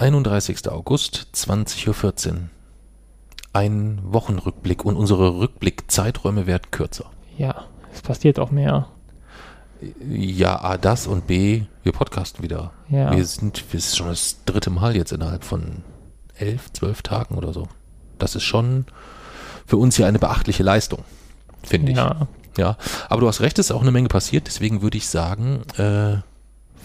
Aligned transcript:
31. 0.00 0.66
August, 0.70 1.26
20.14 1.34 2.28
Uhr. 2.28 2.34
Ein 3.52 4.00
Wochenrückblick 4.02 4.82
und 4.86 4.96
unsere 4.96 5.38
Rückblickzeiträume 5.38 6.46
werden 6.46 6.70
kürzer. 6.70 7.10
Ja, 7.36 7.66
es 7.92 8.00
passiert 8.00 8.38
auch 8.38 8.50
mehr. 8.50 8.88
Ja, 10.08 10.58
A, 10.62 10.78
das 10.78 11.06
und 11.06 11.26
B, 11.26 11.64
wir 11.82 11.92
podcasten 11.92 12.42
wieder. 12.42 12.72
Ja. 12.88 13.14
Wir 13.14 13.26
sind, 13.26 13.62
das 13.74 13.88
ist 13.88 13.96
schon 13.98 14.08
das 14.08 14.38
dritte 14.46 14.70
Mal 14.70 14.96
jetzt 14.96 15.12
innerhalb 15.12 15.44
von 15.44 15.82
elf, 16.34 16.72
zwölf 16.72 17.02
Tagen 17.02 17.34
oder 17.34 17.52
so. 17.52 17.68
Das 18.18 18.34
ist 18.34 18.44
schon 18.44 18.86
für 19.66 19.76
uns 19.76 19.96
hier 19.96 20.06
eine 20.06 20.18
beachtliche 20.18 20.62
Leistung, 20.62 21.04
finde 21.62 21.92
ich. 21.92 21.98
Ja, 21.98 22.26
Ja, 22.56 22.78
aber 23.10 23.20
du 23.20 23.28
hast 23.28 23.42
recht, 23.42 23.58
es 23.58 23.66
ist 23.66 23.72
auch 23.72 23.82
eine 23.82 23.90
Menge 23.90 24.08
passiert, 24.08 24.46
deswegen 24.46 24.80
würde 24.80 24.96
ich 24.96 25.08
sagen, 25.08 25.60
äh, 25.76 26.22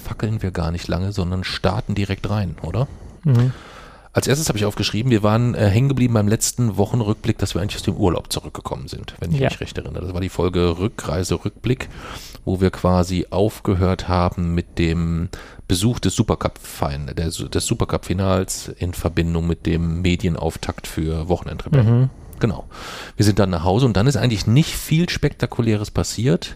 fackeln 0.03 0.41
wir 0.41 0.51
gar 0.51 0.71
nicht 0.71 0.89
lange, 0.89 1.13
sondern 1.13 1.45
starten 1.45 1.95
direkt 1.95 2.29
rein, 2.29 2.57
oder? 2.61 2.89
Mhm. 3.25 3.51
Als 4.13 4.27
erstes 4.27 4.47
habe 4.47 4.57
ich 4.57 4.63
aufgeschrieben, 4.63 5.11
wir 5.11 5.23
waren 5.23 5.55
äh, 5.55 5.67
hängen 5.67 5.89
geblieben 5.89 6.13
beim 6.13 6.29
letzten 6.29 6.77
Wochenrückblick, 6.77 7.37
dass 7.37 7.53
wir 7.53 7.61
eigentlich 7.61 7.75
aus 7.75 7.83
dem 7.83 7.97
Urlaub 7.97 8.31
zurückgekommen 8.31 8.87
sind, 8.87 9.13
wenn 9.19 9.33
ich 9.33 9.39
Ja. 9.39 9.49
mich 9.49 9.59
recht 9.59 9.77
erinnere. 9.77 10.05
Das 10.05 10.13
war 10.13 10.21
die 10.21 10.29
Folge 10.29 10.79
Rückreise, 10.79 11.43
Rückblick, 11.43 11.89
wo 12.45 12.61
wir 12.61 12.71
quasi 12.71 13.27
aufgehört 13.29 14.07
haben 14.07 14.55
mit 14.55 14.79
dem 14.79 15.27
Besuch 15.67 15.99
des 15.99 16.15
Supercup 16.15 16.57
des 17.19 17.65
Supercup-Finals 17.65 18.69
in 18.77 18.93
Verbindung 18.93 19.47
mit 19.47 19.65
dem 19.65 20.01
Medienauftakt 20.01 20.87
für 20.87 21.27
Wochenendrebellen. 21.27 21.99
Mhm. 21.99 22.09
Genau. 22.39 22.63
Wir 23.17 23.25
sind 23.25 23.37
dann 23.39 23.49
nach 23.49 23.65
Hause 23.65 23.85
und 23.85 23.97
dann 23.97 24.07
ist 24.07 24.15
eigentlich 24.15 24.47
nicht 24.47 24.75
viel 24.77 25.09
Spektakuläres 25.09 25.91
passiert, 25.91 26.55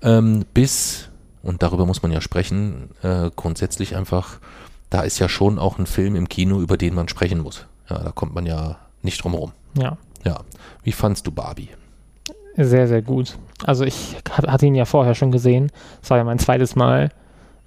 ähm, 0.00 0.44
bis, 0.54 1.08
und 1.42 1.64
darüber 1.64 1.86
muss 1.86 2.02
man 2.02 2.12
ja 2.12 2.20
sprechen, 2.20 2.90
äh, 3.02 3.30
grundsätzlich 3.34 3.96
einfach, 3.96 4.38
da 4.94 5.02
ist 5.02 5.18
ja 5.18 5.28
schon 5.28 5.58
auch 5.58 5.78
ein 5.78 5.86
Film 5.86 6.14
im 6.14 6.28
Kino, 6.28 6.60
über 6.60 6.76
den 6.76 6.94
man 6.94 7.08
sprechen 7.08 7.40
muss. 7.40 7.66
Ja, 7.90 7.98
da 7.98 8.12
kommt 8.12 8.32
man 8.32 8.46
ja 8.46 8.76
nicht 9.02 9.22
drum 9.22 9.32
herum. 9.32 9.52
ja. 9.76 9.96
Ja. 10.24 10.38
Wie 10.84 10.92
fandst 10.92 11.26
du 11.26 11.32
Barbie? 11.32 11.68
Sehr, 12.56 12.86
sehr 12.88 13.02
gut. 13.02 13.36
Also 13.66 13.84
ich 13.84 14.16
hat- 14.30 14.46
hatte 14.46 14.64
ihn 14.66 14.74
ja 14.76 14.84
vorher 14.86 15.14
schon 15.14 15.30
gesehen. 15.32 15.70
Das 16.00 16.08
war 16.10 16.16
ja 16.18 16.24
mein 16.24 16.38
zweites 16.38 16.76
Mal. 16.76 17.10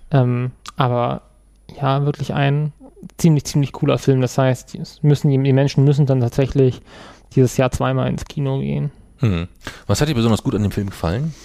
Ähm, 0.09 0.51
aber 0.75 1.21
ja, 1.79 2.03
wirklich 2.05 2.33
ein 2.33 2.71
ziemlich, 3.17 3.43
ziemlich 3.45 3.73
cooler 3.73 3.97
Film. 3.99 4.21
Das 4.21 4.37
heißt, 4.39 4.73
es 4.75 5.03
müssen 5.03 5.29
die, 5.29 5.37
die 5.43 5.53
Menschen 5.53 5.83
müssen 5.83 6.05
dann 6.07 6.19
tatsächlich 6.21 6.81
dieses 7.35 7.57
Jahr 7.57 7.69
zweimal 7.71 8.07
ins 8.09 8.25
Kino 8.25 8.59
gehen. 8.59 8.89
Hm. 9.17 9.47
Was 9.85 9.99
hat 10.01 10.07
dir 10.09 10.15
besonders 10.15 10.41
gut 10.41 10.55
an 10.55 10.63
dem 10.63 10.71
Film 10.71 10.89
gefallen? 10.89 11.35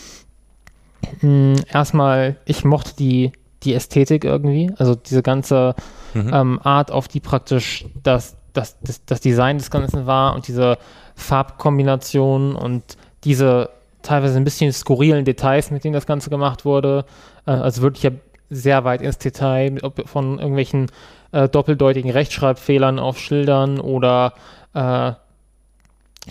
Mm, 1.21 1.57
Erstmal, 1.71 2.37
ich 2.47 2.65
mochte 2.65 2.95
die, 2.97 3.33
die 3.65 3.75
Ästhetik 3.75 4.25
irgendwie. 4.25 4.73
Also 4.79 4.95
diese 4.95 5.23
ganze 5.23 5.75
Mhm. 6.15 6.31
ähm, 6.33 6.61
Art, 6.63 6.91
auf 6.91 7.09
die 7.09 7.21
praktisch 7.21 7.87
das, 8.03 8.37
das, 8.53 8.79
das, 8.81 9.05
das 9.05 9.21
Design 9.21 9.59
des 9.59 9.71
Ganzen 9.71 10.07
war 10.07 10.35
und 10.35 10.49
diese 10.49 10.79
Farbkombination 11.15 12.55
und 12.55 12.83
diese 13.25 13.71
teilweise 14.03 14.37
ein 14.37 14.45
bisschen 14.45 14.73
skurrilen 14.73 15.25
Details, 15.25 15.71
mit 15.71 15.85
denen 15.85 15.95
das 15.95 16.07
Ganze 16.07 16.31
gemacht 16.31 16.65
wurde. 16.65 17.05
Äh, 17.47 17.53
also 17.53 17.83
wirklich 17.83 18.03
ja 18.03 18.11
sehr 18.51 18.85
weit 18.85 19.01
ins 19.01 19.19
Detail 19.19 19.79
ob 19.83 20.07
von 20.07 20.39
irgendwelchen 20.39 20.91
äh, 21.33 21.49
doppeldeutigen 21.49 22.11
Rechtschreibfehlern 22.11 22.99
auf 22.99 23.19
Schildern 23.19 23.81
oder 23.81 24.35
äh, 24.75 25.13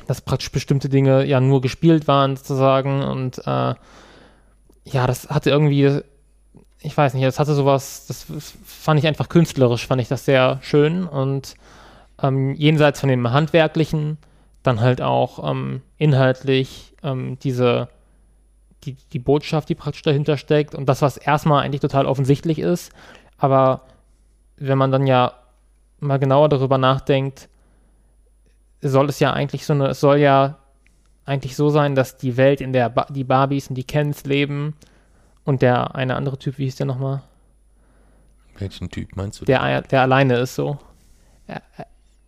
dass 0.07 0.21
praktisch 0.21 0.51
bestimmte 0.51 0.87
Dinge 0.87 1.25
ja 1.25 1.41
nur 1.41 1.61
gespielt 1.61 2.07
waren 2.07 2.37
sozusagen 2.37 3.03
und 3.03 3.39
äh, 3.39 3.73
ja, 4.83 5.07
das 5.07 5.29
hatte 5.29 5.49
irgendwie, 5.49 6.01
ich 6.81 6.97
weiß 6.97 7.13
nicht, 7.13 7.25
das 7.25 7.39
hatte 7.39 7.53
sowas, 7.53 8.07
das 8.07 8.25
fand 8.65 8.99
ich 8.99 9.07
einfach 9.07 9.29
künstlerisch, 9.29 9.85
fand 9.85 10.01
ich 10.01 10.07
das 10.07 10.25
sehr 10.25 10.59
schön 10.61 11.05
und 11.05 11.55
ähm, 12.21 12.55
jenseits 12.55 12.99
von 12.99 13.09
dem 13.09 13.31
Handwerklichen, 13.31 14.17
dann 14.63 14.79
halt 14.79 15.01
auch 15.01 15.49
ähm, 15.49 15.81
inhaltlich 15.97 16.93
ähm, 17.03 17.37
diese, 17.43 17.89
die, 18.83 18.95
die 19.13 19.19
Botschaft, 19.19 19.69
die 19.69 19.75
praktisch 19.75 20.01
dahinter 20.01 20.37
steckt 20.37 20.75
und 20.75 20.87
das, 20.87 21.01
was 21.01 21.17
erstmal 21.17 21.63
eigentlich 21.63 21.81
total 21.81 22.05
offensichtlich 22.05 22.59
ist, 22.59 22.91
aber 23.37 23.81
wenn 24.57 24.77
man 24.77 24.91
dann 24.91 25.07
ja 25.07 25.33
mal 25.99 26.19
genauer 26.19 26.49
darüber 26.49 26.77
nachdenkt, 26.77 27.47
soll 28.81 29.09
es 29.09 29.19
ja 29.19 29.33
eigentlich 29.33 29.65
so 29.65 29.73
eine, 29.73 29.87
es 29.87 29.99
soll 29.99 30.17
ja 30.17 30.57
eigentlich 31.25 31.55
so 31.55 31.69
sein, 31.69 31.93
dass 31.95 32.17
die 32.17 32.37
Welt, 32.37 32.61
in 32.61 32.73
der 32.73 32.89
ba 32.89 33.05
die 33.09 33.23
Barbies 33.23 33.67
und 33.67 33.75
die 33.75 33.83
Kens 33.83 34.25
leben 34.25 34.75
und 35.51 35.61
der 35.61 35.95
eine 35.95 36.15
andere 36.15 36.39
Typ, 36.39 36.57
wie 36.57 36.63
hieß 36.63 36.77
der 36.77 36.85
nochmal? 36.85 37.23
Welchen 38.57 38.89
Typ 38.89 39.17
meinst 39.17 39.41
du? 39.41 39.45
Der, 39.45 39.81
der 39.81 40.01
alleine 40.01 40.37
ist 40.37 40.55
so. 40.55 40.77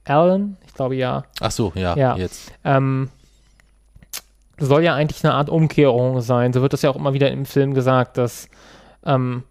Alan? 0.04 0.58
Ich 0.68 0.74
glaube 0.74 0.96
ja. 0.96 1.24
Ach 1.40 1.52
so, 1.52 1.72
ja, 1.74 1.96
Ja. 1.96 2.18
jetzt. 2.18 2.52
Ähm, 2.66 3.10
soll 4.58 4.84
ja 4.84 4.94
eigentlich 4.94 5.24
eine 5.24 5.36
Art 5.36 5.50
Umkehrung 5.50 6.20
sein. 6.20 6.52
So 6.52 6.62
wird 6.62 6.74
das 6.74 6.82
ja 6.82 6.90
auch 6.90 6.98
immer 6.98 7.14
wieder 7.14 7.32
im 7.32 7.46
Film 7.46 7.74
gesagt, 7.74 8.18
dass 8.18 8.50
ähm, 9.06 9.44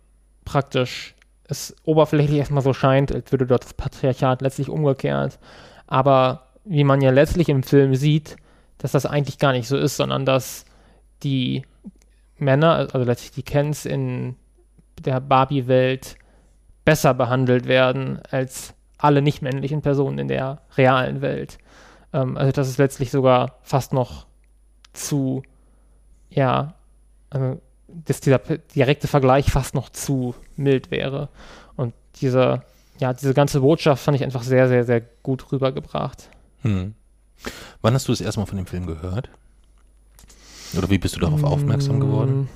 praktisch 0.45 1.15
es 1.45 1.75
oberflächlich 1.85 2.37
erstmal 2.39 2.63
so 2.63 2.75
scheint, 2.75 3.11
als 3.11 3.33
würde 3.33 3.47
dort 3.47 3.65
das 3.65 3.73
Patriarchat 3.73 4.43
letztlich 4.43 4.69
umgekehrt. 4.69 5.39
Aber 5.87 6.49
wie 6.67 6.85
man 6.85 7.01
ja 7.01 7.11
letztlich 7.11 7.49
im 7.49 7.63
Film 7.63 7.95
sieht, 7.95 8.37
dass 8.77 8.93
das 8.93 9.07
eigentlich 9.07 9.39
gar 9.39 9.53
nicht 9.53 9.67
so 9.67 9.79
ist, 9.79 9.97
sondern 9.97 10.27
dass 10.27 10.67
die 11.23 11.63
Männer, 12.43 12.89
also 12.93 12.99
letztlich 12.99 13.33
die 13.33 13.43
Kens 13.43 13.87
in 13.87 14.37
der 15.05 15.21
Barbie-Welt 15.21 16.17
besser 16.85 17.15
behandelt 17.15 17.67
werden 17.67 18.21
als 18.31 18.75
alle 18.99 19.23
nicht-männlichen 19.23 19.83
Personen 19.83 20.19
in 20.19 20.29
der 20.29 20.63
realen 20.77 21.21
Welt. 21.21 21.59
Ähm, 22.13 22.37
also 22.37 22.53
dass 22.53 22.69
es 22.69 22.79
letztlich 22.79 23.11
sogar 23.11 23.59
fast 23.63 23.93
noch 23.93 24.27
zu, 24.93 25.43
ja, 26.31 26.75
also 27.31 27.61
dass 27.89 28.21
dieser 28.21 28.39
direkte 28.39 29.07
Vergleich 29.07 29.51
fast 29.51 29.75
noch 29.75 29.91
zu 29.91 30.35
mild 30.57 30.91
wäre. 30.91 31.29
Und 31.77 31.95
diese, 32.17 32.63
ja, 32.99 33.13
diese 33.13 33.35
ganze 33.35 33.61
Botschaft 33.61 34.03
fand 34.03 34.17
ich 34.17 34.25
einfach 34.25 34.43
sehr, 34.43 34.69
sehr, 34.69 34.85
sehr 34.85 35.03
gut 35.23 35.53
rübergebracht. 35.53 36.29
Hm. 36.63 36.95
Wann 37.83 37.95
hast 37.95 38.09
du 38.09 38.13
das 38.13 38.21
erste 38.21 38.41
Mal 38.41 38.47
von 38.47 38.57
dem 38.57 38.67
Film 38.67 38.87
gehört? 38.87 39.31
Oder 40.77 40.91
wie 40.91 40.99
bist 40.99 41.17
du 41.17 41.21
darauf 41.21 41.45
aufmerksam 41.45 42.01
geworden? 42.01 42.43
Mm, 42.43 42.49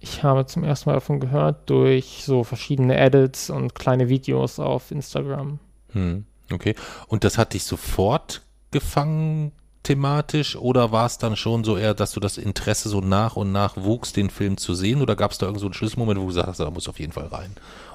Ich 0.00 0.22
habe 0.22 0.46
zum 0.46 0.64
ersten 0.64 0.88
Mal 0.88 0.94
davon 0.94 1.20
gehört 1.20 1.68
durch 1.68 2.22
so 2.24 2.44
verschiedene 2.44 2.96
Edits 2.98 3.50
und 3.50 3.74
kleine 3.74 4.08
Videos 4.08 4.58
auf 4.58 4.90
Instagram. 4.90 5.58
Hm. 5.92 6.24
Okay. 6.52 6.74
Und 7.06 7.24
das 7.24 7.38
hat 7.38 7.52
dich 7.54 7.64
sofort 7.64 8.42
gefangen 8.70 9.52
thematisch 9.82 10.56
oder 10.56 10.92
war 10.92 11.06
es 11.06 11.16
dann 11.16 11.36
schon 11.36 11.64
so 11.64 11.76
eher, 11.78 11.94
dass 11.94 12.12
du 12.12 12.20
das 12.20 12.36
Interesse 12.36 12.88
so 12.90 13.00
nach 13.00 13.36
und 13.36 13.50
nach 13.50 13.76
wuchs, 13.78 14.12
den 14.12 14.28
Film 14.28 14.56
zu 14.58 14.74
sehen? 14.74 15.00
Oder 15.00 15.16
gab 15.16 15.30
es 15.32 15.38
da 15.38 15.46
irgend 15.46 15.60
so 15.60 15.66
einen 15.66 15.74
Schlüsselmoment, 15.74 16.18
wo 16.18 16.22
du 16.24 16.28
gesagt 16.28 16.48
hast, 16.48 16.60
da 16.60 16.70
muss 16.70 16.88
auf 16.88 17.00
jeden 17.00 17.12
Fall 17.12 17.26
rein? 17.26 17.50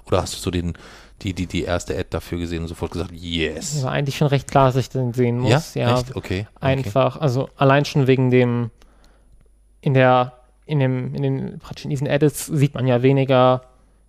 Oder 0.07 0.21
hast 0.21 0.33
du 0.35 0.39
so 0.39 0.49
den, 0.51 0.73
die, 1.21 1.33
die, 1.33 1.45
die 1.45 1.63
erste 1.63 1.93
Ad 1.95 2.07
dafür 2.09 2.39
gesehen 2.39 2.63
und 2.63 2.67
sofort 2.69 2.91
gesagt, 2.91 3.11
Es 3.13 3.21
yes? 3.21 3.83
war 3.83 3.91
eigentlich 3.91 4.17
schon 4.17 4.27
recht 4.27 4.49
klar, 4.49 4.67
dass 4.67 4.75
ich 4.77 4.89
den 4.89 5.13
sehen 5.13 5.37
muss. 5.39 5.75
Ja, 5.75 5.99
Echt? 5.99 6.15
Okay. 6.15 6.47
okay. 6.55 6.65
einfach, 6.65 7.17
also 7.17 7.49
allein 7.55 7.85
schon 7.85 8.07
wegen 8.07 8.31
dem, 8.31 8.71
in 9.85 9.94
der, 9.94 10.34
in 10.66 10.79
dem, 10.79 11.13
in 11.13 11.22
den, 11.22 11.59
praktisch 11.59 11.85
in 11.85 11.91
diesen 11.91 12.07
Edits 12.07 12.47
sieht 12.47 12.73
man 12.73 12.88
ja 12.88 13.03
weniger, 13.03 13.62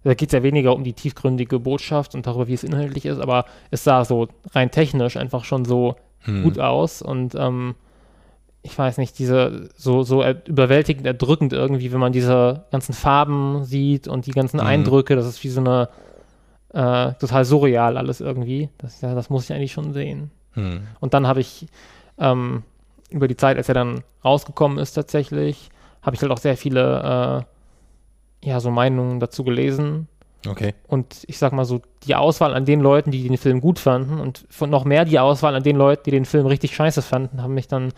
da 0.05 0.15
geht 0.15 0.31
es 0.31 0.33
ja 0.33 0.43
weniger 0.43 0.75
um 0.75 0.85
die 0.85 0.95
tiefgründige 0.95 1.59
Botschaft 1.61 2.15
und 2.15 2.27
darüber, 2.27 2.49
wie 2.49 2.55
es 2.55 2.65
inhaltlich 2.65 3.05
ist, 3.05 3.21
aber 3.21 3.45
es 3.71 3.85
sah 3.85 4.05
so 4.05 4.29
rein 4.53 4.71
technisch 4.71 5.17
einfach 5.17 5.45
schon 5.45 5.65
so 5.65 5.97
Hm. 6.21 6.43
gut 6.43 6.59
aus 6.59 7.03
und 7.03 7.35
ähm, 7.37 7.75
ich 8.63 8.77
weiß 8.77 8.99
nicht, 8.99 9.17
diese 9.19 9.69
so, 9.77 10.03
so 10.03 10.23
er- 10.23 10.45
überwältigend 10.49 11.07
erdrückend 11.07 11.53
irgendwie, 11.53 11.93
wenn 11.93 12.01
man 12.01 12.13
diese 12.13 12.65
ganzen 12.73 12.95
Farben 12.95 13.65
sieht 13.65 14.09
und 14.09 14.27
die 14.27 14.33
ganzen 14.33 14.57
Mhm. 14.57 14.67
Eindrücke, 14.67 15.15
das 15.15 15.27
ist 15.27 15.45
wie 15.45 15.51
so 15.51 15.61
eine 15.61 15.89
äh, 16.73 17.13
total 17.21 17.45
surreal 17.45 17.97
alles 17.97 18.21
irgendwie. 18.21 18.71
Das, 18.79 19.01
ja, 19.03 19.15
das 19.15 19.31
muss 19.31 19.45
ich 19.45 19.53
eigentlich 19.55 19.73
schon 19.73 19.93
sehen. 19.93 20.31
Hm. 20.55 20.81
Und 21.01 21.15
dann 21.15 21.27
habe 21.29 21.41
ich 21.41 21.67
ähm, 22.19 22.65
über 23.11 23.29
die 23.29 23.37
Zeit, 23.37 23.57
als 23.57 23.69
er 23.69 23.75
dann 23.75 24.03
rausgekommen 24.25 24.79
ist 24.79 24.95
tatsächlich, 24.95 25.69
habe 26.07 26.17
ich 26.17 26.23
halt 26.23 26.33
auch 26.33 26.39
sehr 26.39 26.57
viele 26.57 27.45
äh, 28.43 28.49
ja, 28.49 28.61
so 28.61 28.71
Meinungen 28.71 29.21
dazu 29.21 29.45
gelesen. 29.45 30.09
Okay. 30.47 30.75
Und 30.87 31.25
ich 31.27 31.39
sag 31.39 31.53
mal 31.53 31.65
so, 31.65 31.83
die 32.05 32.15
Auswahl 32.15 32.55
an 32.55 32.65
den 32.65 32.81
Leuten, 32.81 33.11
die 33.11 33.27
den 33.27 33.37
Film 33.37 33.61
gut 33.61 33.79
fanden 33.81 34.21
und 34.21 34.45
noch 34.61 34.85
mehr 34.85 35.05
die 35.05 35.19
Auswahl 35.19 35.57
an 35.57 35.65
den 35.65 35.77
Leuten, 35.77 36.05
die 36.05 36.13
den 36.13 36.25
Film 36.25 36.47
richtig 36.47 36.77
scheiße 36.77 37.03
fanden, 37.03 37.43
haben 37.43 37.55
mich 37.55 37.67
dann 37.67 37.93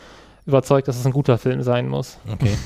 überzeugt, 0.47 0.89
dass 0.89 0.99
es 0.99 1.05
ein 1.05 1.13
guter 1.13 1.37
Film 1.37 1.63
sein 1.63 1.89
muss. 1.89 2.19
Okay. 2.33 2.57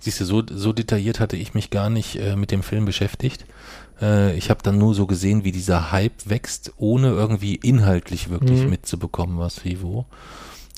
Siehst 0.00 0.20
du, 0.20 0.24
so, 0.24 0.42
so 0.46 0.72
detailliert 0.72 1.20
hatte 1.20 1.36
ich 1.36 1.54
mich 1.54 1.70
gar 1.70 1.88
nicht 1.88 2.16
äh, 2.16 2.36
mit 2.36 2.50
dem 2.50 2.62
Film 2.62 2.84
beschäftigt. 2.84 3.46
Äh, 4.02 4.34
ich 4.36 4.50
habe 4.50 4.62
dann 4.62 4.76
nur 4.78 4.94
so 4.94 5.06
gesehen, 5.06 5.44
wie 5.44 5.52
dieser 5.52 5.92
Hype 5.92 6.28
wächst, 6.28 6.72
ohne 6.76 7.08
irgendwie 7.08 7.54
inhaltlich 7.54 8.28
wirklich 8.28 8.62
Mhm. 8.64 8.70
mitzubekommen, 8.70 9.38
was 9.38 9.64
wie 9.64 9.80
wo. 9.82 10.04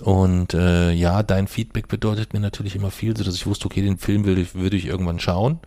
Und 0.02 0.54
äh, 0.54 0.93
ja, 0.93 1.22
dein 1.22 1.46
Feedback 1.46 1.88
bedeutet 1.88 2.32
mir 2.32 2.40
natürlich 2.40 2.75
immer 2.75 2.90
viel, 2.90 3.16
so 3.16 3.25
dass 3.25 3.34
ich 3.34 3.46
wusste, 3.46 3.66
okay, 3.66 3.82
den 3.82 3.99
Film 3.99 4.25
will 4.25 4.38
ich, 4.38 4.54
würde 4.54 4.76
ich 4.76 4.87
irgendwann 4.87 5.20
schauen. 5.20 5.60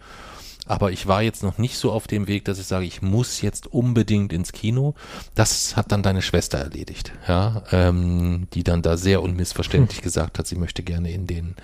aber 0.67 0.91
ich 0.91 1.07
war 1.07 1.21
jetzt 1.21 1.43
noch 1.43 1.57
nicht 1.57 1.77
so 1.77 1.91
auf 1.91 2.07
dem 2.07 2.27
Weg, 2.27 2.45
dass 2.45 2.59
ich 2.59 2.65
sage, 2.65 2.85
ich 2.85 3.01
muss 3.01 3.41
jetzt 3.41 3.67
unbedingt 3.67 4.33
ins 4.33 4.51
Kino. 4.51 4.95
Das 5.35 5.75
hat 5.75 5.91
dann 5.91 6.03
deine 6.03 6.21
Schwester 6.21 6.57
erledigt, 6.57 7.11
ja, 7.27 7.63
ähm, 7.71 8.47
die 8.53 8.63
dann 8.63 8.81
da 8.81 8.97
sehr 8.97 9.21
unmissverständlich 9.21 10.01
gesagt 10.01 10.39
hat, 10.39 10.47
sie 10.47 10.55
möchte 10.55 10.83
gerne 10.83 11.11
in 11.11 11.27
den 11.27 11.55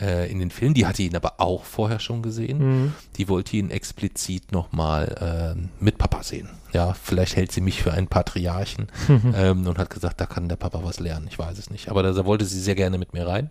äh, 0.00 0.30
in 0.30 0.38
den 0.38 0.50
Film. 0.50 0.74
Die 0.74 0.86
hatte 0.86 1.02
ihn 1.02 1.16
aber 1.16 1.34
auch 1.38 1.64
vorher 1.64 1.98
schon 2.00 2.22
gesehen. 2.22 2.58
Mhm. 2.58 2.92
Die 3.16 3.28
wollte 3.28 3.56
ihn 3.56 3.70
explizit 3.70 4.52
nochmal 4.52 5.54
äh, 5.60 5.68
mit 5.82 5.98
Papa 5.98 6.22
sehen. 6.22 6.48
Ja, 6.72 6.94
vielleicht 6.94 7.36
hält 7.36 7.52
sie 7.52 7.60
mich 7.60 7.82
für 7.82 7.92
einen 7.92 8.08
Patriarchen 8.08 8.88
ähm, 9.08 9.66
und 9.66 9.78
hat 9.78 9.90
gesagt, 9.90 10.20
da 10.20 10.26
kann 10.26 10.48
der 10.48 10.56
Papa 10.56 10.80
was 10.82 10.98
lernen. 10.98 11.26
Ich 11.30 11.38
weiß 11.38 11.56
es 11.58 11.70
nicht. 11.70 11.88
Aber 11.88 12.02
da, 12.02 12.12
da 12.12 12.24
wollte 12.24 12.44
sie 12.44 12.60
sehr 12.60 12.74
gerne 12.74 12.98
mit 12.98 13.12
mir 13.12 13.26
rein. 13.26 13.50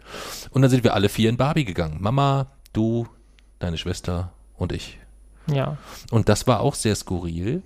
Und 0.51 0.61
dann 0.61 0.69
sind 0.69 0.83
wir 0.83 0.93
alle 0.93 1.07
vier 1.09 1.29
in 1.29 1.37
Barbie 1.37 1.63
gegangen. 1.65 1.97
Mama, 2.01 2.47
du, 2.73 3.07
deine 3.59 3.77
Schwester 3.77 4.33
und 4.57 4.73
ich. 4.73 4.99
Ja. 5.47 5.77
Und 6.11 6.29
das 6.29 6.47
war 6.47 6.59
auch 6.59 6.75
sehr 6.75 6.95
skurril, 6.95 7.61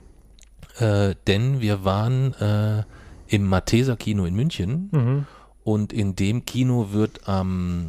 äh, 0.79 1.15
denn 1.25 1.59
wir 1.59 1.83
waren 1.83 2.33
äh, 2.35 2.83
im 3.27 3.47
Matheser 3.47 3.95
Kino 3.97 4.25
in 4.25 4.35
München 4.35 4.89
Mhm. 4.91 5.25
Und 5.67 5.91
in 5.91 6.15
dem 6.15 6.45
Kino 6.45 6.93
wird, 6.93 7.19
ähm, 7.27 7.87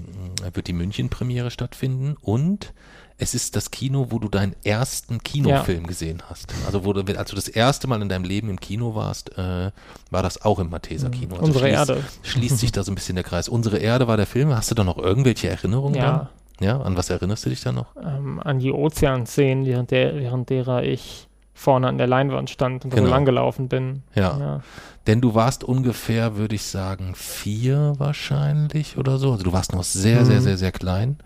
wird 0.53 0.67
die 0.67 0.73
München-Premiere 0.73 1.53
stattfinden 1.53 2.17
und 2.21 2.73
es 3.19 3.35
ist 3.37 3.55
das 3.55 3.71
Kino, 3.71 4.09
wo 4.11 4.19
du 4.19 4.29
deinen 4.29 4.57
ersten 4.65 5.23
Kinofilm 5.23 5.87
gesehen 5.87 6.21
hast. 6.29 6.53
Also 6.67 6.85
wo 6.85 6.93
du, 6.93 7.03
als 7.17 7.31
du 7.31 7.37
das 7.37 7.47
erste 7.47 7.87
Mal 7.87 8.03
in 8.03 8.09
deinem 8.09 8.25
Leben 8.25 8.51
im 8.51 8.59
Kino 8.59 8.97
warst, 8.97 9.39
äh, 9.39 9.71
war 10.11 10.23
das 10.25 10.45
auch 10.45 10.59
im 10.59 10.71
Matheser 10.71 11.09
Kino. 11.11 11.37
Also 11.37 11.47
Unsere 11.47 11.67
schließt, 11.67 11.89
Erde. 11.91 12.05
Schließt 12.25 12.59
sich 12.59 12.73
da 12.73 12.83
so 12.83 12.91
ein 12.91 12.97
bisschen 12.97 13.15
der 13.15 13.23
Kreis. 13.23 13.49
Unsere 13.49 13.79
Erde 13.79 14.09
war 14.09 14.17
der 14.17 14.27
Film. 14.27 14.53
Hast 14.53 14.73
du 14.73 14.75
da 14.75 14.83
noch 14.83 14.99
irgendwelche 14.99 15.49
Erinnerungen 15.49 15.95
Ja. 15.95 16.03
dran? 16.03 16.29
Ja, 16.61 16.81
an 16.81 16.97
was 16.97 17.11
erinnerst 17.11 17.47
du 17.47 17.51
dich 17.51 17.61
da 17.61 17.71
noch? 17.71 17.95
Ähm, 18.05 18.41
an 18.41 18.59
die 18.59 18.73
Ozeanszenen, 18.73 19.67
während, 19.67 19.93
der, 19.93 20.17
während 20.17 20.51
derer 20.51 20.83
ich 20.83 21.28
vorne 21.59 21.89
an 21.89 21.99
der 21.99 22.07
Leinwand 22.07 22.51
stand 22.51 22.85
und 22.85 22.91
Genau. 22.95 23.07
so 23.07 23.11
lang 23.13 23.25
gelaufen 23.25 23.69
bin. 23.69 24.03
Ja. 24.15 24.39
ja. 24.39 24.61
Denn 25.07 25.21
du 25.21 25.35
warst 25.35 25.65
ungefähr, 25.65 26.37
würde 26.37 26.55
ich 26.55 26.63
sagen, 26.65 27.15
vier 27.17 27.95
wahrscheinlich 27.99 28.97
oder 28.97 29.19
so. 29.19 29.33
Also 29.33 29.45
du 29.45 29.53
warst 29.53 29.73
noch 29.73 29.83
sehr, 29.83 30.25
sehr, 30.25 30.37
Mhm. 30.37 30.45
sehr, 30.45 30.57
sehr 30.59 30.73
klein. 30.73 31.19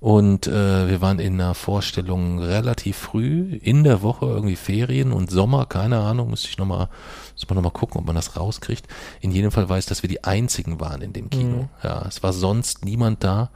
Und 0.00 0.48
äh, 0.48 0.88
wir 0.88 1.00
waren 1.00 1.20
in 1.20 1.34
einer 1.34 1.54
Vorstellung 1.54 2.40
relativ 2.40 2.96
früh 2.96 3.54
in 3.62 3.84
der 3.84 4.02
Woche, 4.02 4.26
irgendwie 4.26 4.56
Ferien 4.56 5.12
und 5.12 5.30
Sommer, 5.30 5.66
keine 5.66 6.00
Ahnung, 6.00 6.30
müsste 6.30 6.48
ich 6.48 6.58
nochmal, 6.58 6.88
muss 7.34 7.48
man 7.48 7.54
nochmal 7.56 7.70
gucken, 7.72 8.00
ob 8.00 8.06
man 8.06 8.16
das 8.16 8.36
rauskriegt. 8.36 8.88
In 9.20 9.30
jedem 9.30 9.52
Fall 9.52 9.68
weiß, 9.68 9.86
dass 9.86 10.02
wir 10.02 10.08
die 10.08 10.24
einzigen 10.24 10.80
waren 10.80 11.02
in 11.02 11.12
dem 11.12 11.30
Kino. 11.30 11.56
Mhm. 11.56 11.68
Ja, 11.84 12.04
es 12.08 12.20
war 12.24 12.32
sonst 12.32 12.84
niemand 12.84 13.22
da, 13.22 13.50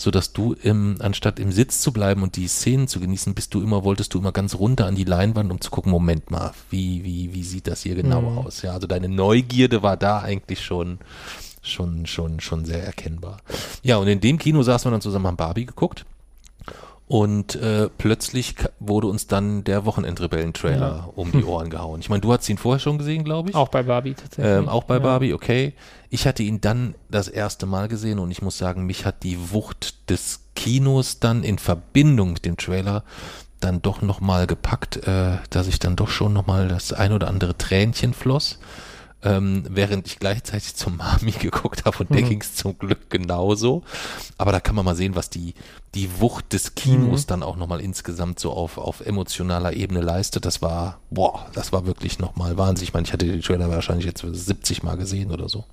so 0.00 0.10
dass 0.10 0.32
du 0.32 0.54
im, 0.54 0.96
anstatt 1.00 1.38
im 1.38 1.52
Sitz 1.52 1.82
zu 1.82 1.92
bleiben 1.92 2.22
und 2.22 2.36
die 2.36 2.48
Szenen 2.48 2.88
zu 2.88 3.00
genießen, 3.00 3.34
bist 3.34 3.52
du 3.52 3.60
immer, 3.62 3.84
wolltest 3.84 4.14
du 4.14 4.18
immer 4.18 4.32
ganz 4.32 4.54
runter 4.54 4.86
an 4.86 4.94
die 4.94 5.04
Leinwand, 5.04 5.50
um 5.52 5.60
zu 5.60 5.70
gucken, 5.70 5.92
Moment 5.92 6.30
mal, 6.30 6.52
wie, 6.70 7.04
wie, 7.04 7.34
wie 7.34 7.42
sieht 7.42 7.66
das 7.66 7.82
hier 7.82 7.94
genau 7.96 8.22
Mhm. 8.22 8.38
aus? 8.38 8.62
Ja, 8.62 8.72
also 8.72 8.86
deine 8.86 9.10
Neugierde 9.10 9.82
war 9.82 9.98
da 9.98 10.20
eigentlich 10.20 10.64
schon, 10.64 11.00
schon, 11.60 12.06
schon, 12.06 12.40
schon 12.40 12.64
sehr 12.64 12.82
erkennbar. 12.82 13.42
Ja, 13.82 13.98
und 13.98 14.08
in 14.08 14.20
dem 14.20 14.38
Kino 14.38 14.62
saßen 14.62 14.86
wir 14.88 14.92
dann 14.92 15.02
zusammen, 15.02 15.26
haben 15.26 15.36
Barbie 15.36 15.66
geguckt. 15.66 16.06
Und 17.10 17.56
äh, 17.56 17.88
plötzlich 17.98 18.54
wurde 18.78 19.08
uns 19.08 19.26
dann 19.26 19.64
der 19.64 19.84
Wochenendrebellen-Trailer 19.84 20.78
Ja. 20.78 21.08
um 21.16 21.32
die 21.32 21.42
Ohren 21.44 21.68
gehauen. 21.68 21.98
Ich 21.98 22.08
meine, 22.08 22.20
du 22.20 22.32
hast 22.32 22.48
ihn 22.48 22.56
vorher 22.56 22.78
schon 22.78 22.98
gesehen, 22.98 23.24
glaube 23.24 23.50
ich. 23.50 23.56
Auch 23.56 23.66
bei 23.66 23.82
Barbie 23.82 24.14
tatsächlich. 24.14 24.46
Ähm, 24.58 24.68
auch 24.68 24.84
bei 24.84 24.94
ja. 24.94 25.00
Barbie, 25.00 25.34
okay. 25.34 25.72
Ich 26.08 26.28
hatte 26.28 26.44
ihn 26.44 26.60
dann 26.60 26.94
das 27.10 27.26
erste 27.26 27.66
Mal 27.66 27.88
gesehen 27.88 28.20
und 28.20 28.30
ich 28.30 28.42
muss 28.42 28.58
sagen, 28.58 28.86
mich 28.86 29.06
hat 29.06 29.24
die 29.24 29.50
Wucht 29.50 30.08
des 30.08 30.42
Kinos 30.54 31.18
dann 31.18 31.42
in 31.42 31.58
Verbindung 31.58 32.34
mit 32.34 32.44
dem 32.44 32.56
Trailer 32.56 33.02
dann 33.58 33.82
doch 33.82 34.02
nochmal 34.02 34.46
gepackt, 34.46 34.98
äh, 35.08 35.38
dass 35.50 35.66
ich 35.66 35.80
dann 35.80 35.96
doch 35.96 36.10
schon 36.10 36.32
nochmal 36.32 36.68
das 36.68 36.92
ein 36.92 37.12
oder 37.12 37.26
andere 37.26 37.58
Tränchen 37.58 38.14
floss. 38.14 38.60
Ähm, 39.22 39.64
während 39.68 40.06
ich 40.06 40.18
gleichzeitig 40.18 40.74
zum 40.76 40.96
Mami 40.96 41.30
geguckt 41.38 41.84
habe 41.84 41.98
und 41.98 42.10
der 42.14 42.22
Mhm. 42.22 42.28
ging 42.30 42.40
es 42.40 42.54
zum 42.54 42.78
Glück 42.78 43.10
genauso. 43.10 43.82
Aber 44.38 44.50
da 44.50 44.60
kann 44.60 44.74
man 44.74 44.84
mal 44.86 44.96
sehen, 44.96 45.14
was 45.14 45.28
die, 45.28 45.52
die 45.94 46.20
Wucht 46.20 46.54
des 46.54 46.74
Kinos 46.74 47.22
Mhm. 47.24 47.26
dann 47.26 47.42
auch 47.42 47.56
nochmal 47.56 47.80
insgesamt 47.82 48.40
so 48.40 48.52
auf, 48.52 48.78
auf 48.78 49.00
emotionaler 49.00 49.74
Ebene 49.74 50.00
leistet. 50.00 50.46
Das 50.46 50.62
war, 50.62 51.00
boah, 51.10 51.46
das 51.52 51.70
war 51.72 51.84
wirklich 51.84 52.18
nochmal 52.18 52.56
Wahnsinn. 52.56 52.84
Ich 52.84 52.94
meine, 52.94 53.06
ich 53.06 53.12
hatte 53.12 53.26
die 53.26 53.40
Trailer 53.40 53.68
wahrscheinlich 53.70 54.06
jetzt 54.06 54.24
70 54.26 54.82
Mal 54.82 54.96
gesehen 54.96 55.30
oder 55.30 55.48
so. 55.50 55.64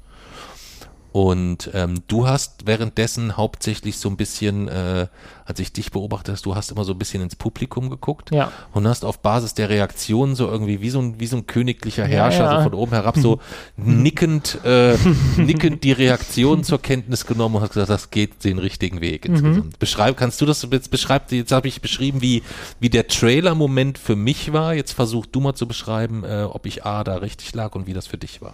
Und 1.14 1.72
ähm, 1.74 2.04
du 2.08 2.28
hast 2.28 2.68
währenddessen 2.68 3.38
hauptsächlich 3.38 3.98
so 3.98 4.10
ein 4.10 4.18
bisschen, 4.18 4.68
äh, 4.68 5.08
als 5.46 5.60
ich 5.60 5.74
dich 5.74 5.92
beobachtet 5.92 6.34
hast, 6.34 6.46
du 6.46 6.56
hast 6.56 6.70
immer 6.72 6.84
so 6.84 6.92
ein 6.94 7.00
bisschen 7.00 7.24
ins 7.24 7.36
Publikum 7.36 7.90
geguckt 7.90 8.30
Ja. 8.32 8.52
und 8.74 8.88
hast 8.88 9.04
auf 9.06 9.20
Basis 9.20 9.54
der 9.56 9.70
Reaktionen 9.70 10.36
so 10.36 10.48
irgendwie 10.48 10.82
wie 10.82 10.90
so 10.90 11.00
ein, 11.00 11.20
wie 11.20 11.26
so 11.28 11.38
ein 11.38 11.48
königlicher 11.48 12.04
Ja, 12.04 12.10
Herrscher 12.10 12.44
ja. 12.44 12.58
so 12.58 12.64
von 12.70 12.74
oben 12.74 12.92
herab 12.92 13.18
so 13.18 13.40
nickend, 13.78 14.60
äh, 14.64 14.96
nickend 15.38 15.84
die 15.84 15.92
Reaktion 15.94 16.64
zur 16.64 16.82
Kenntnis 16.82 17.26
genommen 17.26 17.56
und 17.56 17.62
hast 17.62 17.74
gesagt, 17.74 17.90
das 17.90 18.12
geht 18.12 18.44
den 18.44 18.60
richtigen 18.60 19.02
Weg 19.02 19.28
Mhm. 19.28 19.36
insgesamt. 19.36 19.80
Beschreib, 19.80 20.18
kannst 20.18 20.40
du 20.42 20.46
das 20.46 20.68
jetzt 20.72 20.92
beschreiben? 20.92 21.26
Jetzt 21.32 21.52
habe 21.52 21.68
ich 21.68 21.82
beschrieben, 21.82 22.22
wie, 22.22 22.44
wie 22.80 22.90
der 22.90 23.08
Trailer-Moment 23.08 23.98
für 23.98 24.16
mich 24.16 24.54
war. 24.54 24.74
Jetzt 24.76 24.92
versuch 24.92 25.26
du 25.26 25.40
mal 25.40 25.56
zu 25.56 25.68
beschreiben, 25.68 26.24
äh, 26.24 26.44
ob 26.50 26.66
ich 26.66 26.86
A 26.86 27.04
da 27.04 27.16
richtig 27.16 27.54
lag 27.56 27.74
und 27.76 27.88
wie 27.88 27.94
das 27.94 28.06
für 28.08 28.18
dich 28.18 28.42
war. 28.42 28.54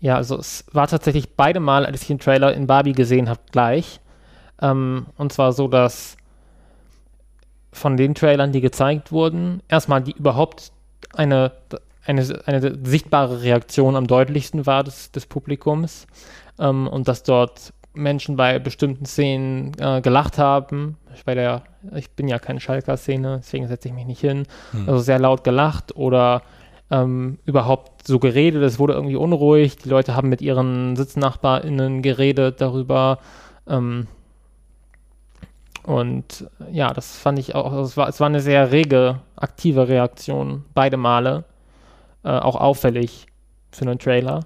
Ja, 0.00 0.16
also 0.16 0.38
es 0.38 0.64
war 0.72 0.86
tatsächlich 0.86 1.34
beide 1.36 1.60
Mal, 1.60 1.84
als 1.84 2.02
ich 2.02 2.08
den 2.08 2.18
Trailer 2.18 2.54
in 2.54 2.66
Barbie 2.66 2.92
gesehen 2.92 3.28
habe, 3.28 3.40
gleich. 3.50 4.00
Ähm, 4.60 5.06
und 5.16 5.32
zwar 5.32 5.52
so, 5.52 5.68
dass 5.68 6.16
von 7.72 7.96
den 7.96 8.14
Trailern, 8.14 8.52
die 8.52 8.60
gezeigt 8.60 9.12
wurden, 9.12 9.62
erstmal 9.68 10.02
die 10.02 10.12
überhaupt 10.12 10.72
eine, 11.14 11.52
eine, 12.04 12.40
eine 12.46 12.78
sichtbare 12.84 13.42
Reaktion 13.42 13.96
am 13.96 14.06
deutlichsten 14.06 14.66
war 14.66 14.84
des, 14.84 15.12
des 15.12 15.26
Publikums 15.26 16.06
ähm, 16.58 16.88
und 16.88 17.08
dass 17.08 17.22
dort 17.22 17.72
Menschen 17.94 18.36
bei 18.36 18.58
bestimmten 18.58 19.06
Szenen 19.06 19.72
äh, 19.78 20.00
gelacht 20.00 20.38
haben. 20.38 20.96
Ich, 21.14 21.24
bei 21.24 21.34
der, 21.34 21.62
ich 21.94 22.10
bin 22.10 22.28
ja 22.28 22.38
keine 22.38 22.60
Schalker-Szene, 22.60 23.38
deswegen 23.42 23.66
setze 23.66 23.88
ich 23.88 23.94
mich 23.94 24.06
nicht 24.06 24.20
hin. 24.20 24.44
Hm. 24.72 24.88
Also 24.88 25.00
sehr 25.00 25.18
laut 25.18 25.44
gelacht 25.44 25.96
oder 25.96 26.42
ähm, 26.90 27.38
überhaupt 27.44 28.06
so 28.06 28.18
geredet. 28.18 28.62
Es 28.62 28.78
wurde 28.78 28.94
irgendwie 28.94 29.16
unruhig. 29.16 29.76
Die 29.76 29.88
Leute 29.88 30.14
haben 30.16 30.28
mit 30.28 30.40
ihren 30.40 30.96
SitznachbarInnen 30.96 32.02
geredet 32.02 32.60
darüber. 32.60 33.18
Ähm, 33.66 34.06
und 35.82 36.46
ja, 36.70 36.92
das 36.92 37.16
fand 37.16 37.38
ich 37.38 37.54
auch, 37.54 37.72
es 37.72 37.96
war, 37.96 38.08
es 38.08 38.20
war 38.20 38.26
eine 38.26 38.40
sehr 38.40 38.72
rege, 38.72 39.20
aktive 39.36 39.88
Reaktion, 39.88 40.64
beide 40.74 40.96
Male. 40.96 41.44
Äh, 42.24 42.30
auch 42.30 42.56
auffällig 42.56 43.26
für 43.70 43.82
einen 43.82 43.98
Trailer. 43.98 44.44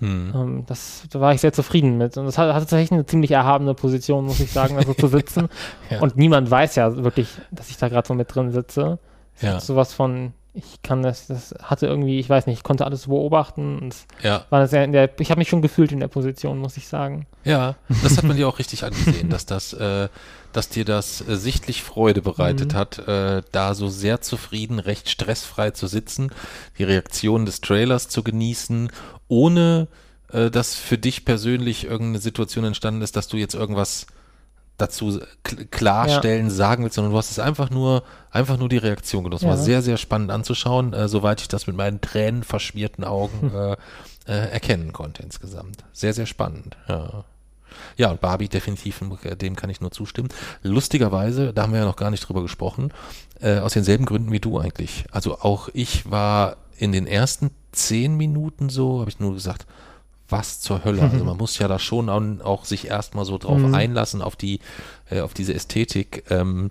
Hm. 0.00 0.32
Ähm, 0.34 0.64
das, 0.66 1.04
da 1.10 1.20
war 1.20 1.32
ich 1.32 1.40
sehr 1.40 1.52
zufrieden 1.52 1.96
mit. 1.96 2.16
Und 2.16 2.26
das 2.26 2.36
hat, 2.36 2.48
hatte 2.48 2.64
tatsächlich 2.64 2.92
eine 2.92 3.06
ziemlich 3.06 3.30
erhabene 3.30 3.74
Position, 3.74 4.24
muss 4.24 4.40
ich 4.40 4.50
sagen, 4.50 4.76
also 4.76 4.94
zu 4.94 5.06
sitzen. 5.06 5.48
Ja. 5.90 6.00
Und 6.00 6.16
niemand 6.16 6.50
weiß 6.50 6.74
ja 6.76 6.96
wirklich, 7.04 7.28
dass 7.50 7.68
ich 7.68 7.76
da 7.76 7.88
gerade 7.88 8.08
so 8.08 8.14
mit 8.14 8.34
drin 8.34 8.50
sitze. 8.50 8.98
Ja. 9.40 9.54
hat 9.54 9.62
sowas 9.62 9.92
von, 9.92 10.32
ich 10.54 10.82
kann 10.82 11.02
das, 11.02 11.28
das 11.28 11.54
hatte 11.62 11.86
irgendwie, 11.86 12.18
ich 12.20 12.28
weiß 12.28 12.46
nicht, 12.46 12.58
ich 12.58 12.62
konnte 12.62 12.84
alles 12.84 13.06
beobachten 13.06 13.78
und 13.78 13.96
Ja. 14.22 14.44
war 14.50 14.66
sehr 14.68 14.84
in 14.84 14.92
der, 14.92 15.18
ich 15.18 15.30
habe 15.30 15.38
mich 15.38 15.48
schon 15.48 15.62
gefühlt 15.62 15.92
in 15.92 16.00
der 16.00 16.08
Position, 16.08 16.58
muss 16.58 16.76
ich 16.76 16.88
sagen. 16.88 17.26
Ja, 17.44 17.76
das 18.02 18.18
hat 18.18 18.24
man 18.24 18.36
dir 18.36 18.46
auch 18.48 18.58
richtig 18.58 18.84
angesehen, 18.84 19.30
dass 19.30 19.46
das, 19.46 19.72
äh, 19.72 20.08
dass 20.52 20.68
dir 20.68 20.84
das 20.84 21.26
äh, 21.26 21.36
sichtlich 21.36 21.82
Freude 21.82 22.20
bereitet 22.20 22.74
Mhm. 22.74 22.76
hat, 22.76 22.98
äh, 23.08 23.42
da 23.50 23.74
so 23.74 23.88
sehr 23.88 24.20
zufrieden, 24.20 24.78
recht 24.78 25.08
stressfrei 25.08 25.70
zu 25.70 25.86
sitzen, 25.86 26.30
die 26.78 26.84
Reaktion 26.84 27.46
des 27.46 27.62
Trailers 27.62 28.08
zu 28.08 28.22
genießen, 28.22 28.92
ohne 29.28 29.88
äh, 30.32 30.50
dass 30.50 30.74
für 30.74 30.98
dich 30.98 31.24
persönlich 31.24 31.84
irgendeine 31.84 32.18
Situation 32.18 32.64
entstanden 32.66 33.00
ist, 33.00 33.16
dass 33.16 33.28
du 33.28 33.38
jetzt 33.38 33.54
irgendwas 33.54 34.06
dazu 34.78 35.20
kl 35.44 35.66
klarstellen, 35.66 36.50
sagen 36.50 36.82
willst, 36.84 36.96
sondern 36.96 37.12
du 37.12 37.18
hast 37.18 37.30
es 37.30 37.38
einfach 37.38 37.70
nur, 37.70 38.02
einfach 38.30 38.56
nur 38.58 38.68
die 38.68 38.78
Reaktion 38.78 39.24
genossen. 39.24 39.48
War 39.48 39.56
Ja. 39.56 39.62
sehr, 39.62 39.82
sehr 39.82 39.96
spannend 39.96 40.30
anzuschauen, 40.30 40.92
äh, 40.92 41.08
soweit 41.08 41.40
ich 41.40 41.48
das 41.48 41.66
mit 41.66 41.76
meinen 41.76 42.00
tränenverschmierten 42.00 43.04
Augen 43.04 43.52
äh, 43.54 43.72
äh, 44.26 44.50
erkennen 44.50 44.92
konnte 44.92 45.22
insgesamt. 45.22 45.84
Sehr, 45.92 46.14
sehr 46.14 46.26
spannend, 46.26 46.76
ja. 46.88 47.24
Ja, 47.96 48.10
und 48.10 48.20
Barbie 48.20 48.48
definitiv, 48.48 49.00
äh, 49.24 49.34
dem 49.36 49.56
kann 49.56 49.70
ich 49.70 49.80
nur 49.80 49.90
zustimmen. 49.90 50.28
Lustigerweise, 50.62 51.52
da 51.52 51.62
haben 51.62 51.72
wir 51.72 51.80
ja 51.80 51.86
noch 51.86 51.96
gar 51.96 52.10
nicht 52.10 52.26
drüber 52.28 52.42
gesprochen, 52.42 52.92
äh, 53.40 53.58
aus 53.58 53.72
denselben 53.72 54.04
Gründen 54.04 54.30
wie 54.30 54.40
du 54.40 54.58
eigentlich. 54.58 55.04
Also 55.10 55.38
auch 55.40 55.68
ich 55.72 56.10
war 56.10 56.56
in 56.76 56.92
den 56.92 57.06
ersten 57.06 57.50
zehn 57.72 58.16
Minuten 58.16 58.68
so, 58.68 59.00
habe 59.00 59.10
ich 59.10 59.20
nur 59.20 59.34
gesagt, 59.34 59.66
was 60.32 60.60
zur 60.60 60.84
Hölle. 60.84 61.02
Also 61.02 61.24
man 61.24 61.36
muss 61.36 61.58
ja 61.58 61.68
da 61.68 61.78
schon 61.78 62.08
auch, 62.08 62.44
auch 62.44 62.64
sich 62.64 62.88
erstmal 62.88 63.24
so 63.24 63.38
drauf 63.38 63.62
Mhm. 63.62 63.74
einlassen, 63.74 64.22
auf 64.22 64.34
die, 64.34 64.58
äh, 65.10 65.20
auf 65.20 65.34
diese 65.34 65.54
Ästhetik. 65.54 66.24
Ähm, 66.30 66.70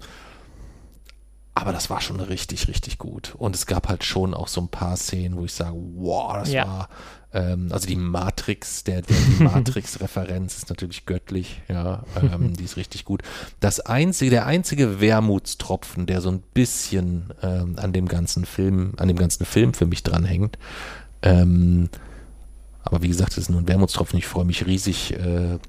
Aber 1.54 1.74
das 1.74 1.90
war 1.90 2.00
schon 2.02 2.20
richtig, 2.22 2.68
richtig 2.70 2.98
gut. 2.98 3.36
Und 3.38 3.56
es 3.56 3.66
gab 3.66 3.90
halt 3.90 4.04
schon 4.06 4.34
auch 4.34 4.48
so 4.48 4.62
ein 4.62 4.70
paar 4.70 4.96
Szenen, 4.96 5.36
wo 5.38 5.44
ich 5.46 5.52
sage, 5.54 5.76
wow, 5.96 6.34
das 6.36 6.52
Ja. 6.54 6.66
war, 6.66 6.90
ähm, 7.34 7.68
also 7.72 7.88
die 7.88 7.98
Matrix, 7.98 8.86
der, 8.86 9.02
der 9.02 9.18
die 9.18 9.44
Matrix-Referenz 9.44 10.58
ist 10.58 10.70
natürlich 10.70 11.06
göttlich, 11.06 11.62
ja, 11.68 12.04
ähm, 12.22 12.56
die 12.56 12.64
ist 12.64 12.78
richtig 12.78 13.04
gut. 13.04 13.22
Das 13.60 13.82
einzige, 13.82 14.32
der 14.32 14.46
einzige 14.48 15.02
Wermutstropfen, 15.02 16.06
der 16.06 16.22
so 16.22 16.30
ein 16.32 16.42
bisschen 16.54 17.34
ähm, 17.44 17.76
an 17.78 17.92
dem 17.92 18.08
ganzen 18.08 18.46
Film, 18.46 18.94
an 18.98 19.10
dem 19.10 19.18
ganzen 19.18 19.46
Film 19.46 19.74
für 19.74 19.86
mich 19.86 20.04
dranhängt, 20.04 20.58
ähm, 21.22 21.90
aber 22.84 23.02
wie 23.02 23.08
gesagt, 23.08 23.34
es 23.34 23.40
ist 23.40 23.50
nur 23.50 23.62
ein 23.62 23.68
Wermutstropfen. 23.68 24.18
Ich 24.18 24.28
freue 24.28 24.46
mich 24.46 24.66
riesig, 24.66 25.14
äh, 25.14 25.60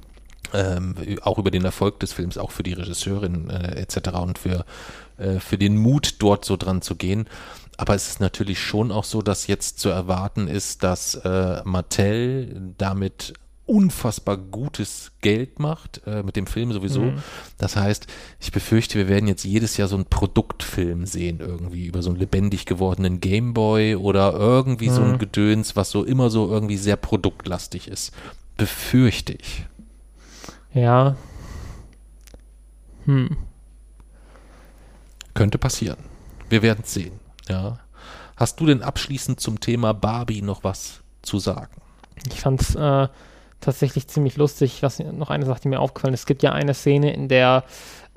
ähm, 0.54 0.94
auch 1.22 1.38
über 1.38 1.50
den 1.50 1.64
Erfolg 1.64 2.00
des 2.00 2.12
Films, 2.12 2.38
auch 2.38 2.50
für 2.50 2.62
die 2.62 2.72
Regisseurin 2.72 3.48
äh, 3.50 3.80
etc. 3.80 4.10
und 4.20 4.38
für, 4.38 4.64
äh, 5.18 5.38
für 5.38 5.58
den 5.58 5.76
Mut, 5.76 6.16
dort 6.18 6.44
so 6.44 6.56
dran 6.56 6.82
zu 6.82 6.94
gehen. 6.94 7.26
Aber 7.76 7.94
es 7.94 8.08
ist 8.08 8.20
natürlich 8.20 8.60
schon 8.60 8.92
auch 8.92 9.04
so, 9.04 9.22
dass 9.22 9.46
jetzt 9.46 9.78
zu 9.78 9.88
erwarten 9.88 10.46
ist, 10.48 10.82
dass 10.82 11.14
äh, 11.14 11.62
Mattel 11.64 12.74
damit 12.78 13.32
unfassbar 13.66 14.36
gutes 14.36 15.12
Geld 15.20 15.58
macht, 15.58 16.02
äh, 16.06 16.22
mit 16.22 16.36
dem 16.36 16.46
Film 16.46 16.72
sowieso. 16.72 17.02
Mhm. 17.02 17.22
Das 17.58 17.76
heißt, 17.76 18.06
ich 18.40 18.52
befürchte, 18.52 18.98
wir 18.98 19.08
werden 19.08 19.28
jetzt 19.28 19.44
jedes 19.44 19.76
Jahr 19.76 19.88
so 19.88 19.94
einen 19.94 20.06
Produktfilm 20.06 21.06
sehen, 21.06 21.40
irgendwie 21.40 21.86
über 21.86 22.02
so 22.02 22.10
einen 22.10 22.18
lebendig 22.18 22.66
gewordenen 22.66 23.20
Gameboy 23.20 23.94
oder 23.96 24.32
irgendwie 24.34 24.88
so 24.88 25.02
ein 25.02 25.12
Mhm. 25.12 25.18
Gedöns, 25.18 25.76
was 25.76 25.90
so 25.90 26.04
immer 26.04 26.28
so 26.28 26.48
irgendwie 26.50 26.76
sehr 26.76 26.96
produktlastig 26.96 27.88
ist. 27.88 28.12
Befürchte 28.56 29.32
ich. 29.34 29.64
Ja. 30.74 31.16
Hm. 33.04 33.36
Könnte 35.34 35.58
passieren. 35.58 35.98
Wir 36.48 36.62
werden 36.62 36.80
es 36.84 36.94
sehen. 36.94 37.12
Ja. 37.48 37.78
Hast 38.36 38.60
du 38.60 38.66
denn 38.66 38.82
abschließend 38.82 39.40
zum 39.40 39.60
Thema 39.60 39.94
Barbie 39.94 40.42
noch 40.42 40.64
was 40.64 41.00
zu 41.22 41.38
sagen? 41.38 41.74
Ich 42.28 42.40
fand 42.40 42.60
es 42.60 42.74
äh, 42.74 43.08
tatsächlich 43.62 44.08
ziemlich 44.08 44.36
lustig. 44.36 44.82
Was, 44.82 44.98
noch 44.98 45.30
eine 45.30 45.46
Sache, 45.46 45.60
die 45.62 45.68
mir 45.68 45.80
aufgefallen 45.80 46.14
ist. 46.14 46.20
Es 46.20 46.26
gibt 46.26 46.42
ja 46.42 46.52
eine 46.52 46.74
Szene, 46.74 47.12
in 47.14 47.28
der 47.28 47.64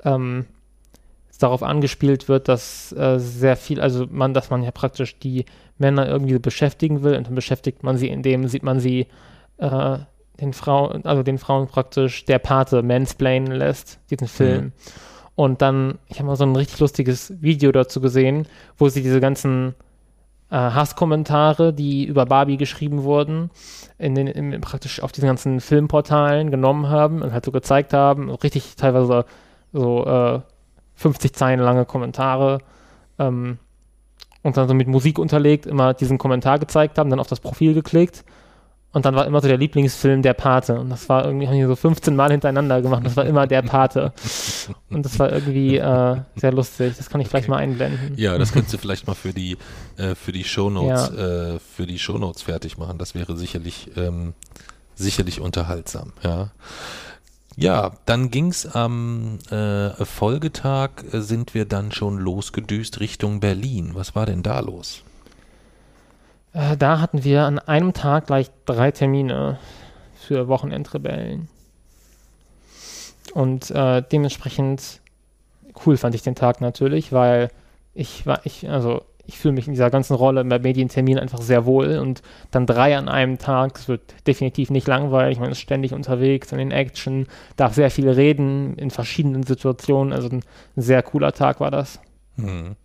ähm, 0.04 0.46
es 1.30 1.38
darauf 1.38 1.62
angespielt 1.62 2.28
wird, 2.28 2.48
dass 2.48 2.92
äh, 2.92 3.18
sehr 3.18 3.56
viel, 3.56 3.80
also 3.80 4.06
man, 4.10 4.32
dass 4.32 4.50
man 4.50 4.62
ja 4.62 4.70
praktisch 4.70 5.18
die 5.18 5.44
Männer 5.78 6.08
irgendwie 6.08 6.38
beschäftigen 6.38 7.02
will 7.02 7.14
und 7.16 7.26
dann 7.26 7.34
beschäftigt 7.34 7.82
man 7.82 7.98
sie, 7.98 8.08
indem 8.08 8.48
sieht 8.48 8.62
man 8.62 8.80
sie 8.80 9.06
äh, 9.58 9.98
den 10.40 10.52
Frauen, 10.52 11.04
also 11.04 11.22
den 11.22 11.38
Frauen 11.38 11.66
praktisch 11.66 12.24
der 12.24 12.38
Pate 12.38 12.82
mansplainen 12.82 13.52
lässt, 13.52 13.98
diesen 14.10 14.28
Film. 14.28 14.72
Und 15.34 15.60
dann, 15.60 15.98
ich 16.08 16.18
habe 16.18 16.28
mal 16.28 16.36
so 16.36 16.44
ein 16.44 16.56
richtig 16.56 16.80
lustiges 16.80 17.34
Video 17.42 17.70
dazu 17.70 18.00
gesehen, 18.00 18.48
wo 18.78 18.88
sie 18.88 19.02
diese 19.02 19.20
ganzen 19.20 19.74
Hasskommentare, 20.54 21.72
die 21.72 22.04
über 22.04 22.26
Barbie 22.26 22.56
geschrieben 22.56 23.02
wurden, 23.02 23.50
in 23.98 24.14
den, 24.14 24.26
im, 24.28 24.60
praktisch 24.60 25.02
auf 25.02 25.12
diesen 25.12 25.26
ganzen 25.26 25.60
Filmportalen 25.60 26.50
genommen 26.50 26.88
haben 26.88 27.22
und 27.22 27.32
halt 27.32 27.44
so 27.44 27.52
gezeigt 27.52 27.92
haben, 27.92 28.30
richtig 28.30 28.76
teilweise 28.76 29.24
so 29.72 30.06
äh, 30.06 30.40
50 30.94 31.34
Zeilen 31.34 31.60
lange 31.60 31.84
Kommentare 31.84 32.58
ähm, 33.18 33.58
und 34.42 34.56
dann 34.56 34.68
so 34.68 34.74
mit 34.74 34.86
Musik 34.86 35.18
unterlegt, 35.18 35.66
immer 35.66 35.94
diesen 35.94 36.18
Kommentar 36.18 36.58
gezeigt 36.58 36.98
haben, 36.98 37.10
dann 37.10 37.20
auf 37.20 37.26
das 37.26 37.40
Profil 37.40 37.74
geklickt 37.74 38.24
und 38.92 39.04
dann 39.04 39.14
war 39.14 39.26
immer 39.26 39.40
so 39.42 39.48
der 39.48 39.58
Lieblingsfilm 39.58 40.22
der 40.22 40.32
Pate 40.34 40.78
und 40.78 40.88
das 40.90 41.08
war 41.08 41.24
irgendwie, 41.26 41.46
haben 41.48 41.54
die 41.56 41.64
so 41.64 41.76
15 41.76 42.16
Mal 42.16 42.30
hintereinander 42.30 42.80
gemacht, 42.80 43.04
das 43.04 43.16
war 43.16 43.26
immer 43.26 43.46
der 43.46 43.62
Pate 43.62 44.12
und 44.90 45.04
das 45.04 45.18
war 45.18 45.30
irgendwie 45.30 45.76
äh, 45.76 46.16
sehr 46.36 46.52
lustig, 46.52 46.94
das 46.96 47.10
kann 47.10 47.20
ich 47.20 47.28
vielleicht 47.28 47.46
Okay. 47.46 47.50
mal 47.50 47.58
einblenden. 47.58 48.14
Ja, 48.16 48.38
das 48.38 48.52
könntest 48.52 48.74
du 48.74 48.78
vielleicht 48.78 49.06
mal 49.06 49.14
für 49.14 49.32
die, 49.32 49.56
äh, 49.98 50.14
für 50.14 50.32
die 50.32 50.44
Shownotes, 50.44 51.10
äh, 51.10 51.58
für 51.58 51.86
die 51.86 51.98
Shownotes 51.98 52.42
fertig 52.42 52.78
machen. 52.78 52.96
Das 52.98 53.14
wäre 53.14 53.36
sicherlich, 53.36 53.90
ähm, 53.96 54.32
sicherlich 54.94 55.40
unterhaltsam, 55.40 56.12
ja. 56.22 56.50
Ja, 57.58 57.92
dann 58.04 58.30
ging's 58.30 58.66
am 58.66 59.38
äh, 59.50 59.90
Folgetag, 60.04 60.90
äh, 61.12 61.20
sind 61.20 61.54
wir 61.54 61.64
dann 61.64 61.90
schon 61.90 62.18
losgedüst 62.18 63.00
Richtung 63.00 63.40
Berlin. 63.40 63.90
Was 63.94 64.14
war 64.14 64.26
denn 64.26 64.42
da 64.42 64.60
los? 64.60 65.02
Äh, 66.56 66.76
da 66.78 67.00
hatten 67.00 67.22
wir 67.22 67.42
an 67.42 67.58
einem 67.58 67.92
Tag 67.92 68.28
gleich 68.28 68.50
drei 68.64 68.90
Termine 68.90 69.58
für 70.14 70.48
Wochenendrebellen. 70.48 71.48
Und 73.34 73.70
äh, 73.70 74.02
dementsprechend 74.10 75.00
cool 75.84 75.98
fand 75.98 76.14
ich 76.14 76.22
den 76.22 76.34
Tag 76.34 76.62
natürlich, 76.62 77.12
weil 77.12 77.50
ich 77.92 78.26
war, 78.26 78.40
ich, 78.44 78.70
also 78.70 79.02
ich 79.26 79.38
fühle 79.38 79.52
mich 79.52 79.66
in 79.66 79.74
dieser 79.74 79.90
ganzen 79.90 80.14
Rolle 80.14 80.42
bei 80.46 80.58
Medienterminen 80.58 81.20
einfach 81.20 81.42
sehr 81.42 81.66
wohl 81.66 81.98
und 81.98 82.22
dann 82.50 82.64
drei 82.64 82.96
an 82.96 83.10
einem 83.10 83.36
Tag, 83.36 83.78
es 83.78 83.88
wird 83.88 84.14
definitiv 84.26 84.70
nicht 84.70 84.86
langweilig, 84.86 85.38
man 85.38 85.50
ist 85.50 85.60
ständig 85.60 85.92
unterwegs 85.92 86.52
und 86.54 86.58
in 86.58 86.70
Action, 86.70 87.26
darf 87.56 87.74
sehr 87.74 87.90
viel 87.90 88.08
reden 88.08 88.78
in 88.78 88.90
verschiedenen 88.90 89.42
Situationen, 89.42 90.14
also 90.14 90.30
ein 90.30 90.42
sehr 90.76 91.02
cooler 91.02 91.32
Tag 91.32 91.60
war 91.60 91.70
das. 91.70 92.00
Hm. 92.36 92.76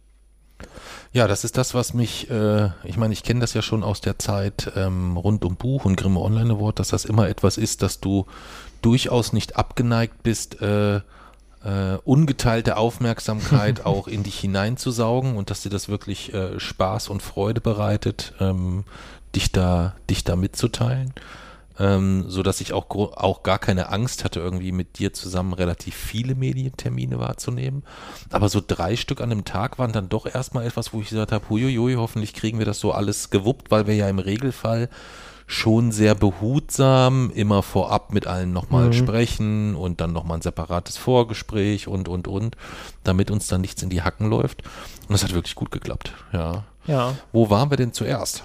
Ja, 1.14 1.28
das 1.28 1.44
ist 1.44 1.58
das, 1.58 1.74
was 1.74 1.94
mich, 1.94 2.30
äh, 2.30 2.70
ich 2.86 2.96
meine, 2.96 3.12
ich 3.12 3.24
kenne 3.24 3.42
das 3.42 3.54
ja 3.54 3.62
schon 3.62 3.84
aus 3.84 4.00
der 4.00 4.18
Zeit 4.18 4.72
ähm, 4.78 5.18
rund 5.18 5.44
um 5.44 5.58
Buch 5.58 5.84
und 5.84 5.98
Grimme 5.98 6.22
Online 6.22 6.54
Award, 6.54 6.80
dass 6.80 6.88
das 6.90 7.04
immer 7.04 7.28
etwas 7.28 7.58
ist, 7.58 7.82
dass 7.82 8.00
du 8.00 8.26
durchaus 8.82 9.34
nicht 9.34 9.58
abgeneigt 9.58 10.24
bist, 10.24 10.62
äh, 10.62 11.02
äh, 11.64 11.98
ungeteilte 12.06 12.78
Aufmerksamkeit 12.78 13.86
auch 13.86 14.08
in 14.08 14.24
dich 14.24 14.40
hineinzusaugen 14.40 15.36
und 15.36 15.50
dass 15.50 15.62
dir 15.62 15.70
das 15.70 15.90
wirklich 15.90 16.34
äh, 16.34 16.58
Spaß 16.58 17.10
und 17.10 17.22
Freude 17.22 17.60
bereitet, 17.60 18.34
ähm, 18.40 18.86
dich 19.36 19.52
da, 19.52 19.96
dich 20.10 20.24
da 20.24 20.38
mitzuteilen. 20.38 21.14
Ähm, 21.82 22.26
so 22.28 22.44
dass 22.44 22.62
ich 22.62 22.74
auch, 22.74 22.90
auch 22.92 23.42
gar 23.42 23.58
keine 23.58 23.90
Angst 23.90 24.24
hatte, 24.24 24.40
irgendwie 24.40 24.72
mit 24.72 25.00
dir 25.00 25.14
zusammen 25.14 25.54
relativ 25.54 25.96
viele 25.96 26.36
Medientermine 26.36 27.18
wahrzunehmen. 27.18 27.82
Aber 28.30 28.50
so 28.50 28.62
drei 28.66 28.96
Stück 28.96 29.20
an 29.20 29.32
einem 29.32 29.46
Tag 29.46 29.80
waren 29.80 29.92
dann 29.92 30.08
doch 30.08 30.28
erstmal 30.28 30.68
etwas, 30.68 30.94
wo 30.94 31.02
ich 31.02 31.10
gesagt 31.10 31.32
habe, 31.32 31.50
huiuiui, 31.50 31.96
hoffentlich 31.96 32.34
kriegen 32.36 32.60
wir 32.60 32.68
das 32.68 32.80
so 32.80 32.92
alles 32.92 33.32
gewuppt, 33.32 33.72
weil 33.72 33.88
wir 33.88 33.96
ja 33.96 34.08
im 34.10 34.20
Regelfall 34.20 34.90
schon 35.48 35.92
sehr 35.92 36.14
behutsam 36.14 37.32
immer 37.34 37.64
vorab 37.64 38.14
mit 38.14 38.28
allen 38.28 38.54
nochmal 38.54 38.88
Mhm. 38.88 38.94
sprechen 38.94 39.76
und 39.76 40.00
dann 40.02 40.14
nochmal 40.14 40.38
ein 40.38 40.42
separates 40.42 40.98
Vorgespräch 40.98 41.88
und, 41.88 42.08
und, 42.08 42.28
und, 42.28 42.56
damit 43.04 43.32
uns 43.32 43.48
dann 43.48 43.62
nichts 43.62 43.82
in 43.82 43.90
die 43.90 44.02
Hacken 44.04 44.30
läuft. 44.30 44.62
Und 45.08 45.14
das 45.14 45.24
hat 45.24 45.34
wirklich 45.34 45.56
gut 45.56 45.72
geklappt, 45.72 46.14
ja. 46.32 46.64
Ja, 46.88 47.16
Wo 47.32 47.50
waren 47.50 47.70
wir 47.70 47.78
denn 47.78 47.92
zuerst? 47.94 48.44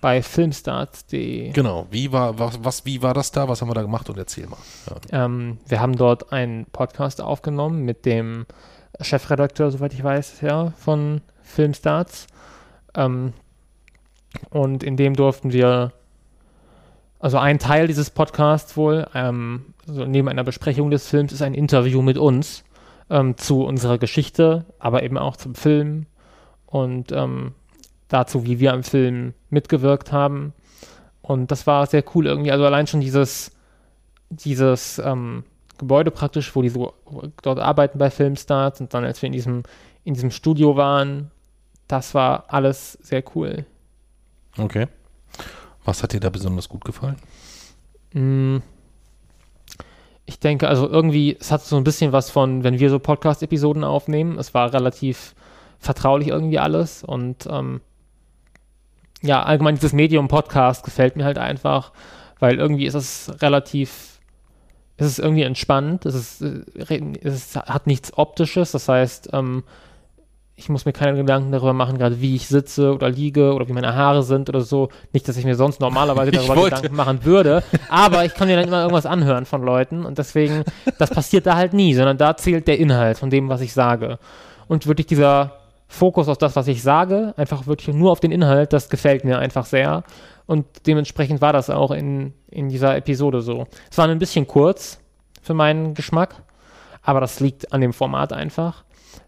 Bei 0.00 0.22
filmstarts.de. 0.22 1.52
Genau, 1.52 1.86
wie 1.90 2.12
war, 2.12 2.38
was, 2.38 2.62
was, 2.62 2.84
wie 2.84 3.02
war 3.02 3.14
das 3.14 3.32
da? 3.32 3.48
Was 3.48 3.60
haben 3.60 3.68
wir 3.68 3.74
da 3.74 3.82
gemacht? 3.82 4.08
Und 4.08 4.18
erzähl 4.18 4.46
mal. 4.46 4.58
Ja. 5.10 5.24
Ähm, 5.24 5.58
wir 5.66 5.80
haben 5.80 5.96
dort 5.96 6.32
einen 6.32 6.66
Podcast 6.66 7.20
aufgenommen 7.20 7.84
mit 7.84 8.06
dem 8.06 8.46
Chefredakteur, 9.00 9.70
soweit 9.70 9.92
ich 9.92 10.02
weiß, 10.02 10.40
ja, 10.40 10.72
von 10.76 11.20
Filmstarts. 11.42 12.26
Ähm, 12.94 13.32
und 14.50 14.82
in 14.82 14.96
dem 14.96 15.14
durften 15.14 15.52
wir, 15.52 15.92
also 17.18 17.38
ein 17.38 17.58
Teil 17.58 17.86
dieses 17.86 18.10
Podcasts 18.10 18.76
wohl, 18.76 19.06
ähm, 19.14 19.74
so 19.86 20.04
neben 20.04 20.28
einer 20.28 20.44
Besprechung 20.44 20.90
des 20.90 21.08
Films, 21.08 21.32
ist 21.32 21.42
ein 21.42 21.54
Interview 21.54 22.02
mit 22.02 22.18
uns 22.18 22.64
ähm, 23.10 23.36
zu 23.36 23.64
unserer 23.64 23.98
Geschichte, 23.98 24.64
aber 24.78 25.02
eben 25.02 25.18
auch 25.18 25.36
zum 25.36 25.54
Film 25.54 26.06
und 26.66 27.12
ähm, 27.12 27.54
dazu, 28.10 28.44
wie 28.44 28.60
wir 28.60 28.74
am 28.74 28.82
Film 28.82 29.32
mitgewirkt 29.48 30.12
haben. 30.12 30.52
Und 31.22 31.50
das 31.50 31.66
war 31.66 31.86
sehr 31.86 32.04
cool 32.14 32.26
irgendwie. 32.26 32.52
Also 32.52 32.66
allein 32.66 32.86
schon 32.86 33.00
dieses, 33.00 33.52
dieses 34.28 34.98
ähm, 34.98 35.44
Gebäude 35.78 36.10
praktisch, 36.10 36.54
wo 36.54 36.60
die 36.60 36.68
so 36.68 36.92
dort 37.42 37.58
arbeiten 37.58 37.98
bei 37.98 38.10
Filmstars 38.10 38.80
und 38.80 38.92
dann, 38.92 39.04
als 39.04 39.22
wir 39.22 39.28
in 39.28 39.32
diesem, 39.32 39.62
in 40.04 40.14
diesem 40.14 40.30
Studio 40.30 40.76
waren, 40.76 41.30
das 41.88 42.14
war 42.14 42.44
alles 42.48 42.92
sehr 43.00 43.22
cool. 43.34 43.64
Okay. 44.58 44.88
Was 45.84 46.02
hat 46.02 46.12
dir 46.12 46.20
da 46.20 46.30
besonders 46.30 46.68
gut 46.68 46.84
gefallen? 46.84 47.16
Mm. 48.12 48.58
Ich 50.26 50.38
denke, 50.38 50.68
also 50.68 50.88
irgendwie, 50.88 51.36
es 51.40 51.50
hat 51.50 51.62
so 51.62 51.76
ein 51.76 51.82
bisschen 51.82 52.12
was 52.12 52.30
von, 52.30 52.62
wenn 52.62 52.78
wir 52.78 52.90
so 52.90 53.00
Podcast-Episoden 53.00 53.82
aufnehmen. 53.82 54.38
Es 54.38 54.54
war 54.54 54.72
relativ 54.72 55.34
vertraulich 55.80 56.28
irgendwie 56.28 56.60
alles 56.60 57.02
und 57.02 57.48
ähm, 57.50 57.80
ja, 59.22 59.42
allgemein 59.42 59.74
dieses 59.74 59.92
Medium 59.92 60.28
Podcast 60.28 60.84
gefällt 60.84 61.16
mir 61.16 61.24
halt 61.24 61.38
einfach, 61.38 61.92
weil 62.38 62.58
irgendwie 62.58 62.86
ist 62.86 62.94
es 62.94 63.30
relativ, 63.40 64.20
ist 64.96 65.06
es 65.06 65.18
irgendwie 65.18 65.42
entspannt, 65.42 66.06
es, 66.06 66.14
ist, 66.14 66.42
äh, 66.42 67.12
es 67.22 67.56
hat 67.56 67.86
nichts 67.86 68.16
Optisches, 68.16 68.72
das 68.72 68.88
heißt, 68.88 69.30
ähm, 69.32 69.64
ich 70.60 70.68
muss 70.68 70.84
mir 70.84 70.92
keine 70.92 71.16
Gedanken 71.16 71.52
darüber 71.52 71.72
machen, 71.72 71.96
gerade 71.96 72.20
wie 72.20 72.36
ich 72.36 72.46
sitze 72.46 72.92
oder 72.92 73.08
liege 73.08 73.54
oder 73.54 73.66
wie 73.66 73.72
meine 73.72 73.94
Haare 73.94 74.22
sind 74.22 74.50
oder 74.50 74.60
so. 74.60 74.90
Nicht, 75.10 75.26
dass 75.26 75.38
ich 75.38 75.46
mir 75.46 75.54
sonst 75.54 75.80
normalerweise 75.80 76.30
darüber 76.32 76.64
Gedanken 76.64 76.94
machen 76.94 77.24
würde, 77.24 77.62
aber 77.88 78.26
ich 78.26 78.34
kann 78.34 78.46
mir 78.46 78.56
dann 78.56 78.68
immer 78.68 78.82
irgendwas 78.82 79.06
anhören 79.06 79.46
von 79.46 79.62
Leuten 79.62 80.04
und 80.04 80.18
deswegen, 80.18 80.64
das 80.98 81.10
passiert 81.10 81.46
da 81.46 81.56
halt 81.56 81.72
nie, 81.72 81.94
sondern 81.94 82.18
da 82.18 82.36
zählt 82.36 82.68
der 82.68 82.78
Inhalt 82.78 83.16
von 83.16 83.30
dem, 83.30 83.48
was 83.48 83.62
ich 83.62 83.72
sage. 83.72 84.18
Und 84.68 84.86
wirklich 84.86 85.06
dieser 85.06 85.59
Fokus 85.92 86.28
auf 86.28 86.38
das, 86.38 86.54
was 86.54 86.68
ich 86.68 86.84
sage, 86.84 87.34
einfach 87.36 87.66
wirklich 87.66 87.94
nur 87.96 88.12
auf 88.12 88.20
den 88.20 88.30
Inhalt, 88.30 88.72
das 88.72 88.88
gefällt 88.90 89.24
mir 89.24 89.40
einfach 89.40 89.66
sehr. 89.66 90.04
Und 90.46 90.64
dementsprechend 90.86 91.40
war 91.40 91.52
das 91.52 91.68
auch 91.68 91.90
in, 91.90 92.32
in 92.48 92.68
dieser 92.68 92.96
Episode 92.96 93.40
so. 93.40 93.66
Es 93.90 93.98
war 93.98 94.06
ein 94.06 94.20
bisschen 94.20 94.46
kurz 94.46 95.00
für 95.42 95.52
meinen 95.52 95.94
Geschmack, 95.94 96.42
aber 97.02 97.20
das 97.20 97.40
liegt 97.40 97.72
an 97.72 97.80
dem 97.80 97.92
Format 97.92 98.32
einfach. 98.32 98.84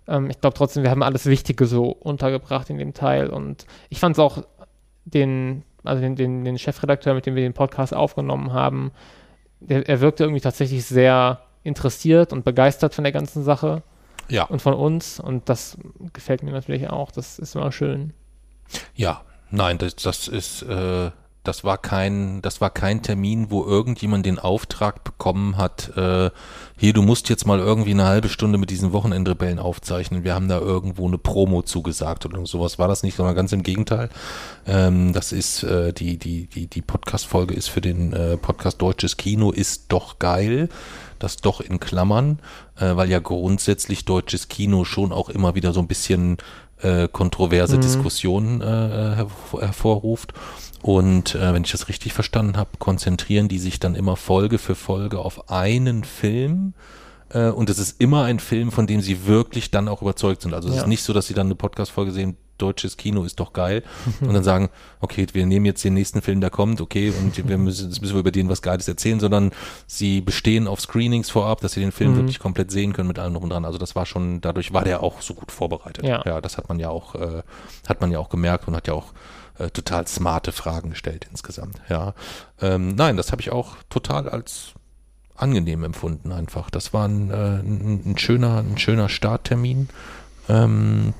Ähm, 0.06 0.30
ich 0.30 0.40
glaube 0.40 0.54
trotzdem, 0.56 0.84
wir 0.84 0.90
haben 0.92 1.02
alles 1.02 1.26
Wichtige 1.26 1.66
so 1.66 1.86
untergebracht 1.86 2.70
in 2.70 2.78
dem 2.78 2.94
Teil. 2.94 3.28
Und 3.28 3.66
ich 3.88 3.98
fand 3.98 4.14
es 4.14 4.20
auch 4.20 4.44
den, 5.04 5.64
also 5.82 6.00
den, 6.00 6.14
den, 6.14 6.44
den 6.44 6.58
Chefredakteur, 6.58 7.14
mit 7.14 7.26
dem 7.26 7.34
wir 7.34 7.42
den 7.42 7.54
Podcast 7.54 7.92
aufgenommen 7.92 8.52
haben, 8.52 8.92
der, 9.58 9.88
er 9.88 10.00
wirkte 10.00 10.22
irgendwie 10.22 10.40
tatsächlich 10.40 10.84
sehr 10.86 11.40
interessiert 11.64 12.32
und 12.32 12.44
begeistert 12.44 12.94
von 12.94 13.02
der 13.02 13.12
ganzen 13.12 13.42
Sache. 13.42 13.82
Ja. 14.32 14.44
Und 14.44 14.62
von 14.62 14.72
uns. 14.72 15.20
Und 15.20 15.48
das 15.50 15.76
gefällt 16.14 16.42
mir 16.42 16.52
natürlich 16.52 16.88
auch. 16.88 17.10
Das 17.12 17.38
ist 17.38 17.54
immer 17.54 17.70
schön. 17.70 18.14
Ja, 18.94 19.20
nein, 19.50 19.76
das, 19.76 19.96
das 19.96 20.26
ist, 20.26 20.62
äh, 20.62 21.10
das 21.44 21.64
war 21.64 21.76
kein, 21.76 22.40
das 22.40 22.62
war 22.62 22.70
kein 22.70 23.02
Termin, 23.02 23.50
wo 23.50 23.62
irgendjemand 23.62 24.24
den 24.24 24.38
Auftrag 24.38 25.04
bekommen 25.04 25.58
hat, 25.58 25.94
äh, 25.98 26.30
hier, 26.82 26.94
du 26.94 27.02
musst 27.02 27.28
jetzt 27.28 27.46
mal 27.46 27.60
irgendwie 27.60 27.92
eine 27.92 28.06
halbe 28.06 28.28
Stunde 28.28 28.58
mit 28.58 28.70
diesen 28.70 28.92
Wochenendrebellen 28.92 29.60
aufzeichnen. 29.60 30.24
Wir 30.24 30.34
haben 30.34 30.48
da 30.48 30.58
irgendwo 30.58 31.06
eine 31.06 31.16
Promo 31.16 31.62
zugesagt 31.62 32.26
oder 32.26 32.44
sowas. 32.44 32.76
War 32.80 32.88
das 32.88 33.04
nicht, 33.04 33.14
sondern 33.14 33.36
ganz 33.36 33.52
im 33.52 33.62
Gegenteil. 33.62 34.08
Ähm, 34.66 35.12
das 35.12 35.30
ist, 35.30 35.62
äh, 35.62 35.92
die, 35.92 36.16
die, 36.16 36.48
die, 36.48 36.66
die 36.66 36.82
Podcast-Folge 36.82 37.54
ist 37.54 37.68
für 37.68 37.80
den 37.80 38.12
äh, 38.12 38.36
Podcast 38.36 38.82
Deutsches 38.82 39.16
Kino 39.16 39.52
ist 39.52 39.92
doch 39.92 40.18
geil. 40.18 40.70
Das 41.22 41.36
doch 41.36 41.60
in 41.60 41.80
Klammern, 41.80 42.40
äh, 42.76 42.96
weil 42.96 43.10
ja 43.10 43.18
grundsätzlich 43.18 44.04
deutsches 44.04 44.48
Kino 44.48 44.84
schon 44.84 45.12
auch 45.12 45.28
immer 45.28 45.54
wieder 45.54 45.72
so 45.72 45.80
ein 45.80 45.88
bisschen 45.88 46.38
äh, 46.80 47.08
kontroverse 47.08 47.76
mhm. 47.76 47.80
Diskussionen 47.80 48.60
äh, 48.60 48.64
hervor, 48.64 49.60
hervorruft. 49.60 50.34
Und 50.82 51.36
äh, 51.36 51.54
wenn 51.54 51.62
ich 51.64 51.70
das 51.70 51.88
richtig 51.88 52.12
verstanden 52.12 52.56
habe, 52.56 52.70
konzentrieren 52.78 53.48
die 53.48 53.58
sich 53.58 53.78
dann 53.78 53.94
immer 53.94 54.16
Folge 54.16 54.58
für 54.58 54.74
Folge 54.74 55.20
auf 55.20 55.48
einen 55.48 56.02
Film. 56.02 56.74
Äh, 57.28 57.50
und 57.50 57.70
es 57.70 57.78
ist 57.78 58.00
immer 58.00 58.24
ein 58.24 58.40
Film, 58.40 58.72
von 58.72 58.86
dem 58.86 59.00
sie 59.00 59.26
wirklich 59.26 59.70
dann 59.70 59.88
auch 59.88 60.02
überzeugt 60.02 60.42
sind. 60.42 60.54
Also 60.54 60.68
es 60.68 60.76
ja. 60.76 60.82
ist 60.82 60.88
nicht 60.88 61.04
so, 61.04 61.12
dass 61.12 61.28
sie 61.28 61.34
dann 61.34 61.46
eine 61.46 61.54
Podcast-Folge 61.54 62.10
sehen, 62.10 62.36
deutsches 62.62 62.96
Kino 62.96 63.24
ist 63.24 63.40
doch 63.40 63.52
geil. 63.52 63.82
und 64.20 64.32
dann 64.32 64.44
sagen, 64.44 64.70
okay, 65.00 65.26
wir 65.32 65.46
nehmen 65.46 65.66
jetzt 65.66 65.84
den 65.84 65.94
nächsten 65.94 66.22
Film, 66.22 66.40
der 66.40 66.50
kommt, 66.50 66.80
okay, 66.80 67.10
und 67.10 67.36
wir 67.48 67.58
müssen, 67.58 67.90
jetzt 67.90 68.00
müssen 68.00 68.14
wir 68.14 68.20
über 68.20 68.32
den 68.32 68.48
was 68.48 68.62
Geiles 68.62 68.88
erzählen, 68.88 69.20
sondern 69.20 69.50
sie 69.86 70.20
bestehen 70.20 70.68
auf 70.68 70.80
Screenings 70.80 71.30
vorab, 71.30 71.60
dass 71.60 71.72
sie 71.72 71.80
den 71.80 71.92
Film 71.92 72.12
mhm. 72.12 72.16
wirklich 72.16 72.38
komplett 72.38 72.70
sehen 72.70 72.92
können 72.92 73.08
mit 73.08 73.18
allem 73.18 73.34
drum 73.34 73.44
und 73.44 73.50
dran. 73.50 73.64
Also 73.64 73.78
das 73.78 73.94
war 73.94 74.06
schon, 74.06 74.40
dadurch 74.40 74.72
war 74.72 74.84
der 74.84 75.02
auch 75.02 75.20
so 75.20 75.34
gut 75.34 75.52
vorbereitet. 75.52 76.04
Ja, 76.04 76.22
ja 76.24 76.40
das 76.40 76.56
hat 76.58 76.68
man 76.68 76.78
ja 76.78 76.88
auch, 76.88 77.14
äh, 77.14 77.42
hat 77.88 78.00
man 78.00 78.10
ja 78.10 78.18
auch 78.18 78.28
gemerkt 78.28 78.68
und 78.68 78.76
hat 78.76 78.86
ja 78.86 78.94
auch 78.94 79.12
äh, 79.58 79.70
total 79.70 80.06
smarte 80.06 80.52
Fragen 80.52 80.90
gestellt 80.90 81.26
insgesamt. 81.30 81.76
Ja, 81.88 82.14
ähm, 82.60 82.94
nein, 82.94 83.16
das 83.16 83.32
habe 83.32 83.42
ich 83.42 83.50
auch 83.50 83.76
total 83.90 84.28
als 84.28 84.74
angenehm 85.36 85.82
empfunden 85.84 86.32
einfach. 86.32 86.70
Das 86.70 86.92
war 86.92 87.08
ein, 87.08 87.30
äh, 87.30 87.34
ein, 87.34 88.02
ein 88.12 88.18
schöner, 88.18 88.58
ein 88.58 88.78
schöner 88.78 89.08
Starttermin. 89.08 89.88
Ähm, 90.48 91.14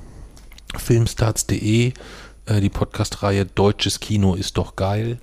Filmstarts.de, 0.79 1.93
äh, 2.45 2.61
die 2.61 2.69
Podcast-Reihe 2.69 3.45
Deutsches 3.45 3.99
Kino 3.99 4.35
ist 4.35 4.57
doch 4.57 4.75
geil. 4.75 5.17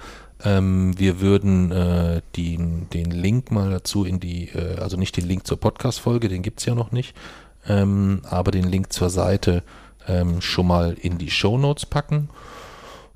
Ähm, 0.44 0.98
wir 0.98 1.20
würden 1.20 1.70
äh, 1.70 2.22
die, 2.36 2.56
den 2.56 3.10
Link 3.10 3.50
mal 3.50 3.70
dazu 3.70 4.04
in 4.04 4.20
die, 4.20 4.48
äh, 4.48 4.76
also 4.78 4.96
nicht 4.96 5.16
den 5.16 5.26
Link 5.26 5.46
zur 5.46 5.60
Podcast-Folge, 5.60 6.28
den 6.28 6.42
gibt's 6.42 6.64
ja 6.64 6.74
noch 6.74 6.92
nicht, 6.92 7.14
ähm, 7.68 8.22
aber 8.24 8.50
den 8.50 8.64
Link 8.64 8.92
zur 8.92 9.10
Seite 9.10 9.62
ähm, 10.08 10.40
schon 10.40 10.66
mal 10.66 10.96
in 11.00 11.18
die 11.18 11.30
Show 11.30 11.58
Notes 11.58 11.84
packen 11.84 12.30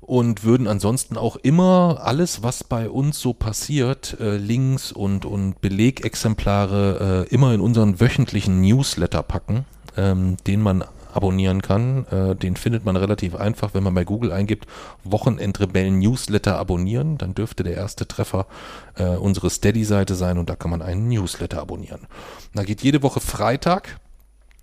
und 0.01 0.43
würden 0.43 0.67
ansonsten 0.67 1.17
auch 1.17 1.35
immer 1.37 2.01
alles, 2.03 2.43
was 2.43 2.63
bei 2.63 2.89
uns 2.89 3.19
so 3.19 3.33
passiert, 3.33 4.17
äh, 4.19 4.37
Links 4.37 4.91
und, 4.91 5.25
und 5.25 5.61
Belegexemplare 5.61 7.25
äh, 7.27 7.33
immer 7.33 7.53
in 7.53 7.61
unseren 7.61 7.99
wöchentlichen 7.99 8.61
Newsletter 8.61 9.23
packen, 9.23 9.65
ähm, 9.97 10.37
den 10.45 10.61
man 10.61 10.83
abonnieren 11.15 11.61
kann. 11.61 12.05
Äh, 12.07 12.35
den 12.35 12.55
findet 12.55 12.85
man 12.85 12.95
relativ 12.95 13.35
einfach, 13.35 13.73
wenn 13.73 13.83
man 13.83 13.93
bei 13.93 14.03
Google 14.03 14.31
eingibt, 14.31 14.65
Wochenendrebellen 15.03 15.99
Newsletter 15.99 16.57
abonnieren, 16.57 17.17
dann 17.17 17.33
dürfte 17.33 17.63
der 17.63 17.75
erste 17.75 18.07
Treffer 18.07 18.47
äh, 18.95 19.15
unsere 19.15 19.49
Steady-Seite 19.49 20.15
sein 20.15 20.37
und 20.37 20.49
da 20.49 20.55
kann 20.55 20.71
man 20.71 20.81
einen 20.81 21.07
Newsletter 21.07 21.61
abonnieren. 21.61 22.07
Da 22.53 22.63
geht 22.63 22.81
jede 22.81 23.03
Woche 23.03 23.19
Freitag 23.19 23.99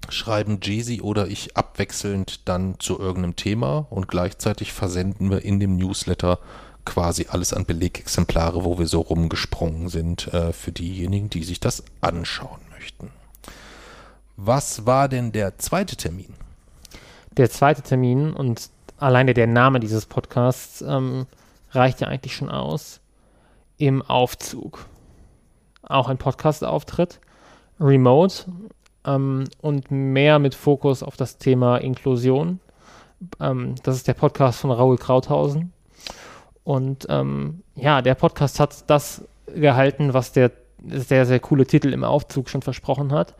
schreiben 0.08 0.58
Jay-Z 0.60 1.02
oder 1.02 1.28
ich 1.28 1.56
abwechselnd 1.56 2.48
dann 2.48 2.74
zu 2.80 2.98
irgendeinem 2.98 3.36
Thema 3.36 3.86
und 3.90 4.08
gleichzeitig 4.08 4.72
versenden 4.72 5.30
wir 5.30 5.44
in 5.44 5.60
dem 5.60 5.76
Newsletter 5.76 6.38
quasi 6.84 7.26
alles 7.28 7.52
an 7.52 7.64
Belegexemplare, 7.64 8.64
wo 8.64 8.78
wir 8.78 8.86
so 8.86 9.00
rumgesprungen 9.00 9.88
sind, 9.88 10.32
äh, 10.32 10.52
für 10.52 10.72
diejenigen, 10.72 11.30
die 11.30 11.44
sich 11.44 11.60
das 11.60 11.84
anschauen 12.00 12.60
möchten. 12.70 13.10
Was 14.36 14.86
war 14.86 15.08
denn 15.08 15.32
der 15.32 15.58
zweite 15.58 15.96
Termin? 15.96 16.34
Der 17.36 17.48
zweite 17.50 17.82
Termin 17.82 18.32
und 18.32 18.70
alleine 18.98 19.34
der 19.34 19.46
Name 19.46 19.80
dieses 19.80 20.06
Podcasts 20.06 20.82
ähm, 20.82 21.26
reicht 21.70 22.00
ja 22.00 22.08
eigentlich 22.08 22.36
schon 22.36 22.50
aus. 22.50 23.00
Im 23.78 24.02
Aufzug. 24.02 24.86
Auch 25.82 26.08
ein 26.08 26.18
Podcast-Auftritt. 26.18 27.20
Remote 27.80 28.44
ähm, 29.04 29.44
und 29.60 29.90
mehr 29.90 30.38
mit 30.38 30.54
Fokus 30.54 31.02
auf 31.02 31.16
das 31.16 31.38
Thema 31.38 31.78
Inklusion. 31.78 32.60
Ähm, 33.40 33.74
das 33.82 33.96
ist 33.96 34.08
der 34.08 34.14
Podcast 34.14 34.60
von 34.60 34.70
Raoul 34.70 34.98
Krauthausen. 34.98 35.72
Und 36.64 37.06
ähm, 37.08 37.62
ja, 37.74 38.02
der 38.02 38.14
Podcast 38.14 38.60
hat 38.60 38.88
das 38.88 39.24
gehalten, 39.46 40.14
was 40.14 40.32
der 40.32 40.52
sehr, 40.86 41.26
sehr 41.26 41.40
coole 41.40 41.66
Titel 41.66 41.92
im 41.92 42.04
Aufzug 42.04 42.48
schon 42.48 42.62
versprochen 42.62 43.12
hat. 43.12 43.34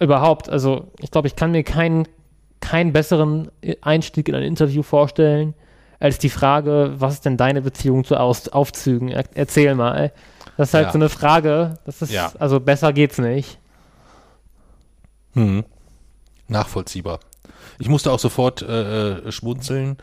Überhaupt, 0.00 0.48
also 0.48 0.88
ich 0.98 1.10
glaube, 1.10 1.28
ich 1.28 1.36
kann 1.36 1.52
mir 1.52 1.62
keinen, 1.62 2.08
keinen 2.60 2.92
besseren 2.92 3.50
Einstieg 3.80 4.28
in 4.28 4.34
ein 4.34 4.42
Interview 4.42 4.82
vorstellen, 4.82 5.54
als 5.98 6.18
die 6.18 6.30
Frage, 6.30 6.94
was 6.98 7.14
ist 7.14 7.24
denn 7.24 7.36
deine 7.36 7.62
Beziehung 7.62 8.04
zu 8.04 8.16
Aus 8.16 8.48
Aufzügen? 8.48 9.08
Er 9.08 9.24
erzähl 9.34 9.74
mal. 9.74 10.12
Das 10.56 10.68
ist 10.68 10.74
halt 10.74 10.86
ja. 10.86 10.92
so 10.92 10.98
eine 10.98 11.08
Frage, 11.08 11.78
das 11.84 12.02
ist, 12.02 12.12
ja. 12.12 12.32
also 12.38 12.60
besser 12.60 12.92
geht's 12.92 13.18
nicht. 13.18 13.58
Hm. 15.34 15.64
Nachvollziehbar. 16.48 17.20
Ich 17.78 17.88
musste 17.88 18.10
auch 18.10 18.18
sofort 18.18 18.62
äh, 18.62 19.12
äh, 19.12 19.32
schmunzeln. 19.32 19.98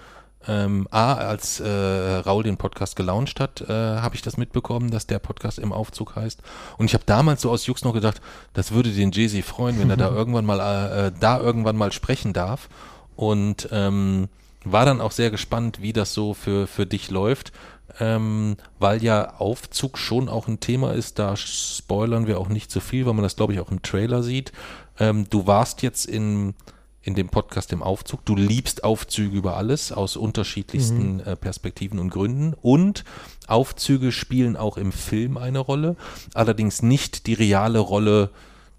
Ähm, 0.47 0.88
A, 0.91 1.13
als 1.13 1.60
äh, 1.60 1.67
Raul 1.69 2.43
den 2.43 2.58
Podcast 2.58 2.95
gelauncht 2.95 3.39
hat, 3.39 3.62
äh, 3.62 3.67
habe 3.67 4.15
ich 4.15 4.21
das 4.21 4.38
mitbekommen, 4.38 4.91
dass 4.91 5.08
der 5.08 5.19
Podcast 5.19 5.60
im 5.60 5.71
Aufzug 5.71 6.15
heißt. 6.15 6.41
Und 6.77 6.86
ich 6.86 6.93
habe 6.93 7.03
damals 7.06 7.41
so 7.41 7.49
aus 7.49 7.65
Jux 7.65 7.84
noch 7.84 7.93
gedacht, 7.93 8.21
das 8.53 8.71
würde 8.71 8.91
den 8.91 9.12
Jay-Z 9.12 9.43
freuen, 9.45 9.79
wenn 9.79 9.89
er 9.89 9.97
da 9.97 10.10
irgendwann 10.15 10.45
mal 10.45 10.60
äh, 10.60 11.08
äh, 11.08 11.12
da 11.19 11.39
irgendwann 11.39 11.77
mal 11.77 11.91
sprechen 11.91 12.34
darf. 12.34 12.69
Und 13.15 13.69
ähm, 13.71 14.29
war 14.65 14.86
dann 14.86 15.01
auch 15.01 15.12
sehr 15.12 15.29
gespannt, 15.29 15.82
wie 15.82 15.93
das 15.93 16.13
so 16.13 16.34
für, 16.34 16.67
für 16.67 16.86
dich 16.86 17.12
läuft 17.12 17.51
ähm, 17.99 18.58
weil 18.79 19.03
ja 19.03 19.36
Aufzug 19.38 19.97
schon 19.97 20.29
auch 20.29 20.47
ein 20.47 20.60
Thema 20.60 20.93
ist. 20.93 21.19
Da 21.19 21.36
spoilern 21.36 22.27
wir 22.27 22.39
auch 22.39 22.49
nicht 22.49 22.71
so 22.71 22.79
viel, 22.79 23.06
weil 23.06 23.13
man 23.13 23.23
das, 23.23 23.36
glaube 23.36 23.53
ich, 23.53 23.60
auch 23.60 23.71
im 23.71 23.82
Trailer 23.82 24.23
sieht. 24.23 24.51
Ähm, 24.99 25.27
du 25.29 25.47
warst 25.47 25.82
jetzt 25.82 26.06
in, 26.06 26.53
in 27.04 27.16
dem 27.16 27.30
Podcast 27.30 27.74
im 27.74 27.84
Aufzug. 27.84 28.26
Du 28.26 28.36
liebst 28.36 28.84
Aufzüge 28.84 29.38
über 29.38 29.58
alles 29.58 29.92
aus 29.92 30.16
unterschiedlichsten 30.16 31.16
mhm. 31.16 31.20
äh, 31.26 31.36
Perspektiven 31.36 32.00
und 32.00 32.10
Gründen. 32.10 32.54
Und 32.62 33.04
Aufzüge 33.48 34.12
spielen 34.12 34.56
auch 34.56 34.78
im 34.78 34.92
Film 34.94 35.38
eine 35.38 35.60
Rolle. 35.60 35.98
Allerdings 36.34 36.82
nicht 36.82 37.28
die 37.28 37.34
reale 37.34 37.80
Rolle, 37.80 38.30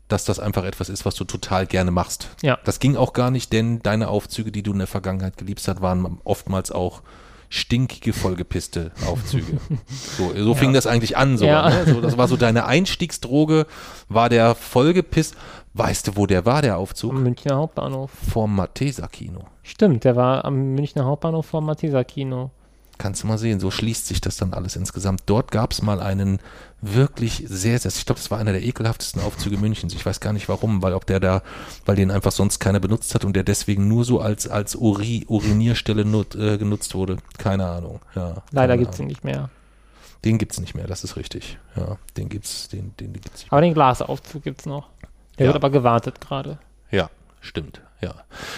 dass 0.08 0.24
das 0.24 0.40
einfach 0.40 0.64
etwas 0.64 0.88
ist, 0.88 1.04
was 1.04 1.14
du 1.14 1.24
total 1.24 1.66
gerne 1.66 1.90
machst. 1.90 2.28
Ja. 2.42 2.58
Das 2.64 2.78
ging 2.78 2.96
auch 2.96 3.12
gar 3.12 3.30
nicht, 3.30 3.52
denn 3.52 3.82
deine 3.82 4.08
Aufzüge, 4.08 4.52
die 4.52 4.62
du 4.62 4.72
in 4.72 4.78
der 4.78 4.86
Vergangenheit 4.86 5.36
geliebt 5.36 5.66
hast, 5.66 5.82
waren 5.82 6.18
oftmals 6.24 6.72
auch 6.72 7.02
stinkige, 7.50 8.12
vollgepisste 8.12 8.90
Aufzüge. 9.06 9.58
So, 10.16 10.32
so 10.34 10.52
ja. 10.52 10.54
fing 10.54 10.72
das 10.72 10.86
eigentlich 10.86 11.16
an. 11.16 11.36
So, 11.38 11.44
ja. 11.44 11.68
ne? 11.68 11.84
so, 11.86 12.00
das 12.00 12.16
war 12.16 12.28
so 12.28 12.36
deine 12.36 12.66
Einstiegsdroge, 12.66 13.66
war 14.08 14.28
der 14.28 14.54
vollgepisst. 14.54 15.36
Weißt 15.74 16.06
du, 16.06 16.16
wo 16.16 16.26
der 16.26 16.46
war, 16.46 16.62
der 16.62 16.78
Aufzug? 16.78 17.10
Am 17.10 17.24
Münchner 17.24 17.56
Hauptbahnhof. 17.56 18.10
Vorm 18.30 18.54
Matheser 18.54 19.08
Kino. 19.08 19.40
Stimmt, 19.64 20.04
der 20.04 20.14
war 20.14 20.44
am 20.44 20.74
Münchner 20.74 21.04
Hauptbahnhof 21.04 21.46
vorm 21.46 21.66
Matheser 21.66 22.04
Kino. 22.04 22.50
Kannst 22.96 23.24
du 23.24 23.26
mal 23.26 23.38
sehen, 23.38 23.58
so 23.58 23.72
schließt 23.72 24.06
sich 24.06 24.20
das 24.20 24.36
dann 24.36 24.54
alles 24.54 24.76
insgesamt. 24.76 25.24
Dort 25.26 25.50
gab 25.50 25.72
es 25.72 25.82
mal 25.82 26.00
einen 26.00 26.38
wirklich 26.80 27.42
sehr, 27.48 27.76
sehr, 27.80 27.90
ich 27.90 28.06
glaube, 28.06 28.20
das 28.20 28.30
war 28.30 28.38
einer 28.38 28.52
der 28.52 28.62
ekelhaftesten 28.62 29.20
Aufzüge 29.20 29.56
Münchens. 29.58 29.94
Ich 29.94 30.06
weiß 30.06 30.20
gar 30.20 30.32
nicht 30.32 30.48
warum, 30.48 30.80
weil 30.80 30.92
ob 30.92 31.06
der 31.06 31.18
da, 31.18 31.42
weil 31.86 31.96
den 31.96 32.12
einfach 32.12 32.30
sonst 32.30 32.60
keiner 32.60 32.78
benutzt 32.78 33.16
hat 33.16 33.24
und 33.24 33.34
der 33.34 33.42
deswegen 33.42 33.88
nur 33.88 34.04
so 34.04 34.20
als, 34.20 34.46
als 34.46 34.76
Uri, 34.76 35.24
Urinierstelle 35.26 36.04
nut, 36.04 36.36
äh, 36.36 36.56
genutzt 36.56 36.94
wurde. 36.94 37.16
Keine 37.36 37.66
Ahnung. 37.66 37.98
Ja, 38.14 38.44
Leider 38.52 38.78
gibt 38.78 38.94
es 38.94 39.00
ihn 39.00 39.08
nicht 39.08 39.24
mehr. 39.24 39.50
Den 40.24 40.38
gibt 40.38 40.52
es 40.52 40.60
nicht 40.60 40.76
mehr, 40.76 40.86
das 40.86 41.02
ist 41.02 41.16
richtig. 41.16 41.58
Ja, 41.74 41.98
den 42.16 42.28
gibt's, 42.28 42.68
den, 42.68 42.94
den 43.00 43.12
gibt's 43.12 43.40
nicht 43.40 43.50
mehr. 43.50 43.52
Aber 43.52 43.60
den 43.60 43.74
Glasaufzug 43.74 44.44
gibt 44.44 44.60
es 44.60 44.66
noch. 44.66 44.88
Der 45.38 45.46
ja. 45.46 45.52
wird 45.52 45.62
aber 45.62 45.70
gewartet 45.70 46.20
gerade. 46.20 46.58
Ja, 46.90 47.10
stimmt. 47.40 47.80
ja. 48.00 48.14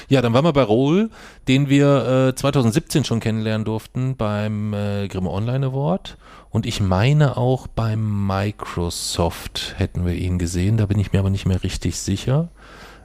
Ja, 0.09 0.23
dann 0.23 0.33
waren 0.33 0.45
wir 0.45 0.53
bei 0.53 0.62
Rohl, 0.62 1.11
den 1.49 1.69
wir 1.69 2.29
äh, 2.29 2.35
2017 2.35 3.05
schon 3.05 3.21
kennenlernen 3.21 3.65
durften 3.65 4.17
beim 4.17 4.75
äh, 4.75 5.09
Grimme 5.09 5.31
Online 5.31 5.67
Award. 5.67 6.17
Und 6.51 6.67
ich 6.67 6.81
meine 6.81 7.37
auch 7.37 7.67
beim 7.67 8.27
Microsoft 8.27 9.75
hätten 9.77 10.07
wir 10.07 10.15
ihn 10.15 10.39
gesehen, 10.39 10.77
da 10.77 10.87
bin 10.87 10.99
ich 10.99 11.12
mir 11.12 11.19
aber 11.19 11.31
nicht 11.31 11.47
mehr 11.47 11.62
richtig 11.62 11.99
sicher. 11.99 12.49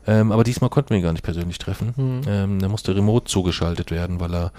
Ähm, 0.07 0.31
aber 0.31 0.43
diesmal 0.43 0.69
konnten 0.69 0.91
wir 0.91 0.97
ihn 0.97 1.03
gar 1.03 1.11
nicht 1.11 1.23
persönlich 1.23 1.57
treffen. 1.57 1.93
Mhm. 1.95 2.21
Ähm, 2.27 2.59
der 2.59 2.69
musste 2.69 2.95
remote 2.95 3.25
zugeschaltet 3.25 3.91
werden, 3.91 4.19
weil 4.19 4.33
er 4.33 4.51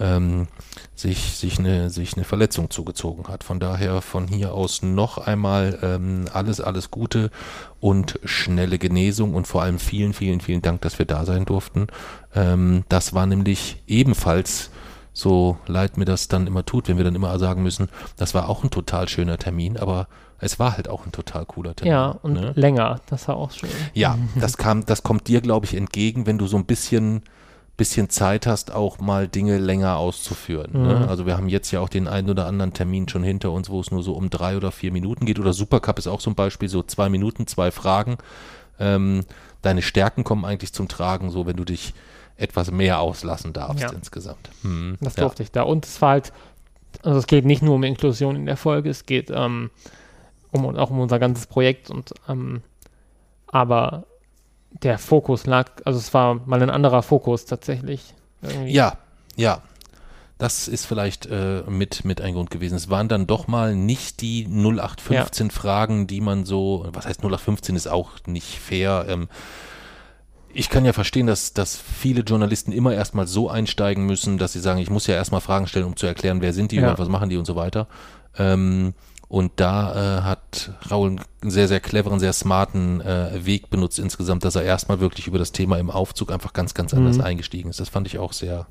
ähm, 0.00 0.48
sich, 0.94 1.36
sich, 1.36 1.58
eine, 1.58 1.90
sich 1.90 2.14
eine 2.14 2.24
Verletzung 2.24 2.70
zugezogen 2.70 3.28
hat. 3.28 3.44
Von 3.44 3.60
daher 3.60 4.00
von 4.02 4.26
hier 4.26 4.54
aus 4.54 4.82
noch 4.82 5.18
einmal 5.18 5.78
ähm, 5.82 6.26
alles, 6.32 6.60
alles 6.60 6.90
Gute 6.90 7.30
und 7.80 8.18
schnelle 8.24 8.78
Genesung 8.78 9.34
und 9.34 9.46
vor 9.46 9.62
allem 9.62 9.78
vielen, 9.78 10.12
vielen, 10.12 10.40
vielen 10.40 10.62
Dank, 10.62 10.80
dass 10.82 10.98
wir 10.98 11.06
da 11.06 11.24
sein 11.24 11.44
durften. 11.44 11.88
Ähm, 12.34 12.84
das 12.88 13.14
war 13.14 13.26
nämlich 13.26 13.82
ebenfalls 13.86 14.70
so 15.16 15.58
leid 15.66 15.96
mir 15.96 16.04
das 16.04 16.26
dann 16.26 16.48
immer 16.48 16.66
tut, 16.66 16.88
wenn 16.88 16.96
wir 16.96 17.04
dann 17.04 17.14
immer 17.14 17.38
sagen 17.38 17.62
müssen, 17.62 17.88
das 18.16 18.34
war 18.34 18.48
auch 18.48 18.64
ein 18.64 18.70
total 18.70 19.08
schöner 19.08 19.38
Termin, 19.38 19.76
aber 19.76 20.08
es 20.44 20.58
war 20.58 20.76
halt 20.76 20.88
auch 20.88 21.06
ein 21.06 21.12
total 21.12 21.46
cooler 21.46 21.74
Termin. 21.74 21.92
Ja, 21.92 22.08
und 22.22 22.34
ne? 22.34 22.52
länger, 22.54 23.00
das 23.06 23.28
war 23.28 23.36
auch 23.36 23.50
schön. 23.50 23.70
Ja, 23.94 24.18
das 24.36 24.58
kam, 24.58 24.84
das 24.84 25.02
kommt 25.02 25.26
dir, 25.26 25.40
glaube 25.40 25.66
ich, 25.66 25.74
entgegen, 25.74 26.26
wenn 26.26 26.36
du 26.36 26.46
so 26.46 26.58
ein 26.58 26.66
bisschen, 26.66 27.22
bisschen 27.78 28.10
Zeit 28.10 28.46
hast, 28.46 28.70
auch 28.70 28.98
mal 28.98 29.26
Dinge 29.26 29.56
länger 29.56 29.96
auszuführen. 29.96 30.72
Ne? 30.72 30.78
Mhm. 30.78 31.00
Ne? 31.00 31.08
Also 31.08 31.24
wir 31.24 31.38
haben 31.38 31.48
jetzt 31.48 31.70
ja 31.70 31.80
auch 31.80 31.88
den 31.88 32.06
einen 32.06 32.28
oder 32.28 32.46
anderen 32.46 32.74
Termin 32.74 33.08
schon 33.08 33.24
hinter 33.24 33.52
uns, 33.52 33.70
wo 33.70 33.80
es 33.80 33.90
nur 33.90 34.02
so 34.02 34.12
um 34.12 34.28
drei 34.28 34.56
oder 34.56 34.70
vier 34.70 34.92
Minuten 34.92 35.24
geht. 35.24 35.38
Oder 35.38 35.54
Supercup 35.54 35.98
ist 35.98 36.06
auch 36.06 36.20
so 36.20 36.30
ein 36.30 36.34
Beispiel, 36.34 36.68
so 36.68 36.82
zwei 36.82 37.08
Minuten, 37.08 37.46
zwei 37.46 37.70
Fragen. 37.70 38.18
Ähm, 38.78 39.24
deine 39.62 39.80
Stärken 39.80 40.24
kommen 40.24 40.44
eigentlich 40.44 40.74
zum 40.74 40.88
Tragen, 40.88 41.30
so 41.30 41.46
wenn 41.46 41.56
du 41.56 41.64
dich 41.64 41.94
etwas 42.36 42.70
mehr 42.70 43.00
auslassen 43.00 43.54
darfst 43.54 43.80
ja. 43.80 43.92
insgesamt. 43.92 44.50
Hm. 44.62 44.98
Das 45.00 45.14
durfte 45.14 45.42
ja. 45.42 45.44
ich 45.44 45.52
da. 45.52 45.62
Und 45.62 45.86
es 45.86 46.02
war 46.02 46.10
halt, 46.10 46.32
also 47.02 47.18
es 47.18 47.26
geht 47.26 47.46
nicht 47.46 47.62
nur 47.62 47.76
um 47.76 47.82
Inklusion 47.82 48.36
in 48.36 48.44
der 48.44 48.56
Folge, 48.58 48.90
es 48.90 49.06
geht 49.06 49.30
ähm, 49.32 49.70
um, 50.54 50.76
auch 50.76 50.90
um 50.90 51.00
unser 51.00 51.18
ganzes 51.18 51.46
Projekt 51.46 51.90
und 51.90 52.14
ähm, 52.28 52.62
aber 53.46 54.04
der 54.82 54.98
Fokus 54.98 55.46
lag, 55.46 55.70
also 55.84 55.98
es 55.98 56.12
war 56.12 56.34
mal 56.46 56.62
ein 56.62 56.70
anderer 56.70 57.02
Fokus 57.02 57.44
tatsächlich. 57.44 58.14
Irgendwie. 58.42 58.72
Ja, 58.72 58.98
ja. 59.36 59.62
Das 60.36 60.66
ist 60.66 60.84
vielleicht 60.84 61.26
äh, 61.26 61.62
mit, 61.68 62.04
mit 62.04 62.20
ein 62.20 62.34
Grund 62.34 62.50
gewesen. 62.50 62.74
Es 62.74 62.90
waren 62.90 63.06
dann 63.06 63.28
doch 63.28 63.46
mal 63.46 63.76
nicht 63.76 64.20
die 64.20 64.46
0815 64.46 65.46
ja. 65.46 65.52
Fragen, 65.52 66.08
die 66.08 66.20
man 66.20 66.44
so, 66.44 66.86
was 66.92 67.06
heißt 67.06 67.20
0815 67.20 67.76
ist 67.76 67.86
auch 67.86 68.10
nicht 68.26 68.58
fair, 68.58 69.06
ähm, 69.08 69.28
ich 70.54 70.70
kann 70.70 70.84
ja 70.84 70.92
verstehen, 70.92 71.26
dass, 71.26 71.52
dass 71.52 71.76
viele 71.76 72.22
Journalisten 72.22 72.72
immer 72.72 72.94
erstmal 72.94 73.26
so 73.26 73.50
einsteigen 73.50 74.06
müssen, 74.06 74.38
dass 74.38 74.52
sie 74.52 74.60
sagen, 74.60 74.78
ich 74.78 74.88
muss 74.88 75.06
ja 75.06 75.14
erstmal 75.14 75.40
Fragen 75.40 75.66
stellen, 75.66 75.84
um 75.84 75.96
zu 75.96 76.06
erklären, 76.06 76.40
wer 76.40 76.52
sind 76.52 76.70
die 76.70 76.76
ja. 76.76 76.90
und 76.90 76.98
was 76.98 77.08
machen 77.08 77.28
die 77.28 77.36
und 77.36 77.44
so 77.44 77.56
weiter. 77.56 77.88
Ähm, 78.38 78.94
und 79.28 79.52
da 79.56 80.18
äh, 80.18 80.22
hat 80.22 80.72
Raul 80.90 81.16
einen 81.42 81.50
sehr, 81.50 81.68
sehr 81.68 81.80
cleveren, 81.80 82.20
sehr 82.20 82.32
smarten 82.32 83.00
äh, 83.00 83.44
Weg 83.44 83.70
benutzt 83.70 83.98
insgesamt, 83.98 84.44
dass 84.44 84.54
er 84.54 84.62
erstmal 84.62 85.00
wirklich 85.00 85.26
über 85.26 85.38
das 85.38 85.52
Thema 85.52 85.78
im 85.78 85.90
Aufzug 85.90 86.30
einfach 86.30 86.52
ganz, 86.52 86.74
ganz 86.74 86.94
anders 86.94 87.18
mhm. 87.18 87.24
eingestiegen 87.24 87.70
ist. 87.70 87.80
Das 87.80 87.88
fand 87.88 88.06
ich 88.06 88.18
auch 88.18 88.32
sehr, 88.32 88.66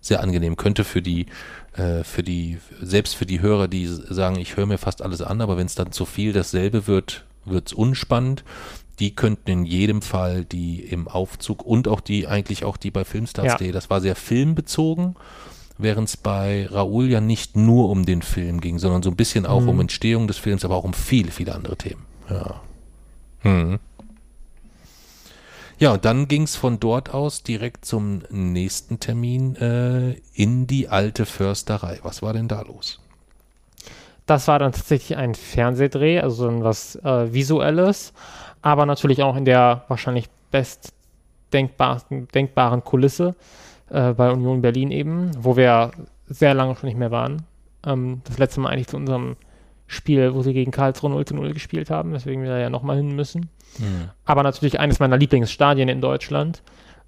sehr 0.00 0.22
angenehm. 0.22 0.56
Könnte 0.56 0.84
für 0.84 1.02
die, 1.02 1.26
äh, 1.74 2.04
für 2.04 2.22
die, 2.22 2.58
selbst 2.80 3.14
für 3.14 3.26
die 3.26 3.40
Hörer, 3.40 3.68
die 3.68 3.86
sagen, 3.86 4.36
ich 4.38 4.56
höre 4.56 4.66
mir 4.66 4.78
fast 4.78 5.02
alles 5.02 5.22
an, 5.22 5.40
aber 5.40 5.56
wenn 5.56 5.66
es 5.66 5.74
dann 5.74 5.92
zu 5.92 6.04
viel 6.06 6.32
dasselbe 6.32 6.86
wird, 6.86 7.24
wird's 7.44 7.72
unspannend 7.72 8.44
die 8.98 9.14
könnten 9.14 9.50
in 9.50 9.64
jedem 9.64 10.02
Fall 10.02 10.44
die 10.44 10.80
im 10.80 11.08
Aufzug 11.08 11.64
und 11.64 11.88
auch 11.88 12.00
die, 12.00 12.26
eigentlich 12.26 12.64
auch 12.64 12.76
die 12.76 12.90
bei 12.90 13.04
Filmstars.de, 13.04 13.66
ja. 13.66 13.72
das 13.72 13.90
war 13.90 14.00
sehr 14.00 14.14
filmbezogen, 14.14 15.16
während 15.78 16.08
es 16.08 16.16
bei 16.16 16.66
Raoul 16.70 17.08
ja 17.08 17.20
nicht 17.20 17.56
nur 17.56 17.90
um 17.90 18.06
den 18.06 18.22
Film 18.22 18.60
ging, 18.60 18.78
sondern 18.78 19.02
so 19.02 19.10
ein 19.10 19.16
bisschen 19.16 19.46
auch 19.46 19.62
mhm. 19.62 19.68
um 19.68 19.80
Entstehung 19.80 20.26
des 20.26 20.38
Films, 20.38 20.64
aber 20.64 20.76
auch 20.76 20.84
um 20.84 20.94
viele, 20.94 21.30
viele 21.30 21.54
andere 21.54 21.76
Themen. 21.76 22.04
Ja. 22.30 22.60
Hm. 23.40 23.78
Ja, 25.78 25.92
und 25.92 26.04
dann 26.04 26.28
ging 26.28 26.42
es 26.42 26.54
von 26.56 26.78
dort 26.78 27.12
aus 27.12 27.42
direkt 27.42 27.84
zum 27.84 28.22
nächsten 28.30 29.00
Termin 29.00 29.56
äh, 29.56 30.12
in 30.32 30.66
die 30.66 30.88
alte 30.88 31.26
Försterei. 31.26 31.98
Was 32.02 32.22
war 32.22 32.32
denn 32.32 32.48
da 32.48 32.62
los? 32.62 33.00
Das 34.26 34.48
war 34.48 34.58
dann 34.58 34.72
tatsächlich 34.72 35.18
ein 35.18 35.34
Fernsehdreh, 35.34 36.20
also 36.20 36.62
was 36.62 36.96
äh, 36.96 37.32
Visuelles 37.32 38.12
aber 38.64 38.86
natürlich 38.86 39.22
auch 39.22 39.36
in 39.36 39.44
der 39.44 39.84
wahrscheinlich 39.88 40.30
best 40.50 40.94
denkbaren, 41.52 42.28
denkbaren 42.28 42.82
Kulisse 42.82 43.34
äh, 43.94 44.12
bei 44.14 44.30
Union 44.30 44.60
Berlin 44.60 44.90
eben, 44.90 45.30
wo 45.38 45.56
wir 45.56 45.92
sehr 46.26 46.54
lange 46.54 46.76
schon 46.76 46.88
nicht 46.88 46.98
mehr 46.98 47.10
waren. 47.10 47.42
Ähm, 47.86 48.22
das 48.24 48.38
letzte 48.38 48.60
Mal 48.60 48.70
eigentlich 48.70 48.88
zu 48.88 48.96
unserem 48.96 49.36
Spiel, 49.86 50.34
wo 50.34 50.42
sie 50.42 50.52
gegen 50.52 50.70
Karlsruhe 50.70 51.10
0 51.10 51.24
zu 51.24 51.34
0 51.34 51.52
gespielt 51.52 51.90
haben, 51.90 52.12
weswegen 52.12 52.42
wir 52.42 52.50
da 52.50 52.58
ja 52.58 52.70
nochmal 52.70 52.96
hin 52.96 53.14
müssen. 53.14 53.50
Mhm. 53.78 54.10
Aber 54.24 54.42
natürlich 54.42 54.80
eines 54.80 54.98
meiner 54.98 55.16
Lieblingsstadien 55.16 55.88
in 55.88 56.00
Deutschland. 56.00 56.62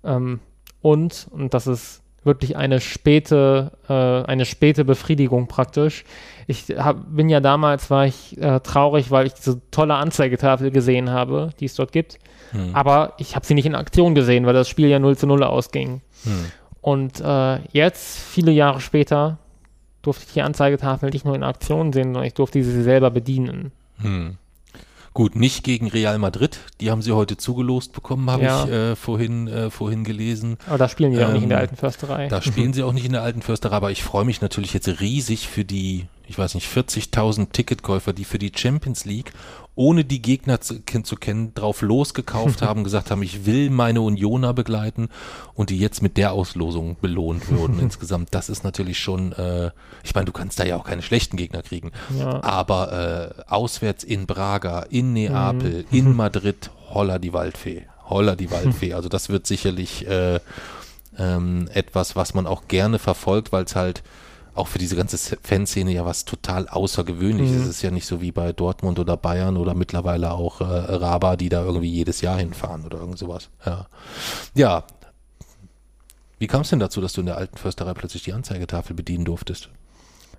Ähm, 0.05 0.41
und, 0.83 1.27
und 1.31 1.55
das 1.55 1.67
ist 1.67 2.03
wirklich 2.23 2.57
eine 2.57 2.81
späte, 2.81 3.73
äh, 3.89 3.93
eine 3.93 4.45
späte 4.45 4.85
Befriedigung 4.85 5.47
praktisch. 5.47 6.05
Ich 6.47 6.67
hab, 6.77 7.15
bin 7.15 7.29
ja 7.29 7.41
damals, 7.41 7.91
war 7.91 8.05
ich 8.07 8.37
äh, 8.41 8.61
traurig, 8.61 9.11
weil 9.11 9.27
ich 9.27 9.35
diese 9.35 9.61
tolle 9.71 9.95
Anzeigetafel 9.95 10.71
gesehen 10.71 11.11
habe, 11.11 11.51
die 11.61 11.65
es 11.65 11.75
dort 11.75 11.93
gibt. 11.93 12.19
Hm. 12.51 12.75
Aber 12.75 13.15
ich 13.19 13.35
habe 13.35 13.47
sie 13.47 13.55
nicht 13.55 13.67
in 13.67 13.75
Aktion 13.75 14.15
gesehen, 14.15 14.45
weil 14.45 14.55
das 14.55 14.69
Spiel 14.69 14.89
ja 14.89 14.99
0 14.99 15.17
zu 15.17 15.27
0 15.27 15.43
ausging. 15.45 16.03
Hm. 16.25 16.47
Und 16.87 17.21
äh, 17.21 17.59
jetzt, 17.73 18.17
viele 18.17 18.53
Jahre 18.53 18.81
später, 18.81 19.39
durfte 20.03 20.25
ich 20.29 20.35
die 20.35 20.43
Anzeigetafel 20.43 21.11
nicht 21.11 21.25
nur 21.25 21.35
in 21.35 21.43
Aktion 21.43 21.93
sehen, 21.93 22.05
sondern 22.05 22.23
ich 22.23 22.35
durfte 22.35 22.63
sie 22.63 22.83
selber 22.85 23.11
bedienen. 23.11 23.73
Hm. 23.97 24.37
Gut, 25.13 25.35
nicht 25.35 25.65
gegen 25.65 25.89
Real 25.89 26.17
Madrid. 26.19 26.61
Die 26.81 26.93
haben 26.93 27.03
sie 27.03 27.11
heute 27.11 27.37
zugelost 27.37 27.93
bekommen, 27.93 28.31
habe 28.31 28.45
ja. 28.45 28.65
ich 28.65 28.71
äh, 28.71 28.95
vorhin, 28.95 29.49
äh, 29.49 29.69
vorhin 29.71 30.05
gelesen. 30.05 30.59
Aber 30.69 30.79
da 30.79 30.89
spielen 30.89 31.13
sie 31.13 31.19
ähm, 31.19 31.27
auch 31.27 31.33
nicht 31.33 31.43
in 31.43 31.49
der 31.49 31.59
ähm, 31.59 31.63
alten 31.63 31.77
Försterei. 31.77 32.29
Da 32.29 32.41
spielen 32.41 32.73
sie 32.75 32.85
auch 32.85 32.93
nicht 32.93 33.07
in 33.07 33.13
der 33.13 33.23
alten 33.23 33.43
Försterei, 33.43 33.75
aber 33.75 33.91
ich 33.91 34.05
freue 34.05 34.25
mich 34.25 34.41
natürlich 34.41 34.73
jetzt 34.73 35.01
riesig 35.01 35.49
für 35.49 35.65
die, 35.65 36.07
ich 36.27 36.39
weiß 36.39 36.55
nicht, 36.55 36.69
40.000 36.69 37.53
Ticketkäufer, 37.53 38.13
die 38.13 38.25
für 38.25 38.39
die 38.39 38.53
Champions 38.55 39.05
League 39.05 39.33
ohne 39.77 40.07
die 40.07 40.23
Gegner 40.23 40.63
zu, 40.63 40.83
zu 40.83 41.17
kennen, 41.17 41.55
drauf 41.55 41.83
losgekauft 41.83 42.63
haben, 42.63 42.83
gesagt 42.83 43.11
haben, 43.11 43.23
ich 43.23 43.45
will 43.45 43.71
meine 43.71 44.01
Unioner 44.01 44.55
begleiten 44.55 45.09
und 45.55 45.71
die 45.71 45.79
jetzt 45.79 46.03
mit 46.03 46.17
der 46.17 46.33
Auslosung 46.33 46.97
belohnt 47.01 47.51
würden 47.51 47.79
insgesamt. 47.81 48.35
Das 48.35 48.49
ist 48.49 48.65
natürlich 48.65 48.99
schon, 48.99 49.33
äh, 49.33 49.71
ich 50.03 50.15
meine, 50.15 50.25
du 50.25 50.33
kannst 50.33 50.59
da 50.59 50.65
ja 50.65 50.77
auch 50.77 50.85
keine 50.85 51.03
schlechten 51.03 51.37
Gegner 51.37 51.63
kriegen, 51.63 51.93
ja. 52.19 52.43
aber 52.43 53.35
äh, 53.39 53.43
auswärts 53.53 54.03
in 54.03 54.27
Braga, 54.27 54.81
in 54.89 55.13
Neapel, 55.13 55.85
mhm. 55.91 55.97
in 55.97 56.17
Madrid, 56.17 56.71
holla 56.89 57.19
die 57.19 57.35
Waldfee, 57.35 57.87
holla 58.09 58.35
die 58.35 58.51
Waldfee. 58.51 58.95
Also 58.95 59.11
das 59.11 59.29
wird 59.29 59.47
sicherlich 59.47 60.09
äh, 60.09 60.41
ähm, 61.19 61.69
etwas, 61.73 62.17
was 62.17 62.33
man 62.33 62.47
auch 62.47 62.67
gerne 62.67 62.99
verfolgt, 62.99 63.53
weil 63.53 63.65
es 63.65 63.77
halt 63.77 64.03
auch 64.57 64.69
für 64.69 64.79
diese 64.79 64.97
ganze 64.97 65.37
Fanszene 65.43 65.93
ja 65.93 66.05
was 66.05 66.25
total 66.25 66.69
Außergewöhnliches. 66.69 67.57
Mhm. 67.57 67.63
Es 67.63 67.69
ist 67.69 67.83
ja 67.83 67.91
nicht 67.91 68.07
so 68.07 68.21
wie 68.21 68.33
bei 68.33 68.53
Dortmund 68.53 68.99
oder 68.99 69.17
Bayern 69.17 69.57
oder 69.57 69.75
mittlerweile 69.75 70.33
auch 70.33 70.61
äh, 70.61 70.65
Raba, 70.65 71.37
die 71.37 71.49
da 71.49 71.65
irgendwie 71.65 71.91
jedes 71.91 72.21
Jahr 72.21 72.39
hinfahren 72.39 72.85
oder 72.85 72.99
irgend 72.99 73.19
sowas. 73.19 73.51
Ja. 73.65 73.87
Ja. 74.55 74.85
Wie 76.39 76.47
kam 76.47 76.63
es 76.63 76.71
denn 76.71 76.81
dazu, 76.81 77.01
dass 77.01 77.13
du 77.15 77.21
in 77.21 77.27
der 77.27 77.39
alten 77.39 77.57
Försterei 77.57 77.95
plötzlich 77.95 78.23
die 78.23 78.33
Anzeigetafel 78.33 78.95
bedienen 78.95 79.25
durftest? 79.25 79.71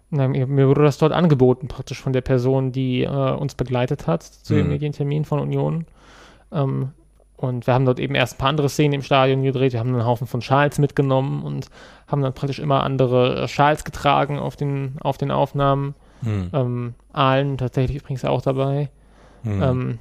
Na, 0.09 0.27
mir, 0.27 0.47
mir, 0.47 0.67
wurde 0.67 0.83
das 0.83 0.97
dort 0.97 1.11
angeboten, 1.11 1.67
praktisch 1.67 2.01
von 2.01 2.13
der 2.13 2.21
Person, 2.21 2.71
die 2.71 3.03
äh, 3.03 3.07
uns 3.07 3.55
begleitet 3.55 4.07
hat 4.07 4.23
zu 4.23 4.53
mhm. 4.53 4.57
dem 4.57 4.67
Medientermin 4.69 5.25
von 5.25 5.39
Union. 5.39 5.85
Ähm, 6.51 6.91
und 7.37 7.67
wir 7.67 7.75
haben 7.75 7.85
dort 7.85 7.99
eben 7.99 8.15
erst 8.15 8.35
ein 8.35 8.37
paar 8.39 8.49
andere 8.49 8.67
Szenen 8.67 8.95
im 8.95 9.01
Stadion 9.03 9.43
gedreht. 9.43 9.71
Wir 9.71 9.79
haben 9.79 9.93
einen 9.93 10.05
Haufen 10.05 10.25
von 10.25 10.41
Schals 10.41 10.79
mitgenommen 10.79 11.43
und 11.43 11.69
haben 12.07 12.23
dann 12.23 12.33
praktisch 12.33 12.57
immer 12.57 12.81
andere 12.83 13.43
äh, 13.43 13.47
Schals 13.47 13.83
getragen 13.83 14.39
auf 14.39 14.55
den, 14.55 14.95
auf 15.01 15.17
den 15.17 15.29
Aufnahmen. 15.29 15.93
Hm. 16.23 16.49
Ähm, 16.51 16.93
Aalen 17.13 17.59
tatsächlich 17.59 17.97
übrigens 17.97 18.25
auch 18.25 18.41
dabei. 18.41 18.89
Hm. 19.43 19.61
Ähm, 19.61 19.99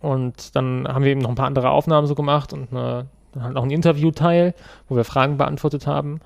und 0.00 0.56
dann 0.56 0.88
haben 0.88 1.04
wir 1.04 1.12
eben 1.12 1.20
noch 1.20 1.28
ein 1.28 1.34
paar 1.34 1.46
andere 1.46 1.70
Aufnahmen 1.70 2.06
so 2.06 2.14
gemacht 2.14 2.54
und 2.54 2.72
eine, 2.72 3.06
dann 3.32 3.42
halt 3.42 3.54
noch 3.54 3.62
ein 3.62 3.70
Interviewteil, 3.70 4.54
wo 4.88 4.96
wir 4.96 5.04
Fragen 5.04 5.36
beantwortet 5.36 5.86
haben. 5.86 6.20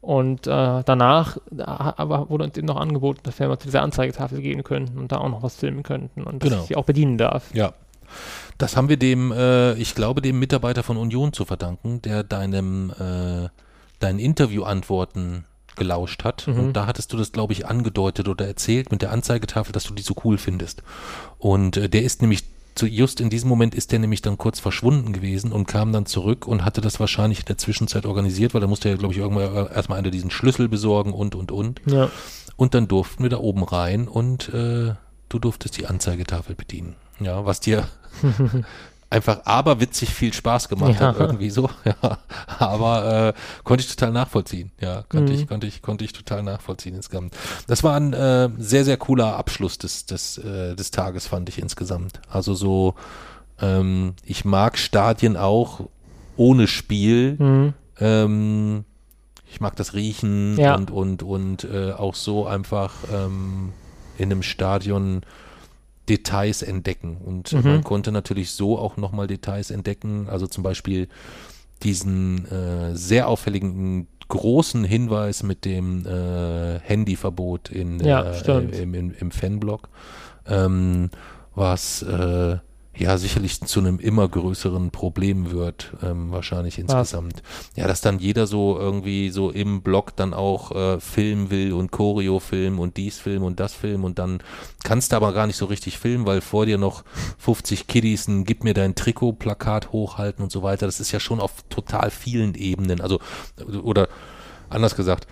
Und 0.00 0.46
äh, 0.46 0.82
danach 0.84 1.38
aber 1.58 2.30
wurde 2.30 2.44
uns 2.44 2.56
eben 2.56 2.68
noch 2.68 2.76
angeboten, 2.76 3.20
dass 3.24 3.40
wir 3.40 3.48
mal 3.48 3.58
zu 3.58 3.66
dieser 3.66 3.82
Anzeigetafel 3.82 4.40
gehen 4.40 4.62
könnten 4.62 4.96
und 4.96 5.10
da 5.10 5.18
auch 5.18 5.28
noch 5.28 5.42
was 5.42 5.56
filmen 5.56 5.82
könnten 5.82 6.22
und 6.22 6.42
dass 6.42 6.50
genau. 6.50 6.62
ich 6.62 6.68
sie 6.68 6.76
auch 6.76 6.84
bedienen 6.84 7.18
darf. 7.18 7.52
Ja, 7.52 7.72
das 8.60 8.76
haben 8.76 8.88
wir 8.88 8.96
dem, 8.96 9.32
äh, 9.32 9.74
ich 9.74 9.94
glaube, 9.94 10.20
dem 10.20 10.38
Mitarbeiter 10.38 10.82
von 10.82 10.96
Union 10.96 11.32
zu 11.32 11.44
verdanken, 11.44 12.02
der 12.02 12.22
deinem, 12.22 12.90
äh, 12.90 13.48
deinen 13.98 14.18
Interviewantworten 14.18 15.44
gelauscht 15.76 16.24
hat. 16.24 16.46
Mhm. 16.46 16.58
Und 16.58 16.72
da 16.74 16.86
hattest 16.86 17.12
du 17.12 17.16
das, 17.16 17.32
glaube 17.32 17.54
ich, 17.54 17.66
angedeutet 17.66 18.28
oder 18.28 18.46
erzählt 18.46 18.92
mit 18.92 19.02
der 19.02 19.12
Anzeigetafel, 19.12 19.72
dass 19.72 19.84
du 19.84 19.94
die 19.94 20.02
so 20.02 20.14
cool 20.24 20.36
findest. 20.36 20.82
Und 21.38 21.76
äh, 21.76 21.88
der 21.88 22.02
ist 22.02 22.20
nämlich 22.20 22.44
zu, 22.74 22.86
just 22.86 23.20
in 23.20 23.30
diesem 23.30 23.48
Moment 23.48 23.74
ist 23.74 23.92
der 23.92 23.98
nämlich 23.98 24.22
dann 24.22 24.38
kurz 24.38 24.60
verschwunden 24.60 25.12
gewesen 25.12 25.52
und 25.52 25.66
kam 25.66 25.92
dann 25.92 26.06
zurück 26.06 26.46
und 26.46 26.64
hatte 26.64 26.80
das 26.80 27.00
wahrscheinlich 27.00 27.40
in 27.40 27.46
der 27.46 27.58
Zwischenzeit 27.58 28.06
organisiert, 28.06 28.54
weil 28.54 28.62
er 28.62 28.68
musste 28.68 28.88
ja, 28.88 28.96
glaube 28.96 29.14
ich, 29.14 29.20
irgendwann 29.20 29.66
äh, 29.68 29.74
erstmal 29.74 29.98
einer 29.98 30.10
diesen 30.10 30.30
Schlüssel 30.30 30.68
besorgen 30.68 31.12
und, 31.12 31.34
und, 31.34 31.50
und. 31.50 31.80
Ja. 31.86 32.10
Und 32.56 32.74
dann 32.74 32.88
durften 32.88 33.22
wir 33.22 33.30
da 33.30 33.38
oben 33.38 33.64
rein 33.64 34.06
und 34.06 34.50
äh, 34.50 34.94
du 35.28 35.38
durftest 35.38 35.78
die 35.78 35.86
Anzeigetafel 35.86 36.54
bedienen. 36.54 36.94
Ja, 37.20 37.44
was 37.44 37.60
dir 37.60 37.88
einfach 39.10 39.44
aberwitzig 39.44 40.10
viel 40.10 40.32
Spaß 40.32 40.68
gemacht 40.68 41.00
Ja. 41.00 41.08
hat, 41.08 41.16
irgendwie 41.18 41.50
so. 41.50 41.68
Ja, 41.84 42.18
aber 42.58 43.28
äh, 43.34 43.40
konnte 43.64 43.82
ich 43.84 43.90
total 43.90 44.12
nachvollziehen. 44.12 44.70
Ja, 44.80 45.02
konnte 45.08 45.32
Mhm. 45.32 45.38
ich, 45.40 45.46
konnte 45.48 45.66
ich, 45.66 45.82
konnte 45.82 46.04
ich 46.04 46.12
total 46.12 46.42
nachvollziehen 46.44 46.94
insgesamt. 46.94 47.34
Das 47.66 47.82
war 47.82 47.96
ein 47.96 48.12
äh, 48.12 48.48
sehr, 48.58 48.84
sehr 48.84 48.96
cooler 48.96 49.36
Abschluss 49.36 49.78
des, 49.78 50.06
des, 50.06 50.38
äh, 50.38 50.76
des 50.76 50.90
Tages, 50.92 51.26
fand 51.26 51.48
ich 51.48 51.58
insgesamt. 51.58 52.20
Also 52.30 52.54
so, 52.54 52.94
ähm, 53.60 54.14
ich 54.24 54.44
mag 54.44 54.78
Stadien 54.78 55.36
auch 55.36 55.88
ohne 56.36 56.66
Spiel. 56.68 57.34
Mhm. 57.38 57.74
Ähm, 57.98 58.84
ich 59.52 59.60
mag 59.60 59.74
das 59.74 59.94
Riechen 59.94 60.56
Ja. 60.56 60.76
und, 60.76 60.92
und, 60.92 61.22
und 61.24 61.64
äh, 61.64 61.92
auch 61.92 62.14
so 62.14 62.46
einfach 62.46 62.94
ähm, 63.12 63.72
in 64.16 64.30
einem 64.30 64.44
Stadion 64.44 65.22
Details 66.08 66.62
entdecken. 66.62 67.16
Und 67.18 67.52
Mhm. 67.52 67.62
man 67.62 67.84
konnte 67.84 68.12
natürlich 68.12 68.50
so 68.52 68.78
auch 68.78 68.96
nochmal 68.96 69.26
Details 69.26 69.70
entdecken. 69.70 70.28
Also 70.28 70.46
zum 70.46 70.62
Beispiel 70.62 71.08
diesen 71.82 72.46
äh, 72.50 72.94
sehr 72.96 73.28
auffälligen 73.28 74.08
großen 74.28 74.84
Hinweis 74.84 75.42
mit 75.42 75.64
dem 75.64 76.06
äh, 76.06 76.78
Handyverbot 76.80 77.68
in 77.68 78.00
Ja, 78.00 78.22
äh, 78.22 78.82
im, 78.82 78.94
im, 78.94 79.14
im 79.18 79.30
Fanblog, 79.30 79.88
ähm, 80.46 81.10
was 81.54 82.02
äh, 82.02 82.58
ja 83.00 83.18
sicherlich 83.18 83.60
zu 83.60 83.80
einem 83.80 83.98
immer 83.98 84.28
größeren 84.28 84.90
Problem 84.90 85.50
wird, 85.50 85.92
ähm, 86.02 86.30
wahrscheinlich 86.30 86.78
insgesamt. 86.78 87.42
Ja, 87.74 87.86
dass 87.88 88.00
dann 88.00 88.18
jeder 88.18 88.46
so 88.46 88.78
irgendwie 88.78 89.30
so 89.30 89.50
im 89.50 89.82
Blog 89.82 90.14
dann 90.16 90.34
auch 90.34 90.72
äh, 90.72 91.00
filmen 91.00 91.50
will 91.50 91.72
und 91.72 91.90
Choreo 91.90 92.38
filmen 92.38 92.78
und 92.78 92.96
dies 92.96 93.18
filmen 93.18 93.44
und 93.44 93.58
das 93.58 93.72
filmen 93.72 94.04
und 94.04 94.18
dann 94.18 94.42
kannst 94.84 95.12
du 95.12 95.16
aber 95.16 95.32
gar 95.32 95.46
nicht 95.46 95.56
so 95.56 95.66
richtig 95.66 95.98
filmen, 95.98 96.26
weil 96.26 96.40
vor 96.40 96.66
dir 96.66 96.78
noch 96.78 97.04
50 97.38 97.86
Kiddies 97.86 98.28
ein 98.28 98.44
Gib 98.44 98.64
mir 98.64 98.74
dein 98.74 98.94
Trikot-Plakat 98.94 99.92
hochhalten 99.92 100.42
und 100.42 100.52
so 100.52 100.62
weiter. 100.62 100.86
Das 100.86 101.00
ist 101.00 101.12
ja 101.12 101.20
schon 101.20 101.40
auf 101.40 101.62
total 101.68 102.10
vielen 102.10 102.54
Ebenen. 102.54 103.00
Also, 103.00 103.20
oder 103.82 104.08
anders 104.68 104.96
gesagt, 104.96 105.26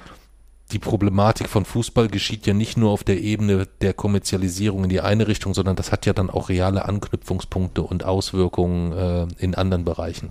die 0.73 0.79
Problematik 0.79 1.49
von 1.49 1.65
Fußball 1.65 2.09
geschieht 2.09 2.47
ja 2.47 2.53
nicht 2.53 2.77
nur 2.77 2.91
auf 2.91 3.03
der 3.03 3.21
Ebene 3.21 3.67
der 3.81 3.95
Kommerzialisierung 3.95 4.85
in 4.85 4.91
die 4.91 5.01
eine 5.01 5.27
Richtung, 5.27 5.55
sondern 5.55 5.77
das 5.77 5.93
hat 5.93 6.05
ja 6.05 6.13
dann 6.13 6.29
auch 6.29 6.51
reale 6.51 6.85
Anknüpfungspunkte 6.85 7.83
und 7.83 8.05
Auswirkungen 8.05 8.93
äh, 8.93 9.27
in 9.39 9.55
anderen 9.55 9.85
Bereichen. 9.85 10.31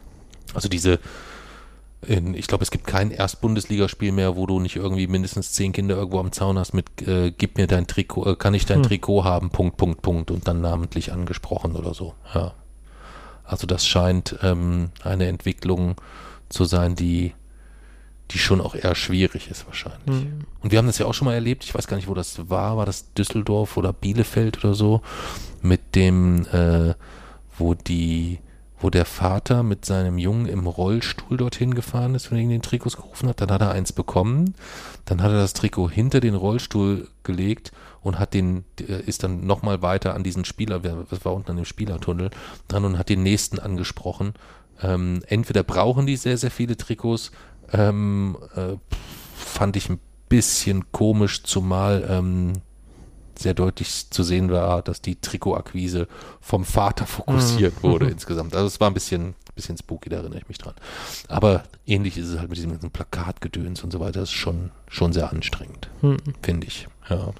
Also 0.53 0.69
diese, 0.69 0.99
in, 2.05 2.35
ich 2.35 2.45
glaube, 2.45 2.63
es 2.63 2.69
gibt 2.69 2.85
kein 2.85 3.09
Erstbundesligaspiel 3.09 4.11
mehr, 4.11 4.35
wo 4.35 4.45
du 4.45 4.59
nicht 4.59 4.75
irgendwie 4.75 5.07
mindestens 5.07 5.53
zehn 5.53 5.71
Kinder 5.71 5.95
irgendwo 5.95 6.19
am 6.19 6.31
Zaun 6.31 6.59
hast 6.59 6.73
mit 6.73 7.07
äh, 7.07 7.31
Gib 7.31 7.57
mir 7.57 7.65
dein 7.65 7.87
Trikot, 7.87 8.31
äh, 8.31 8.35
kann 8.35 8.53
ich 8.53 8.67
dein 8.67 8.77
Hm. 8.77 8.83
Trikot 8.83 9.23
haben, 9.23 9.49
Punkt, 9.49 9.77
Punkt, 9.77 10.03
Punkt 10.03 10.29
und 10.29 10.47
dann 10.47 10.61
namentlich 10.61 11.11
angesprochen 11.11 11.75
oder 11.75 11.95
so. 11.95 12.13
Ja. 12.35 12.53
Also 13.43 13.65
das 13.65 13.87
scheint 13.87 14.37
ähm, 14.43 14.91
eine 15.03 15.27
Entwicklung 15.27 15.95
zu 16.49 16.65
sein, 16.65 16.95
die 16.95 17.33
die 18.31 18.39
schon 18.39 18.61
auch 18.61 18.75
eher 18.75 18.95
schwierig 18.95 19.49
ist 19.49 19.65
wahrscheinlich. 19.65 20.23
Mhm. 20.23 20.45
Und 20.61 20.71
wir 20.71 20.79
haben 20.79 20.87
das 20.87 20.97
ja 20.97 21.05
auch 21.05 21.13
schon 21.13 21.25
mal 21.25 21.33
erlebt, 21.33 21.63
ich 21.63 21.73
weiß 21.73 21.87
gar 21.87 21.97
nicht, 21.97 22.07
wo 22.07 22.13
das 22.13 22.49
war, 22.49 22.77
war 22.77 22.85
das 22.85 23.13
Düsseldorf 23.13 23.77
oder 23.77 23.93
Bielefeld 23.93 24.63
oder 24.63 24.73
so, 24.73 25.01
mit 25.61 25.95
dem, 25.95 26.45
äh, 26.47 26.93
wo 27.57 27.73
die, 27.73 28.39
wo 28.79 28.89
der 28.89 29.05
Vater 29.05 29.63
mit 29.63 29.85
seinem 29.85 30.17
Jungen 30.17 30.45
im 30.45 30.67
Rollstuhl 30.67 31.37
dorthin 31.37 31.73
gefahren 31.73 32.15
ist 32.15 32.31
und 32.31 32.37
ihn 32.37 32.49
den 32.49 32.61
Trikots 32.61 32.97
gerufen 32.97 33.29
hat, 33.29 33.41
dann 33.41 33.49
hat 33.49 33.61
er 33.61 33.71
eins 33.71 33.93
bekommen, 33.93 34.53
dann 35.05 35.23
hat 35.23 35.31
er 35.31 35.39
das 35.39 35.53
Trikot 35.53 35.89
hinter 35.89 36.19
den 36.19 36.35
Rollstuhl 36.35 37.07
gelegt 37.23 37.71
und 38.01 38.19
hat 38.19 38.33
den, 38.33 38.65
ist 38.77 39.23
dann 39.23 39.45
nochmal 39.45 39.81
weiter 39.81 40.13
an 40.13 40.23
diesen 40.23 40.45
Spieler, 40.45 40.79
das 40.79 41.25
war 41.25 41.33
unten 41.33 41.51
an 41.51 41.57
dem 41.57 41.65
Spielertunnel, 41.65 42.29
dran 42.67 42.85
und 42.85 42.97
hat 42.97 43.09
den 43.09 43.23
nächsten 43.23 43.57
angesprochen. 43.57 44.33
Ähm, 44.81 45.23
entweder 45.27 45.63
brauchen 45.63 46.05
die 46.05 46.17
sehr, 46.17 46.37
sehr 46.37 46.51
viele 46.51 46.77
Trikots, 46.77 47.31
ähm, 47.73 48.37
äh, 48.55 48.75
fand 49.35 49.75
ich 49.75 49.89
ein 49.89 49.99
bisschen 50.29 50.91
komisch, 50.91 51.43
zumal 51.43 52.05
ähm, 52.09 52.53
sehr 53.37 53.53
deutlich 53.53 54.09
zu 54.09 54.23
sehen 54.23 54.51
war, 54.51 54.81
dass 54.81 55.01
die 55.01 55.15
Trikotakquise 55.21 56.07
vom 56.41 56.65
Vater 56.65 57.05
fokussiert 57.07 57.75
Mhm. 57.83 57.87
wurde 57.87 58.07
insgesamt. 58.11 58.55
Also 58.55 58.67
es 58.67 58.79
war 58.79 58.89
ein 58.89 58.93
bisschen, 58.93 59.35
bisschen 59.55 59.77
spooky, 59.77 60.09
da 60.09 60.17
erinnere 60.17 60.39
ich 60.39 60.47
mich 60.47 60.57
dran. 60.57 60.73
Aber 61.27 61.63
ähnlich 61.85 62.17
ist 62.17 62.27
es 62.29 62.39
halt 62.39 62.49
mit 62.49 62.57
diesem 62.57 62.71
ganzen 62.71 62.91
Plakatgedöns 62.91 63.83
und 63.83 63.91
so 63.91 63.99
weiter. 63.99 64.19
Das 64.21 64.29
ist 64.29 64.35
schon, 64.35 64.71
schon 64.87 65.13
sehr 65.13 65.31
anstrengend, 65.31 65.89
Mhm. 66.01 66.17
finde 66.41 66.67
ich. 66.67 66.87
Ja. 67.09 67.31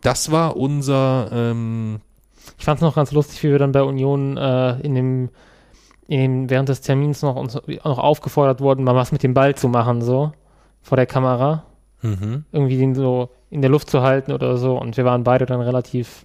Das 0.00 0.30
war 0.32 0.56
unser, 0.56 1.28
ähm, 1.32 2.00
Ich 2.58 2.64
fand 2.64 2.78
es 2.78 2.82
noch 2.82 2.96
ganz 2.96 3.12
lustig, 3.12 3.42
wie 3.44 3.50
wir 3.50 3.58
dann 3.58 3.70
bei 3.72 3.82
Union 3.82 4.36
äh, 4.36 4.80
in 4.80 4.94
dem, 4.96 5.28
in 6.08 6.50
während 6.50 6.68
des 6.68 6.80
Termins 6.80 7.22
noch, 7.22 7.36
uns 7.36 7.54
noch 7.54 7.98
aufgefordert 7.98 8.60
wurden, 8.60 8.84
mal 8.84 8.94
was 8.94 9.12
mit 9.12 9.22
dem 9.22 9.34
Ball 9.34 9.54
zu 9.54 9.68
machen, 9.68 10.02
so 10.02 10.32
vor 10.82 10.96
der 10.96 11.06
Kamera. 11.06 11.64
mhm. 12.02 12.44
Irgendwie 12.52 12.76
den 12.76 12.94
so 12.94 13.30
in 13.50 13.62
der 13.62 13.70
Luft 13.70 13.90
zu 13.90 14.02
halten 14.02 14.32
oder 14.32 14.56
so. 14.56 14.78
Und 14.78 14.96
wir 14.96 15.04
waren 15.04 15.24
beide 15.24 15.46
dann 15.46 15.60
relativ 15.60 16.24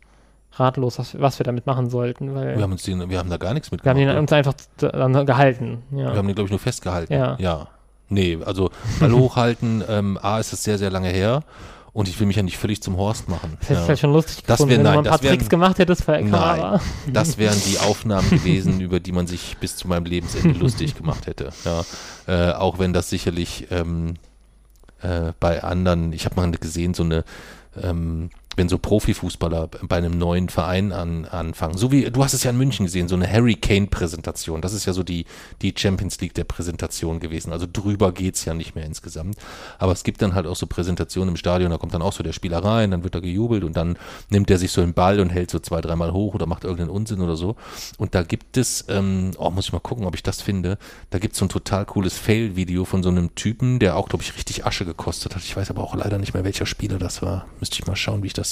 ratlos, 0.54 0.98
was, 0.98 1.20
was 1.20 1.40
wir 1.40 1.44
damit 1.44 1.68
machen 1.68 1.90
sollten, 1.90 2.34
weil 2.34 2.56
wir 2.56 2.64
haben 2.64 2.72
uns 2.72 2.84
den, 2.84 3.10
wir 3.10 3.20
haben 3.20 3.30
da 3.30 3.38
gar 3.38 3.54
nichts 3.54 3.72
wir 3.72 3.78
haben 3.90 3.98
den 3.98 4.10
uns 4.18 4.34
einfach 4.34 4.54
dann 4.78 5.26
gehalten. 5.26 5.84
Ja. 5.92 6.12
Wir 6.12 6.18
haben 6.18 6.28
den, 6.28 6.36
glaube 6.36 6.48
ich, 6.48 6.52
nur 6.52 6.60
festgehalten. 6.60 7.14
Ja. 7.14 7.36
Ja. 7.40 7.68
Nee, 8.10 8.40
also 8.44 8.72
Ball 9.00 9.12
hochhalten, 9.20 9.84
ähm, 9.88 10.18
A, 10.22 10.40
ist 10.40 10.54
es 10.54 10.64
sehr, 10.64 10.78
sehr 10.78 10.90
lange 10.90 11.10
her 11.10 11.44
und 11.94 12.08
ich 12.08 12.20
will 12.20 12.28
mich 12.28 12.36
ja 12.36 12.44
nicht 12.44 12.58
völlig 12.58 12.82
zum 12.82 12.98
Horst 12.98 13.28
machen. 13.30 13.58
das 13.60 13.70
hätte 13.70 13.74
ich 13.74 13.80
Ja. 13.84 13.88
halt 13.90 14.00
schon 14.00 14.14
lustig 14.14 14.44
Das 14.46 14.58
gefunden, 14.58 14.70
wär- 14.70 14.78
wenn 14.78 14.84
nein, 14.84 14.92
du 14.94 14.96
mal 14.96 15.00
ein 15.00 15.04
das 15.06 15.12
paar 15.12 15.24
wären- 15.24 15.38
Tricks 15.38 15.50
gemacht 15.50 15.80
hättest 15.80 16.04
vor 16.04 16.14
der 16.16 16.24
Nein. 16.24 16.32
Kamera. 16.32 16.82
Das 17.14 17.38
wären 17.38 17.58
die 17.68 17.80
Aufnahmen 17.80 18.30
gewesen, 18.30 18.80
über 18.82 19.00
die 19.00 19.12
man 19.12 19.28
sich 19.28 19.58
bis 19.60 19.76
zu 19.76 19.88
meinem 19.88 20.06
Lebensende 20.06 20.50
lustig 20.60 20.96
gemacht 20.96 21.28
hätte. 21.28 21.50
Ja. 21.66 21.84
Äh, 22.28 22.54
auch 22.54 22.78
wenn 22.80 22.94
das 22.94 23.10
sicherlich 23.10 23.68
ähm, 23.72 24.16
äh, 25.02 25.32
bei 25.40 25.64
anderen, 25.64 26.14
ich 26.14 26.26
habe 26.26 26.36
mal 26.36 26.52
gesehen, 26.52 26.94
so 26.94 27.04
eine, 27.04 27.24
ähm, 27.82 28.30
wenn 28.58 28.70
so 28.70 28.80
Profifußballer 28.80 29.68
bei 29.68 29.96
einem 29.96 30.18
neuen 30.18 30.50
Verein 30.50 30.92
an, 30.92 31.26
anfangen, 31.26 31.78
so 31.78 31.92
wie, 31.92 32.10
du 32.10 32.24
hast 32.24 32.34
es 32.34 32.44
ja 32.44 32.50
in 32.50 32.58
München 32.58 32.86
gesehen, 32.86 33.08
so 33.08 33.16
eine 33.16 33.32
Harry 33.32 33.56
Kane-Präsentation, 33.56 34.62
das 34.62 34.74
ist 34.74 34.86
ja 34.86 34.94
so 34.94 35.04
die, 35.04 35.26
die 35.62 35.74
Champions 35.78 36.20
League 36.20 36.34
der 36.34 36.44
Präsentation 36.44 37.20
gewesen, 37.20 37.54
also 37.54 37.68
drüber 37.72 38.12
geht's 38.12 38.46
ja 38.46 38.56
nicht 38.56 38.76
mehr 38.76 38.86
insgesamt, 38.86 39.38
aber 39.78 39.92
es 39.92 40.04
gibt 40.04 40.22
dann 40.24 40.34
halt 40.34 40.48
auch 40.48 40.56
so 40.56 40.66
Präsentationen 40.66 41.30
im 41.30 41.38
Stadion, 41.38 41.70
da 41.70 41.78
kommt 41.78 41.94
dann 41.94 42.02
auch 42.02 42.14
so 42.14 42.24
der 42.24 42.34
Spieler 42.34 42.64
rein, 42.64 42.90
dann 42.90 43.04
wird 43.04 43.14
er 43.14 43.22
gejubelt 43.22 43.64
und 43.64 43.78
dann 43.78 43.98
nimmt 44.30 44.50
er 44.50 44.58
sich 44.58 44.72
so 44.72 44.82
einen 44.82 44.94
Ball 44.94 45.20
und 45.20 45.30
hält 45.30 45.52
so 45.52 45.60
zwei, 45.60 45.80
dreimal 45.80 46.12
hoch 46.12 46.34
oder 46.34 46.48
macht 46.48 46.64
irgendeinen 46.64 46.90
Unsinn 46.90 47.22
oder 47.22 47.36
so. 47.36 47.56
Und 47.98 48.16
da 48.16 48.24
gibt 48.24 48.58
es, 48.58 48.86
ähm, 48.90 49.32
oh, 49.38 49.52
muss 49.52 49.66
ich 49.66 49.74
mal 49.74 49.80
gucken, 49.80 50.06
ob 50.06 50.16
ich 50.16 50.24
das 50.24 50.42
finde, 50.42 50.80
da 51.12 51.20
gibt 51.20 51.34
es 51.34 51.40
so 51.40 51.46
ein 51.46 51.50
total 51.50 51.86
cooles 51.86 52.18
Fail-Video 52.18 52.86
von 52.86 53.04
so 53.04 53.10
einem 53.10 53.36
Typen, 53.36 53.78
der 53.78 53.98
auch, 53.98 54.10
glaube 54.10 54.24
ich, 54.24 54.36
richtig 54.36 54.66
Asche 54.66 54.86
gekostet 54.86 55.36
hat, 55.36 55.44
ich 55.44 55.56
weiß 55.56 55.70
aber 55.70 55.84
auch 55.84 55.96
leider 55.96 56.18
nicht 56.18 56.34
mehr, 56.34 56.44
welcher 56.44 56.66
Spieler 56.66 56.98
das 56.98 57.22
war, 57.22 57.46
müsste 57.60 57.80
ich 57.80 57.86
mal 57.86 57.96
schauen, 57.96 58.24
wie 58.24 58.28
ich 58.28 58.34
das 58.34 58.47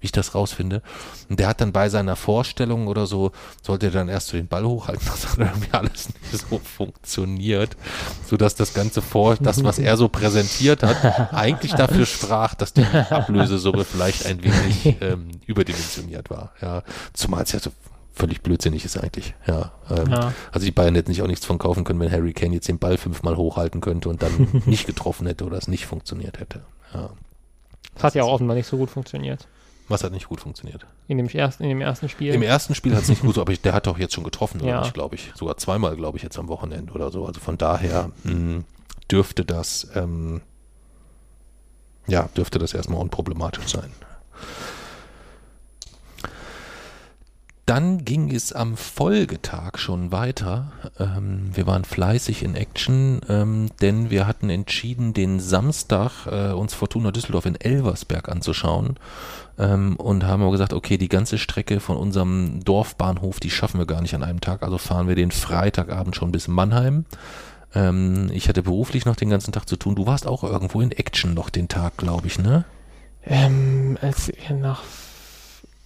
wie 0.00 0.06
ich 0.06 0.12
das 0.12 0.34
rausfinde. 0.34 0.82
Und 1.28 1.38
der 1.38 1.46
hat 1.48 1.60
dann 1.60 1.72
bei 1.72 1.88
seiner 1.88 2.16
Vorstellung 2.16 2.88
oder 2.88 3.06
so, 3.06 3.30
sollte 3.62 3.86
er 3.86 3.92
dann 3.92 4.08
erst 4.08 4.28
so 4.28 4.36
den 4.36 4.48
Ball 4.48 4.64
hochhalten, 4.64 5.06
das 5.10 5.28
hat 5.28 5.38
irgendwie 5.38 5.72
alles 5.72 6.08
nicht 6.08 6.48
so 6.48 6.58
funktioniert, 6.58 7.76
sodass 8.26 8.54
das 8.54 8.74
Ganze 8.74 9.00
vor, 9.02 9.36
das, 9.36 9.62
was 9.64 9.78
er 9.78 9.96
so 9.96 10.08
präsentiert 10.08 10.82
hat, 10.82 11.32
eigentlich 11.32 11.74
dafür 11.74 12.06
sprach, 12.06 12.54
dass 12.54 12.72
die 12.72 12.84
Ablösesumme 12.84 13.84
vielleicht 13.84 14.26
ein 14.26 14.42
wenig 14.42 14.96
ähm, 15.00 15.28
überdimensioniert 15.46 16.30
war. 16.30 16.52
Ja, 16.60 16.82
zumal 17.12 17.44
es 17.44 17.52
ja 17.52 17.60
so 17.60 17.70
völlig 18.14 18.42
blödsinnig 18.42 18.84
ist 18.84 18.98
eigentlich. 18.98 19.34
Ja, 19.46 19.72
ähm, 19.88 20.10
Ja. 20.10 20.32
also 20.52 20.64
die 20.66 20.70
Bayern 20.72 20.94
hätten 20.96 21.12
sich 21.12 21.22
auch 21.22 21.26
nichts 21.28 21.46
von 21.46 21.58
kaufen 21.58 21.84
können, 21.84 22.00
wenn 22.00 22.10
Harry 22.12 22.32
Kane 22.32 22.54
jetzt 22.54 22.68
den 22.68 22.78
Ball 22.78 22.98
fünfmal 22.98 23.36
hochhalten 23.36 23.80
könnte 23.80 24.08
und 24.08 24.22
dann 24.22 24.62
nicht 24.66 24.86
getroffen 24.86 25.26
hätte 25.26 25.44
oder 25.44 25.56
es 25.56 25.68
nicht 25.68 25.86
funktioniert 25.86 26.38
hätte. 26.40 26.60
Ja. 26.92 27.10
Das 27.94 28.04
hat 28.04 28.14
ja 28.14 28.22
auch 28.24 28.32
offenbar 28.32 28.56
nicht 28.56 28.66
so 28.66 28.76
gut 28.76 28.90
funktioniert. 28.90 29.46
Was 29.88 30.04
hat 30.04 30.12
nicht 30.12 30.28
gut 30.28 30.40
funktioniert? 30.40 30.86
In 31.08 31.18
dem 31.18 31.28
ersten, 31.28 31.64
in 31.64 31.68
dem 31.68 31.80
ersten 31.80 32.08
Spiel. 32.08 32.32
Im 32.32 32.42
ersten 32.42 32.74
Spiel 32.74 32.94
hat 32.94 33.02
es 33.02 33.08
nicht 33.08 33.22
gut, 33.22 33.36
aber 33.36 33.52
ich, 33.52 33.60
der 33.60 33.74
hat 33.74 33.86
doch 33.86 33.98
jetzt 33.98 34.14
schon 34.14 34.24
getroffen, 34.24 34.64
Ja. 34.64 34.88
glaube 34.90 35.16
ich. 35.16 35.32
Sogar 35.34 35.56
zweimal, 35.58 35.96
glaube 35.96 36.16
ich, 36.16 36.22
jetzt 36.22 36.38
am 36.38 36.48
Wochenende 36.48 36.92
oder 36.92 37.10
so. 37.10 37.26
Also 37.26 37.40
von 37.40 37.58
daher 37.58 38.10
mh, 38.24 38.62
dürfte 39.10 39.44
das, 39.44 39.88
ähm, 39.94 40.40
ja, 42.06 42.28
dürfte 42.36 42.58
das 42.58 42.72
erstmal 42.74 43.00
unproblematisch 43.00 43.66
sein. 43.68 43.92
Dann 47.72 48.04
ging 48.04 48.30
es 48.30 48.52
am 48.52 48.76
Folgetag 48.76 49.78
schon 49.78 50.12
weiter. 50.12 50.72
Ähm, 50.98 51.52
wir 51.54 51.66
waren 51.66 51.86
fleißig 51.86 52.42
in 52.42 52.54
Action, 52.54 53.22
ähm, 53.30 53.70
denn 53.80 54.10
wir 54.10 54.26
hatten 54.26 54.50
entschieden, 54.50 55.14
den 55.14 55.40
Samstag 55.40 56.26
äh, 56.26 56.52
uns 56.52 56.74
Fortuna 56.74 57.12
Düsseldorf 57.12 57.46
in 57.46 57.58
Elversberg 57.58 58.28
anzuschauen 58.28 58.98
ähm, 59.58 59.96
und 59.96 60.26
haben 60.26 60.42
aber 60.42 60.52
gesagt, 60.52 60.74
okay, 60.74 60.98
die 60.98 61.08
ganze 61.08 61.38
Strecke 61.38 61.80
von 61.80 61.96
unserem 61.96 62.62
Dorfbahnhof, 62.62 63.40
die 63.40 63.48
schaffen 63.48 63.78
wir 63.78 63.86
gar 63.86 64.02
nicht 64.02 64.14
an 64.14 64.22
einem 64.22 64.42
Tag, 64.42 64.62
also 64.62 64.76
fahren 64.76 65.08
wir 65.08 65.14
den 65.14 65.30
Freitagabend 65.30 66.14
schon 66.14 66.30
bis 66.30 66.48
Mannheim. 66.48 67.06
Ähm, 67.74 68.28
ich 68.34 68.50
hatte 68.50 68.62
beruflich 68.62 69.06
noch 69.06 69.16
den 69.16 69.30
ganzen 69.30 69.52
Tag 69.52 69.66
zu 69.66 69.76
tun. 69.76 69.94
Du 69.94 70.04
warst 70.04 70.26
auch 70.26 70.44
irgendwo 70.44 70.82
in 70.82 70.92
Action 70.92 71.32
noch 71.32 71.48
den 71.48 71.68
Tag, 71.68 71.96
glaube 71.96 72.26
ich, 72.26 72.38
ne? 72.38 72.66
Ähm, 73.24 73.96
als 74.02 74.28
wir 74.28 74.56
nach. 74.56 74.82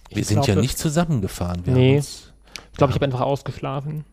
Wir 0.09 0.23
sind 0.23 0.35
glaube, 0.43 0.51
ja 0.51 0.61
nicht 0.61 0.77
zusammengefahren. 0.77 1.65
Wir 1.65 1.73
Nee. 1.73 1.97
uns, 1.97 2.31
Ich 2.71 2.77
glaube, 2.77 2.91
ich 2.91 2.95
habe 2.95 3.05
einfach 3.05 3.21
ausgeschlafen. 3.21 4.05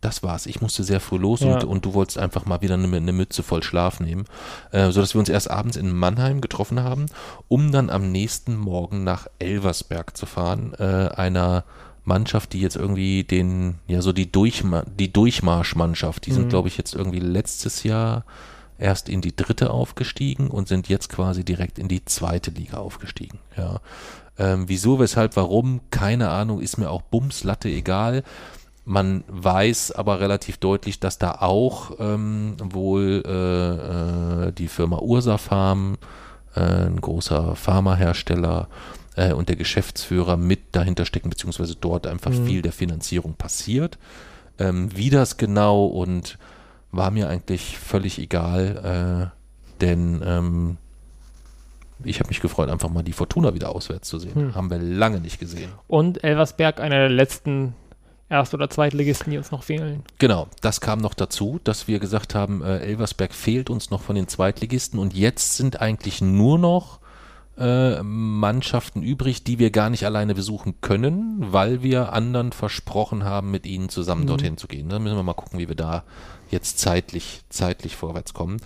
das 0.00 0.22
war's. 0.22 0.46
Ich 0.46 0.60
musste 0.60 0.84
sehr 0.84 1.00
früh 1.00 1.16
los 1.18 1.40
Ja. 1.40 1.54
und, 1.54 1.64
und 1.64 1.84
du 1.84 1.94
wolltest 1.94 2.18
einfach 2.18 2.44
mal 2.46 2.60
wieder 2.62 2.74
eine, 2.74 2.94
eine 2.96 3.12
Mütze 3.12 3.42
voll 3.42 3.62
Schlaf 3.64 3.98
nehmen, 3.98 4.24
äh, 4.70 4.90
sodass 4.92 5.14
wir 5.14 5.18
uns 5.18 5.28
erst 5.28 5.50
abends 5.50 5.76
in 5.76 5.92
Mannheim 5.92 6.40
getroffen 6.40 6.80
haben, 6.82 7.06
um 7.48 7.72
dann 7.72 7.90
am 7.90 8.12
nächsten 8.12 8.56
Morgen 8.56 9.02
nach 9.02 9.26
Elversberg 9.40 10.16
zu 10.16 10.26
fahren, 10.26 10.72
äh, 10.78 11.08
einer 11.16 11.64
Mannschaft, 12.04 12.52
die 12.52 12.60
jetzt 12.60 12.76
irgendwie 12.76 13.24
den, 13.24 13.80
ja 13.88 14.00
so 14.02 14.12
die, 14.12 14.30
Durchma 14.30 14.84
die 14.86 15.12
Durchmarschmannschaft, 15.12 16.26
die 16.26 16.32
sind 16.32 16.44
Mhm. 16.44 16.48
glaube 16.50 16.68
ich 16.68 16.76
jetzt 16.78 16.94
irgendwie 16.94 17.18
letztes 17.18 17.82
Jahr 17.82 18.24
erst 18.78 19.08
in 19.08 19.20
die 19.22 19.34
dritte 19.34 19.70
aufgestiegen 19.70 20.48
und 20.48 20.68
sind 20.68 20.88
jetzt 20.88 21.08
quasi 21.08 21.42
direkt 21.44 21.78
in 21.80 21.88
die 21.88 22.04
zweite 22.04 22.50
Liga 22.52 22.76
aufgestiegen. 22.76 23.38
Ja. 23.56 23.80
Ähm, 24.38 24.64
wieso, 24.68 24.98
weshalb, 24.98 25.36
warum, 25.36 25.80
keine 25.90 26.28
Ahnung, 26.30 26.60
ist 26.60 26.76
mir 26.76 26.90
auch 26.90 27.02
Bumslatte 27.02 27.68
egal. 27.68 28.22
Man 28.84 29.24
weiß 29.28 29.92
aber 29.92 30.20
relativ 30.20 30.58
deutlich, 30.58 31.00
dass 31.00 31.18
da 31.18 31.32
auch 31.40 31.92
ähm, 31.98 32.56
wohl 32.62 33.22
äh, 33.26 34.48
äh, 34.48 34.52
die 34.52 34.68
Firma 34.68 34.98
Ursa 34.98 35.38
Farm, 35.38 35.96
äh, 36.54 36.60
ein 36.60 37.00
großer 37.00 37.56
Pharmahersteller 37.56 38.68
äh, 39.16 39.32
und 39.32 39.48
der 39.48 39.56
Geschäftsführer 39.56 40.36
mit 40.36 40.60
dahinter 40.72 41.04
stecken, 41.04 41.30
beziehungsweise 41.30 41.74
dort 41.74 42.06
einfach 42.06 42.30
Mhm. 42.30 42.46
viel 42.46 42.62
der 42.62 42.72
Finanzierung 42.72 43.34
passiert. 43.34 43.98
Ähm, 44.58 44.90
wie 44.94 45.10
das 45.10 45.36
genau 45.36 45.86
und 45.86 46.38
war 46.92 47.10
mir 47.10 47.28
eigentlich 47.28 47.78
völlig 47.78 48.18
egal, 48.18 49.32
äh, 49.32 49.80
denn 49.80 50.22
ähm, 50.24 50.76
ich 52.04 52.18
habe 52.20 52.28
mich 52.28 52.40
gefreut, 52.40 52.68
einfach 52.68 52.88
mal 52.90 53.02
die 53.02 53.12
Fortuna 53.12 53.54
wieder 53.54 53.74
auswärts 53.74 54.08
zu 54.08 54.18
sehen. 54.18 54.34
Hm. 54.34 54.54
Haben 54.54 54.70
wir 54.70 54.78
lange 54.78 55.20
nicht 55.20 55.38
gesehen. 55.40 55.70
Und 55.88 56.22
Elversberg, 56.24 56.80
einer 56.80 56.96
der 56.98 57.08
letzten 57.08 57.74
Erst- 58.28 58.54
oder 58.54 58.68
Zweitligisten, 58.68 59.30
die 59.30 59.38
uns 59.38 59.52
noch 59.52 59.62
fehlen. 59.62 60.02
Genau, 60.18 60.48
das 60.60 60.80
kam 60.80 60.98
noch 61.00 61.14
dazu, 61.14 61.60
dass 61.62 61.86
wir 61.86 62.00
gesagt 62.00 62.34
haben, 62.34 62.60
äh, 62.62 62.78
Elversberg 62.78 63.32
fehlt 63.32 63.70
uns 63.70 63.90
noch 63.90 64.02
von 64.02 64.16
den 64.16 64.26
Zweitligisten 64.26 64.98
und 64.98 65.14
jetzt 65.14 65.56
sind 65.56 65.80
eigentlich 65.80 66.20
nur 66.20 66.58
noch 66.58 66.98
äh, 67.58 68.02
Mannschaften 68.02 69.02
übrig, 69.02 69.42
die 69.42 69.58
wir 69.58 69.70
gar 69.70 69.88
nicht 69.88 70.04
alleine 70.04 70.34
besuchen 70.34 70.74
können, 70.82 71.36
weil 71.38 71.82
wir 71.82 72.12
anderen 72.12 72.52
versprochen 72.52 73.24
haben, 73.24 73.50
mit 73.50 73.64
ihnen 73.64 73.88
zusammen 73.88 74.24
Mhm. 74.24 74.26
dorthin 74.26 74.56
zu 74.58 74.66
gehen. 74.68 74.90
Da 74.90 74.98
müssen 74.98 75.16
wir 75.16 75.22
mal 75.22 75.32
gucken, 75.32 75.58
wie 75.58 75.66
wir 75.68 75.74
da 75.74 76.04
jetzt 76.50 76.78
zeitlich, 76.78 77.42
zeitlich 77.48 77.96
vorwärts 77.96 78.34
kommen. 78.34 78.58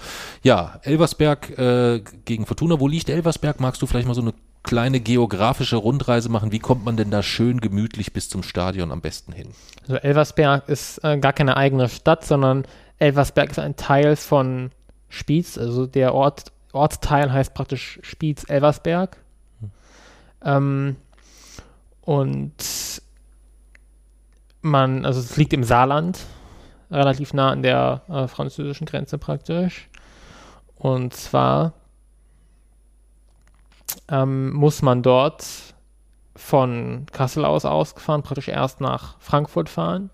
Ja, 0.42 0.80
Elversberg 0.82 1.58
äh, 1.58 2.02
gegen 2.24 2.46
Fortuna. 2.46 2.80
Wo 2.80 2.88
liegt 2.88 3.08
Elversberg? 3.08 3.60
Magst 3.60 3.82
du 3.82 3.86
vielleicht 3.86 4.08
mal 4.08 4.14
so 4.14 4.22
eine 4.22 4.34
kleine 4.62 5.00
geografische 5.00 5.76
Rundreise 5.76 6.28
machen? 6.28 6.52
Wie 6.52 6.58
kommt 6.58 6.84
man 6.84 6.96
denn 6.96 7.10
da 7.10 7.22
schön 7.22 7.60
gemütlich 7.60 8.12
bis 8.12 8.28
zum 8.28 8.42
Stadion 8.42 8.92
am 8.92 9.00
besten 9.00 9.32
hin? 9.32 9.48
Also 9.82 9.96
Elversberg 9.96 10.68
ist 10.68 10.98
äh, 11.04 11.18
gar 11.18 11.32
keine 11.32 11.56
eigene 11.56 11.88
Stadt, 11.88 12.24
sondern 12.24 12.64
Elversberg 12.98 13.50
ist 13.50 13.58
ein 13.58 13.76
Teil 13.76 14.16
von 14.16 14.70
Spiez. 15.08 15.56
Also 15.58 15.86
der 15.86 16.14
Ort, 16.14 16.52
Ortsteil 16.72 17.32
heißt 17.32 17.54
praktisch 17.54 17.98
Spiez-Elversberg. 18.02 19.16
Ähm, 20.44 20.96
und 22.02 22.52
man, 24.62 25.04
also 25.04 25.20
es 25.20 25.36
liegt 25.36 25.52
im 25.52 25.64
Saarland, 25.64 26.18
relativ 26.90 27.32
nah 27.32 27.50
an 27.50 27.62
der 27.62 28.02
äh, 28.08 28.26
französischen 28.28 28.86
Grenze 28.86 29.18
praktisch. 29.18 29.88
Und 30.76 31.14
zwar 31.14 31.72
ähm, 34.08 34.52
muss 34.52 34.82
man 34.82 35.02
dort 35.02 35.46
von 36.36 37.06
Kassel 37.12 37.44
aus 37.44 37.64
ausgefahren, 37.64 38.22
praktisch 38.22 38.48
erst 38.48 38.80
nach 38.80 39.16
Frankfurt 39.20 39.68
fahren 39.68 40.10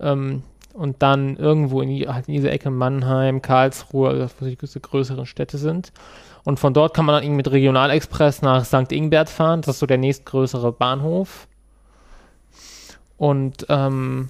ähm, 0.00 0.42
und 0.72 1.02
dann 1.02 1.36
irgendwo 1.36 1.80
in, 1.80 1.88
die, 1.88 2.08
halt 2.08 2.28
in 2.28 2.34
diese 2.34 2.50
Ecke 2.50 2.70
Mannheim, 2.70 3.42
Karlsruhe, 3.42 4.08
also 4.08 4.28
wo 4.38 4.44
die 4.44 4.56
größeren 4.56 5.26
Städte 5.26 5.58
sind. 5.58 5.92
Und 6.44 6.60
von 6.60 6.74
dort 6.74 6.94
kann 6.94 7.06
man 7.06 7.22
dann 7.22 7.32
mit 7.36 7.50
Regionalexpress 7.50 8.42
nach 8.42 8.64
St. 8.64 8.92
Ingbert 8.92 9.30
fahren. 9.30 9.62
Das 9.62 9.76
ist 9.76 9.80
so 9.80 9.86
der 9.86 9.98
nächstgrößere 9.98 10.72
Bahnhof. 10.72 11.48
Und 13.16 13.66
ähm, 13.70 14.28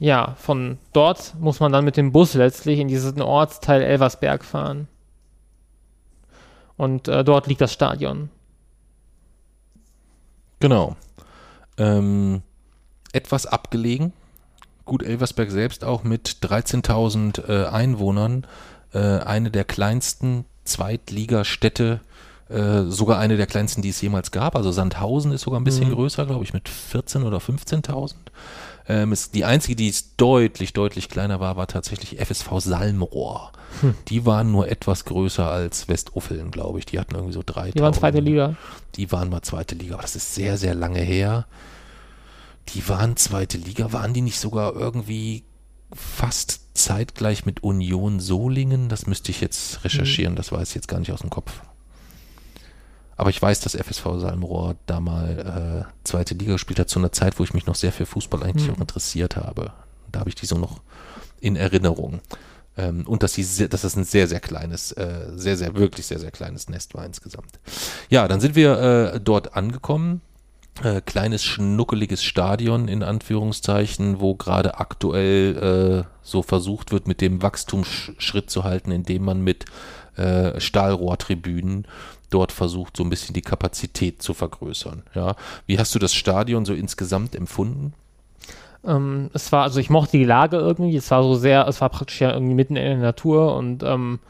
ja, 0.00 0.34
von 0.38 0.78
dort 0.92 1.34
muss 1.38 1.60
man 1.60 1.70
dann 1.70 1.84
mit 1.84 1.96
dem 1.96 2.10
Bus 2.10 2.34
letztlich 2.34 2.80
in 2.80 2.88
diesen 2.88 3.20
Ortsteil 3.22 3.82
Elversberg 3.82 4.44
fahren. 4.44 4.88
Und 6.76 7.06
äh, 7.06 7.22
dort 7.22 7.46
liegt 7.46 7.60
das 7.60 7.72
Stadion. 7.72 8.30
Genau. 10.58 10.96
Ähm, 11.76 12.42
etwas 13.12 13.46
abgelegen. 13.46 14.12
Gut, 14.86 15.02
Elversberg 15.02 15.50
selbst 15.50 15.84
auch 15.84 16.02
mit 16.02 16.38
13.000 16.42 17.48
äh, 17.48 17.66
Einwohnern. 17.68 18.46
Äh, 18.92 18.98
eine 18.98 19.50
der 19.50 19.64
kleinsten 19.64 20.46
Zweitligastädte, 20.64 22.00
äh, 22.48 22.82
sogar 22.84 23.18
eine 23.18 23.36
der 23.36 23.46
kleinsten, 23.46 23.82
die 23.82 23.90
es 23.90 24.00
jemals 24.00 24.30
gab. 24.30 24.56
Also 24.56 24.72
Sandhausen 24.72 25.32
ist 25.32 25.42
sogar 25.42 25.60
ein 25.60 25.64
bisschen 25.64 25.88
Mhm. 25.90 25.94
größer, 25.94 26.26
glaube 26.26 26.44
ich, 26.44 26.52
mit 26.52 26.68
14.000 26.68 27.26
oder 27.26 27.38
15.000. 27.38 28.14
Ähm, 28.88 29.12
ist 29.12 29.34
die 29.34 29.44
einzige, 29.44 29.76
die 29.76 29.88
es 29.88 30.16
deutlich, 30.16 30.72
deutlich 30.72 31.08
kleiner 31.08 31.40
war, 31.40 31.56
war 31.56 31.66
tatsächlich 31.66 32.18
FSV 32.18 32.48
Salmrohr. 32.58 33.52
Hm. 33.80 33.94
Die 34.08 34.26
waren 34.26 34.50
nur 34.50 34.68
etwas 34.68 35.04
größer 35.04 35.48
als 35.48 35.88
Westuffeln, 35.88 36.50
glaube 36.50 36.78
ich. 36.78 36.86
Die 36.86 36.98
hatten 36.98 37.14
irgendwie 37.14 37.34
so 37.34 37.40
3.000. 37.40 37.72
Die 37.72 37.80
waren 37.80 37.94
zweite 37.94 38.20
Liga. 38.20 38.56
Die 38.96 39.12
waren 39.12 39.30
mal 39.30 39.42
zweite 39.42 39.74
Liga, 39.74 39.94
aber 39.94 40.02
das 40.02 40.16
ist 40.16 40.34
sehr, 40.34 40.58
sehr 40.58 40.74
lange 40.74 41.00
her. 41.00 41.46
Die 42.70 42.88
waren 42.88 43.16
zweite 43.16 43.58
Liga, 43.58 43.92
waren 43.92 44.14
die 44.14 44.20
nicht 44.20 44.38
sogar 44.38 44.74
irgendwie 44.74 45.44
fast 45.92 46.60
zeitgleich 46.74 47.46
mit 47.46 47.62
Union 47.62 48.20
Solingen? 48.20 48.88
Das 48.88 49.06
müsste 49.06 49.30
ich 49.30 49.40
jetzt 49.40 49.84
recherchieren, 49.84 50.36
das 50.36 50.52
weiß 50.52 50.70
ich 50.70 50.74
jetzt 50.74 50.88
gar 50.88 51.00
nicht 51.00 51.12
aus 51.12 51.20
dem 51.20 51.30
Kopf. 51.30 51.60
Aber 53.20 53.28
ich 53.28 53.42
weiß, 53.42 53.60
dass 53.60 53.74
FSV 53.74 54.18
Salmrohr 54.18 54.76
da 54.86 54.98
mal 54.98 55.84
äh, 55.84 55.92
zweite 56.04 56.32
Liga 56.32 56.52
gespielt 56.52 56.78
hat, 56.78 56.88
zu 56.88 56.98
einer 56.98 57.12
Zeit, 57.12 57.38
wo 57.38 57.44
ich 57.44 57.52
mich 57.52 57.66
noch 57.66 57.74
sehr 57.74 57.92
für 57.92 58.06
Fußball 58.06 58.42
eigentlich 58.42 58.68
Mhm. 58.68 58.76
auch 58.76 58.80
interessiert 58.80 59.36
habe. 59.36 59.74
Da 60.10 60.20
habe 60.20 60.30
ich 60.30 60.36
die 60.36 60.46
so 60.46 60.56
noch 60.56 60.80
in 61.38 61.54
Erinnerung. 61.54 62.20
Ähm, 62.78 63.06
und 63.06 63.22
dass, 63.22 63.34
sehr, 63.34 63.68
dass 63.68 63.82
das 63.82 63.94
ein 63.94 64.04
sehr, 64.04 64.26
sehr 64.26 64.40
kleines, 64.40 64.92
äh, 64.92 65.32
sehr, 65.36 65.58
sehr, 65.58 65.74
wirklich 65.74 66.06
sehr, 66.06 66.18
sehr 66.18 66.30
kleines 66.30 66.70
Nest 66.70 66.94
war 66.94 67.04
insgesamt. 67.04 67.60
Ja, 68.08 68.26
dann 68.26 68.40
sind 68.40 68.54
wir 68.54 68.78
äh, 69.14 69.20
dort 69.20 69.54
angekommen. 69.54 70.22
Äh, 70.82 71.02
kleines, 71.02 71.44
schnuckeliges 71.44 72.22
Stadion 72.24 72.88
in 72.88 73.02
Anführungszeichen, 73.02 74.20
wo 74.20 74.34
gerade 74.34 74.78
aktuell 74.80 76.06
äh, 76.06 76.10
so 76.22 76.42
versucht 76.42 76.90
wird, 76.90 77.06
mit 77.06 77.20
dem 77.20 77.42
Wachstumsschritt 77.42 78.48
zu 78.48 78.64
halten, 78.64 78.90
indem 78.92 79.24
man 79.26 79.42
mit 79.42 79.66
äh, 80.16 80.58
Stahlrohrtribünen 80.58 81.86
dort 82.30 82.52
versucht, 82.52 82.96
so 82.96 83.04
ein 83.04 83.10
bisschen 83.10 83.34
die 83.34 83.42
Kapazität 83.42 84.22
zu 84.22 84.34
vergrößern. 84.34 85.02
Ja, 85.14 85.34
wie 85.66 85.78
hast 85.78 85.94
du 85.94 85.98
das 85.98 86.14
Stadion 86.14 86.64
so 86.64 86.72
insgesamt 86.72 87.34
empfunden? 87.34 87.92
Ähm, 88.84 89.30
es 89.34 89.52
war, 89.52 89.64
also 89.64 89.80
ich 89.80 89.90
mochte 89.90 90.16
die 90.16 90.24
Lage 90.24 90.56
irgendwie, 90.56 90.96
es 90.96 91.10
war 91.10 91.22
so 91.22 91.34
sehr, 91.34 91.66
es 91.68 91.80
war 91.80 91.90
praktisch 91.90 92.20
ja 92.20 92.32
irgendwie 92.32 92.54
mitten 92.54 92.76
in 92.76 92.84
der 92.84 92.96
Natur 92.96 93.56
und 93.56 93.82
ähm, 93.82 94.20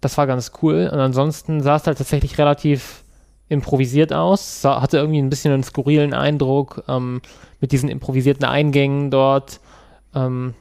das 0.00 0.16
war 0.18 0.26
ganz 0.26 0.52
cool. 0.62 0.88
Und 0.92 0.98
ansonsten 0.98 1.60
sah 1.62 1.76
es 1.76 1.86
halt 1.86 1.98
tatsächlich 1.98 2.38
relativ 2.38 3.04
improvisiert 3.48 4.12
aus, 4.12 4.62
sah, 4.62 4.80
hatte 4.80 4.96
irgendwie 4.96 5.20
ein 5.20 5.30
bisschen 5.30 5.52
einen 5.52 5.62
skurrilen 5.62 6.14
Eindruck 6.14 6.84
ähm, 6.88 7.20
mit 7.60 7.72
diesen 7.72 7.88
improvisierten 7.88 8.44
Eingängen 8.44 9.10
dort. 9.10 9.60
Ähm, 10.14 10.54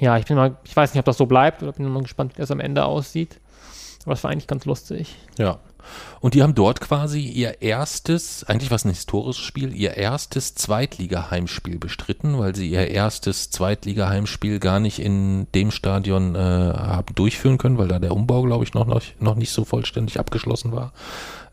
ja, 0.00 0.18
ich 0.18 0.24
bin 0.24 0.36
mal, 0.36 0.56
ich 0.64 0.74
weiß 0.74 0.92
nicht, 0.92 0.98
ob 0.98 1.04
das 1.04 1.18
so 1.18 1.26
bleibt 1.26 1.62
oder 1.62 1.72
bin 1.72 1.86
mal 1.92 2.02
gespannt, 2.02 2.36
wie 2.36 2.40
das 2.40 2.50
am 2.50 2.60
Ende 2.60 2.84
aussieht. 2.84 3.40
Aber 4.06 4.14
es 4.14 4.24
war 4.24 4.30
eigentlich 4.30 4.46
ganz 4.46 4.64
lustig. 4.64 5.14
Ja. 5.36 5.58
Und 6.20 6.34
die 6.34 6.42
haben 6.42 6.54
dort 6.54 6.80
quasi 6.80 7.20
ihr 7.20 7.62
erstes, 7.62 8.42
eigentlich 8.44 8.70
war 8.70 8.76
es 8.76 8.84
ein 8.84 8.90
historisches 8.90 9.44
Spiel, 9.44 9.74
ihr 9.74 9.96
erstes 9.96 10.54
Zweitliga-Heimspiel 10.54 11.78
bestritten, 11.78 12.38
weil 12.38 12.56
sie 12.56 12.68
ihr 12.68 12.88
erstes 12.88 13.50
Zweitliga-Heimspiel 13.50 14.58
gar 14.58 14.80
nicht 14.80 14.98
in 14.98 15.46
dem 15.54 15.70
Stadion 15.70 16.34
äh, 16.34 16.38
haben 16.38 17.14
durchführen 17.14 17.58
können, 17.58 17.78
weil 17.78 17.88
da 17.88 17.98
der 17.98 18.12
Umbau, 18.12 18.42
glaube 18.42 18.64
ich, 18.64 18.74
noch, 18.74 18.86
noch, 18.86 19.02
noch 19.20 19.36
nicht 19.36 19.50
so 19.50 19.64
vollständig 19.64 20.18
abgeschlossen 20.18 20.72
war. 20.72 20.92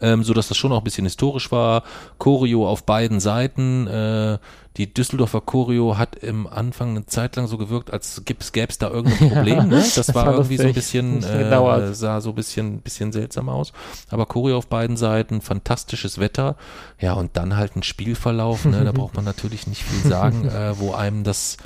ähm, 0.01 0.23
so 0.23 0.33
dass 0.33 0.47
das 0.47 0.57
schon 0.57 0.71
auch 0.71 0.79
ein 0.79 0.83
bisschen 0.83 1.05
historisch 1.05 1.51
war. 1.51 1.83
Choreo 2.19 2.67
auf 2.67 2.83
beiden 2.85 3.19
Seiten. 3.19 3.87
Äh, 3.87 4.37
die 4.77 4.91
Düsseldorfer 4.91 5.41
Choreo 5.41 5.97
hat 5.97 6.15
im 6.15 6.47
Anfang 6.47 6.91
eine 6.91 7.05
Zeit 7.05 7.35
lang 7.35 7.45
so 7.45 7.57
gewirkt, 7.57 7.93
als 7.93 8.23
gäbe 8.25 8.39
es 8.41 8.77
da 8.79 8.89
irgendein 8.89 9.29
Problem. 9.29 9.57
Ja, 9.57 9.63
ne? 9.65 9.75
Das, 9.75 9.93
das 9.93 10.15
war, 10.15 10.33
irgendwie 10.33 10.57
so 10.57 10.63
ein 10.63 10.73
bisschen, 10.73 11.23
äh, 11.23 11.93
sah 11.93 12.21
so 12.21 12.29
ein 12.29 12.35
bisschen, 12.35 12.81
bisschen 12.81 13.11
seltsam 13.11 13.49
aus. 13.49 13.71
Aber 14.09 14.25
Choreo 14.25 14.57
auf 14.57 14.67
beiden 14.67 14.97
Seiten, 14.97 15.41
fantastisches 15.41 16.17
Wetter. 16.19 16.55
Ja, 16.99 17.13
und 17.13 17.37
dann 17.37 17.55
halt 17.55 17.75
ein 17.75 17.83
Spielverlauf. 17.83 18.65
Ne? 18.65 18.83
Da 18.83 18.91
braucht 18.91 19.15
man 19.15 19.25
natürlich 19.25 19.67
nicht 19.67 19.83
viel 19.83 20.09
sagen, 20.09 20.47
äh, 20.47 20.79
wo 20.79 20.93
einem 20.93 21.23
das 21.23 21.57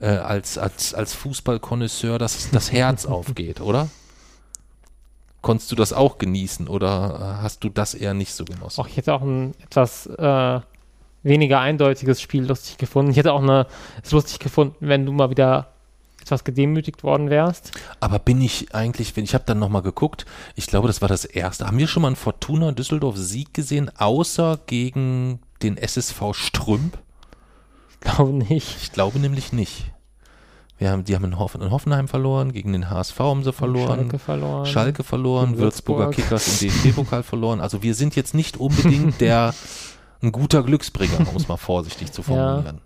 äh, 0.00 0.08
als, 0.08 0.58
als, 0.58 0.92
als 0.92 1.14
Fußballkonnoisseur 1.14 2.18
das, 2.18 2.50
das 2.50 2.72
Herz 2.72 3.06
aufgeht, 3.06 3.62
oder? 3.62 3.88
Konntest 5.40 5.72
du 5.72 5.76
das 5.76 5.94
auch 5.94 6.18
genießen 6.18 6.68
oder 6.68 7.38
äh, 7.38 7.42
hast 7.42 7.64
du 7.64 7.70
das 7.70 7.94
eher 7.94 8.12
nicht 8.12 8.34
so 8.34 8.44
genossen? 8.44 8.80
Auch 8.80 8.86
ich 8.86 8.98
hätte 8.98 9.14
auch 9.14 9.22
ein 9.22 9.54
etwas 9.62 10.04
äh, 10.06 10.60
weniger 11.22 11.60
eindeutiges 11.60 12.20
Spiel 12.20 12.44
lustig 12.46 12.78
gefunden. 12.78 13.10
Ich 13.10 13.16
hätte 13.16 13.32
auch 13.32 13.42
eine, 13.42 13.66
es 14.02 14.12
lustig 14.12 14.38
gefunden, 14.38 14.76
wenn 14.80 15.06
du 15.06 15.12
mal 15.12 15.30
wieder 15.30 15.68
etwas 16.22 16.44
gedemütigt 16.44 17.02
worden 17.02 17.30
wärst. 17.30 17.72
Aber 17.98 18.18
bin 18.18 18.40
ich 18.40 18.74
eigentlich, 18.74 19.16
wenn 19.16 19.24
ich 19.24 19.34
habe 19.34 19.44
dann 19.46 19.58
nochmal 19.58 19.82
geguckt, 19.82 20.26
ich 20.54 20.66
glaube, 20.66 20.86
das 20.86 21.00
war 21.00 21.08
das 21.08 21.24
erste. 21.24 21.66
Haben 21.66 21.78
wir 21.78 21.88
schon 21.88 22.02
mal 22.02 22.08
einen 22.08 22.16
Fortuna 22.16 22.72
Düsseldorf 22.72 23.16
Sieg 23.16 23.54
gesehen, 23.54 23.90
außer 23.96 24.60
gegen 24.66 25.40
den 25.62 25.76
SSV 25.76 26.32
Strümp? 26.32 26.98
Ich 27.90 28.00
glaube 28.00 28.32
nicht. 28.32 28.76
Ich 28.82 28.92
glaube 28.92 29.18
nämlich 29.18 29.52
nicht. 29.52 29.90
Wir 30.78 30.90
haben, 30.90 31.04
die 31.04 31.14
haben 31.14 31.24
in, 31.24 31.38
Hoff 31.38 31.54
in 31.54 31.70
Hoffenheim 31.70 32.08
verloren, 32.08 32.52
gegen 32.52 32.72
den 32.72 32.88
HSV 32.88 33.18
haben 33.18 33.44
sie 33.44 33.52
verloren. 33.52 33.98
Schalke 33.98 34.18
verloren. 34.18 34.66
Schalke 34.66 35.04
verloren, 35.04 35.58
Würzburger 35.58 36.10
Kickers 36.10 36.62
im 36.62 36.70
DFB-Pokal 36.70 37.22
verloren. 37.22 37.60
Also 37.60 37.82
wir 37.82 37.94
sind 37.94 38.16
jetzt 38.16 38.34
nicht 38.34 38.56
unbedingt 38.56 39.20
der 39.20 39.52
ein 40.22 40.32
guter 40.32 40.62
Glücksbringer, 40.62 41.28
um 41.28 41.36
es 41.36 41.48
mal 41.48 41.56
vorsichtig 41.58 42.12
zu 42.12 42.22
formulieren. 42.22 42.76
Ja. 42.76 42.82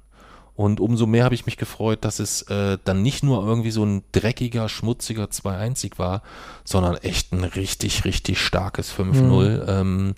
Und 0.56 0.78
umso 0.78 1.06
mehr 1.06 1.24
habe 1.24 1.34
ich 1.34 1.46
mich 1.46 1.56
gefreut, 1.56 2.04
dass 2.04 2.20
es 2.20 2.42
äh, 2.42 2.78
dann 2.84 3.02
nicht 3.02 3.24
nur 3.24 3.44
irgendwie 3.44 3.72
so 3.72 3.84
ein 3.84 4.04
dreckiger, 4.12 4.68
schmutziger 4.68 5.24
2-1 5.24 5.98
war, 5.98 6.22
sondern 6.64 6.96
echt 6.96 7.32
ein 7.32 7.42
richtig, 7.42 8.04
richtig 8.04 8.40
starkes 8.40 8.92
5-0, 8.92 9.14
mhm. 9.14 9.64
ähm, 9.66 10.14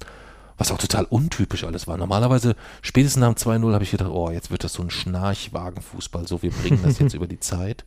was 0.58 0.70
auch 0.70 0.78
total 0.78 1.04
untypisch 1.04 1.64
alles 1.64 1.86
war. 1.86 1.96
Normalerweise, 1.96 2.54
spätestens 2.82 3.20
nach 3.20 3.32
dem 3.32 3.36
2-0 3.36 3.72
habe 3.72 3.84
ich 3.84 3.90
gedacht, 3.90 4.10
oh, 4.10 4.30
jetzt 4.30 4.50
wird 4.50 4.62
das 4.62 4.74
so 4.74 4.82
ein 4.82 4.90
Schnarchwagenfußball, 4.90 6.28
so 6.28 6.42
wir 6.42 6.50
bringen 6.50 6.80
das 6.82 6.98
jetzt 6.98 7.14
über 7.14 7.26
die 7.26 7.40
Zeit. 7.40 7.86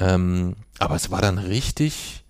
Ähm, 0.00 0.56
aber 0.80 0.96
es 0.96 1.12
war 1.12 1.20
dann 1.20 1.38
richtig, 1.38 2.24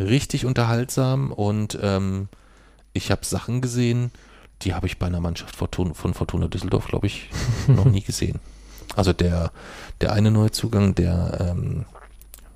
richtig 0.00 0.44
unterhaltsam 0.44 1.30
und 1.30 1.78
ähm, 1.80 2.28
ich 2.92 3.12
habe 3.12 3.24
Sachen 3.24 3.60
gesehen, 3.60 4.10
die 4.62 4.74
habe 4.74 4.86
ich 4.86 4.98
bei 4.98 5.06
einer 5.06 5.20
Mannschaft 5.20 5.56
von 5.56 6.14
Fortuna 6.14 6.48
Düsseldorf, 6.48 6.86
glaube 6.86 7.06
ich, 7.06 7.30
noch 7.66 7.84
nie 7.84 8.02
gesehen. 8.02 8.40
Also 8.96 9.12
der, 9.12 9.52
der 10.00 10.12
eine 10.12 10.30
Neuzugang, 10.30 10.94
der, 10.94 11.38
ähm, 11.40 11.84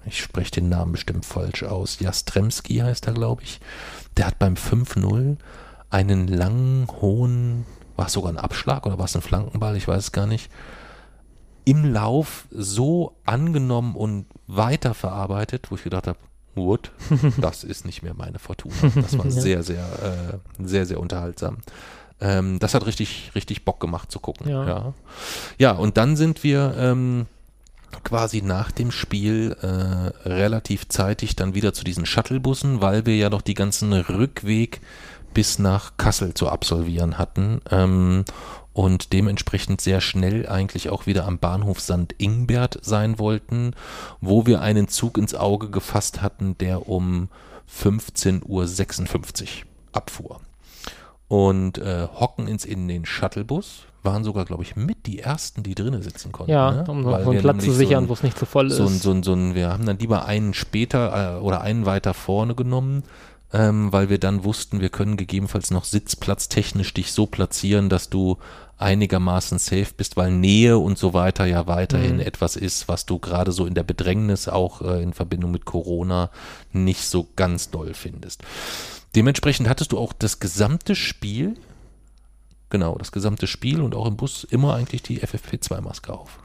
ich 0.05 0.21
spreche 0.21 0.51
den 0.51 0.69
Namen 0.69 0.93
bestimmt 0.93 1.25
falsch 1.25 1.63
aus, 1.63 2.01
Jastremski 2.01 2.79
heißt 2.79 3.07
er, 3.07 3.15
glaube 3.15 3.43
ich, 3.43 3.61
der 4.17 4.27
hat 4.27 4.39
beim 4.39 4.55
5-0 4.55 5.37
einen 5.91 6.27
langen, 6.27 6.89
hohen, 7.01 7.67
war 7.97 8.07
es 8.07 8.15
sogar 8.15 8.33
ein 8.33 8.39
Abschlag 8.39 8.87
oder 8.87 8.99
war 8.99 9.05
es 9.05 9.15
ein 9.15 9.23
Flankenball, 9.23 9.77
ich 9.77 9.87
weiß 9.87 10.05
es 10.05 10.13
gar 10.13 10.27
nicht, 10.27 10.51
im 11.65 11.93
Lauf 11.93 12.47
so 12.51 13.17
angenommen 13.25 13.95
und 13.95 14.27
weiterverarbeitet, 14.47 15.71
wo 15.71 15.77
ich 15.77 15.85
gedacht 15.85 16.09
habe, 16.09 16.19
Wood, 16.55 16.91
das 17.39 17.65
ist 17.65 17.85
nicht 17.85 18.03
mehr 18.03 18.15
meine 18.15 18.39
Fortuna. 18.39 18.75
Das 18.95 19.17
war 19.19 19.31
sehr, 19.31 19.63
sehr, 19.63 19.85
äh, 19.85 20.67
sehr, 20.67 20.87
sehr 20.87 21.01
unterhaltsam. 21.01 21.59
Ähm, 22.21 22.59
das 22.59 22.75
hat 22.75 22.87
richtig, 22.87 23.33
richtig 23.35 23.65
Bock 23.65 23.81
gemacht 23.81 24.13
zu 24.13 24.21
gucken. 24.21 24.49
Ja, 24.49 24.67
ja. 24.67 24.95
ja 25.59 25.73
und 25.73 25.97
dann 25.97 26.17
sind 26.17 26.45
wir 26.45 26.75
ähm, 26.79 27.27
quasi 28.05 28.43
nach 28.43 28.71
dem 28.71 28.91
Spiel 28.91 29.57
äh, 29.61 30.29
relativ 30.29 30.89
zeitig 30.89 31.37
dann 31.37 31.55
wieder 31.55 31.75
zu 31.75 31.85
diesen 31.85 32.07
Shuttlebussen, 32.07 32.81
weil 32.81 33.07
wir 33.07 33.17
ja 33.17 33.31
noch 33.31 33.43
die 33.43 33.55
ganzen 33.55 33.93
Rückweg 33.93 34.81
bis 35.35 35.59
nach 35.59 35.97
Kassel 35.97 36.35
zu 36.35 36.49
absolvieren 36.49 37.19
hatten. 37.19 37.61
Ähm, 37.71 38.25
und 38.73 39.13
dementsprechend 39.13 39.81
sehr 39.81 40.01
schnell 40.01 40.49
eigentlich 40.49 40.89
auch 40.89 41.07
wieder 41.07 41.27
am 41.27 41.39
Bahnhof 41.39 41.81
St. 41.81 42.15
Ingbert 42.19 42.79
sein 42.83 43.19
wollten, 43.19 43.75
wo 44.21 44.47
wir 44.47 44.61
einen 44.61 44.89
Zug 44.89 45.19
ins 45.19 45.35
Auge 45.35 45.71
gefasst 45.71 46.23
hatten, 46.23 46.57
der 46.59 46.89
um 46.89 47.29
15.56 47.71 48.43
Uhr 48.47 49.47
abfuhr. 49.93 50.41
Und 51.29 51.79
äh, 51.79 52.09
hocken 52.13 52.47
ins 52.47 52.65
in 52.65 52.89
den 52.89 53.07
Shuttlebus, 53.07 53.85
waren 54.03 54.25
sogar, 54.25 54.45
glaube 54.45 54.63
ich, 54.65 54.77
mit 54.77 55.07
die 55.07 55.21
ersten, 55.21 55.63
die 55.63 55.75
drinnen 55.75 56.03
sitzen 56.03 56.33
konnten. 56.33 56.53
Ja, 56.53 56.73
ne? 56.73 56.85
um 56.89 57.05
Weil 57.05 57.25
so 57.25 57.31
einen 57.31 57.41
Platz 57.41 57.65
zu 57.65 57.73
sichern, 57.73 58.05
so 58.05 58.09
wo 58.11 58.13
es 58.15 58.23
nicht 58.23 58.39
zu 58.39 58.47
voll 58.47 58.69
so 58.71 58.85
ist. 58.85 59.03
So 59.03 59.13
ein, 59.13 59.23
so 59.23 59.33
ein, 59.33 59.55
wir 59.55 59.71
haben 59.71 59.87
dann 59.87 59.99
lieber 59.99 60.27
einen 60.27 60.55
später 60.55 61.37
äh, 61.37 61.41
oder 61.41 61.61
einen 61.61 61.87
weiter 61.87 62.13
vorne 62.13 62.55
genommen, 62.55 63.05
ähm, 63.53 63.93
weil 63.93 64.09
wir 64.09 64.19
dann 64.19 64.45
wussten, 64.45 64.81
wir 64.81 64.89
können 64.89 65.17
gegebenenfalls 65.17 65.71
noch 65.71 65.85
sitzplatztechnisch 65.85 66.95
dich 66.95 67.13
so 67.13 67.27
platzieren, 67.27 67.89
dass 67.89 68.09
du 68.09 68.39
einigermaßen 68.79 69.59
safe 69.59 69.95
bist, 69.97 70.17
weil 70.17 70.31
Nähe 70.31 70.79
und 70.79 70.99
so 70.99 71.15
weiter 71.15 71.45
ja 71.45 71.67
weiterhin 71.67 72.17
mhm. 72.17 72.23
etwas 72.23 72.57
ist, 72.57 72.89
was 72.89 73.07
du 73.07 73.19
gerade 73.19 73.53
so 73.53 73.67
in 73.67 73.75
der 73.75 73.85
Bedrängnis 73.85 74.49
auch 74.49 74.83
äh, 74.83 75.03
in 75.03 75.13
Verbindung 75.13 75.53
mit 75.53 75.65
Corona 75.65 76.31
nicht 76.73 77.05
so 77.05 77.29
ganz 77.37 77.71
doll 77.71 77.95
findest. 77.95 78.43
Dementsprechend 79.15 79.69
hattest 79.69 79.93
du 79.93 79.99
auch 79.99 80.13
das 80.13 80.41
gesamte 80.41 80.97
Spiel, 80.97 81.57
genau, 82.71 82.97
das 82.97 83.13
gesamte 83.13 83.47
Spiel 83.47 83.83
und 83.83 83.95
auch 83.95 84.07
im 84.07 84.17
Bus 84.17 84.45
immer 84.45 84.75
eigentlich 84.75 85.03
die 85.03 85.21
FFP2-Maske 85.21 86.13
auf. 86.13 86.41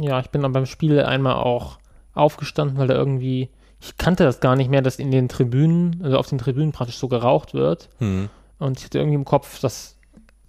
Ja, 0.00 0.20
ich 0.20 0.30
bin 0.30 0.42
dann 0.42 0.52
beim 0.52 0.66
Spiel 0.66 1.00
einmal 1.00 1.34
auch 1.34 1.78
aufgestanden, 2.14 2.78
weil 2.78 2.88
da 2.88 2.94
irgendwie 2.94 3.50
ich 3.84 3.98
kannte 3.98 4.24
das 4.24 4.40
gar 4.40 4.56
nicht 4.56 4.70
mehr, 4.70 4.80
dass 4.80 4.98
in 4.98 5.10
den 5.10 5.28
Tribünen, 5.28 6.00
also 6.02 6.16
auf 6.16 6.28
den 6.28 6.38
Tribünen 6.38 6.72
praktisch 6.72 6.96
so 6.96 7.08
geraucht 7.08 7.52
wird. 7.52 7.90
Mhm. 7.98 8.30
Und 8.58 8.78
ich 8.78 8.84
hatte 8.84 8.98
irgendwie 8.98 9.16
im 9.16 9.26
Kopf, 9.26 9.60
das 9.60 9.96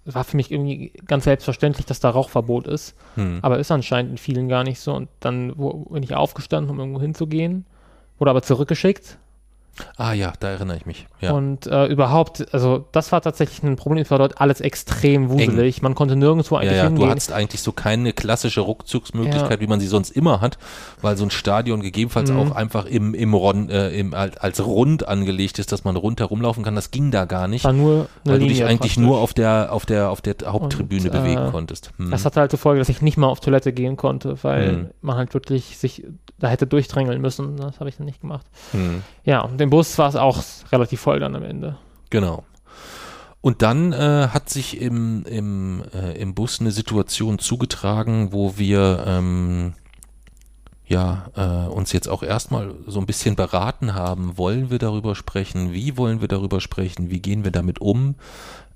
war 0.06 0.24
für 0.24 0.36
mich 0.36 0.50
irgendwie 0.50 0.92
ganz 1.06 1.24
selbstverständlich, 1.24 1.84
dass 1.84 2.00
da 2.00 2.10
Rauchverbot 2.10 2.66
ist. 2.66 2.94
Mhm. 3.16 3.40
Aber 3.42 3.58
ist 3.58 3.70
anscheinend 3.70 4.12
in 4.12 4.18
vielen 4.18 4.48
gar 4.48 4.64
nicht 4.64 4.80
so. 4.80 4.94
Und 4.94 5.10
dann 5.20 5.52
wo, 5.56 5.72
bin 5.90 6.02
ich 6.02 6.14
aufgestanden, 6.14 6.70
um 6.70 6.78
irgendwo 6.78 7.00
hinzugehen, 7.00 7.66
wurde 8.18 8.30
aber 8.30 8.42
zurückgeschickt 8.42 9.18
Ah 9.96 10.12
ja, 10.12 10.32
da 10.38 10.48
erinnere 10.48 10.76
ich 10.76 10.86
mich. 10.86 11.06
Ja. 11.20 11.32
Und 11.32 11.66
äh, 11.66 11.86
überhaupt, 11.86 12.52
also 12.52 12.86
das 12.92 13.12
war 13.12 13.20
tatsächlich 13.20 13.62
ein 13.62 13.76
Problem, 13.76 14.02
es 14.02 14.10
war 14.10 14.18
dort 14.18 14.40
alles 14.40 14.60
extrem 14.60 15.30
wuselig. 15.30 15.76
Eng. 15.78 15.82
Man 15.82 15.94
konnte 15.94 16.16
nirgendwo 16.16 16.56
eigentlich 16.56 16.72
ja, 16.72 16.78
ja, 16.78 16.84
hingehen. 16.84 17.04
Du 17.04 17.10
hattest 17.10 17.32
eigentlich 17.32 17.62
so 17.62 17.72
keine 17.72 18.12
klassische 18.12 18.66
Rückzugsmöglichkeit, 18.66 19.50
ja. 19.50 19.60
wie 19.60 19.66
man 19.66 19.80
sie 19.80 19.86
sonst 19.86 20.10
immer 20.10 20.40
hat, 20.40 20.58
weil 21.02 21.16
so 21.16 21.24
ein 21.24 21.30
Stadion 21.30 21.80
gegebenenfalls 21.80 22.30
mhm. 22.30 22.38
auch 22.38 22.50
einfach 22.52 22.86
im, 22.86 23.14
im, 23.14 23.34
Ron, 23.34 23.70
äh, 23.70 23.90
im 23.90 24.14
als 24.14 24.64
rund 24.64 25.08
angelegt 25.08 25.58
ist, 25.58 25.72
dass 25.72 25.84
man 25.84 25.96
rundherum 25.96 26.40
laufen 26.40 26.62
kann. 26.62 26.74
Das 26.74 26.90
ging 26.90 27.10
da 27.10 27.24
gar 27.24 27.48
nicht. 27.48 27.64
War 27.64 27.72
nur 27.72 28.08
weil 28.24 28.38
Linie 28.38 28.48
du 28.48 28.54
dich 28.54 28.64
eigentlich 28.64 28.98
nur 28.98 29.18
auf 29.18 29.34
der, 29.34 29.72
auf 29.72 29.86
der, 29.86 30.10
auf 30.10 30.20
der 30.20 30.36
Haupttribüne 30.44 31.10
Und, 31.10 31.14
äh, 31.14 31.18
bewegen 31.18 31.50
konntest. 31.50 31.90
Hm. 31.96 32.10
Das 32.10 32.24
hatte 32.24 32.40
halt 32.40 32.50
zur 32.50 32.58
Folge, 32.58 32.80
dass 32.80 32.88
ich 32.88 33.02
nicht 33.02 33.16
mal 33.16 33.28
auf 33.28 33.40
Toilette 33.40 33.72
gehen 33.72 33.96
konnte, 33.96 34.42
weil 34.42 34.68
hm. 34.68 34.90
man 35.00 35.16
halt 35.16 35.34
wirklich 35.34 35.78
sich 35.78 36.04
da 36.38 36.48
hätte 36.48 36.66
durchdrängeln 36.66 37.20
müssen. 37.20 37.56
Das 37.56 37.80
habe 37.80 37.88
ich 37.88 37.96
dann 37.96 38.06
nicht 38.06 38.20
gemacht. 38.20 38.46
Hm. 38.72 39.02
Ja, 39.24 39.40
und 39.40 39.58
im 39.66 39.70
Bus 39.70 39.98
war 39.98 40.08
es 40.08 40.14
auch 40.14 40.44
relativ 40.70 41.00
voll 41.00 41.18
dann 41.18 41.34
am 41.34 41.42
Ende. 41.42 41.76
Genau. 42.10 42.44
Und 43.40 43.62
dann 43.62 43.92
äh, 43.92 44.28
hat 44.28 44.48
sich 44.48 44.80
im, 44.80 45.24
im, 45.24 45.82
äh, 45.92 46.12
im 46.20 46.34
Bus 46.34 46.60
eine 46.60 46.70
Situation 46.70 47.40
zugetragen, 47.40 48.32
wo 48.32 48.56
wir 48.58 49.02
ähm, 49.04 49.74
ja, 50.86 51.26
äh, 51.34 51.68
uns 51.68 51.92
jetzt 51.92 52.08
auch 52.08 52.22
erstmal 52.22 52.74
so 52.86 53.00
ein 53.00 53.06
bisschen 53.06 53.34
beraten 53.34 53.94
haben. 53.94 54.38
Wollen 54.38 54.70
wir 54.70 54.78
darüber 54.78 55.16
sprechen? 55.16 55.72
Wie 55.72 55.96
wollen 55.96 56.20
wir 56.20 56.28
darüber 56.28 56.60
sprechen? 56.60 57.10
Wie 57.10 57.20
gehen 57.20 57.42
wir 57.42 57.50
damit 57.50 57.80
um? 57.80 58.14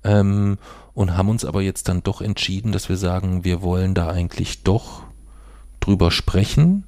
Ähm, 0.03 0.57
und 0.93 1.15
haben 1.15 1.29
uns 1.29 1.45
aber 1.45 1.61
jetzt 1.61 1.87
dann 1.87 2.03
doch 2.03 2.19
entschieden, 2.19 2.73
dass 2.73 2.89
wir 2.89 2.97
sagen, 2.97 3.45
wir 3.45 3.61
wollen 3.61 3.93
da 3.93 4.09
eigentlich 4.09 4.63
doch 4.63 5.03
drüber 5.79 6.11
sprechen 6.11 6.83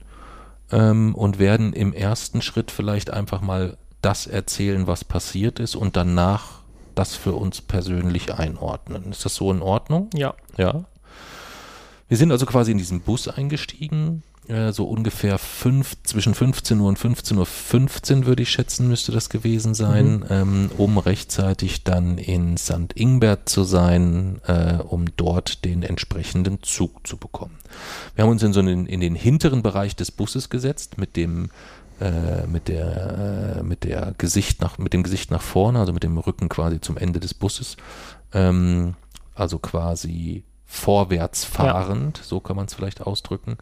ähm, 0.74 1.16
und 1.16 1.39
werden 1.39 1.72
im 1.72 1.93
ersten 1.93 2.41
Schritt 2.41 2.70
vielleicht 2.70 3.10
einfach 3.12 3.41
mal 3.41 3.78
das 4.04 4.28
erzählen, 4.28 4.88
was 4.88 5.04
passiert 5.04 5.60
ist 5.60 5.76
und 5.76 5.95
danach 5.95 6.62
das 6.95 7.16
für 7.16 7.34
uns 7.34 7.62
persönlich 7.62 8.34
einordnen. 8.34 9.12
Ist 9.12 9.26
das 9.26 9.36
so 9.36 9.51
in 9.51 9.62
Ordnung? 9.62 10.10
Ja. 10.14 10.36
Ja. 10.58 10.86
Wir 12.08 12.18
sind 12.18 12.32
also 12.32 12.45
quasi 12.45 12.72
in 12.72 12.78
diesen 12.78 13.01
Bus 13.01 13.28
eingestiegen 13.28 14.22
äh, 14.47 14.74
so 14.74 14.86
ungefähr 14.86 15.38
fünf, 15.38 15.95
zwischen 16.04 16.34
15 16.34 16.80
Uhr 16.80 16.89
und 16.89 16.99
15.15 16.99 17.38
Uhr 17.38 17.45
15 17.45 18.26
würde 18.26 18.43
ich 18.43 18.49
schätzen, 18.49 18.89
müsste 18.89 19.14
das 19.14 19.30
gewesen 19.30 19.74
sein, 19.74 20.18
mhm. 20.18 20.26
ähm, 20.30 20.72
um 20.78 20.97
rechtzeitig 20.97 21.84
dann 21.84 22.18
in 22.18 22.58
St. 22.58 22.93
Ingbert 22.95 23.47
zu 23.47 23.64
sein, 23.64 24.41
äh, 24.45 24.80
um 24.84 25.06
dort 25.16 25.64
den 25.64 25.84
entsprechenden 25.84 26.62
Zug 26.62 27.08
zu 27.08 27.16
bekommen. 27.18 27.58
Wir 28.16 28.26
haben 28.26 28.32
uns 28.32 28.43
in 28.43 28.51
so 28.51 28.60
einen, 28.60 28.86
in 28.86 28.99
den 28.99 29.16
hinteren 29.16 29.62
Bereich 29.64 29.95
des 29.95 30.12
Busses 30.12 30.49
gesetzt 30.49 30.97
mit 30.97 31.16
dem 31.16 31.49
äh, 32.04 32.47
mit 32.47 32.68
der, 32.68 33.60
äh, 33.60 33.64
mit 33.64 33.86
der 33.86 34.14
Gesicht 34.18 34.62
nach, 34.62 34.78
mit 34.78 34.91
dem 34.91 35.04
Gesicht 35.04 35.32
nach 35.32 35.41
vorne, 35.41 35.80
also 35.80 35.93
mit 35.93 36.04
dem 36.04 36.18
Rücken 36.18 36.49
quasi 36.49 36.82
zum 36.82 36.97
Ende 36.97 37.22
des 37.22 37.34
Busses. 37.34 37.78
Ähm, 38.34 38.95
also 39.36 39.58
quasi 39.58 40.43
vorwärts 40.66 41.45
fahrend, 41.45 42.18
ja. 42.18 42.24
so 42.26 42.41
kann 42.41 42.58
man 42.58 42.66
es 42.66 42.74
vielleicht 42.74 43.01
ausdrücken. 43.01 43.58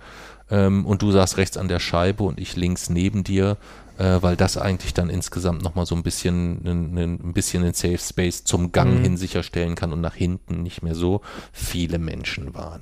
Ähm, 0.49 0.87
und 0.87 1.03
du 1.03 1.11
saßt 1.11 1.37
rechts 1.37 1.55
an 1.55 1.67
der 1.67 1.79
Scheibe 1.79 2.23
und 2.23 2.39
ich 2.39 2.55
links 2.55 2.89
neben 2.89 3.23
dir, 3.23 3.57
äh, 3.99 4.17
weil 4.21 4.35
das 4.35 4.57
eigentlich 4.57 4.95
dann 4.95 5.11
insgesamt 5.11 5.61
nochmal 5.61 5.85
so 5.85 5.93
ein 5.93 6.01
bisschen, 6.01 6.65
ein, 6.65 6.97
ein 6.97 7.33
bisschen 7.33 7.61
den 7.61 7.75
Safe 7.75 7.99
Space 7.99 8.43
zum 8.43 8.71
Gang 8.71 8.99
mhm. 8.99 9.03
hin 9.03 9.17
sicherstellen 9.17 9.75
kann 9.75 9.93
und 9.93 10.01
nach 10.01 10.15
hinten 10.15 10.63
nicht 10.63 10.81
mehr 10.81 10.95
so 10.95 11.21
viele 11.51 11.99
Menschen 11.99 12.55
waren. 12.55 12.81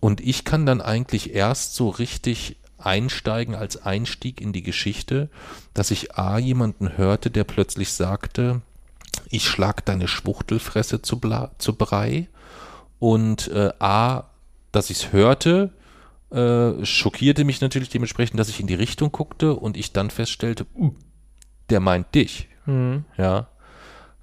Und 0.00 0.20
ich 0.20 0.44
kann 0.44 0.66
dann 0.66 0.82
eigentlich 0.82 1.34
erst 1.34 1.76
so 1.76 1.88
richtig 1.88 2.58
einsteigen 2.86 3.54
als 3.54 3.82
Einstieg 3.84 4.40
in 4.40 4.52
die 4.52 4.62
Geschichte, 4.62 5.28
dass 5.74 5.90
ich 5.90 6.16
A 6.16 6.38
jemanden 6.38 6.96
hörte, 6.96 7.30
der 7.30 7.44
plötzlich 7.44 7.92
sagte, 7.92 8.62
ich 9.28 9.46
schlag 9.46 9.84
deine 9.84 10.08
Schwuchtelfresse 10.08 11.02
zu, 11.02 11.18
Bla, 11.18 11.50
zu 11.58 11.74
Brei 11.74 12.28
und 12.98 13.48
äh, 13.48 13.72
A, 13.80 14.30
dass 14.72 14.90
ich 14.90 14.98
es 14.98 15.12
hörte, 15.12 15.72
äh, 16.30 16.84
schockierte 16.84 17.44
mich 17.44 17.60
natürlich 17.60 17.88
dementsprechend, 17.88 18.38
dass 18.38 18.48
ich 18.48 18.60
in 18.60 18.66
die 18.66 18.74
Richtung 18.74 19.10
guckte 19.12 19.54
und 19.54 19.76
ich 19.76 19.92
dann 19.92 20.10
feststellte, 20.10 20.66
uh, 20.74 20.94
der 21.70 21.80
meint 21.80 22.14
dich. 22.14 22.48
Mhm. 22.66 23.04
Ja. 23.16 23.48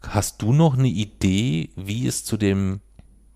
Hast 0.01 0.41
du 0.41 0.53
noch 0.53 0.77
eine 0.77 0.89
Idee, 0.89 1.69
wie 1.75 2.07
es 2.07 2.25
zu 2.25 2.37
dem, 2.37 2.81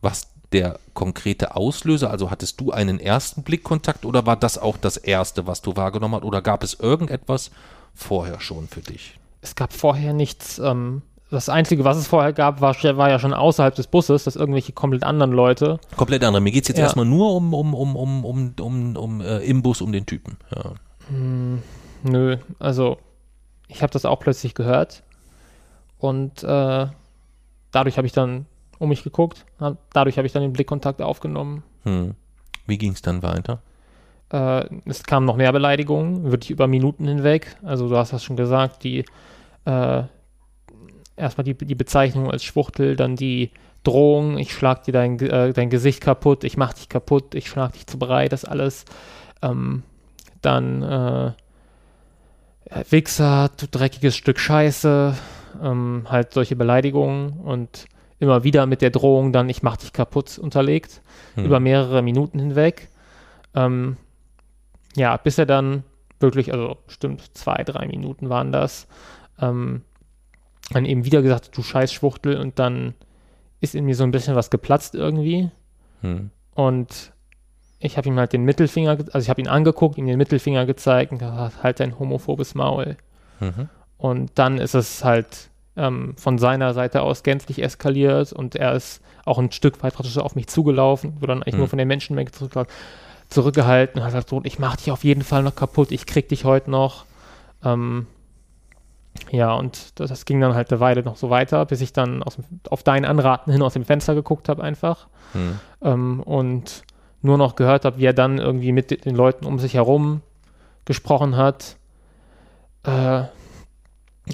was 0.01 0.34
der 0.54 0.80
konkrete 0.93 1.56
Auslöser? 1.56 2.12
Also 2.12 2.32
hattest 2.32 2.60
du 2.60 2.72
einen 2.72 3.00
ersten 3.00 3.43
Blickkontakt 3.43 4.06
oder 4.06 4.26
war 4.26 4.36
das 4.36 4.58
auch 4.58 4.78
das 4.78 4.98
erste, 4.98 5.48
was 5.48 5.62
du 5.62 5.76
wahrgenommen 5.76 6.16
hast? 6.16 6.24
Oder 6.24 6.41
gab 6.41 6.64
es 6.64 6.76
irgendetwas 6.76 7.52
vorher 7.93 8.39
schon 8.39 8.68
für 8.68 8.82
dich? 8.82 9.18
Es 9.41 9.56
gab 9.56 9.74
vorher 9.74 10.14
nichts. 10.14 10.60
Ähm, 10.60 11.02
das 11.30 11.50
Einzige, 11.50 11.84
was 11.84 11.98
es 11.98 12.08
vorher 12.08 12.32
gab, 12.32 12.62
war, 12.62 12.76
war, 12.76 13.10
ja 13.10 13.20
schon 13.20 13.34
außerhalb 13.34 13.76
des 13.76 13.88
Busses, 13.88 14.24
dass 14.24 14.36
irgendwelche 14.36 14.72
komplett 14.72 15.04
anderen 15.04 15.32
Leute. 15.32 15.80
Komplett 15.98 16.24
andere. 16.24 16.41
Mir 16.41 16.52
geht 16.52 16.64
es 16.64 16.70
jetzt 16.70 16.78
ja. 16.78 16.86
erstmal 16.86 17.06
nur 17.06 17.36
um, 17.36 17.54
um, 17.54 17.74
um, 17.74 17.95
um, 17.95 18.26
um, 18.26 18.54
um, 18.60 18.95
um 18.95 19.22
äh, 19.22 19.39
im 19.39 19.62
Bus 19.62 19.82
um 19.82 19.91
den 19.91 20.06
Typen. 20.06 20.38
Ja. 20.56 20.72
Hm, 21.10 21.62
nö, 22.04 22.38
also 22.60 22.98
ich 23.68 23.82
habe 23.82 23.91
das 23.91 24.06
auch 24.06 24.20
plötzlich 24.20 24.56
gehört 24.56 25.04
und 26.00 26.43
äh, 26.43 26.88
dadurch 27.72 27.98
habe 27.98 28.08
ich 28.08 28.14
dann 28.14 28.45
um 28.80 28.89
mich 28.89 29.03
geguckt. 29.03 29.45
Dadurch 29.93 30.17
habe 30.17 30.28
ich 30.28 30.34
dann 30.34 30.41
den 30.41 30.53
Blickkontakt 30.53 31.01
aufgenommen. 31.01 31.63
Hm. 31.84 32.15
Wie 32.65 32.78
ging 32.78 32.91
es 32.91 33.01
dann 33.01 33.23
weiter? 33.23 33.61
Äh, 34.32 34.65
es 34.86 35.03
kamen 35.03 35.25
noch 35.25 35.38
mehr 35.38 35.51
Beleidigungen, 35.51 36.32
wirklich 36.32 36.51
über 36.51 36.67
Minuten 36.67 37.07
hinweg. 37.07 37.55
Also 37.63 37.88
du 37.88 37.97
hast 37.97 38.13
das 38.13 38.23
schon 38.23 38.36
gesagt, 38.36 38.84
die 38.84 39.05
äh, 39.65 40.03
erstmal 41.15 41.43
die, 41.43 41.55
die 41.55 41.75
Bezeichnung 41.75 42.32
als 42.32 42.43
Schwuchtel, 42.43 42.95
dann 42.95 43.15
die 43.15 43.51
Drohung, 43.84 44.38
ich 44.38 44.53
schlag 44.53 44.84
dir 44.84 44.91
dein, 44.91 45.19
äh, 45.19 45.53
dein 45.53 45.69
Gesicht 45.69 46.01
kaputt, 46.01 46.43
ich 46.43 46.57
mach 46.57 46.73
dich 46.73 46.89
kaputt, 46.89 47.36
ich 47.36 47.47
schlag 47.47 47.73
dich 47.73 47.88
zu 47.88 47.97
breit, 47.97 48.34
das 48.34 48.45
alles. 48.45 48.86
Ähm, 49.41 49.84
dann 50.41 50.84
äh, 50.84 51.32
Wichser, 52.89 53.49
du 53.57 53.65
dreckiges 53.67 54.17
Stück 54.17 54.39
Scheiße, 54.39 55.15
ähm, 55.63 56.05
halt 56.09 56.34
solche 56.34 56.55
Beleidigungen 56.55 57.39
und 57.39 57.86
immer 58.20 58.43
wieder 58.43 58.65
mit 58.65 58.82
der 58.82 58.89
Drohung 58.89 59.32
dann, 59.32 59.49
ich 59.49 59.63
mach 59.63 59.78
dich 59.78 59.93
kaputt 59.93 60.38
unterlegt, 60.39 61.01
hm. 61.36 61.45
über 61.45 61.59
mehrere 61.59 62.01
Minuten 62.01 62.39
hinweg. 62.39 62.89
Ähm, 63.55 63.97
ja, 64.95 65.18
bis 65.18 65.38
er 65.38 65.45
dann 65.45 65.84
wirklich, 66.20 66.53
also 66.53 66.78
bestimmt 66.88 67.38
zwei, 67.38 67.63
drei 67.63 67.88
Minuten 67.88 68.30
waren 68.30 68.51
das, 68.51 68.88
ähm, 69.39 69.84
dann 70.72 70.86
eben 70.86 71.05
wieder 71.05 71.22
gesagt, 71.22 71.55
du 71.55 71.61
scheiß 71.61 71.93
Schwuchtel 71.93 72.38
und 72.38 72.59
dann 72.59 72.95
ist 73.61 73.76
in 73.76 73.86
mir 73.86 73.95
so 73.95 74.03
ein 74.03 74.11
bisschen 74.11 74.36
was 74.36 74.49
geplatzt 74.49 74.95
irgendwie. 74.95 75.49
Hm. 76.01 76.32
Und 76.55 77.13
ich 77.80 77.97
habe 77.97 78.07
ihm 78.07 78.18
halt 78.18 78.34
den 78.34 78.43
Mittelfinger, 78.43 78.97
also 79.11 79.20
ich 79.20 79.30
habe 79.30 79.41
ihn 79.41 79.47
angeguckt, 79.47 79.97
ihm 79.97 80.07
den 80.07 80.18
Mittelfinger 80.18 80.65
gezeigt 80.65 81.11
und 81.11 81.20
gesagt, 81.20 81.63
halt 81.63 81.80
dein 81.80 81.99
homophobes 81.99 82.55
Maul. 82.55 82.97
Mhm. 83.39 83.70
Und 83.97 84.32
dann 84.36 84.57
ist 84.57 84.74
es 84.74 85.03
halt 85.03 85.49
ähm, 85.78 86.15
von 86.17 86.38
seiner 86.38 86.73
Seite 86.73 87.01
aus 87.01 87.23
gänzlich 87.23 87.61
eskaliert 87.61 88.34
und 88.34 88.55
er 88.55 88.73
ist 88.73 89.01
auch 89.25 89.38
ein 89.38 89.51
Stück 89.51 89.82
weit 89.84 89.93
praktisch 89.93 90.17
auf 90.17 90.36
mich 90.36 90.47
zugelaufen, 90.47 91.15
wurde 91.15 91.28
dann 91.28 91.43
eigentlich 91.43 91.55
mhm. 91.55 91.59
nur 91.59 91.67
von 91.67 91.78
der 91.78 91.86
Menschenmenge 91.86 92.32
zurück, 92.32 92.67
zurückgehalten 93.30 93.99
und 93.99 94.05
hat 94.05 94.13
gesagt, 94.13 94.45
ich 94.45 94.59
mach 94.59 94.78
dich 94.78 94.91
auf 94.91 95.03
jeden 95.03 95.23
Fall 95.23 95.43
noch 95.43 95.55
kaputt, 95.55 95.91
ich 95.91 96.05
krieg 96.05 96.30
dich 96.30 96.45
heute 96.45 96.71
noch. 96.71 97.05
Ähm, 97.63 98.07
ja, 99.32 99.53
und 99.53 99.99
das, 99.99 100.09
das, 100.09 100.25
ging 100.25 100.39
dann 100.39 100.53
halt 100.53 100.71
eine 100.71 100.80
Weile 100.80 101.03
noch 101.03 101.17
so 101.17 101.30
weiter, 101.30 101.65
bis 101.65 101.82
ich 101.82 101.91
dann 101.91 102.23
aus, 102.23 102.38
auf 102.69 102.84
deinen 102.84 103.05
Anraten 103.05 103.51
hin 103.51 103.61
aus 103.61 103.73
dem 103.73 103.84
Fenster 103.84 104.15
geguckt 104.15 104.47
habe 104.47 104.63
einfach 104.63 105.07
mhm. 105.34 105.59
ähm, 105.82 106.19
und 106.21 106.84
nur 107.21 107.38
noch 107.38 107.55
gehört 107.55 107.84
habe, 107.84 107.97
wie 107.97 108.05
er 108.05 108.13
dann 108.13 108.38
irgendwie 108.38 108.71
mit 108.71 109.05
den 109.05 109.15
Leuten 109.15 109.45
um 109.45 109.59
sich 109.59 109.73
herum 109.73 110.21
gesprochen 110.86 111.36
hat. 111.36 111.78
Äh, 112.84 113.23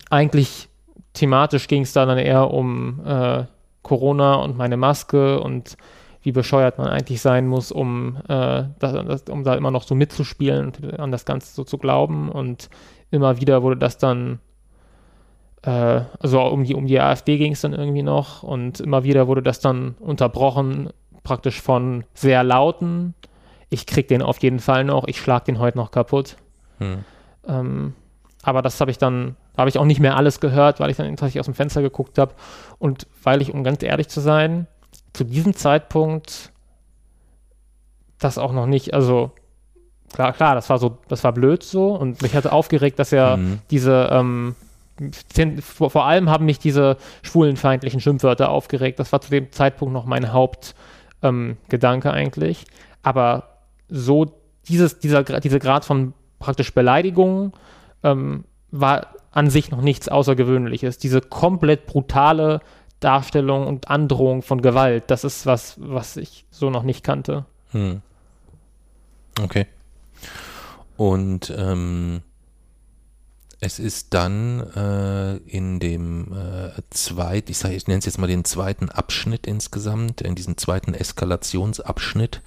eigentlich 0.10 0.70
thematisch 1.14 1.68
ging 1.68 1.84
es 1.84 1.94
da 1.94 2.06
dann 2.06 2.18
eher 2.18 2.52
um 2.52 3.02
äh, 3.06 3.46
Corona 3.84 4.36
und 4.36 4.58
meine 4.58 4.78
Maske 4.78 5.40
und 5.40 5.78
wie 6.24 6.32
bescheuert 6.32 6.78
man 6.78 6.88
eigentlich 6.88 7.22
sein 7.22 7.48
muss, 7.48 7.72
um, 7.72 8.18
äh, 8.30 8.64
das, 8.80 9.24
um 9.30 9.44
da 9.44 9.56
immer 9.56 9.72
noch 9.72 9.84
so 9.84 9.94
mitzuspielen 9.94 10.68
und 10.68 11.00
an 11.00 11.12
das 11.12 11.26
Ganze 11.26 11.54
so 11.54 11.66
zu 11.66 11.78
glauben. 11.78 12.30
Und 12.30 12.70
immer 13.12 13.42
wieder 13.42 13.62
wurde 13.62 13.76
das 13.76 13.98
dann, 13.98 14.40
äh, 15.64 16.02
also 16.20 16.42
um 16.42 16.64
die, 16.64 16.76
um 16.76 16.88
die 16.88 17.00
AfD 17.00 17.38
ging 17.38 17.52
es 17.52 17.62
dann 17.62 17.74
irgendwie 17.74 18.04
noch 18.04 18.42
und 18.42 18.80
immer 18.80 19.04
wieder 19.04 19.28
wurde 19.28 19.44
das 19.44 19.60
dann 19.60 19.96
unterbrochen, 20.00 20.92
praktisch 21.24 21.62
von 21.62 22.06
sehr 22.14 22.44
lauten, 22.44 23.16
ich 23.70 23.86
krieg 23.86 24.08
den 24.08 24.22
auf 24.22 24.42
jeden 24.42 24.60
Fall 24.60 24.86
noch, 24.86 25.06
ich 25.08 25.20
schlag 25.20 25.44
den 25.46 25.60
heute 25.60 25.78
noch 25.78 25.92
kaputt. 25.92 26.38
Hm. 26.78 27.04
Ähm, 27.48 27.94
aber 28.44 28.62
das 28.62 28.80
habe 28.80 28.92
ich 28.92 28.98
dann 28.98 29.36
da 29.36 29.43
habe 29.58 29.70
ich 29.70 29.78
auch 29.78 29.86
nicht 29.86 30.00
mehr 30.00 30.18
alles 30.18 30.40
gehört, 30.40 30.80
weil 30.80 30.90
ich 30.90 30.98
dann 30.98 31.08
tatsächlich 31.16 31.40
aus 31.40 31.46
dem 31.46 31.54
Fenster 31.56 31.82
geguckt 31.82 32.18
habe. 32.18 32.34
Und 32.80 33.08
weil 33.24 33.42
ich, 33.42 33.54
um 33.54 33.64
ganz 33.64 33.84
ehrlich 33.84 34.08
zu 34.10 34.20
sein, 34.20 34.68
zu 35.14 35.24
diesem 35.24 35.56
Zeitpunkt 35.56 36.52
das 38.20 38.38
auch 38.38 38.54
noch 38.54 38.66
nicht, 38.66 38.94
also 38.94 39.32
klar, 40.14 40.34
klar, 40.34 40.56
das 40.56 40.70
war 40.70 40.80
so, 40.80 40.98
das 41.08 41.24
war 41.24 41.34
blöd 41.34 41.64
so 41.64 41.94
und 41.96 42.22
mich 42.22 42.36
hatte 42.36 42.52
aufgeregt, 42.52 43.00
dass 43.00 43.12
er 43.12 43.38
mhm. 43.38 43.60
diese, 43.70 44.10
ähm, 44.12 44.56
vor, 45.62 45.90
vor, 45.90 46.06
allem 46.06 46.30
haben 46.30 46.46
mich 46.46 46.60
diese 46.60 46.98
schwulenfeindlichen 47.24 48.00
Schimpfwörter 48.00 48.50
aufgeregt. 48.50 49.00
Das 49.00 49.12
war 49.12 49.22
zu 49.22 49.32
dem 49.32 49.52
Zeitpunkt 49.52 49.94
noch 49.94 50.06
mein 50.06 50.32
Hauptgedanke 50.32 52.10
ähm, 52.10 52.14
eigentlich. 52.14 52.66
Aber 53.02 53.58
so 53.90 54.32
dieses, 54.68 55.00
dieser, 55.00 55.24
diese 55.24 55.60
Grad 55.60 55.84
von 55.84 56.14
praktisch 56.40 56.74
Beleidigung 56.74 57.54
ähm, 58.04 58.46
war 58.72 59.13
an 59.34 59.50
sich 59.50 59.72
noch 59.72 59.82
nichts 59.82 60.08
Außergewöhnliches. 60.08 60.98
Diese 60.98 61.20
komplett 61.20 61.86
brutale 61.86 62.62
Darstellung 63.00 63.68
und 63.68 63.90
Androhung 63.90 64.42
von 64.44 64.62
Gewalt, 64.62 65.06
das 65.08 65.24
ist 65.24 65.46
was, 65.46 65.76
was 65.78 66.16
ich 66.16 66.46
so 66.52 66.70
noch 66.70 66.84
nicht 66.84 67.04
kannte. 67.04 67.46
Hm. 67.72 68.02
Okay. 69.42 69.68
Und 70.96 71.54
ähm, 71.58 72.22
es 73.60 73.80
ist 73.80 74.14
dann 74.14 74.60
äh, 74.76 75.38
in 75.38 75.80
dem 75.80 76.34
äh, 76.34 76.82
zweiten, 76.92 77.52
ich, 77.52 77.64
ich 77.64 77.88
nenne 77.88 78.00
es 78.00 78.06
jetzt 78.06 78.20
mal 78.20 78.28
den 78.28 78.46
zweiten 78.46 78.90
Abschnitt 78.90 79.48
insgesamt, 79.48 80.22
in 80.22 80.36
diesem 80.36 80.58
zweiten 80.58 80.94
Eskalationsabschnitt, 80.94 82.42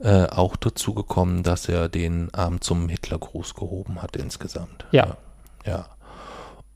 äh, 0.00 0.26
auch 0.26 0.56
dazu 0.56 0.92
gekommen, 0.92 1.42
dass 1.42 1.68
er 1.68 1.88
den 1.88 2.32
Arm 2.34 2.60
zum 2.60 2.88
Hitlergruß 2.88 3.54
gehoben 3.54 4.02
hat 4.02 4.16
insgesamt. 4.16 4.84
Ja. 4.92 5.16
Ja. 5.64 5.72
ja. 5.72 5.95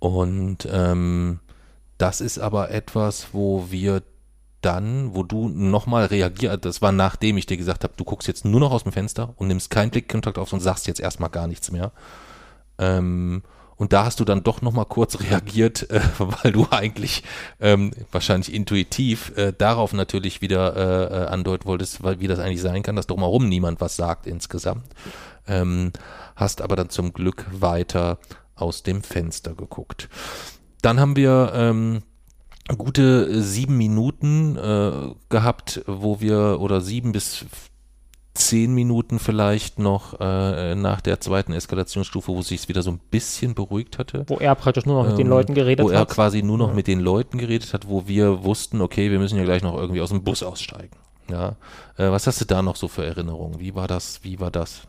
Und 0.00 0.68
ähm, 0.70 1.38
das 1.98 2.20
ist 2.20 2.38
aber 2.38 2.70
etwas, 2.70 3.28
wo 3.32 3.66
wir 3.70 4.02
dann, 4.62 5.14
wo 5.14 5.22
du 5.22 5.48
nochmal 5.48 6.06
reagiert, 6.06 6.64
das 6.64 6.82
war 6.82 6.92
nachdem 6.92 7.36
ich 7.36 7.46
dir 7.46 7.56
gesagt 7.56 7.84
habe, 7.84 7.94
du 7.96 8.04
guckst 8.04 8.28
jetzt 8.28 8.44
nur 8.44 8.60
noch 8.60 8.72
aus 8.72 8.82
dem 8.82 8.92
Fenster 8.92 9.34
und 9.36 9.48
nimmst 9.48 9.70
keinen 9.70 9.90
Blickkontakt 9.90 10.38
auf 10.38 10.52
und 10.52 10.60
sagst 10.60 10.86
jetzt 10.86 11.00
erstmal 11.00 11.30
gar 11.30 11.46
nichts 11.46 11.70
mehr. 11.70 11.92
Ähm, 12.78 13.42
und 13.76 13.94
da 13.94 14.04
hast 14.04 14.20
du 14.20 14.26
dann 14.26 14.42
doch 14.42 14.60
nochmal 14.60 14.84
kurz 14.84 15.20
reagiert, 15.30 15.90
äh, 15.90 16.00
weil 16.18 16.52
du 16.52 16.66
eigentlich 16.70 17.22
ähm, 17.60 17.92
wahrscheinlich 18.12 18.52
intuitiv 18.52 19.36
äh, 19.36 19.52
darauf 19.56 19.92
natürlich 19.92 20.42
wieder 20.42 20.76
äh, 20.76 21.22
äh, 21.22 21.26
andeuten 21.28 21.66
wolltest, 21.66 22.02
weil, 22.02 22.20
wie 22.20 22.26
das 22.26 22.38
eigentlich 22.38 22.60
sein 22.60 22.82
kann, 22.82 22.96
dass 22.96 23.06
drumherum 23.06 23.48
niemand 23.48 23.80
was 23.80 23.96
sagt 23.96 24.26
insgesamt. 24.26 24.84
Ähm, 25.46 25.92
hast 26.36 26.60
aber 26.60 26.76
dann 26.76 26.90
zum 26.90 27.14
Glück 27.14 27.46
weiter 27.50 28.18
aus 28.60 28.82
dem 28.82 29.02
Fenster 29.02 29.54
geguckt. 29.54 30.08
Dann 30.82 30.98
haben 31.00 31.16
wir 31.16 31.52
ähm, 31.54 32.02
gute 32.78 33.42
sieben 33.42 33.76
Minuten 33.76 34.56
äh, 34.56 34.92
gehabt, 35.28 35.82
wo 35.86 36.20
wir, 36.20 36.58
oder 36.60 36.80
sieben 36.80 37.12
bis 37.12 37.44
zehn 38.32 38.72
Minuten 38.72 39.18
vielleicht 39.18 39.78
noch 39.80 40.18
äh, 40.20 40.74
nach 40.76 41.00
der 41.00 41.20
zweiten 41.20 41.52
Eskalationsstufe, 41.52 42.32
wo 42.32 42.40
sich 42.42 42.60
es 42.60 42.68
wieder 42.68 42.80
so 42.82 42.90
ein 42.92 43.00
bisschen 43.10 43.54
beruhigt 43.54 43.98
hatte. 43.98 44.24
Wo 44.28 44.36
er 44.36 44.54
praktisch 44.54 44.86
nur 44.86 45.02
noch 45.02 45.08
mit 45.10 45.18
den 45.18 45.26
Ähm, 45.26 45.30
Leuten 45.30 45.54
geredet 45.54 45.84
Wo 45.84 45.90
er 45.90 46.00
hat. 46.00 46.10
quasi 46.10 46.42
nur 46.42 46.56
noch 46.56 46.68
Ja. 46.68 46.74
mit 46.74 46.86
den 46.86 47.00
Leuten 47.00 47.38
geredet 47.38 47.74
hat, 47.74 47.88
wo 47.88 48.06
wir 48.06 48.44
wussten, 48.44 48.80
okay, 48.80 49.10
wir 49.10 49.18
müssen 49.18 49.36
ja 49.36 49.44
gleich 49.44 49.62
noch 49.62 49.76
irgendwie 49.76 50.00
aus 50.00 50.10
dem 50.10 50.22
Bus 50.22 50.42
aussteigen. 50.44 50.96
Ja. 51.28 51.56
Äh, 51.98 52.10
was 52.10 52.26
hast 52.26 52.40
du 52.40 52.44
da 52.44 52.62
noch 52.62 52.76
so 52.76 52.86
für 52.88 53.04
Erinnerungen? 53.04 53.58
Wie 53.58 53.74
war 53.74 53.88
das? 53.88 54.20
Wie 54.22 54.38
war 54.40 54.50
das? 54.52 54.82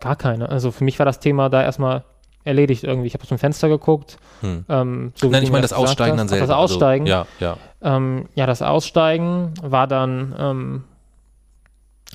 Gar 0.00 0.16
keine. 0.16 0.48
Also 0.48 0.70
für 0.72 0.84
mich 0.84 0.98
war 0.98 1.06
das 1.06 1.20
Thema 1.20 1.50
da 1.50 1.62
erstmal 1.62 2.04
erledigt 2.44 2.84
irgendwie. 2.84 3.06
Ich 3.06 3.14
habe 3.14 3.22
aus 3.22 3.28
dem 3.28 3.38
Fenster 3.38 3.68
geguckt. 3.68 4.18
Hm. 4.40 4.64
Ähm, 4.68 5.12
so 5.14 5.28
Nein, 5.28 5.42
ich 5.42 5.50
meine 5.50 5.62
das 5.62 5.70
gesagt 5.70 5.88
Aussteigen 5.90 6.16
dann 6.16 6.28
selber. 6.28 6.46
Das 6.46 6.56
Aussteigen. 6.56 7.04
Also, 7.10 7.26
ja, 7.40 7.56
ja. 7.82 7.96
Ähm, 7.96 8.26
ja, 8.34 8.46
das 8.46 8.62
Aussteigen 8.62 9.54
war 9.62 9.86
dann, 9.86 10.34
ähm, 10.38 10.84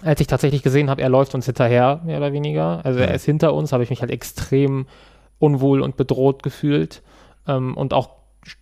als 0.04 0.22
ich 0.22 0.28
tatsächlich 0.28 0.64
gesehen 0.64 0.90
habe, 0.90 1.02
er 1.02 1.10
läuft 1.10 1.36
uns 1.36 1.46
hinterher, 1.46 2.02
mehr 2.06 2.18
oder 2.18 2.32
weniger. 2.32 2.82
Also 2.86 3.00
er 3.00 3.14
ist 3.14 3.26
hinter 3.26 3.54
uns, 3.54 3.74
habe 3.74 3.84
ich 3.84 3.90
mich 3.90 4.02
halt 4.02 4.12
extrem 4.12 4.86
unwohl 5.40 5.82
und 5.82 5.98
bedroht 5.98 6.44
gefühlt 6.44 7.02
ähm, 7.48 7.76
und 7.76 7.94
auch 7.94 8.12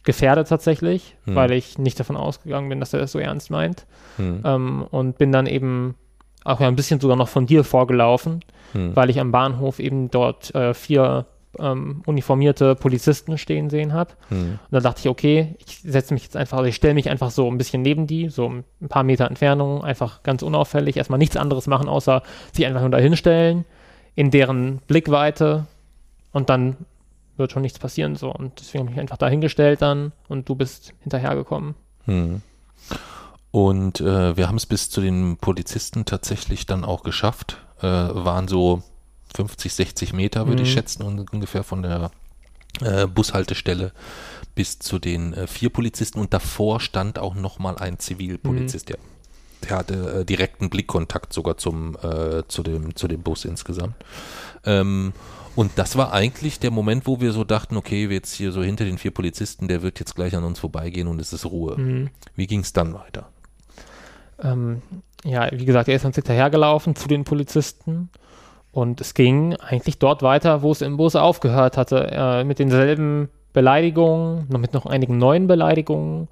gefährdet 0.03 0.47
tatsächlich, 0.49 1.15
Mhm. 1.25 1.35
weil 1.35 1.51
ich 1.51 1.77
nicht 1.77 1.99
davon 1.99 2.17
ausgegangen 2.17 2.69
bin, 2.69 2.79
dass 2.79 2.93
er 2.93 2.99
das 2.99 3.11
so 3.11 3.19
ernst 3.19 3.51
meint. 3.51 3.85
Hm. 4.17 4.41
Ähm, 4.43 4.85
und 4.89 5.17
bin 5.17 5.31
dann 5.31 5.45
eben 5.45 5.95
auch 6.43 6.59
ja 6.59 6.67
ein 6.67 6.75
bisschen 6.75 6.99
sogar 6.99 7.15
noch 7.17 7.27
von 7.27 7.45
dir 7.45 7.63
vorgelaufen, 7.63 8.39
Hm. 8.73 8.95
weil 8.95 9.09
ich 9.09 9.19
am 9.19 9.31
Bahnhof 9.31 9.79
eben 9.79 10.09
dort 10.09 10.53
äh, 10.55 10.73
vier 10.73 11.25
ähm, 11.59 12.01
uniformierte 12.05 12.75
Polizisten 12.75 13.37
stehen 13.37 13.69
sehen 13.69 13.93
habe. 13.93 14.13
Hm. 14.29 14.51
Und 14.51 14.59
dann 14.71 14.83
dachte 14.83 15.01
ich, 15.01 15.09
okay, 15.09 15.55
ich 15.65 15.81
setze 15.81 16.13
mich 16.13 16.23
jetzt 16.23 16.37
einfach, 16.37 16.57
also 16.57 16.69
ich 16.69 16.75
stelle 16.75 16.93
mich 16.93 17.09
einfach 17.09 17.31
so 17.31 17.49
ein 17.49 17.57
bisschen 17.57 17.81
neben 17.81 18.07
die, 18.07 18.29
so 18.29 18.49
ein 18.49 18.89
paar 18.89 19.03
Meter 19.03 19.27
Entfernung, 19.27 19.83
einfach 19.83 20.23
ganz 20.23 20.41
unauffällig, 20.41 20.97
erstmal 20.97 21.19
nichts 21.19 21.37
anderes 21.37 21.67
machen, 21.67 21.89
außer 21.89 22.23
sich 22.53 22.65
einfach 22.65 22.81
nur 22.81 22.89
dahin 22.89 23.15
stellen, 23.17 23.65
in 24.15 24.31
deren 24.31 24.79
Blickweite 24.87 25.65
und 26.31 26.49
dann 26.49 26.77
wird 27.37 27.51
schon 27.51 27.61
nichts 27.61 27.79
passieren 27.79 28.15
so. 28.15 28.31
Und 28.31 28.59
deswegen 28.59 28.81
habe 28.81 28.89
ich 28.89 28.95
mich 28.95 29.01
einfach 29.01 29.17
dahingestellt 29.17 29.81
dann 29.81 30.11
und 30.27 30.49
du 30.49 30.55
bist 30.55 30.93
hinterhergekommen. 31.01 31.75
Hm. 32.05 32.41
Und 33.51 34.01
äh, 34.01 34.35
wir 34.37 34.47
haben 34.47 34.57
es 34.57 34.65
bis 34.65 34.89
zu 34.89 35.01
den 35.01 35.37
Polizisten 35.37 36.05
tatsächlich 36.05 36.65
dann 36.65 36.83
auch 36.83 37.03
geschafft. 37.03 37.57
Äh, 37.79 37.85
waren 37.85 38.47
so 38.47 38.83
50, 39.37 39.73
60 39.73 40.13
Meter, 40.13 40.47
würde 40.47 40.63
ich 40.63 40.69
Mhm. 40.69 40.73
schätzen, 40.73 41.03
un- 41.03 41.25
ungefähr 41.31 41.63
von 41.63 41.81
der 41.83 42.11
äh, 42.81 43.07
Bushaltestelle 43.07 43.91
bis 44.55 44.79
zu 44.79 44.99
den 44.99 45.33
äh, 45.33 45.47
vier 45.47 45.69
Polizisten. 45.69 46.19
Und 46.19 46.33
davor 46.33 46.79
stand 46.79 47.17
auch 47.19 47.35
nochmal 47.35 47.77
ein 47.77 47.97
Zivilpolizist, 47.99 48.89
der, 48.89 48.97
der 49.63 49.77
hatte 49.77 50.19
äh, 50.21 50.25
direkten 50.25 50.69
Blickkontakt 50.69 51.33
sogar 51.33 51.57
zum, 51.57 51.95
äh, 52.01 52.43
zu, 52.47 52.63
dem, 52.63 52.95
zu 52.95 53.07
dem 53.07 53.21
Bus 53.21 53.45
insgesamt. 53.45 53.95
Ähm, 54.65 55.13
und 55.55 55.71
das 55.75 55.95
war 55.95 56.13
eigentlich 56.13 56.59
der 56.59 56.69
Moment, 56.71 57.07
wo 57.07 57.19
wir 57.19 57.31
so 57.31 57.43
dachten, 57.43 57.77
okay, 57.77 58.09
wir 58.09 58.15
jetzt 58.17 58.33
hier 58.33 58.51
so 58.51 58.61
hinter 58.61 58.85
den 58.85 58.97
vier 58.99 59.11
Polizisten, 59.11 59.67
der 59.67 59.81
wird 59.81 59.99
jetzt 59.99 60.15
gleich 60.15 60.35
an 60.35 60.43
uns 60.43 60.59
vorbeigehen 60.59 61.07
und 61.07 61.19
es 61.19 61.33
ist 61.33 61.45
Ruhe. 61.45 61.77
Mhm. 61.77 62.09
Wie 62.35 62.45
ging 62.47 62.59
es 62.61 62.73
dann 62.73 62.93
weiter? 62.93 63.29
Ähm, 64.39 64.81
ja, 65.23 65.49
wie 65.51 65.65
gesagt, 65.65 65.89
er 65.89 65.95
ist 65.95 66.05
uns 66.05 66.15
hinterhergelaufen 66.15 66.95
zu 66.95 67.07
den 67.07 67.23
Polizisten 67.23 68.09
und 68.77 69.01
es 69.01 69.15
ging 69.15 69.55
eigentlich 69.55 69.97
dort 69.97 70.21
weiter, 70.21 70.61
wo 70.61 70.71
es 70.71 70.83
im 70.83 70.97
Bus 70.97 71.15
aufgehört 71.15 71.77
hatte, 71.77 72.09
äh, 72.11 72.43
mit 72.43 72.59
denselben 72.59 73.27
Beleidigungen, 73.51 74.45
noch 74.49 74.59
mit 74.59 74.75
noch 74.75 74.85
einigen 74.85 75.17
neuen 75.17 75.47
Beleidigungen 75.47 76.27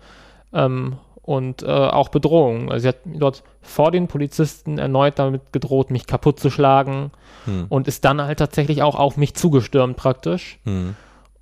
ähm, 0.53 0.97
und 1.23 1.63
äh, 1.63 1.65
auch 1.65 2.09
Bedrohungen. 2.09 2.71
Also 2.71 2.83
sie 2.83 2.87
hat 2.89 2.97
dort 3.03 3.41
vor 3.63 3.89
den 3.89 4.07
Polizisten 4.07 4.77
erneut 4.77 5.17
damit 5.17 5.53
gedroht, 5.53 5.89
mich 5.89 6.05
kaputt 6.05 6.39
zu 6.39 6.51
schlagen 6.51 7.09
Hm. 7.45 7.65
und 7.69 7.87
ist 7.87 8.05
dann 8.05 8.21
halt 8.21 8.39
tatsächlich 8.39 8.83
auch 8.83 8.95
auf 8.95 9.17
mich 9.17 9.33
zugestürmt 9.35 9.97
praktisch. 9.97 10.59
Hm. 10.65 10.95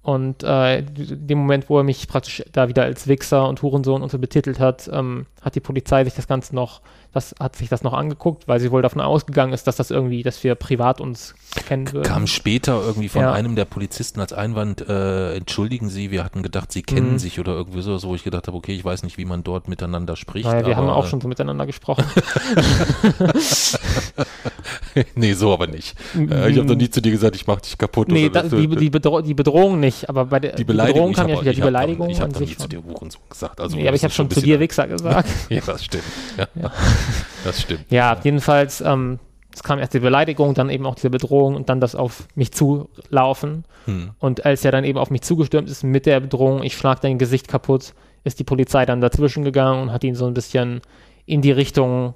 Und 0.04 0.44
äh, 0.44 0.80
in 0.80 1.28
dem 1.28 1.38
Moment, 1.38 1.70
wo 1.70 1.78
er 1.78 1.84
mich 1.84 2.10
praktisch 2.10 2.44
da 2.52 2.68
wieder 2.68 2.84
als 2.84 3.08
Wichser 3.08 3.48
und 3.48 3.62
Hurensohn 3.62 4.02
und 4.02 4.12
so 4.12 4.20
betitelt 4.20 4.60
hat, 4.60 4.90
ähm, 4.92 5.28
hat 5.42 5.56
die 5.56 5.62
Polizei 5.62 6.04
sich 6.04 6.14
das 6.14 6.28
Ganze 6.28 6.54
noch, 6.54 6.82
das 7.14 7.34
hat 7.40 7.56
sich 7.56 7.70
das 7.70 7.84
noch 7.84 7.94
angeguckt, 7.94 8.46
weil 8.50 8.60
sie 8.60 8.70
wohl 8.72 8.82
davon 8.82 9.00
ausgegangen 9.00 9.54
ist, 9.54 9.66
dass 9.66 9.78
das 9.78 9.92
irgendwie, 9.92 10.22
dass 10.22 10.44
wir 10.44 10.56
privat 10.56 11.00
uns 11.00 11.36
kennen 11.68 11.90
würden. 11.94 12.04
Kam 12.04 12.28
später 12.28 12.82
irgendwie 12.86 13.08
von 13.08 13.22
Ja. 13.22 13.32
einem 13.32 13.56
der 13.56 13.64
Polizisten 13.64 14.20
als 14.20 14.34
Einwand, 14.34 14.82
äh, 14.82 15.36
entschuldigen 15.38 15.88
Sie, 15.88 16.12
wir 16.12 16.26
hatten 16.26 16.44
gedacht, 16.44 16.74
Sie 16.74 16.82
kennen 16.84 17.14
Mhm. 17.14 17.20
sich 17.20 17.40
oder 17.40 17.54
irgendwie 17.54 17.82
so, 17.82 18.02
wo 18.04 18.14
ich 18.14 18.26
gedacht 18.26 18.48
habe, 18.48 18.58
okay, 18.58 18.74
ich 18.76 18.84
weiß 18.84 19.04
nicht, 19.04 19.18
wie 19.18 19.26
man 19.26 19.44
dort 19.46 19.70
miteinander 19.70 20.18
spricht. 20.18 20.50
Naja, 20.50 20.66
wir 20.66 20.76
haben 20.76 20.90
auch 20.90 21.06
schon 21.08 21.22
so 21.22 21.30
miteinander 21.30 21.66
gesprochen. 21.66 22.04
nee, 25.16 25.34
so 25.34 25.54
aber 25.54 25.68
nicht. 25.68 25.96
Äh, 26.16 26.52
ich 26.52 26.58
habe 26.58 26.68
noch 26.68 26.76
nie 26.76 26.90
zu 26.90 27.02
dir 27.02 27.12
gesagt, 27.12 27.36
ich 27.36 27.48
mach 27.48 27.62
dich 27.62 27.78
kaputt. 27.78 28.10
nee, 28.10 28.28
oder 28.28 28.44
da, 28.44 28.56
die, 28.56 28.68
die, 28.68 28.90
Bedro 28.90 29.22
die 29.22 29.34
Bedrohung 29.34 29.80
nicht, 29.80 30.10
aber 30.10 30.26
bei 30.26 30.40
der 30.40 30.54
die 30.56 30.64
Beleidigung, 30.64 31.12
Bedrohung 31.12 31.14
kam 31.14 31.30
ja 31.30 31.36
hab- 31.36 31.42
wieder 31.42 31.54
die 31.54 31.62
hab- 31.62 31.68
Beleidigung 31.68 32.10
Ich 32.10 32.22
habe 32.22 32.32
noch 32.32 32.40
nie 32.40 32.56
zu 32.56 32.68
dir 32.68 32.84
Hurensohn 32.84 33.22
gesagt. 33.30 33.60
Also 33.60 33.76
nee, 33.76 33.88
aber 33.88 33.96
ich 33.96 34.04
habe 34.04 34.14
schon 34.14 34.30
zu 34.30 34.42
dir 34.42 34.60
Wichser 34.60 34.88
gesagt. 34.88 35.30
Ja, 35.50 35.62
das 35.66 35.84
stimmt. 35.84 36.04
Ja, 36.38 36.48
Ja. 36.56 36.72
Das 37.44 37.62
stimmt. 37.62 37.86
Ja, 37.90 38.18
jedenfalls, 38.24 38.80
ähm, 38.82 39.20
es 39.54 39.62
kam 39.64 39.78
erst 39.80 39.94
die 39.94 40.00
Beleidigung, 40.00 40.54
dann 40.54 40.70
eben 40.70 40.86
auch 40.86 40.96
diese 40.96 41.10
Bedrohung 41.10 41.56
und 41.56 41.70
dann 41.70 41.80
das 41.82 41.94
auf 41.96 42.28
mich 42.36 42.54
zulaufen. 42.54 43.66
Hm. 43.86 44.12
Und 44.20 44.46
als 44.46 44.64
er 44.66 44.72
dann 44.72 44.84
eben 44.84 44.98
auf 44.98 45.10
mich 45.12 45.22
zugestürmt 45.22 45.70
ist 45.70 45.84
mit 45.84 46.06
der 46.06 46.20
Bedrohung, 46.22 46.64
ich 46.64 46.76
schlag 46.78 47.02
dein 47.02 47.18
Gesicht 47.20 47.48
kaputt, 47.48 47.94
ist 48.24 48.40
die 48.40 48.44
Polizei 48.46 48.86
dann 48.86 49.02
dazwischen 49.02 49.44
gegangen 49.44 49.82
und 49.84 49.92
hat 49.92 50.04
ihn 50.06 50.16
so 50.16 50.26
ein 50.26 50.34
bisschen 50.34 50.82
in 51.26 51.42
die 51.42 51.52
Richtung 51.52 52.16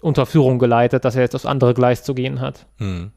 Unterführung 0.00 0.58
geleitet, 0.58 1.04
dass 1.04 1.16
er 1.16 1.22
jetzt 1.22 1.34
aufs 1.34 1.46
andere 1.46 1.74
Gleis 1.74 2.02
zu 2.02 2.14
gehen 2.14 2.40
hat. 2.40 2.66
Hm. 2.78 3.12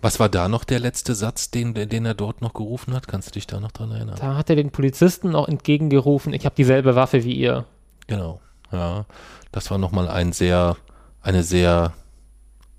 Was 0.00 0.20
war 0.20 0.28
da 0.28 0.48
noch 0.48 0.64
der 0.64 0.78
letzte 0.78 1.14
Satz, 1.14 1.50
den, 1.50 1.74
den 1.74 2.06
er 2.06 2.14
dort 2.14 2.40
noch 2.40 2.54
gerufen 2.54 2.94
hat? 2.94 3.08
Kannst 3.08 3.28
du 3.28 3.32
dich 3.32 3.46
da 3.48 3.58
noch 3.58 3.72
dran 3.72 3.90
erinnern? 3.90 4.16
Da 4.20 4.36
hat 4.36 4.48
er 4.48 4.56
den 4.56 4.70
Polizisten 4.70 5.30
noch 5.30 5.48
entgegengerufen, 5.48 6.32
ich 6.32 6.44
habe 6.44 6.54
dieselbe 6.54 6.94
Waffe 6.94 7.24
wie 7.24 7.34
ihr. 7.34 7.64
Genau, 8.06 8.40
ja. 8.70 9.06
Das 9.50 9.70
war 9.70 9.78
nochmal 9.78 10.08
ein 10.08 10.32
sehr, 10.32 10.76
eine 11.20 11.42
sehr 11.42 11.94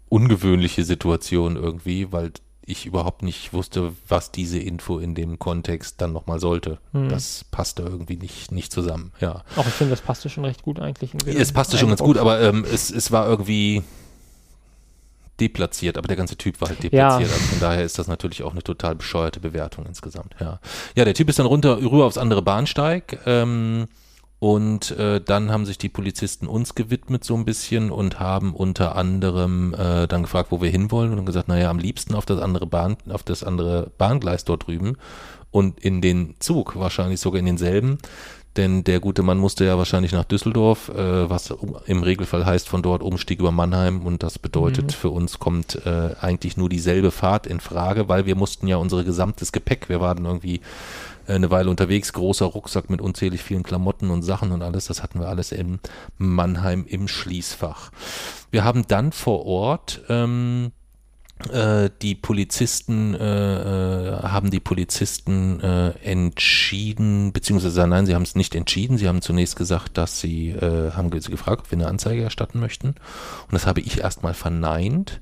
ungewöhnliche 0.07 0.86
Situation 0.86 1.55
irgendwie, 1.55 2.11
weil 2.11 2.32
ich 2.70 2.86
überhaupt 2.86 3.24
nicht 3.24 3.53
wusste, 3.53 3.93
was 4.07 4.32
diese 4.32 4.59
Info 4.59 4.99
in 4.99 5.15
dem 5.15 5.39
Kontext 5.39 5.99
dann 6.01 6.13
nochmal 6.13 6.39
sollte. 6.39 6.78
Hm. 6.93 7.09
Das 7.09 7.45
passte 7.49 7.84
irgendwie 7.84 8.17
nicht, 8.17 8.51
nicht 8.51 8.72
zusammen, 8.72 9.11
ja. 9.20 9.43
Auch 9.55 9.65
ich 9.65 9.74
finde, 9.74 9.91
das 9.91 10.01
passte 10.01 10.30
schon 10.30 10.45
recht 10.45 10.61
gut 10.61 10.80
eigentlich. 10.80 11.11
Es 11.26 11.51
passte 11.51 11.78
schon 11.78 11.89
ganz 11.89 12.01
gut, 12.01 12.17
aber 12.17 12.41
ähm, 12.41 12.65
es, 12.72 12.91
es 12.91 13.11
war 13.11 13.28
irgendwie 13.28 13.84
deplatziert, 15.39 15.97
aber 15.97 16.07
der 16.07 16.17
ganze 16.17 16.38
Typ 16.38 16.59
war 16.61 16.70
halt 16.70 16.84
deplatziert. 16.84 17.30
Ja. 17.30 17.36
Also 17.36 17.47
von 17.47 17.59
daher 17.59 17.84
ist 17.84 17.97
das 17.97 18.07
natürlich 18.07 18.43
auch 18.43 18.51
eine 18.51 18.63
total 18.63 18.95
bescheuerte 18.95 19.39
Bewertung 19.39 19.86
insgesamt. 19.86 20.36
Ja, 20.39 20.59
ja 20.95 21.05
der 21.05 21.13
Typ 21.13 21.30
ist 21.30 21.39
dann 21.39 21.45
runter 21.45 21.78
rüber 21.78 22.05
aufs 22.05 22.17
andere 22.17 22.41
Bahnsteig 22.41 23.20
ähm, 23.26 23.88
und 24.39 24.91
äh, 24.91 25.19
dann 25.19 25.51
haben 25.51 25.65
sich 25.65 25.77
die 25.77 25.89
Polizisten 25.89 26.47
uns 26.47 26.73
gewidmet 26.73 27.25
so 27.25 27.35
ein 27.35 27.43
bisschen 27.43 27.91
und 27.91 28.19
haben 28.21 28.53
unter 28.55 28.95
anderem 28.95 29.73
äh, 29.73 30.07
dann 30.07 30.23
gefragt, 30.23 30.51
wo 30.51 30.61
wir 30.61 30.69
hinwollen 30.69 31.19
und 31.19 31.25
gesagt, 31.25 31.49
naja, 31.49 31.69
am 31.69 31.77
liebsten 31.77 32.15
auf 32.15 32.25
das 32.25 32.39
andere 32.41 32.65
Bahn, 32.65 32.95
auf 33.09 33.23
das 33.23 33.43
andere 33.43 33.91
Bahngleis 33.97 34.45
dort 34.45 34.67
drüben 34.67 34.95
und 35.51 35.79
in 35.79 36.01
den 36.01 36.35
Zug, 36.39 36.77
wahrscheinlich 36.79 37.19
sogar 37.19 37.39
in 37.39 37.47
denselben. 37.47 37.97
Denn 38.55 38.83
der 38.83 38.99
gute 38.99 39.21
Mann 39.21 39.37
musste 39.37 39.63
ja 39.63 39.77
wahrscheinlich 39.77 40.11
nach 40.11 40.23
Düsseldorf, 40.23 40.89
äh, 40.89 41.29
was 41.29 41.53
im 41.85 42.01
Regelfall 42.01 42.45
heißt 42.45 42.67
von 42.67 42.81
dort 42.81 43.03
Umstieg 43.03 43.39
über 43.39 43.51
Mannheim 43.51 44.05
und 44.05 44.23
das 44.23 44.39
bedeutet 44.39 44.85
Mhm. 44.85 44.89
für 44.89 45.09
uns 45.09 45.37
kommt 45.39 45.85
äh, 45.85 46.15
eigentlich 46.19 46.57
nur 46.57 46.67
dieselbe 46.67 47.11
Fahrt 47.11 47.45
in 47.45 47.59
Frage, 47.59 48.07
weil 48.07 48.25
wir 48.25 48.35
mussten 48.35 48.67
ja 48.67 48.77
unser 48.77 49.03
gesamtes 49.03 49.51
Gepäck, 49.51 49.87
wir 49.87 50.01
waren 50.01 50.25
irgendwie 50.25 50.61
eine 51.30 51.51
Weile 51.51 51.69
unterwegs, 51.69 52.13
großer 52.13 52.45
Rucksack 52.45 52.89
mit 52.89 53.01
unzählig 53.01 53.43
vielen 53.43 53.63
Klamotten 53.63 54.09
und 54.09 54.23
Sachen 54.23 54.51
und 54.51 54.61
alles, 54.61 54.86
das 54.86 55.03
hatten 55.03 55.19
wir 55.19 55.27
alles 55.27 55.51
in 55.51 55.80
Mannheim 56.17 56.86
im 56.88 57.07
Schließfach. 57.07 57.91
Wir 58.51 58.63
haben 58.63 58.86
dann 58.88 59.11
vor 59.11 59.45
Ort 59.45 60.01
ähm, 60.09 60.71
äh, 61.51 61.89
die 62.01 62.15
Polizisten 62.15 63.15
äh, 63.15 64.09
äh, 64.09 64.23
haben 64.23 64.51
die 64.51 64.59
Polizisten 64.59 65.61
äh, 65.61 65.91
entschieden, 66.03 67.32
beziehungsweise 67.32 67.88
nein, 67.88 68.05
sie 68.05 68.13
haben 68.13 68.23
es 68.23 68.36
nicht 68.36 68.55
entschieden. 68.55 68.97
Sie 68.97 69.07
haben 69.07 69.21
zunächst 69.21 69.55
gesagt, 69.55 69.97
dass 69.97 70.19
sie 70.19 70.49
äh, 70.49 70.91
haben 70.91 71.09
sie 71.21 71.32
gefragt, 71.32 71.61
ob 71.61 71.71
wir 71.71 71.77
eine 71.77 71.88
Anzeige 71.88 72.23
erstatten 72.23 72.59
möchten. 72.59 72.89
Und 72.89 73.53
das 73.53 73.65
habe 73.65 73.80
ich 73.80 73.99
erstmal 73.99 74.34
verneint. 74.34 75.21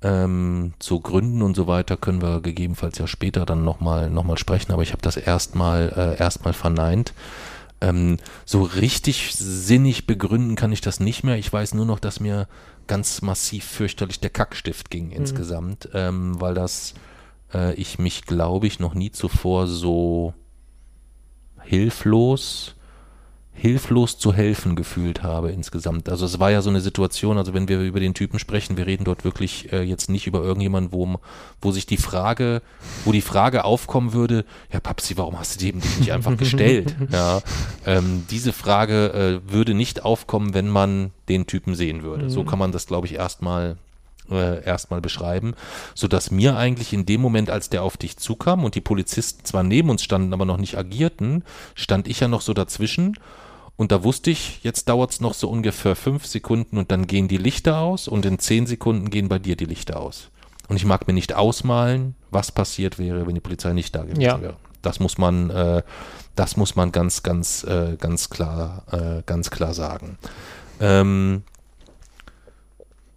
Ähm, 0.00 0.74
zu 0.78 1.00
Gründen 1.00 1.42
und 1.42 1.56
so 1.56 1.66
weiter 1.66 1.96
können 1.96 2.22
wir 2.22 2.40
gegebenenfalls 2.40 2.98
ja 2.98 3.08
später 3.08 3.44
dann 3.44 3.64
nochmal 3.64 4.10
noch 4.10 4.22
mal 4.22 4.38
sprechen, 4.38 4.72
aber 4.72 4.82
ich 4.82 4.92
habe 4.92 5.02
das 5.02 5.16
erstmal 5.16 5.92
äh, 5.96 6.22
erstmal 6.22 6.52
verneint. 6.52 7.14
Ähm, 7.80 8.16
so 8.44 8.62
richtig 8.62 9.34
sinnig 9.34 10.06
begründen 10.06 10.54
kann 10.54 10.72
ich 10.72 10.80
das 10.80 11.00
nicht 11.00 11.24
mehr. 11.24 11.36
Ich 11.36 11.52
weiß 11.52 11.74
nur 11.74 11.84
noch, 11.84 11.98
dass 11.98 12.20
mir 12.20 12.46
ganz 12.86 13.22
massiv 13.22 13.64
fürchterlich 13.64 14.20
der 14.20 14.30
Kackstift 14.30 14.90
ging 14.90 15.10
insgesamt, 15.10 15.88
ähm, 15.94 16.40
weil 16.40 16.54
das 16.54 16.94
äh, 17.52 17.74
ich 17.74 17.98
mich, 17.98 18.24
glaube 18.24 18.66
ich, 18.66 18.80
noch 18.80 18.94
nie 18.94 19.10
zuvor 19.10 19.66
so 19.66 20.34
hilflos, 21.62 22.74
hilflos 23.58 24.18
zu 24.18 24.32
helfen 24.32 24.76
gefühlt 24.76 25.24
habe 25.24 25.50
insgesamt. 25.50 26.08
Also 26.08 26.24
es 26.26 26.38
war 26.38 26.52
ja 26.52 26.62
so 26.62 26.70
eine 26.70 26.80
Situation, 26.80 27.38
also 27.38 27.54
wenn 27.54 27.66
wir 27.66 27.80
über 27.80 27.98
den 27.98 28.14
Typen 28.14 28.38
sprechen, 28.38 28.76
wir 28.76 28.86
reden 28.86 29.02
dort 29.02 29.24
wirklich 29.24 29.72
äh, 29.72 29.82
jetzt 29.82 30.08
nicht 30.08 30.28
über 30.28 30.42
irgendjemanden, 30.42 30.92
wo, 30.92 31.18
wo 31.60 31.72
sich 31.72 31.84
die 31.84 31.96
Frage, 31.96 32.62
wo 33.04 33.10
die 33.10 33.20
Frage 33.20 33.64
aufkommen 33.64 34.12
würde, 34.12 34.44
ja 34.72 34.78
Papsi, 34.78 35.16
warum 35.16 35.38
hast 35.38 35.56
du 35.56 35.58
die 35.58 35.68
eben 35.68 35.82
nicht 35.98 36.12
einfach 36.12 36.36
gestellt? 36.38 36.94
Ja, 37.10 37.40
ähm, 37.84 38.24
diese 38.30 38.52
Frage 38.52 39.40
äh, 39.48 39.52
würde 39.52 39.74
nicht 39.74 40.04
aufkommen, 40.04 40.54
wenn 40.54 40.68
man 40.68 41.10
den 41.28 41.46
Typen 41.48 41.74
sehen 41.74 42.04
würde. 42.04 42.24
Mhm. 42.24 42.30
So 42.30 42.44
kann 42.44 42.60
man 42.60 42.70
das, 42.70 42.86
glaube 42.86 43.08
ich, 43.08 43.14
erstmal 43.14 43.76
äh, 44.30 44.62
erstmal 44.64 45.00
beschreiben, 45.00 45.54
so 45.94 46.06
dass 46.06 46.30
mir 46.30 46.56
eigentlich 46.56 46.92
in 46.92 47.06
dem 47.06 47.20
Moment, 47.20 47.50
als 47.50 47.70
der 47.70 47.82
auf 47.82 47.96
dich 47.96 48.18
zukam 48.18 48.64
und 48.64 48.74
die 48.74 48.80
Polizisten 48.80 49.44
zwar 49.44 49.62
neben 49.62 49.90
uns 49.90 50.04
standen, 50.04 50.32
aber 50.32 50.44
noch 50.44 50.58
nicht 50.58 50.76
agierten, 50.76 51.42
stand 51.74 52.06
ich 52.06 52.20
ja 52.20 52.28
noch 52.28 52.42
so 52.42 52.54
dazwischen 52.54 53.18
und 53.78 53.92
da 53.92 54.02
wusste 54.02 54.32
ich, 54.32 54.58
jetzt 54.64 54.88
dauert 54.88 55.12
es 55.12 55.20
noch 55.20 55.34
so 55.34 55.48
ungefähr 55.48 55.94
fünf 55.94 56.26
Sekunden 56.26 56.78
und 56.78 56.90
dann 56.90 57.06
gehen 57.06 57.28
die 57.28 57.36
Lichter 57.36 57.78
aus 57.78 58.08
und 58.08 58.26
in 58.26 58.40
zehn 58.40 58.66
Sekunden 58.66 59.08
gehen 59.08 59.28
bei 59.28 59.38
dir 59.38 59.54
die 59.54 59.66
Lichter 59.66 60.00
aus. 60.00 60.30
Und 60.68 60.74
ich 60.74 60.84
mag 60.84 61.06
mir 61.06 61.12
nicht 61.12 61.34
ausmalen, 61.34 62.16
was 62.32 62.50
passiert 62.50 62.98
wäre, 62.98 63.28
wenn 63.28 63.36
die 63.36 63.40
Polizei 63.40 63.72
nicht 63.72 63.94
da 63.94 64.02
gewesen 64.02 64.20
ja. 64.20 64.42
wäre. 64.42 64.56
Das 64.82 64.98
muss 64.98 65.16
man, 65.16 65.50
äh, 65.50 65.82
das 66.34 66.56
muss 66.56 66.74
man 66.74 66.90
ganz, 66.90 67.22
ganz, 67.22 67.62
äh, 67.62 67.96
ganz 67.96 68.30
klar, 68.30 68.82
äh, 68.90 69.22
ganz 69.24 69.48
klar 69.48 69.72
sagen. 69.72 70.18
Ähm, 70.80 71.44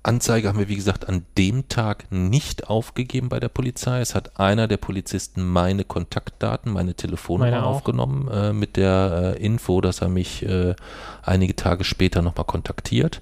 Anzeige 0.04 0.48
haben 0.48 0.58
wir, 0.58 0.68
wie 0.68 0.76
gesagt, 0.76 1.08
an 1.08 1.26
dem 1.38 1.68
Tag 1.70 2.12
nicht 2.12 2.70
aufgegeben 2.70 3.30
bei 3.30 3.40
der 3.40 3.50
Polizei. 3.50 4.02
Es 4.02 4.16
hat 4.16 4.40
einer 4.40 4.68
der 4.68 4.78
Polizisten 4.78 5.48
meine 5.48 5.84
Kontaktdaten, 5.84 6.74
meine 6.74 6.96
Telefonnummer 6.96 7.52
meine 7.52 7.64
aufgenommen 7.64 8.28
äh, 8.28 8.52
mit 8.52 8.78
der 8.78 9.36
äh, 9.38 9.44
Info, 9.44 9.80
dass 9.80 10.02
er 10.02 10.10
mich 10.10 10.44
äh, 10.44 10.76
einige 11.22 11.56
Tage 11.56 11.84
später 11.84 12.24
nochmal 12.24 12.46
kontaktiert. 12.46 13.22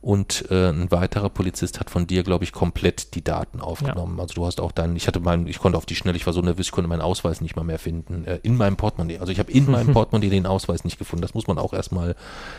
Und 0.00 0.48
äh, 0.50 0.68
ein 0.68 0.92
weiterer 0.92 1.28
Polizist 1.28 1.80
hat 1.80 1.90
von 1.90 2.06
dir, 2.06 2.22
glaube 2.22 2.44
ich, 2.44 2.52
komplett 2.52 3.14
die 3.14 3.24
Daten 3.24 3.60
aufgenommen. 3.60 4.16
Ja. 4.16 4.22
Also 4.22 4.34
du 4.34 4.46
hast 4.46 4.60
auch 4.60 4.70
deinen, 4.70 4.94
ich 4.94 5.08
hatte 5.08 5.18
meinen, 5.18 5.48
ich 5.48 5.58
konnte 5.58 5.76
auf 5.76 5.86
die 5.86 5.96
Schnelle, 5.96 6.16
ich 6.16 6.24
war 6.24 6.32
so 6.32 6.40
nervös, 6.40 6.66
ich 6.66 6.72
konnte 6.72 6.88
meinen 6.88 7.00
Ausweis 7.00 7.40
nicht 7.40 7.56
mal 7.56 7.64
mehr 7.64 7.80
finden. 7.80 8.24
Äh, 8.24 8.38
in 8.44 8.56
meinem 8.56 8.76
Portemonnaie. 8.76 9.18
Also 9.18 9.32
ich 9.32 9.40
habe 9.40 9.50
in 9.50 9.68
meinem 9.68 9.92
Portemonnaie 9.92 10.30
den 10.30 10.46
Ausweis 10.46 10.84
nicht 10.84 10.98
gefunden. 10.98 11.22
Das 11.22 11.34
muss 11.34 11.48
man 11.48 11.58
auch 11.58 11.72
erstmal 11.72 12.14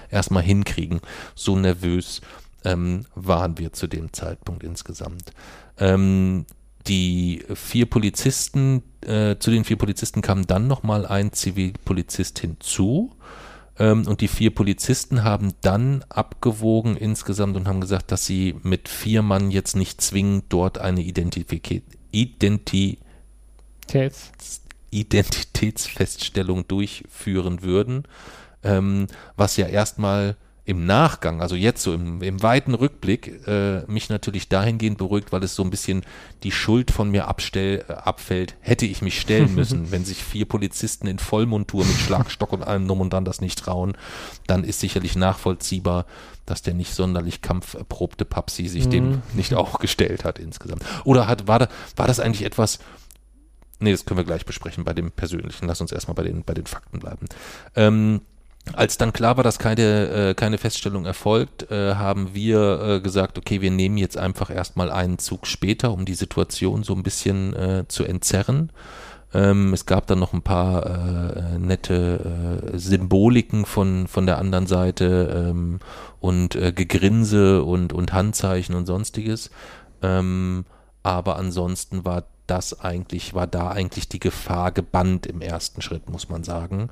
erstmal 0.09 0.43
hinkriegen. 0.43 0.99
So 1.33 1.55
nervös 1.55 2.19
ähm, 2.63 3.05
waren 3.15 3.57
wir 3.57 3.73
zu 3.73 3.87
dem 3.87 4.13
Zeitpunkt 4.13 4.63
insgesamt. 4.63 5.31
Ähm, 5.77 6.45
die 6.87 7.43
vier 7.53 7.85
Polizisten, 7.85 8.83
äh, 9.01 9.37
zu 9.37 9.51
den 9.51 9.63
vier 9.63 9.77
Polizisten 9.77 10.21
kam 10.21 10.47
dann 10.47 10.67
nochmal 10.67 11.05
ein 11.05 11.33
Zivilpolizist 11.33 12.39
hinzu. 12.39 13.15
Ähm, 13.77 14.07
und 14.07 14.21
die 14.21 14.27
vier 14.27 14.53
Polizisten 14.53 15.23
haben 15.23 15.53
dann 15.61 16.03
abgewogen 16.09 16.97
insgesamt 16.97 17.55
und 17.55 17.67
haben 17.67 17.81
gesagt, 17.81 18.11
dass 18.11 18.25
sie 18.25 18.55
mit 18.63 18.89
vier 18.89 19.21
Mann 19.21 19.51
jetzt 19.51 19.75
nicht 19.75 20.01
zwingend 20.01 20.45
dort 20.49 20.77
eine 20.77 21.01
Identifik 21.01 21.83
Identi 22.11 22.97
Identitätsfeststellung 24.91 26.67
durchführen 26.67 27.61
würden. 27.61 28.03
Ähm, 28.63 29.05
was 29.35 29.55
ja 29.57 29.67
erstmal 29.67 30.35
im 30.69 30.85
Nachgang, 30.85 31.41
also 31.41 31.55
jetzt 31.55 31.81
so 31.81 31.95
im, 31.95 32.21
im 32.21 32.43
weiten 32.43 32.75
Rückblick, 32.75 33.47
äh, 33.47 33.81
mich 33.87 34.09
natürlich 34.09 34.49
dahingehend 34.49 34.99
beruhigt, 34.99 35.31
weil 35.31 35.43
es 35.43 35.55
so 35.55 35.63
ein 35.63 35.71
bisschen 35.71 36.03
die 36.43 36.51
Schuld 36.51 36.91
von 36.91 37.09
mir 37.09 37.27
abstell, 37.27 37.85
abfällt, 37.87 38.55
hätte 38.59 38.85
ich 38.85 39.01
mich 39.01 39.19
stellen 39.19 39.55
müssen. 39.55 39.91
Wenn 39.91 40.05
sich 40.05 40.23
vier 40.23 40.45
Polizisten 40.45 41.07
in 41.07 41.17
Vollmontur 41.17 41.83
mit 41.83 41.95
Schlagstock 41.95 42.53
und 42.53 42.61
allem 42.61 42.87
drum 42.87 43.01
und 43.01 43.13
dann 43.13 43.25
das 43.25 43.41
nicht 43.41 43.57
trauen, 43.57 43.97
dann 44.45 44.63
ist 44.63 44.79
sicherlich 44.79 45.15
nachvollziehbar, 45.15 46.05
dass 46.45 46.61
der 46.61 46.75
nicht 46.75 46.93
sonderlich 46.93 47.41
kampferprobte 47.41 48.25
Papsi 48.25 48.67
sich 48.67 48.85
mhm. 48.85 48.91
dem 48.91 49.21
nicht 49.33 49.55
auch 49.55 49.79
gestellt 49.79 50.23
hat 50.23 50.37
insgesamt. 50.37 50.83
Oder 51.03 51.25
hat, 51.25 51.47
war, 51.47 51.57
da, 51.57 51.67
war 51.95 52.05
das 52.05 52.19
eigentlich 52.19 52.45
etwas, 52.45 52.77
nee, 53.79 53.89
das 53.89 54.05
können 54.05 54.19
wir 54.19 54.23
gleich 54.23 54.45
besprechen 54.45 54.83
bei 54.83 54.93
dem 54.93 55.09
Persönlichen. 55.09 55.65
Lass 55.65 55.81
uns 55.81 55.91
erstmal 55.91 56.13
bei 56.13 56.23
den, 56.23 56.43
bei 56.43 56.53
den 56.53 56.67
Fakten 56.67 56.99
bleiben. 56.99 57.25
Ähm, 57.75 58.21
als 58.73 58.97
dann 58.97 59.13
klar 59.13 59.37
war, 59.37 59.43
dass 59.43 59.59
keine, 59.59 60.09
äh, 60.09 60.33
keine 60.33 60.57
Feststellung 60.57 61.05
erfolgt, 61.05 61.71
äh, 61.71 61.95
haben 61.95 62.33
wir 62.33 62.81
äh, 62.81 62.99
gesagt, 63.01 63.37
okay, 63.37 63.61
wir 63.61 63.71
nehmen 63.71 63.97
jetzt 63.97 64.17
einfach 64.17 64.49
erstmal 64.49 64.91
einen 64.91 65.17
Zug 65.17 65.47
später, 65.47 65.91
um 65.91 66.05
die 66.05 66.13
Situation 66.13 66.83
so 66.83 66.93
ein 66.93 67.03
bisschen 67.03 67.55
äh, 67.55 67.85
zu 67.87 68.03
entzerren. 68.03 68.71
Ähm, 69.33 69.73
es 69.73 69.85
gab 69.85 70.07
dann 70.07 70.19
noch 70.19 70.33
ein 70.33 70.41
paar 70.41 70.85
äh, 70.85 71.59
nette 71.59 72.71
äh, 72.73 72.77
Symboliken 72.77 73.65
von, 73.65 74.07
von 74.07 74.25
der 74.25 74.39
anderen 74.39 74.67
Seite 74.67 75.49
ähm, 75.49 75.79
und 76.19 76.51
Gegrinse 76.51 77.63
und, 77.63 77.93
und 77.93 78.13
Handzeichen 78.13 78.75
und 78.75 78.85
sonstiges. 78.85 79.51
Ähm, 80.01 80.65
aber 81.03 81.37
ansonsten 81.37 82.05
war 82.05 82.25
das 82.47 82.79
eigentlich, 82.81 83.33
war 83.33 83.47
da 83.47 83.69
eigentlich 83.69 84.09
die 84.09 84.19
Gefahr 84.19 84.71
gebannt 84.71 85.27
im 85.27 85.41
ersten 85.41 85.81
Schritt, 85.81 86.09
muss 86.09 86.29
man 86.29 86.43
sagen. 86.43 86.89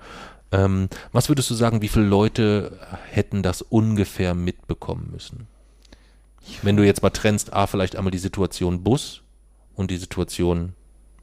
Ähm, 0.51 0.89
was 1.11 1.29
würdest 1.29 1.49
du 1.49 1.53
sagen, 1.53 1.81
wie 1.81 1.87
viele 1.87 2.05
Leute 2.05 2.79
hätten 3.09 3.43
das 3.43 3.61
ungefähr 3.61 4.33
mitbekommen 4.33 5.09
müssen? 5.11 5.47
Wenn 6.61 6.77
du 6.77 6.85
jetzt 6.85 7.03
mal 7.03 7.09
trennst, 7.09 7.53
A, 7.53 7.67
vielleicht 7.67 7.95
einmal 7.95 8.11
die 8.11 8.17
Situation 8.17 8.83
Bus 8.83 9.21
und 9.75 9.91
die 9.91 9.97
Situation 9.97 10.73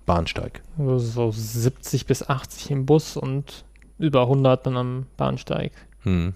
Bahnsteig. 0.07 0.62
So 0.77 1.31
70 1.33 2.07
bis 2.07 2.29
80 2.29 2.70
im 2.70 2.87
Bus 2.87 3.16
und 3.16 3.64
über 3.99 4.22
100 4.22 4.66
dann 4.66 4.77
am 4.77 5.07
Bahnsteig. 5.16 5.72
Hm. 6.03 6.35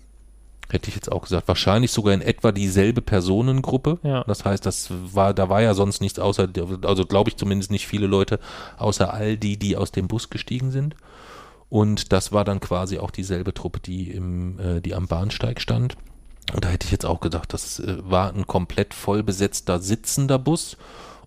Hätte 0.70 0.88
ich 0.88 0.94
jetzt 0.94 1.10
auch 1.10 1.22
gesagt. 1.22 1.48
Wahrscheinlich 1.48 1.92
sogar 1.92 2.12
in 2.12 2.20
etwa 2.20 2.52
dieselbe 2.52 3.00
Personengruppe. 3.00 3.98
Ja. 4.02 4.24
Das 4.24 4.44
heißt, 4.44 4.64
das 4.66 4.88
war, 4.90 5.32
da 5.32 5.48
war 5.48 5.62
ja 5.62 5.74
sonst 5.74 6.00
nichts 6.00 6.18
außer, 6.18 6.48
also 6.82 7.06
glaube 7.06 7.30
ich 7.30 7.36
zumindest 7.36 7.70
nicht 7.70 7.86
viele 7.86 8.06
Leute, 8.06 8.38
außer 8.76 9.12
all 9.12 9.36
die, 9.36 9.58
die 9.58 9.76
aus 9.76 9.92
dem 9.92 10.08
Bus 10.08 10.28
gestiegen 10.28 10.70
sind. 10.70 10.94
Und 11.70 12.12
das 12.12 12.32
war 12.32 12.44
dann 12.44 12.60
quasi 12.60 12.98
auch 12.98 13.10
dieselbe 13.10 13.52
Truppe, 13.52 13.80
die, 13.80 14.10
im, 14.10 14.58
äh, 14.58 14.80
die 14.80 14.94
am 14.94 15.06
Bahnsteig 15.06 15.60
stand. 15.60 15.96
Und 16.54 16.64
da 16.64 16.68
hätte 16.68 16.86
ich 16.86 16.92
jetzt 16.92 17.04
auch 17.04 17.20
gedacht, 17.20 17.52
das 17.52 17.78
äh, 17.80 17.98
war 18.00 18.32
ein 18.32 18.46
komplett 18.46 18.94
voll 18.94 19.22
besetzter 19.22 19.78
sitzender 19.80 20.38
Bus 20.38 20.76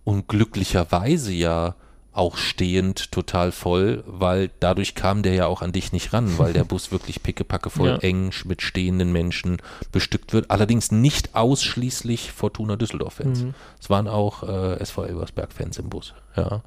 und 0.03 0.27
glücklicherweise 0.27 1.31
ja 1.31 1.75
auch 2.13 2.37
stehend 2.37 3.11
total 3.11 3.51
voll, 3.51 4.03
weil 4.05 4.49
dadurch 4.59 4.95
kam 4.95 5.23
der 5.23 5.33
ja 5.33 5.45
auch 5.45 5.61
an 5.61 5.71
dich 5.71 5.93
nicht 5.93 6.11
ran, 6.11 6.37
weil 6.37 6.51
der 6.51 6.63
Bus 6.65 6.91
wirklich 6.91 7.23
pickepacke 7.23 7.69
voll 7.69 7.89
ja. 7.89 7.97
eng 7.97 8.31
mit 8.45 8.61
stehenden 8.61 9.11
Menschen 9.11 9.57
bestückt 9.91 10.33
wird. 10.33 10.51
Allerdings 10.51 10.91
nicht 10.91 11.35
ausschließlich 11.35 12.31
Fortuna 12.31 12.75
Düsseldorf-Fans. 12.75 13.43
Mhm. 13.43 13.53
Es 13.79 13.89
waren 13.89 14.07
auch 14.07 14.43
äh, 14.43 14.79
SV 14.79 15.05
Elversberg-Fans 15.05 15.77
im 15.77 15.89
Bus. 15.89 16.13
Ja. 16.35 16.61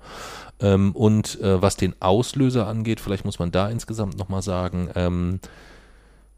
Ähm, 0.60 0.92
und 0.92 1.40
äh, 1.40 1.60
was 1.60 1.76
den 1.76 1.94
Auslöser 2.00 2.66
angeht, 2.66 3.00
vielleicht 3.00 3.24
muss 3.24 3.38
man 3.38 3.50
da 3.50 3.68
insgesamt 3.68 4.16
nochmal 4.16 4.42
sagen, 4.42 4.88
ähm, 4.94 5.40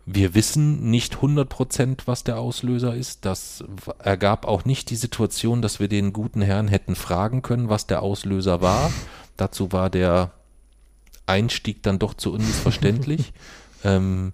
wir 0.06 0.36
wissen 0.36 0.88
nicht 0.88 1.16
100%, 1.16 2.02
was 2.06 2.22
der 2.22 2.38
Auslöser 2.38 2.94
ist. 2.94 3.24
Das 3.24 3.64
ergab 3.98 4.46
auch 4.46 4.64
nicht 4.64 4.90
die 4.90 4.96
Situation, 4.96 5.62
dass 5.62 5.80
wir 5.80 5.88
den 5.88 6.12
guten 6.12 6.42
Herrn 6.42 6.68
hätten 6.68 6.94
fragen 6.94 7.42
können, 7.42 7.68
was 7.68 7.88
der 7.88 8.02
Auslöser 8.02 8.60
war. 8.60 8.92
Dazu 9.36 9.72
war 9.72 9.90
der 9.90 10.30
Einstieg 11.26 11.82
dann 11.82 11.98
doch 11.98 12.14
zu 12.14 12.32
unmissverständlich. 12.32 13.32
ähm, 13.84 14.32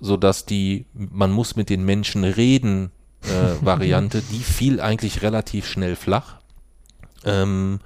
sodass 0.00 0.46
die 0.46 0.86
man 0.94 1.30
muss 1.30 1.54
mit 1.54 1.68
den 1.68 1.84
Menschen 1.84 2.24
reden 2.24 2.90
äh, 3.22 3.54
Variante, 3.64 4.22
die 4.22 4.40
fiel 4.40 4.80
eigentlich 4.80 5.20
relativ 5.22 5.66
schnell 5.66 5.94
flach. 5.94 6.36
Ähm, 7.24 7.80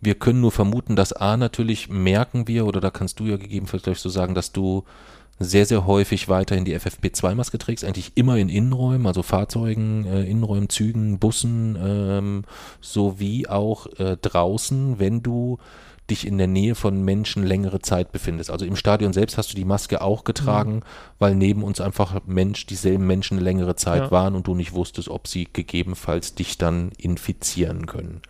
wir 0.00 0.16
können 0.16 0.40
nur 0.40 0.52
vermuten, 0.52 0.96
dass 0.96 1.12
A 1.12 1.36
natürlich 1.36 1.88
merken 1.88 2.46
wir, 2.48 2.66
oder 2.66 2.80
da 2.80 2.90
kannst 2.90 3.20
du 3.20 3.24
ja 3.26 3.36
gegebenenfalls 3.36 3.84
gleich 3.84 3.98
so 3.98 4.08
sagen, 4.08 4.34
dass 4.34 4.52
du 4.52 4.84
sehr, 5.38 5.66
sehr 5.66 5.86
häufig 5.86 6.28
weiterhin 6.28 6.64
die 6.64 6.76
FFP2-Maske 6.76 7.58
trägst, 7.58 7.84
eigentlich 7.84 8.12
immer 8.16 8.36
in 8.36 8.48
Innenräumen, 8.48 9.06
also 9.06 9.22
Fahrzeugen, 9.22 10.04
äh, 10.06 10.24
Innenräumen, 10.24 10.68
Zügen, 10.68 11.18
Bussen, 11.18 11.78
ähm, 11.80 12.44
sowie 12.80 13.46
auch 13.46 13.86
äh, 13.98 14.16
draußen, 14.20 14.98
wenn 14.98 15.22
du 15.22 15.58
dich 16.10 16.26
in 16.26 16.38
der 16.38 16.46
Nähe 16.46 16.74
von 16.74 17.04
Menschen 17.04 17.44
längere 17.44 17.80
Zeit 17.80 18.12
befindest. 18.12 18.50
Also 18.50 18.64
im 18.64 18.76
Stadion 18.76 19.12
selbst 19.12 19.36
hast 19.36 19.52
du 19.52 19.56
die 19.56 19.64
Maske 19.64 20.00
auch 20.00 20.24
getragen, 20.24 20.76
mhm. 20.76 20.82
weil 21.18 21.34
neben 21.34 21.62
uns 21.62 21.80
einfach 21.80 22.20
Mensch, 22.26 22.66
dieselben 22.66 23.06
Menschen 23.06 23.38
längere 23.38 23.76
Zeit 23.76 24.04
ja. 24.04 24.10
waren 24.10 24.34
und 24.34 24.46
du 24.46 24.54
nicht 24.54 24.72
wusstest, 24.72 25.08
ob 25.08 25.28
sie 25.28 25.46
gegebenenfalls 25.52 26.34
dich 26.34 26.56
dann 26.58 26.92
infizieren 26.98 27.86
können. 27.86 28.22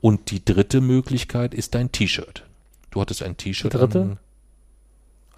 Und 0.00 0.30
die 0.32 0.44
dritte 0.44 0.80
Möglichkeit 0.80 1.54
ist 1.54 1.74
dein 1.74 1.92
T-Shirt. 1.92 2.44
Du 2.90 3.00
hattest 3.00 3.22
ein 3.22 3.36
T-Shirt 3.36 3.72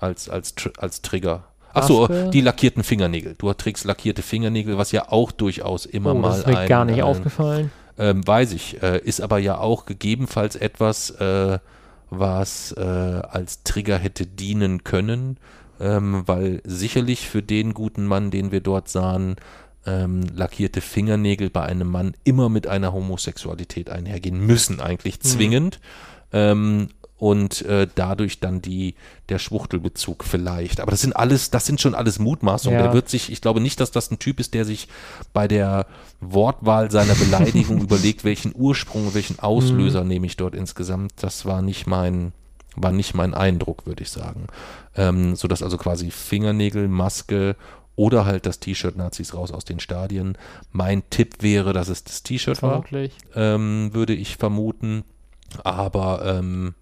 als, 0.04 0.28
als, 0.28 0.54
als 0.78 1.02
Trigger. 1.02 1.44
Achso, 1.72 2.08
die 2.30 2.40
lackierten 2.40 2.84
Fingernägel. 2.84 3.34
Du 3.36 3.52
trägst 3.52 3.84
lackierte 3.84 4.22
Fingernägel, 4.22 4.78
was 4.78 4.92
ja 4.92 5.10
auch 5.10 5.32
durchaus 5.32 5.86
immer 5.86 6.14
oh, 6.14 6.18
mal 6.18 6.28
das 6.28 6.38
ist 6.38 6.46
mir 6.46 6.58
ein, 6.58 6.68
gar 6.68 6.84
nicht 6.84 6.98
ein, 6.98 7.02
aufgefallen. 7.02 7.72
Ähm, 7.98 8.26
weiß 8.26 8.52
ich, 8.52 8.82
äh, 8.82 9.00
ist 9.00 9.20
aber 9.20 9.38
ja 9.38 9.58
auch 9.58 9.86
gegebenenfalls 9.86 10.56
etwas, 10.56 11.10
äh, 11.10 11.58
was 12.10 12.72
äh, 12.72 12.80
als 12.80 13.64
Trigger 13.64 13.98
hätte 13.98 14.26
dienen 14.26 14.84
können, 14.84 15.38
ähm, 15.80 16.22
weil 16.26 16.60
sicherlich 16.64 17.28
für 17.28 17.42
den 17.42 17.74
guten 17.74 18.06
Mann, 18.06 18.30
den 18.30 18.52
wir 18.52 18.60
dort 18.60 18.88
sahen, 18.88 19.36
ähm, 19.86 20.24
lackierte 20.34 20.80
Fingernägel 20.80 21.50
bei 21.50 21.62
einem 21.62 21.90
Mann 21.90 22.16
immer 22.24 22.48
mit 22.48 22.66
einer 22.66 22.92
Homosexualität 22.92 23.90
einhergehen 23.90 24.38
müssen, 24.38 24.80
eigentlich 24.80 25.20
zwingend. 25.20 25.80
Ähm, 26.32 26.88
und 27.24 27.62
äh, 27.62 27.88
dadurch 27.94 28.38
dann 28.40 28.60
die 28.60 28.96
der 29.30 29.38
Schwuchtelbezug 29.38 30.24
vielleicht. 30.24 30.78
Aber 30.78 30.90
das 30.90 31.00
sind 31.00 31.16
alles, 31.16 31.48
das 31.48 31.64
sind 31.64 31.80
schon 31.80 31.94
alles 31.94 32.18
Mutmaßungen. 32.18 32.78
Ja. 32.78 32.84
Der 32.84 32.92
wird 32.92 33.08
sich, 33.08 33.32
ich 33.32 33.40
glaube 33.40 33.60
nicht, 33.60 33.80
dass 33.80 33.90
das 33.90 34.10
ein 34.10 34.18
Typ 34.18 34.40
ist, 34.40 34.52
der 34.52 34.66
sich 34.66 34.88
bei 35.32 35.48
der 35.48 35.86
Wortwahl 36.20 36.90
seiner 36.90 37.14
Beleidigung 37.14 37.80
überlegt, 37.82 38.24
welchen 38.24 38.52
Ursprung, 38.54 39.14
welchen 39.14 39.38
Auslöser 39.38 40.04
nehme 40.04 40.26
ich 40.26 40.36
dort 40.36 40.54
insgesamt. 40.54 41.12
Das 41.16 41.46
war 41.46 41.62
nicht 41.62 41.86
mein, 41.86 42.34
war 42.76 42.92
nicht 42.92 43.14
mein 43.14 43.32
Eindruck, 43.32 43.86
würde 43.86 44.02
ich 44.02 44.10
sagen. 44.10 44.48
Ähm, 44.94 45.34
so 45.34 45.48
dass 45.48 45.62
also 45.62 45.78
quasi 45.78 46.10
Fingernägel, 46.10 46.88
Maske 46.88 47.56
oder 47.96 48.26
halt 48.26 48.44
das 48.44 48.60
T-Shirt 48.60 48.98
Nazis 48.98 49.32
raus 49.32 49.50
aus 49.50 49.64
den 49.64 49.80
Stadien. 49.80 50.36
Mein 50.72 51.02
Tipp 51.08 51.36
wäre, 51.40 51.72
dass 51.72 51.88
es 51.88 52.04
das 52.04 52.22
T-Shirt 52.22 52.62
war, 52.62 52.84
ähm, 53.34 53.94
würde 53.94 54.12
ich 54.12 54.36
vermuten. 54.36 55.04
Aber 55.62 56.22
ähm, 56.26 56.74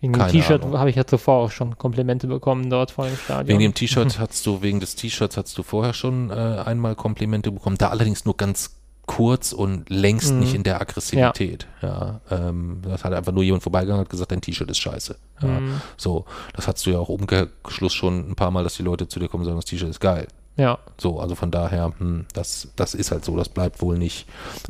Wegen 0.00 0.12
dem 0.12 0.28
T-Shirt 0.28 0.62
habe 0.64 0.90
ich 0.90 0.96
ja 0.96 1.06
zuvor 1.06 1.44
auch 1.44 1.50
schon 1.50 1.78
Komplimente 1.78 2.26
bekommen 2.26 2.68
dort 2.70 2.90
vor 2.90 3.06
dem 3.06 3.16
Stadion. 3.16 3.48
wegen 3.48 3.60
dem 3.60 3.74
T-Shirt 3.74 4.18
hast 4.18 4.44
du, 4.46 4.60
wegen 4.62 4.78
des 4.80 4.94
T-Shirts 4.94 5.36
hast 5.36 5.56
du 5.56 5.62
vorher 5.62 5.94
schon 5.94 6.30
äh, 6.30 6.34
einmal 6.34 6.94
Komplimente 6.94 7.50
bekommen, 7.50 7.78
da 7.78 7.88
allerdings 7.88 8.24
nur 8.24 8.36
ganz 8.36 8.76
kurz 9.06 9.52
und 9.52 9.88
längst 9.88 10.32
Mhm. 10.32 10.40
nicht 10.40 10.54
in 10.54 10.64
der 10.64 10.80
Aggressivität. 10.80 11.66
Ja, 11.80 12.20
ähm, 12.30 12.80
das 12.82 13.04
hat 13.04 13.12
einfach 13.12 13.32
nur 13.32 13.44
jemand 13.44 13.62
vorbeigegangen 13.62 14.00
und 14.00 14.04
hat 14.06 14.10
gesagt, 14.10 14.32
dein 14.32 14.40
T-Shirt 14.40 14.68
ist 14.70 14.78
scheiße. 14.78 15.16
Ja, 15.42 15.48
Mhm. 15.48 15.80
So, 15.96 16.24
das 16.54 16.66
hattest 16.66 16.86
du 16.86 16.90
ja 16.90 16.98
auch 16.98 17.08
im 17.08 17.16
Umkehrschluss 17.20 17.94
schon 17.94 18.30
ein 18.30 18.34
paar 18.34 18.50
Mal, 18.50 18.64
dass 18.64 18.76
die 18.76 18.82
Leute 18.82 19.06
zu 19.08 19.20
dir 19.20 19.28
kommen 19.28 19.42
und 19.42 19.46
sagen, 19.46 19.56
das 19.58 19.64
T-Shirt 19.64 19.88
ist 19.88 20.00
geil. 20.00 20.26
Ja, 20.58 20.78
So, 20.98 21.20
also 21.20 21.34
von 21.34 21.50
daher, 21.50 21.92
hm, 21.98 22.24
das, 22.32 22.68
das 22.76 22.94
ist 22.94 23.10
halt 23.12 23.24
so, 23.24 23.36
das 23.36 23.48
bleibt 23.48 23.80
wohl 23.82 23.96
nicht, 23.98 24.26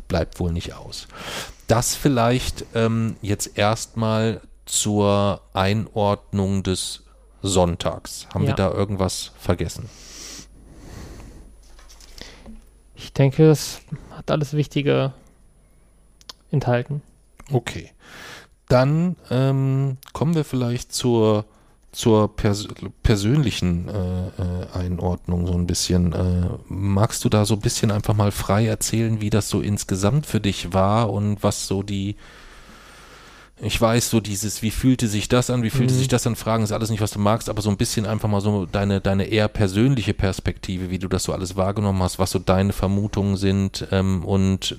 bleibt 0.07 0.39
wohl 0.39 0.51
nicht 0.51 0.73
aus. 0.75 1.07
Das 1.67 1.95
vielleicht 1.95 2.65
ähm, 2.75 3.15
jetzt 3.21 3.57
erstmal 3.57 4.41
zur 4.67 5.41
Einordnung 5.53 6.63
des 6.63 7.03
Sonntags. 7.41 8.27
Haben 8.33 8.43
wir 8.43 8.49
Ja. 8.49 8.55
da 8.55 8.71
irgendwas 8.71 9.31
vergessen? 9.39 9.89
ich 12.95 13.13
denke, 13.13 13.49
es 13.49 13.81
hat 14.11 14.31
alles 14.31 14.53
Wichtige 14.53 15.13
enthalten. 16.51 17.01
Okay. 17.51 17.91
Dann 18.67 19.15
ähm, 19.29 19.97
kommen 20.13 20.35
wir 20.35 20.43
vielleicht 20.43 20.91
zur, 20.91 21.45
zur 21.91 22.35
pers 22.35 22.67
persönlichen 23.03 23.87
äh, 23.87 24.27
äh, 24.27 24.67
Einordnung 24.73 25.47
so 25.47 25.53
ein 25.53 25.67
bisschen. 25.67 26.11
Äh, 26.13 26.49
magst 26.67 27.23
du 27.23 27.29
da 27.29 27.45
so 27.45 27.53
ein 27.53 27.61
bisschen 27.61 27.91
einfach 27.91 28.13
mal 28.15 28.31
frei 28.31 28.65
erzählen, 28.65 29.21
wie 29.21 29.29
das 29.29 29.47
so 29.49 29.61
insgesamt 29.61 30.25
für 30.25 30.41
dich 30.41 30.73
war 30.73 31.11
und 31.13 31.43
was 31.43 31.67
so 31.67 31.83
die, 31.83 32.15
ich 33.59 33.79
weiß, 33.81 34.09
so 34.09 34.19
dieses, 34.19 34.61
wie 34.61 34.69
fühlte 34.71 35.07
sich 35.07 35.29
das 35.29 35.49
an, 35.49 35.63
wie 35.63 35.69
fühlte 35.71 35.93
Mhm. 35.93 35.97
sich 35.97 36.07
das 36.07 36.27
an, 36.27 36.35
Fragen 36.35 36.63
ist 36.63 36.71
alles 36.71 36.91
nicht, 36.91 37.01
was 37.01 37.11
du 37.11 37.19
magst, 37.19 37.49
aber 37.49 37.61
so 37.61 37.69
ein 37.69 37.77
bisschen 37.77 38.05
einfach 38.05 38.29
mal 38.29 38.41
so 38.41 38.65
deine, 38.67 39.01
deine 39.01 39.25
eher 39.25 39.47
persönliche 39.47 40.13
Perspektive, 40.13 40.89
wie 40.91 40.99
du 40.99 41.07
das 41.07 41.23
so 41.23 41.33
alles 41.33 41.55
wahrgenommen 41.55 42.01
hast, 42.03 42.19
was 42.19 42.31
so 42.31 42.39
deine 42.39 42.71
Vermutungen 42.73 43.35
sind 43.35 43.87
ähm, 43.91 44.23
und 44.23 44.77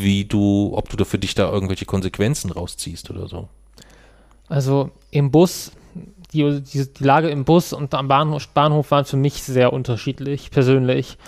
wie 0.00 0.24
du, 0.24 0.72
ob 0.74 0.88
du 0.88 0.96
da 0.96 1.04
für 1.04 1.18
dich 1.18 1.34
da 1.34 1.50
irgendwelche 1.50 1.84
Konsequenzen 1.84 2.50
rausziehst 2.50 3.10
oder 3.10 3.28
so. 3.28 3.48
Also 4.48 4.90
im 5.10 5.30
Bus, 5.30 5.70
die, 6.32 6.60
die, 6.62 6.92
die 6.92 7.04
Lage 7.04 7.28
im 7.28 7.44
Bus 7.44 7.72
und 7.72 7.94
am 7.94 8.08
Bahnhof, 8.08 8.48
Bahnhof 8.48 8.90
waren 8.90 9.04
für 9.04 9.16
mich 9.16 9.42
sehr 9.42 9.72
unterschiedlich, 9.72 10.50
persönlich. 10.50 11.18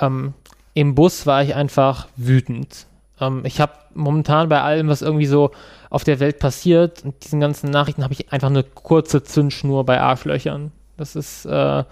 Ähm, 0.00 0.34
Im 0.74 0.94
Bus 0.94 1.26
war 1.26 1.42
ich 1.42 1.54
einfach 1.54 2.08
wütend. 2.16 2.86
Ähm, 3.20 3.42
ich 3.44 3.60
habe 3.60 3.72
momentan 3.94 4.48
bei 4.48 4.60
allem, 4.62 4.88
was 4.88 5.02
irgendwie 5.02 5.26
so 5.26 5.50
auf 5.90 6.04
der 6.04 6.20
Welt 6.20 6.38
passiert 6.38 7.04
und 7.04 7.22
diesen 7.24 7.40
ganzen 7.40 7.70
Nachrichten, 7.70 8.02
habe 8.02 8.14
ich 8.14 8.32
einfach 8.32 8.50
eine 8.50 8.62
kurze 8.62 9.22
Zündschnur 9.22 9.84
bei 9.84 10.00
Arschlöchern. 10.00 10.72
Das 10.96 11.16
ist 11.16 11.44
äh, 11.46 11.84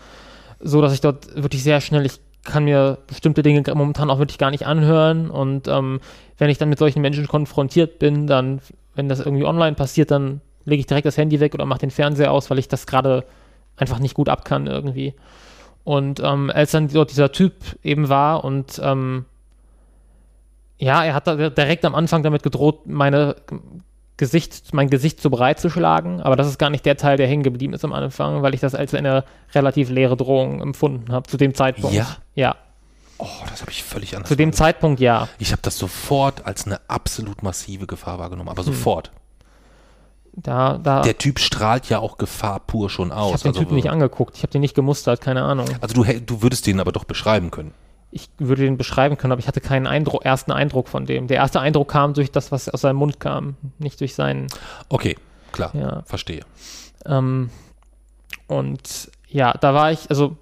so, 0.61 0.83
dass 0.83 0.93
ich 0.93 1.01
dort 1.01 1.35
wirklich 1.35 1.63
sehr 1.63 1.81
schnell, 1.81 2.07
ich 2.07 2.21
kann 2.45 2.65
mir 2.65 2.99
bestimmte 3.07 3.43
Dinge 3.43 3.63
momentan 3.75 4.11
auch 4.11 4.19
wirklich 4.19 4.39
gar 4.39 4.51
nicht 4.51 4.67
anhören 4.67 5.31
und 5.31 5.69
ähm, 5.69 6.01
wenn 6.39 6.51
ich 6.51 6.59
dann 6.59 6.69
mit 6.69 6.79
solchen 6.79 7.03
Menschen 7.03 7.27
konfrontiert 7.27 7.99
bin, 7.99 8.27
dann, 8.27 8.61
wenn 8.95 9.09
das 9.09 9.21
irgendwie 9.21 9.45
online 9.45 9.75
passiert, 9.75 10.11
dann 10.11 10.41
lege 10.65 10.81
ich 10.81 10.87
direkt 10.87 11.07
das 11.07 11.17
Handy 11.17 11.41
weg 11.41 11.55
oder 11.55 11.67
mache 11.67 11.81
den 11.81 11.91
Fernseher 11.91 12.33
aus, 12.33 12.49
weil 12.51 12.59
ich 12.59 12.69
das 12.69 12.87
gerade 12.87 13.25
einfach 13.77 13.99
nicht 13.99 14.15
gut 14.15 14.29
ab 14.29 14.45
kann 14.45 14.67
irgendwie. 14.67 15.15
Und 15.85 16.21
ähm, 16.21 16.51
als 16.55 16.73
dann 16.73 16.89
dort 16.89 17.11
dieser 17.11 17.33
Typ 17.33 17.55
eben 17.83 18.09
war 18.09 18.45
und 18.45 18.81
ähm, 18.83 19.25
ja, 20.79 21.05
er 21.05 21.15
hat 21.15 21.27
direkt 21.27 21.85
am 21.85 21.95
Anfang 21.95 22.23
damit 22.23 22.43
gedroht, 22.43 22.87
meine 22.87 23.37
Gesicht, 24.17 24.73
mein 24.75 24.91
Gesicht 24.91 25.21
so 25.21 25.31
breit 25.31 25.61
zu 25.61 25.71
schlagen, 25.71 26.21
aber 26.21 26.35
das 26.37 26.49
ist 26.49 26.59
gar 26.59 26.71
nicht 26.71 26.85
der 26.87 26.97
Teil, 26.97 27.17
der 27.17 27.29
hängen 27.29 27.43
geblieben 27.45 27.73
ist 27.75 27.85
am 27.85 27.93
Anfang, 27.93 28.43
weil 28.43 28.53
ich 28.55 28.61
das 28.61 28.75
als 28.75 28.93
eine 28.95 29.25
relativ 29.55 29.91
leere 29.91 30.17
Drohung 30.17 30.61
empfunden 30.61 31.13
habe 31.13 31.29
zu 31.29 31.37
dem 31.37 31.55
Zeitpunkt. 31.55 31.95
Ja? 31.97 32.17
Ja, 32.35 32.57
Oh, 33.21 33.27
das 33.51 33.63
habe 33.63 33.73
ich 33.73 33.83
völlig 33.83 34.15
anders. 34.15 34.29
zu 34.29 34.37
dem 34.37 34.53
Zeitpunkt 34.53 35.01
ja. 35.01 35.27
ich 35.41 35.51
habe 35.51 35.61
das 35.63 35.77
sofort 35.77 36.47
als 36.47 36.67
eine 36.67 36.81
absolut 36.87 37.43
massive 37.43 37.89
Gefahr 37.89 38.21
wahrgenommen, 38.21 38.49
Hm. 38.49 38.53
aber 38.53 38.63
sofort. 38.63 39.11
Da, 40.35 40.79
da, 40.79 41.03
Der 41.03 41.19
Typ 41.19 41.41
strahlt 41.41 41.89
ja 41.89 41.99
auch 41.99 42.17
Gefahr 42.17 42.61
pur 42.61 42.89
schon 42.91 43.09
ich 43.09 43.15
aus. 43.15 43.33
habe 43.33 43.43
den 43.43 43.49
also, 43.49 43.61
Typen 43.61 43.75
nicht 43.75 43.91
angeguckt, 43.91 44.37
ich 44.37 44.43
habe 44.45 44.53
den 44.53 44.61
nicht 44.61 44.77
gemustert, 44.77 45.21
keine 45.21 45.43
Ahnung. 45.43 45.67
also 45.81 45.95
du, 46.01 46.05
du 46.21 46.43
würdest 46.43 46.67
den 46.69 46.79
aber 46.79 46.93
doch 46.93 47.03
beschreiben 47.05 47.51
können. 47.51 47.75
Ich 48.11 48.31
würde 48.39 48.63
den 48.63 48.79
beschreiben 48.79 49.19
können, 49.19 49.33
aber 49.33 49.41
ich 49.41 49.49
hatte 49.49 49.61
keinen 49.61 49.87
Eindruck, 49.87 50.25
ersten 50.25 50.51
Eindruck 50.51 50.89
von 50.89 51.05
dem. 51.05 51.27
Der 51.27 51.37
erste 51.37 51.61
Eindruck 51.61 51.89
kam 51.89 52.15
durch 52.15 52.33
das, 52.33 52.51
was 52.51 52.69
aus 52.69 52.81
seinem 52.81 52.97
Mund 52.97 53.21
kam, 53.21 53.57
nicht 53.79 54.01
durch 54.01 54.15
seinen, 54.15 54.47
Okay, 54.89 55.17
klar, 55.53 55.75
ja. 55.75 56.03
verstehe. 56.07 56.41
Ähm, 57.05 57.51
und 58.47 59.11
ja, 59.29 59.53
da 59.53 59.75
war 59.75 59.93
ich, 59.93 60.09
also 60.09 60.37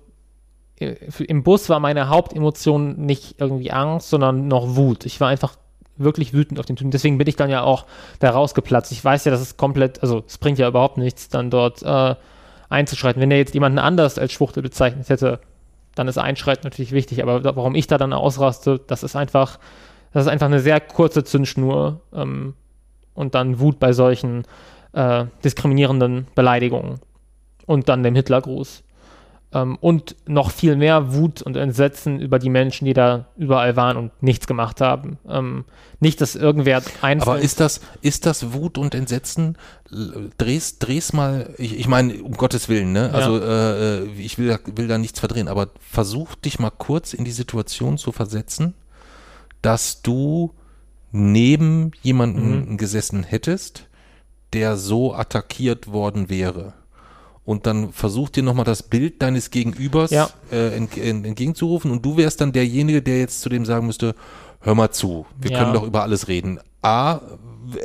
äh, 0.79 0.95
im 1.27 1.43
Bus 1.43 1.69
war 1.69 1.81
meine 1.81 2.09
Hauptemotion 2.09 2.97
nicht 3.05 3.41
irgendwie 3.41 3.73
Angst, 3.73 4.11
sondern 4.11 4.47
noch 4.49 4.77
Wut. 4.77 5.05
Ich 5.05 5.21
war 5.21 5.29
einfach 5.29 5.57
wirklich 5.97 6.33
wütend 6.33 6.61
auf 6.61 6.67
den 6.67 6.77
Typen. 6.77 6.91
Deswegen 6.91 7.19
bin 7.19 7.27
ich 7.27 7.37
dann 7.37 7.51
ja 7.51 7.62
auch 7.62 7.87
da 8.19 8.31
rausgeplatzt. 8.31 8.93
Ich 8.93 9.05
weiß 9.05 9.25
ja, 9.25 9.31
dass 9.31 9.41
es 9.41 9.57
komplett, 9.57 10.03
also 10.03 10.25
es 10.27 10.39
bringt 10.39 10.59
ja 10.59 10.69
überhaupt 10.69 10.99
nichts, 10.99 11.29
dann 11.29 11.51
dort 11.51 11.83
äh, 11.83 12.14
einzuschreiten. 12.69 13.21
Wenn 13.21 13.31
er 13.31 13.39
jetzt 13.39 13.55
jemanden 13.55 13.79
anders 13.79 14.19
als 14.19 14.33
Schwuchtel 14.33 14.62
bezeichnet 14.62 15.09
hätte, 15.09 15.41
dann 15.97 16.07
ist 16.07 16.19
Einschreiten 16.19 16.65
natürlich 16.65 16.93
wichtig. 16.93 17.23
Aber 17.23 17.43
warum 17.57 17.75
ich 17.75 17.89
da 17.89 17.99
dann 17.99 18.13
ausraste, 18.13 18.81
das 18.87 19.03
ist 19.03 19.17
einfach, 19.17 19.59
das 20.13 20.27
ist 20.27 20.31
einfach 20.31 20.47
eine 20.47 20.61
sehr 20.61 20.81
kurze 20.81 21.25
Zündschnur 21.25 22.01
ähm, 22.15 22.55
und 23.15 23.35
dann 23.35 23.59
Wut 23.59 23.81
bei 23.81 23.93
solchen 23.93 24.45
äh, 24.93 25.25
diskriminierenden 25.43 26.29
Beleidigungen 26.37 27.01
und 27.67 27.89
dann 27.89 28.05
dem 28.05 28.15
Hitlergruß. 28.15 28.85
Ähm, 29.53 29.77
und 29.81 30.17
noch 30.29 30.51
viel 30.51 30.77
mehr 30.77 31.15
Wut 31.15 31.43
und 31.43 31.57
Entsetzen 31.57 32.21
über 32.21 32.39
die 32.39 32.51
Menschen, 32.51 32.85
die 32.85 32.93
da 32.93 33.27
überall 33.37 33.75
waren 33.77 33.97
und 33.97 34.23
nichts 34.23 34.47
gemacht 34.47 34.81
haben. 34.81 35.19
Ähm, 35.29 35.65
nicht, 36.01 36.21
dass 36.21 36.35
irgendwer 36.35 36.83
einzeln... 37.01 37.29
Aber 37.29 37.41
ist 37.41 37.61
das, 37.61 37.81
ist 38.03 38.27
das 38.27 38.53
Wut 38.53 38.77
und 38.79 38.95
Entsetzen? 38.95 39.57
Dreh's, 40.39 40.79
dreh's 40.79 41.13
mal, 41.13 41.55
ich, 41.59 41.79
ich 41.79 41.89
meine, 41.89 42.23
um 42.23 42.33
Gottes 42.33 42.69
Willen, 42.69 42.93
ne? 42.93 43.13
Also 43.13 43.39
äh, 43.41 43.99
äh, 44.03 44.09
ich 44.19 44.39
will, 44.39 44.49
da- 44.49 44.59
will 44.77 44.89
da 44.89 44.99
nichts 44.99 45.21
verdrehen, 45.21 45.49
aber 45.49 45.69
versuch 45.81 46.35
dich 46.35 46.59
mal 46.59 46.71
kurz 46.71 47.15
in 47.15 47.25
die 47.25 47.33
Situation 47.33 47.97
zu 47.99 48.13
versetzen, 48.13 48.75
dass 49.63 50.03
du 50.03 50.53
neben 51.13 51.93
jemanden 52.03 52.77
gesessen 52.77 53.23
hättest, 53.23 53.87
der 54.53 54.77
so 54.77 55.15
attackiert 55.15 55.89
worden 55.91 56.29
wäre. 56.29 56.75
Und 57.45 57.67
dann 57.67 57.93
versuch 57.93 58.29
dir 58.29 58.43
nochmal 58.43 58.65
das 58.65 58.83
Bild 58.83 59.23
deines 59.23 59.51
Gegenübers 59.51 60.11
Ja. 60.11 60.29
äh, 60.51 60.77
ent, 60.77 60.97
ent, 60.99 61.25
entgegenzurufen 61.25 61.93
und 61.93 62.05
du 62.05 62.17
wärst 62.17 62.41
dann 62.41 62.53
derjenige, 62.53 63.03
der 63.03 63.21
jetzt 63.21 63.41
zu 63.41 63.49
dem 63.49 63.65
sagen 63.65 63.87
müsste, 63.87 64.15
hör 64.61 64.75
mal 64.75 64.91
zu, 64.91 65.27
wir 65.39 65.51
Ja. 65.51 65.59
können 65.59 65.75
doch 65.75 65.83
über 65.83 66.03
alles 66.03 66.29
reden. 66.29 66.61
A, 66.83 67.21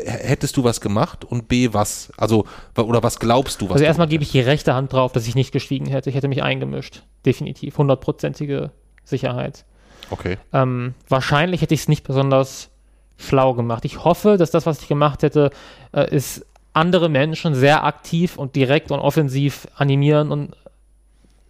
hättest 0.05 0.57
du 0.57 0.63
was 0.63 0.82
gemacht 0.82 1.26
und 1.26 1.47
B, 1.47 1.69
was? 1.74 2.11
Also, 2.17 2.45
oder 2.76 3.01
was 3.03 3.19
glaubst 3.19 3.61
du, 3.61 3.65
was 3.65 3.74
also 3.74 3.86
erstmal 3.86 4.07
gebe 4.07 4.24
ich 4.24 4.32
die 4.32 4.39
rechte 4.39 4.74
Hand 4.74 4.93
drauf, 4.93 5.11
dass 5.11 5.28
ich 5.28 5.36
nicht 5.36 5.51
geschwiegen 5.51 5.88
hätte. 5.88 6.09
Ich 6.09 6.15
hätte 6.15 6.28
mich 6.28 6.43
eingemischt. 6.43 7.03
Definitiv. 7.26 7.78
Hundertprozentige 7.78 8.72
Sicherheit. 9.03 9.65
Okay. 10.09 10.38
Ähm, 10.53 10.93
wahrscheinlich 11.07 11.61
hätte 11.61 11.74
ich 11.74 11.82
es 11.82 11.88
nicht 11.88 12.03
besonders 12.03 12.69
schlau 13.17 13.53
gemacht. 13.53 13.86
Ich 13.86 14.03
hoffe, 14.03 14.38
dass 14.38 14.51
das, 14.51 14.65
was 14.65 14.82
ich 14.82 14.88
gemacht 14.88 15.24
hätte, 15.24 15.51
äh, 15.93 16.13
ist 16.13 16.45
andere 16.74 17.09
Menschen 17.09 17.53
sehr 17.55 17.84
aktiv 17.84 18.38
und 18.38 18.55
direkt 18.55 18.91
und 18.91 18.99
offensiv 18.99 19.67
animieren 19.76 20.32
und 20.32 20.55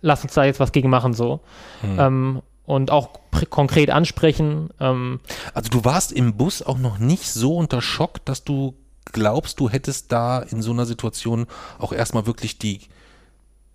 lass 0.01 0.24
uns 0.24 0.34
da 0.34 0.43
jetzt 0.43 0.59
was 0.59 0.72
gegen 0.72 0.89
machen 0.89 1.13
so. 1.13 1.41
Hm. 1.82 1.99
Ähm, 1.99 2.41
und 2.66 2.91
auch 2.91 3.09
konkret 3.49 3.89
ansprechen. 3.89 4.70
Ähm, 4.80 5.20
Also 5.53 5.70
du 5.70 5.84
warst 5.84 6.12
im 6.12 6.36
Bus 6.38 6.62
auch 6.62 6.78
noch 6.78 6.99
nicht 6.99 7.30
so 7.32 7.57
unter 7.57 7.82
Schock, 7.82 8.24
dass 8.26 8.43
du 8.43 8.76
glaubst, 9.05 9.59
du 9.59 9.70
hättest 9.70 10.12
da 10.12 10.39
in 10.39 10.62
so 10.62 10.72
einer 10.72 10.86
Situation 10.86 11.47
auch 11.80 11.91
erstmal 11.91 12.26
wirklich 12.26 12.57
die, 12.59 12.82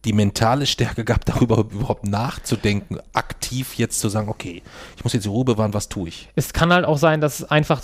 die 0.05 0.12
mentale 0.12 0.66
Stärke 0.66 1.05
gehabt, 1.05 1.28
darüber 1.28 1.59
überhaupt 1.59 2.07
nachzudenken, 2.07 2.99
aktiv 3.12 3.74
jetzt 3.74 4.01
zu 4.01 4.09
sagen, 4.09 4.28
okay, 4.28 4.62
ich 4.97 5.05
muss 5.05 5.12
jetzt 5.12 5.24
die 5.24 5.28
Ruhe 5.28 5.45
bewahren, 5.45 5.74
was 5.74 5.89
tue 5.89 6.09
ich? 6.09 6.28
Es 6.37 6.53
kann 6.53 6.72
halt 6.72 6.84
auch 6.84 6.99
sein, 6.99 7.20
dass 7.20 7.41
es 7.41 7.51
einfach 7.51 7.82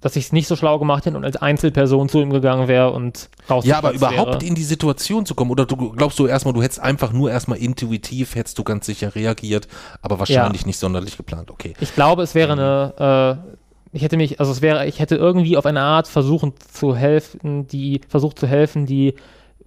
dass 0.00 0.16
ich 0.16 0.26
es 0.26 0.32
nicht 0.32 0.48
so 0.48 0.56
schlau 0.56 0.78
gemacht 0.78 1.06
hätte 1.06 1.16
und 1.16 1.24
als 1.24 1.36
Einzelperson 1.36 2.08
zu 2.08 2.20
ihm 2.20 2.30
gegangen 2.30 2.68
wäre 2.68 2.90
und 2.90 3.28
raus. 3.48 3.64
Ja, 3.64 3.78
aber 3.78 3.92
überhaupt 3.92 4.40
wäre. 4.40 4.46
in 4.46 4.54
die 4.54 4.64
Situation 4.64 5.26
zu 5.26 5.34
kommen. 5.34 5.50
Oder 5.50 5.66
du 5.66 5.76
glaubst 5.92 6.18
du 6.18 6.26
erstmal, 6.26 6.54
du 6.54 6.62
hättest 6.62 6.80
einfach 6.80 7.12
nur 7.12 7.30
erstmal 7.30 7.58
intuitiv, 7.58 8.34
hättest 8.34 8.58
du 8.58 8.64
ganz 8.64 8.86
sicher 8.86 9.14
reagiert, 9.14 9.68
aber 10.02 10.18
wahrscheinlich 10.18 10.62
ja. 10.62 10.66
nicht 10.66 10.78
sonderlich 10.78 11.16
geplant. 11.16 11.50
Okay. 11.50 11.74
Ich 11.80 11.94
glaube, 11.94 12.22
es 12.22 12.34
wäre 12.34 12.52
eine, 12.52 13.42
äh, 13.52 13.56
ich 13.92 14.02
hätte 14.02 14.16
mich, 14.16 14.40
also 14.40 14.52
es 14.52 14.62
wäre, 14.62 14.86
ich 14.86 15.00
hätte 15.00 15.16
irgendwie 15.16 15.56
auf 15.56 15.66
eine 15.66 15.82
Art 15.82 16.08
versuchen 16.08 16.54
zu 16.72 16.96
helfen, 16.96 17.66
die, 17.66 18.00
versucht 18.08 18.38
zu 18.38 18.46
helfen, 18.46 18.86
die 18.86 19.14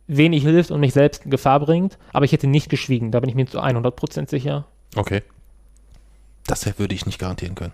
wenig 0.07 0.43
hilft 0.43 0.71
und 0.71 0.79
mich 0.79 0.93
selbst 0.93 1.25
in 1.25 1.31
Gefahr 1.31 1.59
bringt, 1.59 1.97
aber 2.11 2.25
ich 2.25 2.31
hätte 2.31 2.47
nicht 2.47 2.69
geschwiegen, 2.69 3.11
da 3.11 3.19
bin 3.19 3.29
ich 3.29 3.35
mir 3.35 3.45
zu 3.45 3.61
100% 3.61 4.29
sicher. 4.29 4.65
Okay. 4.95 5.21
Das 6.45 6.65
würde 6.77 6.93
ich 6.93 7.05
nicht 7.05 7.19
garantieren 7.19 7.55
können. 7.55 7.73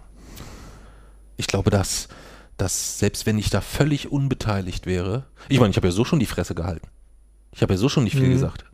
Ich 1.38 1.48
glaube, 1.48 1.70
dass 1.72 2.08
dass 2.62 3.00
selbst 3.00 3.26
wenn 3.26 3.38
ich 3.38 3.50
da 3.50 3.62
völlig 3.62 4.12
unbeteiligt 4.12 4.86
wäre, 4.86 5.26
ich 5.48 5.60
meine, 5.60 5.72
ich 5.72 5.78
habe 5.78 5.88
ja 5.88 5.92
so 5.92 6.06
schon 6.06 6.20
die 6.20 6.26
Fresse 6.26 6.56
gehalten. 6.56 6.88
Ich 7.52 7.62
habe 7.62 7.74
ja 7.74 7.78
so 7.78 7.90
schon 7.90 8.04
nicht 8.04 8.16
viel 8.16 8.28
mhm. 8.28 8.34
gesagt. 8.34 8.66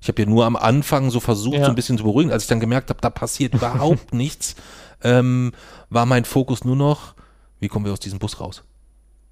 Ich 0.00 0.08
habe 0.08 0.20
ja 0.20 0.28
nur 0.28 0.44
am 0.46 0.56
Anfang 0.56 1.10
so 1.10 1.20
versucht, 1.20 1.58
ja. 1.58 1.64
so 1.64 1.70
ein 1.70 1.74
bisschen 1.76 1.96
zu 1.96 2.04
beruhigen. 2.04 2.32
Als 2.32 2.44
ich 2.44 2.48
dann 2.48 2.60
gemerkt 2.60 2.90
habe, 2.90 3.00
da 3.00 3.10
passiert 3.10 3.54
überhaupt 3.54 4.12
nichts, 4.14 4.56
ähm, 5.02 5.52
war 5.90 6.06
mein 6.06 6.24
Fokus 6.24 6.64
nur 6.64 6.76
noch, 6.76 7.14
wie 7.60 7.68
kommen 7.68 7.84
wir 7.84 7.92
aus 7.92 8.00
diesem 8.00 8.18
Bus 8.18 8.40
raus? 8.40 8.64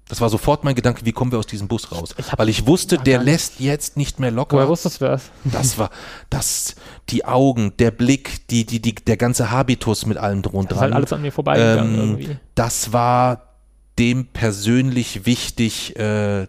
Das 0.07 0.19
war 0.19 0.29
sofort 0.29 0.65
mein 0.65 0.75
Gedanke, 0.75 1.05
wie 1.05 1.13
kommen 1.13 1.31
wir 1.31 1.39
aus 1.39 1.47
diesem 1.47 1.69
Bus 1.69 1.91
raus? 1.91 2.15
Ich 2.17 2.25
Weil 2.37 2.49
ich 2.49 2.67
wusste, 2.67 2.97
der 2.97 3.23
lässt 3.23 3.61
jetzt 3.61 3.95
nicht 3.95 4.19
mehr 4.19 4.31
locker. 4.31 4.57
Woher 4.57 4.67
wusstest 4.67 4.99
du 4.99 5.05
das? 5.05 5.29
Das 5.45 5.77
war, 5.77 5.89
das, 6.29 6.75
die 7.09 7.23
Augen, 7.23 7.73
der 7.77 7.91
Blick, 7.91 8.45
die, 8.49 8.65
die, 8.65 8.81
die, 8.81 8.95
der 8.95 9.15
ganze 9.15 9.51
Habitus 9.51 10.05
mit 10.05 10.17
allem 10.17 10.41
drunter. 10.41 10.69
Das 10.69 10.77
ist 10.77 10.81
halt 10.81 10.93
alles 10.93 11.13
an 11.13 11.21
mir 11.21 11.31
vorbeigegangen 11.31 11.93
ähm, 11.93 11.99
irgendwie. 11.99 12.37
Das 12.55 12.91
war 12.91 13.50
dem 13.99 14.27
persönlich 14.27 15.25
wichtig, 15.25 15.97
äh, 15.97 16.47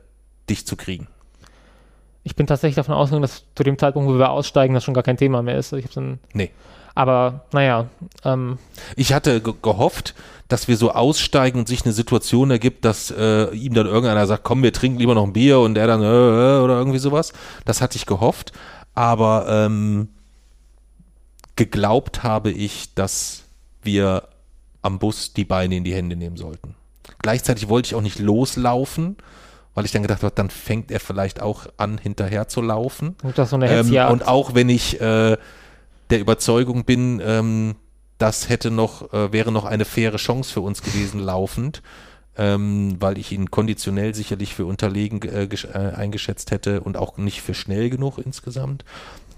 dich 0.48 0.66
zu 0.66 0.76
kriegen? 0.76 1.08
Ich 2.24 2.36
bin 2.36 2.46
tatsächlich 2.46 2.76
davon 2.76 2.94
ausgegangen, 2.94 3.22
dass 3.22 3.44
zu 3.54 3.64
dem 3.64 3.78
Zeitpunkt, 3.78 4.08
wo 4.08 4.18
wir 4.18 4.30
aussteigen, 4.30 4.74
das 4.74 4.84
schon 4.84 4.94
gar 4.94 5.02
kein 5.02 5.16
Thema 5.16 5.42
mehr 5.42 5.58
ist. 5.58 5.72
Ich 5.72 5.86
dann, 5.90 6.20
nee. 6.32 6.50
Aber 6.94 7.46
naja. 7.52 7.86
Ähm, 8.24 8.58
ich 8.96 9.12
hatte 9.12 9.40
ge 9.40 9.54
gehofft, 9.60 10.14
dass 10.48 10.68
wir 10.68 10.76
so 10.76 10.92
aussteigen 10.92 11.58
und 11.58 11.68
sich 11.68 11.84
eine 11.84 11.92
Situation 11.92 12.50
ergibt, 12.50 12.84
dass 12.84 13.10
äh, 13.10 13.54
ihm 13.54 13.74
dann 13.74 13.86
irgendeiner 13.86 14.26
sagt, 14.26 14.44
komm, 14.44 14.62
wir 14.62 14.72
trinken 14.72 14.98
lieber 14.98 15.14
noch 15.14 15.24
ein 15.24 15.32
Bier 15.32 15.58
und 15.60 15.76
er 15.78 15.86
dann 15.86 16.02
äh, 16.02 16.06
äh 16.06 16.60
oder 16.60 16.78
irgendwie 16.78 16.98
sowas. 16.98 17.32
Das 17.64 17.80
hatte 17.80 17.96
ich 17.96 18.06
gehofft. 18.06 18.52
Aber 18.94 19.46
ähm, 19.48 20.08
geglaubt 21.56 22.22
habe 22.22 22.50
ich, 22.50 22.94
dass 22.94 23.44
wir 23.82 24.28
am 24.82 24.98
Bus 24.98 25.32
die 25.32 25.44
Beine 25.44 25.76
in 25.76 25.84
die 25.84 25.94
Hände 25.94 26.16
nehmen 26.16 26.36
sollten. 26.36 26.74
Gleichzeitig 27.22 27.68
wollte 27.68 27.86
ich 27.86 27.94
auch 27.94 28.02
nicht 28.02 28.18
loslaufen, 28.18 29.16
weil 29.74 29.84
ich 29.84 29.92
dann 29.92 30.02
gedacht 30.02 30.22
habe, 30.22 30.34
dann 30.34 30.50
fängt 30.50 30.90
er 30.90 31.00
vielleicht 31.00 31.40
auch 31.40 31.66
an, 31.76 31.98
hinterher 31.98 32.48
zu 32.48 32.60
laufen. 32.60 33.16
Und, 33.22 33.38
das 33.38 33.50
so 33.50 33.56
eine 33.56 33.70
ähm, 33.70 33.94
und 34.10 34.26
auch 34.26 34.54
wenn 34.54 34.68
ich 34.68 35.00
äh, 35.00 35.36
der 36.10 36.20
Überzeugung 36.20 36.84
bin, 36.84 37.22
ähm, 37.24 37.76
das 38.18 38.48
hätte 38.48 38.70
noch, 38.70 39.12
äh, 39.12 39.32
wäre 39.32 39.50
noch 39.50 39.64
eine 39.64 39.84
faire 39.84 40.16
Chance 40.16 40.52
für 40.52 40.60
uns 40.60 40.82
gewesen, 40.82 41.20
laufend, 41.24 41.82
ähm, 42.36 42.96
weil 43.00 43.18
ich 43.18 43.32
ihn 43.32 43.50
konditionell 43.50 44.14
sicherlich 44.14 44.54
für 44.54 44.66
unterlegen 44.66 45.22
äh, 45.22 45.44
äh, 45.44 45.94
eingeschätzt 45.94 46.50
hätte 46.50 46.80
und 46.80 46.96
auch 46.96 47.16
nicht 47.16 47.40
für 47.40 47.54
schnell 47.54 47.88
genug 47.88 48.18
insgesamt. 48.18 48.84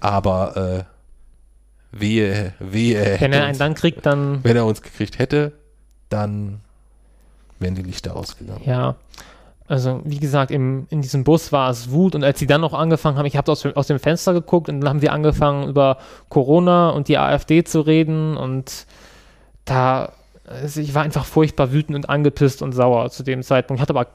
Aber 0.01 0.57
äh, 0.57 0.83
wehe, 1.91 2.53
wehe. 2.59 3.17
Wenn 3.19 3.33
er 3.33 3.45
einen 3.45 3.57
dann 3.57 3.73
kriegt, 3.73 4.05
dann. 4.05 4.43
Wenn 4.43 4.55
er 4.55 4.65
uns 4.65 4.81
gekriegt 4.81 5.17
hätte, 5.17 5.53
dann 6.09 6.61
wären 7.59 7.75
die 7.75 7.81
Lichter 7.81 8.15
ausgegangen. 8.15 8.61
Ja. 8.65 8.95
Also, 9.67 10.01
wie 10.03 10.19
gesagt, 10.19 10.51
im, 10.51 10.85
in 10.91 11.01
diesem 11.01 11.23
Bus 11.23 11.51
war 11.51 11.71
es 11.71 11.89
Wut 11.89 12.13
und 12.13 12.23
als 12.23 12.37
sie 12.37 12.45
dann 12.45 12.61
noch 12.61 12.73
angefangen 12.73 13.17
haben, 13.17 13.25
ich 13.25 13.35
habe 13.35 13.51
aus, 13.51 13.65
aus 13.65 13.87
dem 13.87 13.97
Fenster 13.97 14.33
geguckt 14.33 14.69
und 14.69 14.81
dann 14.81 14.89
haben 14.89 14.99
sie 14.99 15.09
angefangen, 15.09 15.67
über 15.67 15.97
Corona 16.29 16.89
und 16.91 17.07
die 17.07 17.17
AfD 17.17 17.63
zu 17.63 17.81
reden 17.81 18.37
und 18.37 18.85
da, 19.65 20.11
also 20.45 20.79
ich 20.79 20.93
war 20.93 21.01
einfach 21.01 21.25
furchtbar 21.25 21.71
wütend 21.71 21.95
und 21.95 22.09
angepisst 22.09 22.61
und 22.61 22.73
sauer 22.73 23.09
zu 23.09 23.23
dem 23.23 23.41
Zeitpunkt. 23.41 23.79
Ich 23.79 23.81
hatte 23.81 23.97
aber 23.97 24.07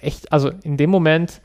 echt, 0.00 0.32
also 0.32 0.50
in 0.64 0.76
dem 0.76 0.90
Moment 0.90 1.40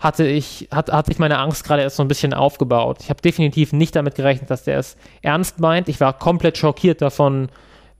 hatte 0.00 0.26
ich, 0.26 0.68
hat, 0.72 0.92
hatte 0.92 1.12
ich 1.12 1.20
meine 1.20 1.38
Angst 1.38 1.64
gerade 1.64 1.82
erst 1.82 1.96
so 1.96 2.02
ein 2.02 2.08
bisschen 2.08 2.34
aufgebaut. 2.34 2.98
Ich 3.00 3.10
habe 3.10 3.20
definitiv 3.20 3.72
nicht 3.72 3.94
damit 3.94 4.16
gerechnet, 4.16 4.50
dass 4.50 4.64
der 4.64 4.78
es 4.78 4.96
ernst 5.22 5.60
meint. 5.60 5.88
Ich 5.88 6.00
war 6.00 6.12
komplett 6.12 6.58
schockiert 6.58 7.02
davon, 7.02 7.48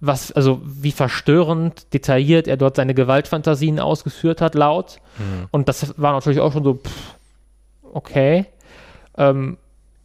was, 0.01 0.31
also 0.33 0.61
wie 0.65 0.93
verstörend 0.93 1.93
detailliert 1.93 2.47
er 2.47 2.57
dort 2.57 2.77
seine 2.77 2.95
Gewaltfantasien 2.95 3.81
ausgeführt 3.81 4.41
hat, 4.41 4.55
laut. 4.55 5.01
Mhm. 5.19 5.49
Und 5.51 5.69
das 5.69 5.99
war 5.99 6.13
natürlich 6.13 6.41
auch 6.41 6.53
schon 6.53 6.65
so, 6.65 6.75
pff, 6.75 7.17
okay. 7.93 8.47
Ähm, 9.17 9.59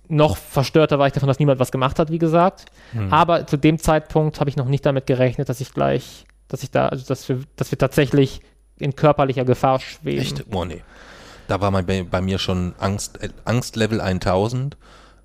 noch 0.09 0.37
verstörter 0.37 0.99
war 0.99 1.07
ich 1.07 1.13
davon, 1.13 1.27
dass 1.27 1.39
niemand 1.39 1.59
was 1.59 1.71
gemacht 1.71 1.99
hat, 1.99 2.11
wie 2.11 2.19
gesagt. 2.19 2.65
Mhm. 2.93 3.13
Aber 3.13 3.47
zu 3.47 3.57
dem 3.57 3.79
Zeitpunkt 3.79 4.39
habe 4.39 4.49
ich 4.49 4.57
noch 4.57 4.67
nicht 4.67 4.85
damit 4.85 5.05
gerechnet, 5.05 5.49
dass 5.49 5.61
ich 5.61 5.73
gleich, 5.73 6.25
dass 6.47 6.63
ich 6.63 6.71
da, 6.71 6.87
also 6.87 7.05
dass 7.05 7.29
wir, 7.29 7.41
dass 7.55 7.71
wir 7.71 7.77
tatsächlich 7.77 8.41
in 8.77 8.95
körperlicher 8.95 9.45
Gefahr 9.45 9.79
schweben. 9.79 10.21
Echt? 10.21 10.45
Oh 10.51 10.65
nee. 10.65 10.81
Da 11.47 11.61
war 11.61 11.71
mein, 11.71 11.85
bei, 11.85 12.03
bei 12.03 12.21
mir 12.21 12.39
schon 12.39 12.73
Angst, 12.79 13.21
äh, 13.21 13.29
Angstlevel 13.45 14.01
1000. 14.01 14.77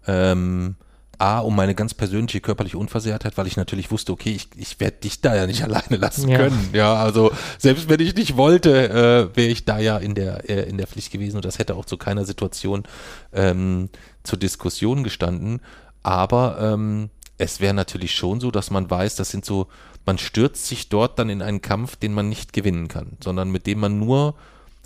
Ähm, 0.06 0.76
A, 1.18 1.40
um 1.40 1.56
meine 1.56 1.74
ganz 1.74 1.94
persönliche 1.94 2.40
körperliche 2.40 2.78
Unversehrtheit, 2.78 3.36
weil 3.36 3.46
ich 3.46 3.56
natürlich 3.56 3.90
wusste, 3.90 4.12
okay, 4.12 4.30
ich, 4.30 4.48
ich 4.56 4.78
werde 4.78 4.98
dich 4.98 5.20
da 5.20 5.34
ja 5.34 5.46
nicht 5.46 5.62
alleine 5.64 5.96
lassen 5.96 6.28
ja. 6.28 6.38
können. 6.38 6.70
Ja, 6.72 6.94
also 6.94 7.32
selbst 7.58 7.88
wenn 7.88 8.00
ich 8.00 8.14
nicht 8.14 8.36
wollte, 8.36 8.88
äh, 8.88 9.36
wäre 9.36 9.48
ich 9.48 9.64
da 9.64 9.78
ja 9.78 9.98
in 9.98 10.14
der, 10.14 10.48
äh, 10.48 10.68
in 10.68 10.78
der 10.78 10.86
Pflicht 10.86 11.12
gewesen 11.12 11.36
und 11.36 11.44
das 11.44 11.58
hätte 11.58 11.74
auch 11.74 11.84
zu 11.84 11.96
keiner 11.96 12.24
Situation 12.24 12.84
ähm, 13.32 13.88
zur 14.22 14.38
Diskussion 14.38 15.02
gestanden. 15.02 15.60
Aber 16.02 16.58
ähm, 16.60 17.10
es 17.36 17.60
wäre 17.60 17.74
natürlich 17.74 18.14
schon 18.14 18.40
so, 18.40 18.50
dass 18.50 18.70
man 18.70 18.90
weiß, 18.90 19.16
das 19.16 19.30
sind 19.30 19.44
so, 19.44 19.66
man 20.06 20.18
stürzt 20.18 20.66
sich 20.66 20.88
dort 20.88 21.18
dann 21.18 21.30
in 21.30 21.42
einen 21.42 21.62
Kampf, 21.62 21.96
den 21.96 22.14
man 22.14 22.28
nicht 22.28 22.52
gewinnen 22.52 22.88
kann, 22.88 23.16
sondern 23.22 23.50
mit 23.50 23.66
dem 23.66 23.80
man 23.80 23.98
nur 23.98 24.34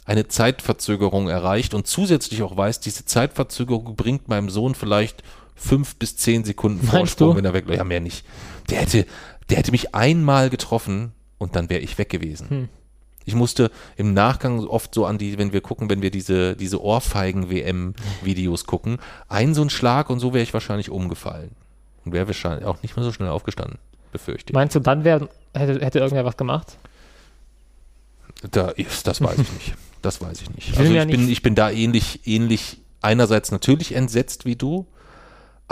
eine 0.04 0.28
Zeitverzögerung 0.28 1.28
erreicht 1.28 1.74
und 1.74 1.86
zusätzlich 1.86 2.42
auch 2.42 2.56
weiß, 2.56 2.80
diese 2.80 3.04
Zeitverzögerung 3.04 3.94
bringt 3.96 4.28
meinem 4.28 4.50
Sohn 4.50 4.74
vielleicht 4.74 5.22
fünf 5.54 5.96
bis 5.96 6.16
zehn 6.16 6.44
Sekunden 6.44 6.86
Vorsprung, 6.86 7.36
wenn 7.36 7.44
er 7.44 7.54
weg, 7.54 7.64
ja 7.68 7.84
mehr 7.84 8.00
nicht. 8.00 8.24
Der 8.70 8.80
hätte, 8.80 9.06
der 9.48 9.58
hätte 9.58 9.70
mich 9.70 9.94
einmal 9.94 10.50
getroffen 10.50 11.12
und 11.38 11.56
dann 11.56 11.70
wäre 11.70 11.80
ich 11.80 11.98
weg 11.98 12.08
gewesen. 12.08 12.50
Hm. 12.50 12.68
Ich 13.24 13.34
musste 13.34 13.70
im 13.96 14.14
Nachgang 14.14 14.66
oft 14.66 14.94
so 14.94 15.06
an 15.06 15.18
die, 15.18 15.38
wenn 15.38 15.52
wir 15.52 15.60
gucken, 15.60 15.88
wenn 15.88 16.02
wir 16.02 16.10
diese, 16.10 16.56
diese 16.56 16.82
Ohrfeigen-WM-Videos 16.82 18.64
gucken, 18.64 18.98
ein 19.28 19.54
so 19.54 19.62
ein 19.62 19.70
Schlag 19.70 20.10
und 20.10 20.18
so 20.18 20.34
wäre 20.34 20.42
ich 20.42 20.52
wahrscheinlich 20.52 20.90
umgefallen. 20.90 21.52
Und 22.04 22.12
wäre 22.12 22.26
wahrscheinlich 22.26 22.64
auch 22.64 22.82
nicht 22.82 22.96
mehr 22.96 23.04
so 23.04 23.12
schnell 23.12 23.28
aufgestanden, 23.28 23.78
befürchte 24.10 24.50
ich. 24.50 24.54
Meinst 24.54 24.74
du, 24.74 24.80
dann 24.80 25.04
wär, 25.04 25.28
hätte, 25.54 25.84
hätte 25.84 26.00
irgendwer 26.00 26.24
was 26.24 26.36
gemacht? 26.36 26.76
Da 28.50 28.70
ist, 28.70 29.06
das 29.06 29.20
weiß 29.20 29.38
ich 29.38 29.52
nicht. 29.52 29.74
Das 30.02 30.20
weiß 30.20 30.42
ich 30.42 30.50
nicht. 30.50 30.70
Ich 30.70 30.78
also 30.78 30.92
ich, 30.92 31.06
bin, 31.06 31.28
ich 31.28 31.42
bin 31.42 31.54
da 31.54 31.70
ähnlich, 31.70 32.26
ähnlich 32.26 32.78
einerseits 33.02 33.52
natürlich 33.52 33.94
entsetzt 33.94 34.44
wie 34.46 34.56
du, 34.56 34.86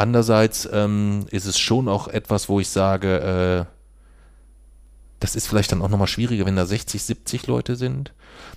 Andererseits 0.00 0.66
ähm, 0.72 1.26
ist 1.30 1.44
es 1.44 1.58
schon 1.58 1.86
auch 1.86 2.08
etwas, 2.08 2.48
wo 2.48 2.58
ich 2.58 2.70
sage, 2.70 3.66
äh, 3.68 3.70
das 5.18 5.36
ist 5.36 5.46
vielleicht 5.46 5.72
dann 5.72 5.82
auch 5.82 5.90
nochmal 5.90 6.06
schwieriger, 6.06 6.46
wenn 6.46 6.56
da 6.56 6.64
60, 6.64 7.02
70 7.02 7.46
Leute 7.46 7.76
sind. 7.76 8.14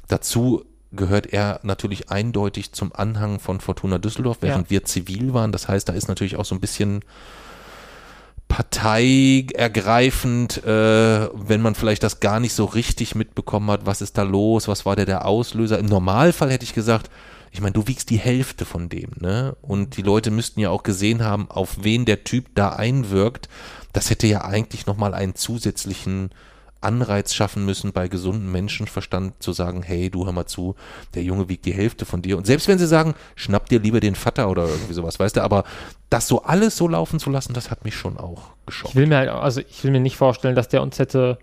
Dazu 0.07 0.63
gehört 0.93 1.33
er 1.33 1.59
natürlich 1.63 2.09
eindeutig 2.09 2.71
zum 2.71 2.95
Anhang 2.95 3.41
von 3.41 3.59
Fortuna 3.59 3.97
Düsseldorf, 3.97 4.37
während 4.39 4.67
ja. 4.67 4.69
wir 4.69 4.85
zivil 4.85 5.33
waren. 5.33 5.51
Das 5.51 5.67
heißt, 5.67 5.89
da 5.89 5.91
ist 5.91 6.07
natürlich 6.07 6.37
auch 6.37 6.45
so 6.45 6.55
ein 6.55 6.61
bisschen 6.61 7.01
parteiergreifend, 8.47 10.63
äh, 10.63 11.27
wenn 11.33 11.61
man 11.61 11.75
vielleicht 11.75 12.03
das 12.03 12.21
gar 12.21 12.39
nicht 12.39 12.53
so 12.53 12.63
richtig 12.63 13.15
mitbekommen 13.15 13.69
hat, 13.69 13.85
was 13.85 14.01
ist 14.01 14.17
da 14.17 14.23
los, 14.23 14.69
was 14.69 14.85
war 14.85 14.95
der 14.95 15.07
der 15.07 15.25
Auslöser. 15.25 15.77
Im 15.77 15.87
Normalfall 15.87 16.51
hätte 16.51 16.63
ich 16.63 16.73
gesagt, 16.73 17.09
ich 17.53 17.61
meine, 17.61 17.73
du 17.73 17.87
wiegst 17.87 18.09
die 18.09 18.17
Hälfte 18.17 18.65
von 18.65 18.89
dem, 18.89 19.11
ne? 19.19 19.55
Und 19.61 19.95
die 19.97 20.01
Leute 20.01 20.31
müssten 20.31 20.59
ja 20.59 20.71
auch 20.71 20.81
gesehen 20.81 21.23
haben, 21.23 21.51
auf 21.51 21.83
wen 21.83 22.03
der 22.03 22.23
Typ 22.23 22.47
da 22.55 22.69
einwirkt. 22.69 23.47
Das 23.93 24.09
hätte 24.09 24.25
ja 24.25 24.43
eigentlich 24.43 24.87
nochmal 24.87 25.13
einen 25.13 25.35
zusätzlichen 25.35 26.31
Anreiz 26.81 27.31
schaffen 27.31 27.63
müssen, 27.63 27.93
bei 27.93 28.07
gesundem 28.07 28.51
Menschenverstand 28.51 29.41
zu 29.41 29.53
sagen, 29.53 29.83
hey, 29.83 30.09
du 30.09 30.25
hör 30.25 30.33
mal 30.33 30.47
zu, 30.47 30.75
der 31.13 31.21
Junge 31.21 31.47
wiegt 31.47 31.65
die 31.65 31.75
Hälfte 31.75 32.05
von 32.05 32.23
dir. 32.23 32.37
Und 32.37 32.47
selbst 32.47 32.67
wenn 32.67 32.79
sie 32.79 32.87
sagen, 32.87 33.13
schnapp 33.35 33.69
dir 33.69 33.79
lieber 33.79 33.99
den 33.99 34.15
Vater 34.15 34.49
oder 34.49 34.67
irgendwie 34.67 34.93
sowas, 34.93 35.19
weißt 35.19 35.37
du, 35.37 35.41
aber 35.41 35.63
das 36.09 36.27
so 36.27 36.41
alles 36.41 36.75
so 36.75 36.87
laufen 36.87 37.19
zu 37.19 37.29
lassen, 37.29 37.53
das 37.53 37.69
hat 37.69 37.85
mich 37.85 37.95
schon 37.95 38.17
auch 38.17 38.49
geschockt. 38.65 38.95
Ich 38.95 38.95
will 38.95 39.05
mir 39.05 39.17
halt, 39.17 39.29
also 39.29 39.61
ich 39.61 39.83
will 39.83 39.91
mir 39.91 39.99
nicht 39.99 40.17
vorstellen, 40.17 40.55
dass 40.55 40.69
der 40.69 40.81
uns 40.81 40.97
hätte, 40.97 41.37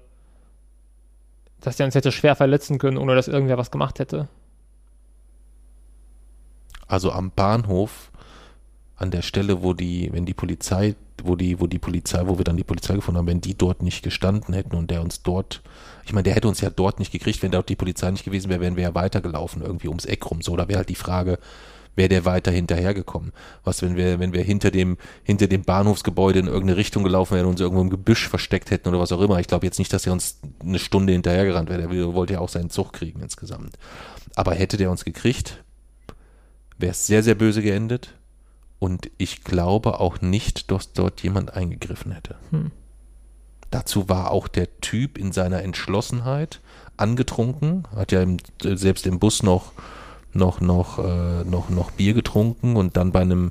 dass 1.61 1.77
der 1.77 1.87
uns 1.87 1.95
hätte 1.95 2.11
schwer 2.11 2.35
verletzen 2.35 2.79
können, 2.79 2.99
ohne 2.99 3.15
dass 3.15 3.29
irgendwer 3.29 3.59
was 3.59 3.71
gemacht 3.71 4.01
hätte. 4.01 4.29
Also 6.91 7.13
am 7.13 7.31
Bahnhof 7.31 8.11
an 8.97 9.13
der 9.13 9.23
Stelle, 9.23 9.63
wo 9.63 9.75
die, 9.75 10.13
wenn 10.13 10.27
die 10.27 10.35
Polizei, 10.35 10.97
wo 11.23 11.37
die, 11.37 11.61
wo 11.61 11.69
die 11.69 11.79
Polizei, 11.79 12.27
wo 12.27 12.37
wir 12.37 12.45
dann 12.45 12.57
die 12.57 12.65
Polizei 12.65 12.95
gefunden 12.95 13.19
haben, 13.19 13.29
wenn 13.29 13.41
die 13.41 13.57
dort 13.57 13.81
nicht 13.81 14.03
gestanden 14.03 14.53
hätten 14.53 14.75
und 14.75 14.91
der 14.91 15.01
uns 15.01 15.23
dort, 15.23 15.63
ich 16.05 16.13
meine, 16.13 16.25
der 16.25 16.35
hätte 16.35 16.49
uns 16.49 16.61
ja 16.61 16.69
dort 16.69 16.99
nicht 16.99 17.13
gekriegt, 17.13 17.43
wenn 17.45 17.53
dort 17.53 17.69
die 17.69 17.77
Polizei 17.77 18.11
nicht 18.11 18.25
gewesen 18.25 18.51
wäre, 18.51 18.61
wären 18.61 18.75
wir 18.75 18.83
ja 18.83 18.95
weitergelaufen, 18.95 19.63
irgendwie 19.63 19.87
ums 19.87 20.05
Eck 20.05 20.29
rum. 20.29 20.43
So, 20.43 20.57
da 20.57 20.67
wäre 20.67 20.79
halt 20.79 20.89
die 20.89 20.97
Frage, 20.97 21.39
wäre 21.95 22.09
der 22.09 22.25
weiter 22.25 22.51
hinterhergekommen. 22.51 23.33
Was, 23.63 23.83
wenn 23.83 23.95
wir, 23.95 24.19
wenn 24.19 24.33
wir 24.33 24.43
hinter 24.43 24.73
dem, 24.73 24.97
hinter 25.23 25.47
dem 25.47 25.63
Bahnhofsgebäude 25.63 26.41
in 26.41 26.47
irgendeine 26.49 26.77
Richtung 26.77 27.05
gelaufen 27.05 27.37
wären 27.37 27.47
und 27.47 27.53
uns 27.53 27.61
irgendwo 27.61 27.83
im 27.83 27.91
Gebüsch 27.91 28.29
versteckt 28.29 28.73
hätten 28.73 28.89
oder 28.89 28.99
was 28.99 29.13
auch 29.13 29.21
immer. 29.21 29.39
Ich 29.39 29.47
glaube 29.47 29.65
jetzt 29.65 29.79
nicht, 29.79 29.93
dass 29.93 30.07
er 30.07 30.13
uns 30.13 30.41
eine 30.61 30.81
Stunde 30.81 31.13
hinterhergerannt 31.13 31.71
wäre. 31.71 31.87
Der 31.87 32.15
wollte 32.15 32.33
ja 32.33 32.41
auch 32.41 32.49
seinen 32.49 32.71
Zug 32.71 32.93
kriegen 32.93 33.21
insgesamt. 33.21 33.79
Aber 34.35 34.55
hätte 34.55 34.77
der 34.77 34.91
uns 34.91 35.05
gekriegt, 35.05 35.63
wäre 36.81 36.93
es 36.93 37.07
sehr, 37.07 37.23
sehr 37.23 37.35
böse 37.35 37.63
geendet. 37.63 38.15
Und 38.79 39.11
ich 39.19 39.45
glaube 39.45 40.01
auch 40.01 40.21
nicht, 40.23 40.71
dass 40.71 40.93
dort 40.93 41.23
jemand 41.23 41.53
eingegriffen 41.55 42.13
hätte. 42.13 42.37
Hm. 42.51 42.71
Dazu 43.71 44.09
war 44.09 44.31
auch 44.31 44.49
der 44.49 44.81
Typ 44.81 45.19
in 45.19 45.33
seiner 45.33 45.63
Entschlossenheit 45.63 46.61
angetrunken, 46.97 47.85
hat 47.95 48.11
ja 48.11 48.23
im, 48.23 48.39
selbst 48.63 49.07
im 49.07 49.19
Bus 49.19 49.43
noch 49.43 49.73
noch, 50.33 50.61
noch, 50.61 50.99
äh, 50.99 51.45
noch, 51.45 51.71
noch 51.71 51.91
Bier 51.91 52.15
getrunken 52.15 52.77
und 52.77 52.97
dann 52.97 53.13
bei 53.13 53.21
einem 53.21 53.51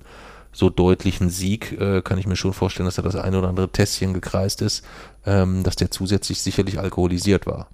so 0.52 0.70
deutlichen 0.70 1.30
Sieg 1.30 1.80
äh, 1.80 2.02
kann 2.02 2.18
ich 2.18 2.28
mir 2.28 2.36
schon 2.36 2.54
vorstellen, 2.54 2.86
dass 2.86 2.98
er 2.98 3.04
das 3.04 3.16
eine 3.16 3.38
oder 3.38 3.50
andere 3.50 3.70
Tässchen 3.70 4.14
gekreist 4.14 4.62
ist, 4.62 4.84
ähm, 5.26 5.64
dass 5.64 5.76
der 5.76 5.92
zusätzlich 5.92 6.42
sicherlich 6.42 6.80
alkoholisiert 6.80 7.46
war. 7.46 7.68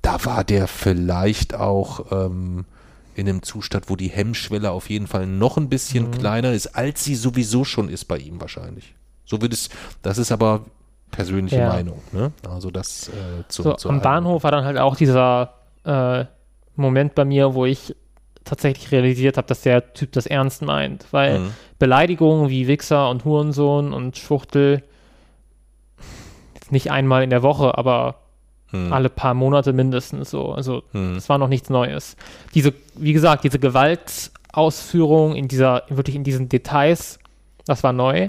Da 0.00 0.24
war 0.24 0.42
der 0.42 0.66
vielleicht 0.66 1.54
auch 1.54 2.10
ähm, 2.10 2.64
in 3.14 3.28
einem 3.28 3.42
Zustand, 3.42 3.90
wo 3.90 3.96
die 3.96 4.08
Hemmschwelle 4.08 4.70
auf 4.70 4.90
jeden 4.90 5.06
Fall 5.06 5.26
noch 5.26 5.56
ein 5.56 5.68
bisschen 5.68 6.06
mhm. 6.06 6.10
kleiner 6.12 6.52
ist, 6.52 6.68
als 6.68 7.04
sie 7.04 7.14
sowieso 7.14 7.64
schon 7.64 7.88
ist 7.88 8.06
bei 8.06 8.18
ihm 8.18 8.40
wahrscheinlich. 8.40 8.94
So 9.24 9.40
wird 9.40 9.52
es, 9.52 9.68
das 10.02 10.18
ist 10.18 10.32
aber 10.32 10.64
persönliche 11.10 11.58
ja. 11.58 11.68
Meinung. 11.68 12.00
Ne? 12.12 12.32
Also 12.48 12.70
das 12.70 13.08
äh, 13.08 13.12
zu, 13.48 13.62
so, 13.62 13.74
zu 13.74 13.88
Am 13.88 14.00
Bahnhof 14.00 14.44
war 14.44 14.50
dann 14.50 14.64
halt 14.64 14.78
auch 14.78 14.96
dieser 14.96 15.54
äh, 15.84 16.24
Moment 16.76 17.14
bei 17.14 17.24
mir, 17.24 17.54
wo 17.54 17.66
ich 17.66 17.94
tatsächlich 18.44 18.90
realisiert 18.90 19.36
habe, 19.36 19.46
dass 19.46 19.62
der 19.62 19.92
Typ 19.92 20.12
das 20.12 20.26
ernst 20.26 20.62
meint. 20.62 21.06
Weil 21.12 21.38
mhm. 21.38 21.54
Beleidigungen 21.78 22.48
wie 22.48 22.66
Wichser 22.66 23.08
und 23.10 23.24
Hurensohn 23.24 23.92
und 23.92 24.16
Schwuchtel 24.16 24.82
nicht 26.70 26.90
einmal 26.90 27.22
in 27.22 27.30
der 27.30 27.42
Woche, 27.42 27.76
aber 27.76 28.21
mhm. 28.72 28.92
alle 28.92 29.08
paar 29.08 29.34
Monate 29.34 29.72
mindestens 29.72 30.30
so. 30.30 30.52
Also 30.52 30.82
mhm. 30.92 31.14
das 31.14 31.28
war 31.28 31.38
noch 31.38 31.48
nichts 31.48 31.70
Neues. 31.70 32.16
Diese, 32.54 32.74
wie 32.96 33.12
gesagt, 33.12 33.44
diese 33.44 33.58
Gewaltausführung 33.58 35.36
in 35.36 35.48
dieser, 35.48 35.84
wirklich 35.88 36.16
in 36.16 36.24
diesen 36.24 36.48
Details, 36.48 37.18
das 37.66 37.82
war 37.82 37.92
neu. 37.92 38.28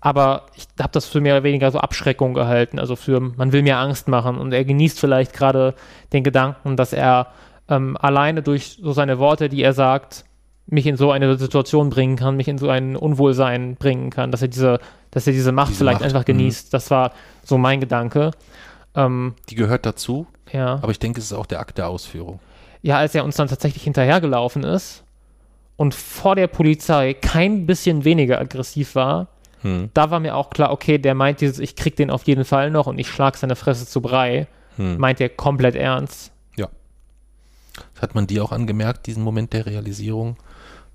Aber 0.00 0.42
ich 0.54 0.66
habe 0.78 0.92
das 0.92 1.06
für 1.06 1.22
mehr 1.22 1.36
oder 1.36 1.44
weniger 1.44 1.70
so 1.70 1.78
Abschreckung 1.78 2.34
gehalten. 2.34 2.78
Also 2.78 2.94
für, 2.94 3.20
man 3.20 3.52
will 3.52 3.62
mir 3.62 3.78
Angst 3.78 4.06
machen 4.06 4.36
und 4.36 4.52
er 4.52 4.64
genießt 4.64 5.00
vielleicht 5.00 5.32
gerade 5.32 5.74
den 6.12 6.22
Gedanken, 6.22 6.76
dass 6.76 6.92
er 6.92 7.28
ähm, 7.70 7.96
alleine 7.98 8.42
durch 8.42 8.78
so 8.82 8.92
seine 8.92 9.18
Worte, 9.18 9.48
die 9.48 9.62
er 9.62 9.72
sagt, 9.72 10.26
mich 10.66 10.86
in 10.86 10.96
so 10.96 11.10
eine 11.10 11.36
Situation 11.36 11.90
bringen 11.90 12.16
kann, 12.16 12.36
mich 12.36 12.48
in 12.48 12.58
so 12.58 12.68
ein 12.68 12.96
Unwohlsein 12.96 13.76
bringen 13.76 14.10
kann, 14.10 14.30
dass 14.30 14.42
er 14.42 14.48
diese, 14.48 14.78
dass 15.10 15.26
er 15.26 15.32
diese 15.32 15.52
Macht 15.52 15.70
diese 15.70 15.78
vielleicht 15.78 16.00
Macht, 16.00 16.06
einfach 16.06 16.22
mhm. 16.22 16.38
genießt. 16.38 16.72
Das 16.72 16.90
war 16.90 17.12
so 17.42 17.58
mein 17.58 17.80
Gedanke. 17.80 18.30
Ähm, 18.94 19.34
die 19.48 19.54
gehört 19.54 19.86
dazu. 19.86 20.26
Ja. 20.52 20.74
Aber 20.74 20.90
ich 20.90 20.98
denke, 20.98 21.20
es 21.20 21.26
ist 21.26 21.32
auch 21.32 21.46
der 21.46 21.60
Akt 21.60 21.78
der 21.78 21.88
Ausführung. 21.88 22.40
Ja, 22.82 22.98
als 22.98 23.14
er 23.14 23.24
uns 23.24 23.36
dann 23.36 23.48
tatsächlich 23.48 23.82
hinterhergelaufen 23.82 24.62
ist 24.62 25.04
und 25.76 25.94
vor 25.94 26.36
der 26.36 26.46
Polizei 26.46 27.14
kein 27.14 27.66
bisschen 27.66 28.04
weniger 28.04 28.38
aggressiv 28.38 28.94
war, 28.94 29.28
hm. 29.62 29.90
da 29.94 30.10
war 30.10 30.20
mir 30.20 30.36
auch 30.36 30.50
klar, 30.50 30.70
okay, 30.70 30.98
der 30.98 31.14
meint 31.14 31.40
dieses, 31.40 31.58
ich 31.58 31.76
krieg 31.76 31.96
den 31.96 32.10
auf 32.10 32.24
jeden 32.24 32.44
Fall 32.44 32.70
noch 32.70 32.86
und 32.86 32.98
ich 32.98 33.08
schlag 33.08 33.36
seine 33.36 33.56
Fresse 33.56 33.86
zu 33.86 34.02
Brei, 34.02 34.46
hm. 34.76 34.98
meint 34.98 35.20
er 35.20 35.30
komplett 35.30 35.74
ernst. 35.74 36.34
Das 37.94 38.02
hat 38.02 38.14
man 38.14 38.26
dir 38.26 38.44
auch 38.44 38.52
angemerkt, 38.52 39.06
diesen 39.06 39.22
Moment 39.22 39.52
der 39.52 39.66
Realisierung, 39.66 40.36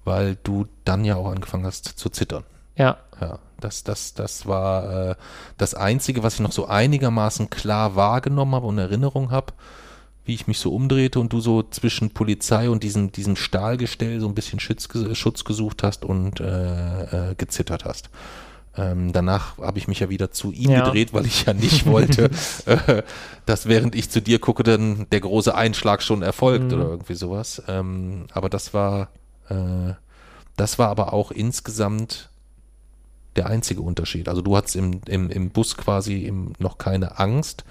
weil 0.03 0.37
du 0.43 0.67
dann 0.85 1.05
ja 1.05 1.15
auch 1.15 1.29
angefangen 1.29 1.65
hast 1.65 1.85
zu 1.85 2.09
zittern. 2.09 2.43
Ja. 2.75 2.97
Ja, 3.19 3.39
das, 3.59 3.83
das, 3.83 4.13
das 4.13 4.45
war 4.45 5.11
äh, 5.11 5.15
das 5.57 5.73
Einzige, 5.73 6.23
was 6.23 6.35
ich 6.35 6.39
noch 6.39 6.51
so 6.51 6.67
einigermaßen 6.67 7.49
klar 7.49 7.95
wahrgenommen 7.95 8.55
habe 8.55 8.67
und 8.67 8.77
Erinnerung 8.77 9.31
habe, 9.31 9.53
wie 10.25 10.33
ich 10.33 10.47
mich 10.47 10.59
so 10.59 10.73
umdrehte 10.73 11.19
und 11.19 11.33
du 11.33 11.41
so 11.41 11.63
zwischen 11.63 12.11
Polizei 12.11 12.69
und 12.69 12.83
diesem, 12.83 13.11
diesem 13.11 13.35
Stahlgestell 13.35 14.19
so 14.19 14.27
ein 14.27 14.35
bisschen 14.35 14.59
Schutz, 14.59 14.87
Schutz 15.13 15.43
gesucht 15.43 15.83
hast 15.83 16.05
und 16.05 16.39
äh, 16.39 17.31
äh, 17.31 17.35
gezittert 17.35 17.85
hast. 17.85 18.09
Ähm, 18.77 19.11
danach 19.11 19.57
habe 19.57 19.79
ich 19.79 19.87
mich 19.87 19.99
ja 19.99 20.09
wieder 20.09 20.31
zu 20.31 20.51
ihm 20.51 20.71
ja. 20.71 20.85
gedreht, 20.85 21.13
weil 21.13 21.25
ich 21.25 21.45
ja 21.45 21.53
nicht 21.53 21.85
wollte, 21.85 22.29
äh, 22.65 23.03
dass 23.45 23.67
während 23.67 23.95
ich 23.95 24.09
zu 24.09 24.21
dir 24.21 24.39
gucke, 24.39 24.63
dann 24.63 25.07
der 25.11 25.19
große 25.19 25.53
Einschlag 25.53 26.01
schon 26.01 26.21
erfolgt 26.21 26.71
mhm. 26.71 26.73
oder 26.73 26.89
irgendwie 26.89 27.15
sowas. 27.15 27.61
Ähm, 27.67 28.27
aber 28.31 28.49
das 28.49 28.73
war, 28.73 29.09
äh, 29.49 29.93
das 30.55 30.77
war 30.77 30.89
aber 30.89 31.13
auch 31.13 31.31
insgesamt 31.31 32.28
der 33.39 33.47
einzige 33.47 33.81
Unterschied. 33.81 34.29
Also 34.29 34.41
du 34.41 34.55
hattest 34.55 34.75
im, 34.75 35.01
im, 35.07 35.29
im 35.29 35.49
Bus 35.49 35.77
quasi 35.77 36.25
im, 36.25 36.53
noch 36.59 36.77
keine 36.77 37.19
Angst. 37.19 37.63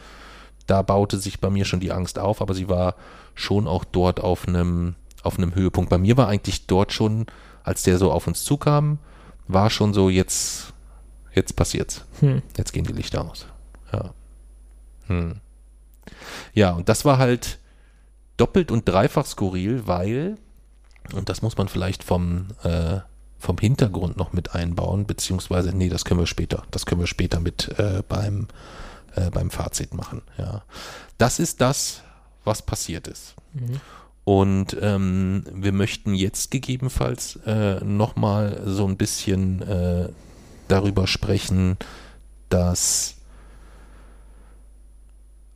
Da 0.66 0.82
baute 0.82 1.18
sich 1.18 1.40
bei 1.40 1.50
mir 1.50 1.64
schon 1.64 1.80
die 1.80 1.92
Angst 1.92 2.18
auf, 2.18 2.42
aber 2.42 2.54
sie 2.54 2.68
war 2.68 2.94
schon 3.34 3.68
auch 3.68 3.84
dort 3.84 4.20
auf 4.20 4.48
einem, 4.48 4.96
auf 5.22 5.38
einem 5.38 5.54
Höhepunkt. 5.54 5.90
Bei 5.90 5.98
mir 5.98 6.16
war 6.16 6.28
eigentlich 6.28 6.66
dort 6.66 6.92
schon, 6.92 7.26
als 7.62 7.82
der 7.82 7.98
so 7.98 8.10
auf 8.10 8.26
uns 8.26 8.44
zukam, 8.44 8.98
war 9.46 9.70
schon 9.70 9.94
so 9.94 10.10
jetzt 10.10 10.72
jetzt 11.34 11.56
passiert's. 11.56 12.04
Hm. 12.20 12.42
Jetzt 12.56 12.72
gehen 12.72 12.84
die 12.84 12.92
Lichter 12.92 13.30
aus. 13.30 13.46
Ja. 13.92 14.12
Hm. 15.06 15.40
Ja, 16.52 16.72
und 16.72 16.88
das 16.88 17.04
war 17.04 17.18
halt 17.18 17.58
doppelt 18.36 18.70
und 18.70 18.88
dreifach 18.88 19.26
skurril, 19.26 19.86
weil, 19.86 20.36
und 21.12 21.28
das 21.28 21.42
muss 21.42 21.56
man 21.56 21.68
vielleicht 21.68 22.04
vom, 22.04 22.48
äh, 22.62 23.00
vom 23.38 23.58
Hintergrund 23.58 24.16
noch 24.16 24.32
mit 24.32 24.54
einbauen, 24.54 25.06
beziehungsweise, 25.06 25.72
nee, 25.72 25.88
das 25.88 26.04
können 26.04 26.20
wir 26.20 26.26
später, 26.26 26.64
das 26.70 26.86
können 26.86 27.00
wir 27.00 27.06
später 27.06 27.40
mit 27.40 27.68
äh, 27.78 28.02
beim, 28.08 28.48
äh, 29.14 29.30
beim 29.30 29.50
Fazit 29.50 29.94
machen. 29.94 30.22
Ja. 30.36 30.62
Das 31.18 31.38
ist 31.38 31.60
das, 31.60 32.02
was 32.44 32.62
passiert 32.62 33.06
ist. 33.06 33.34
Mhm. 33.54 33.80
Und 34.24 34.76
ähm, 34.82 35.44
wir 35.54 35.72
möchten 35.72 36.14
jetzt 36.14 36.50
gegebenenfalls 36.50 37.36
äh, 37.46 37.82
nochmal 37.82 38.60
so 38.66 38.86
ein 38.86 38.98
bisschen 38.98 39.62
äh, 39.62 40.08
darüber 40.66 41.06
sprechen, 41.06 41.78
dass 42.50 43.14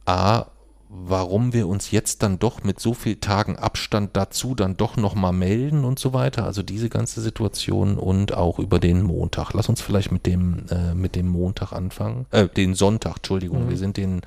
A, 0.06 0.46
warum 0.94 1.52
wir 1.54 1.68
uns 1.68 1.90
jetzt 1.90 2.22
dann 2.22 2.38
doch 2.38 2.62
mit 2.64 2.78
so 2.78 2.92
vielen 2.92 3.20
Tagen 3.20 3.56
Abstand 3.56 4.10
dazu 4.12 4.54
dann 4.54 4.76
doch 4.76 4.96
nochmal 4.96 5.32
melden 5.32 5.84
und 5.84 5.98
so 5.98 6.12
weiter. 6.12 6.44
Also 6.44 6.62
diese 6.62 6.90
ganze 6.90 7.22
Situation 7.22 7.96
und 7.96 8.34
auch 8.34 8.58
über 8.58 8.78
den 8.78 9.02
Montag. 9.02 9.54
Lass 9.54 9.70
uns 9.70 9.80
vielleicht 9.80 10.12
mit 10.12 10.26
dem, 10.26 10.66
äh, 10.70 10.94
mit 10.94 11.16
dem 11.16 11.28
Montag 11.28 11.72
anfangen. 11.72 12.26
Äh, 12.30 12.48
den 12.48 12.74
Sonntag, 12.74 13.16
Entschuldigung. 13.16 13.64
Mhm. 13.64 13.70
Wir 13.70 13.78
sind 13.78 13.96
den 13.96 14.20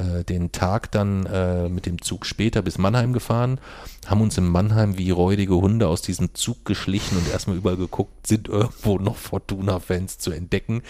äh, 0.00 0.24
den 0.24 0.52
Tag 0.52 0.90
dann 0.90 1.26
äh, 1.26 1.68
mit 1.68 1.86
dem 1.86 2.00
Zug 2.00 2.26
später 2.26 2.62
bis 2.62 2.78
Mannheim 2.78 3.12
gefahren, 3.12 3.60
haben 4.06 4.22
uns 4.22 4.38
in 4.38 4.48
Mannheim 4.48 4.96
wie 4.96 5.10
räudige 5.10 5.54
Hunde 5.56 5.88
aus 5.88 6.02
diesem 6.02 6.34
Zug 6.34 6.64
geschlichen 6.64 7.16
und 7.16 7.30
erstmal 7.30 7.56
überall 7.56 7.76
geguckt, 7.76 8.26
sind 8.26 8.48
irgendwo 8.48 8.98
noch 8.98 9.16
Fortuna-Fans 9.16 10.18
zu 10.18 10.30
entdecken, 10.32 10.82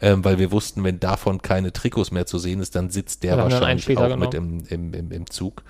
ähm, 0.00 0.24
weil 0.24 0.38
wir 0.38 0.52
wussten, 0.52 0.84
wenn 0.84 1.00
davon 1.00 1.40
keine 1.40 1.72
Trikots 1.72 2.10
mehr 2.10 2.26
zu 2.26 2.38
sehen 2.38 2.60
ist, 2.60 2.74
dann 2.74 2.90
sitzt 2.90 3.22
der 3.22 3.38
wahrscheinlich 3.38 3.96
auch 3.96 4.16
mit 4.16 4.34
im, 4.34 4.64
im, 4.68 4.92
im, 4.94 5.10
im 5.12 5.30
Zug. 5.30 5.62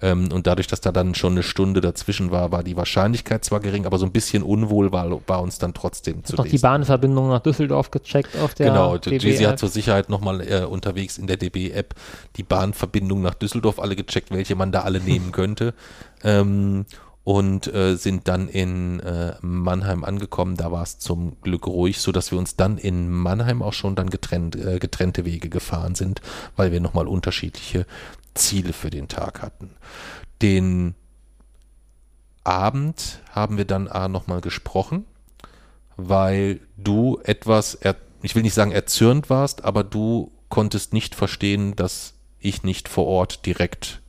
Ähm, 0.00 0.30
und 0.32 0.46
dadurch, 0.46 0.68
dass 0.68 0.80
da 0.80 0.92
dann 0.92 1.14
schon 1.14 1.32
eine 1.32 1.42
Stunde 1.42 1.80
dazwischen 1.80 2.30
war, 2.30 2.52
war 2.52 2.62
die 2.62 2.76
Wahrscheinlichkeit 2.76 3.44
zwar 3.44 3.60
gering, 3.60 3.84
aber 3.84 3.98
so 3.98 4.06
ein 4.06 4.12
bisschen 4.12 4.42
unwohl 4.42 4.92
war, 4.92 5.20
war 5.26 5.42
uns 5.42 5.58
dann 5.58 5.74
trotzdem 5.74 6.24
zu 6.24 6.36
noch 6.36 6.46
die 6.46 6.58
Bahnverbindung 6.58 7.28
nach 7.28 7.40
Düsseldorf 7.40 7.90
gecheckt 7.90 8.36
auf 8.38 8.54
der 8.54 8.68
Genau, 8.68 8.96
Jay-Z 8.96 9.46
hat 9.46 9.58
zur 9.58 9.68
Sicherheit 9.68 10.08
nochmal 10.08 10.40
äh, 10.40 10.64
unterwegs 10.64 11.18
in 11.18 11.26
der 11.26 11.36
DB-App 11.36 11.94
die 12.36 12.44
Bahnverbindung 12.44 13.22
nach 13.22 13.34
Düsseldorf 13.34 13.80
alle 13.80 13.96
gecheckt, 13.96 14.30
welche 14.30 14.54
man 14.54 14.70
da 14.70 14.82
alle 14.82 15.00
nehmen 15.00 15.32
könnte. 15.32 15.74
Ähm, 16.22 16.86
und 17.28 17.66
äh, 17.74 17.96
sind 17.96 18.26
dann 18.26 18.48
in 18.48 19.00
äh, 19.00 19.34
Mannheim 19.42 20.02
angekommen. 20.02 20.56
Da 20.56 20.72
war 20.72 20.82
es 20.82 20.98
zum 20.98 21.36
Glück 21.42 21.66
ruhig, 21.66 22.00
so 22.00 22.10
dass 22.10 22.30
wir 22.30 22.38
uns 22.38 22.56
dann 22.56 22.78
in 22.78 23.10
Mannheim 23.10 23.60
auch 23.60 23.74
schon 23.74 23.94
dann 23.94 24.08
getrennt, 24.08 24.56
äh, 24.56 24.78
getrennte 24.78 25.26
Wege 25.26 25.50
gefahren 25.50 25.94
sind, 25.94 26.22
weil 26.56 26.72
wir 26.72 26.80
nochmal 26.80 27.06
unterschiedliche 27.06 27.84
Ziele 28.38 28.72
für 28.72 28.90
den 28.90 29.08
Tag 29.08 29.42
hatten. 29.42 29.70
Den 30.40 30.94
Abend 32.44 33.20
haben 33.30 33.58
wir 33.58 33.66
dann 33.66 33.84
nochmal 34.10 34.40
gesprochen, 34.40 35.04
weil 35.96 36.60
du 36.76 37.20
etwas, 37.24 37.74
er, 37.74 37.96
ich 38.22 38.34
will 38.34 38.42
nicht 38.42 38.54
sagen 38.54 38.72
erzürnt 38.72 39.28
warst, 39.28 39.64
aber 39.64 39.84
du 39.84 40.32
konntest 40.48 40.92
nicht 40.94 41.14
verstehen, 41.14 41.76
dass 41.76 42.14
ich 42.38 42.62
nicht 42.62 42.88
vor 42.88 43.06
Ort 43.06 43.44
direkt 43.44 44.00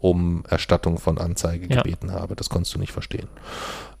um 0.00 0.44
Erstattung 0.48 0.98
von 0.98 1.18
Anzeige 1.18 1.66
Ja. 1.68 1.82
gebeten 1.82 2.12
habe. 2.12 2.36
Das 2.36 2.48
konntest 2.48 2.74
du 2.74 2.78
nicht 2.78 2.92
verstehen. 2.92 3.28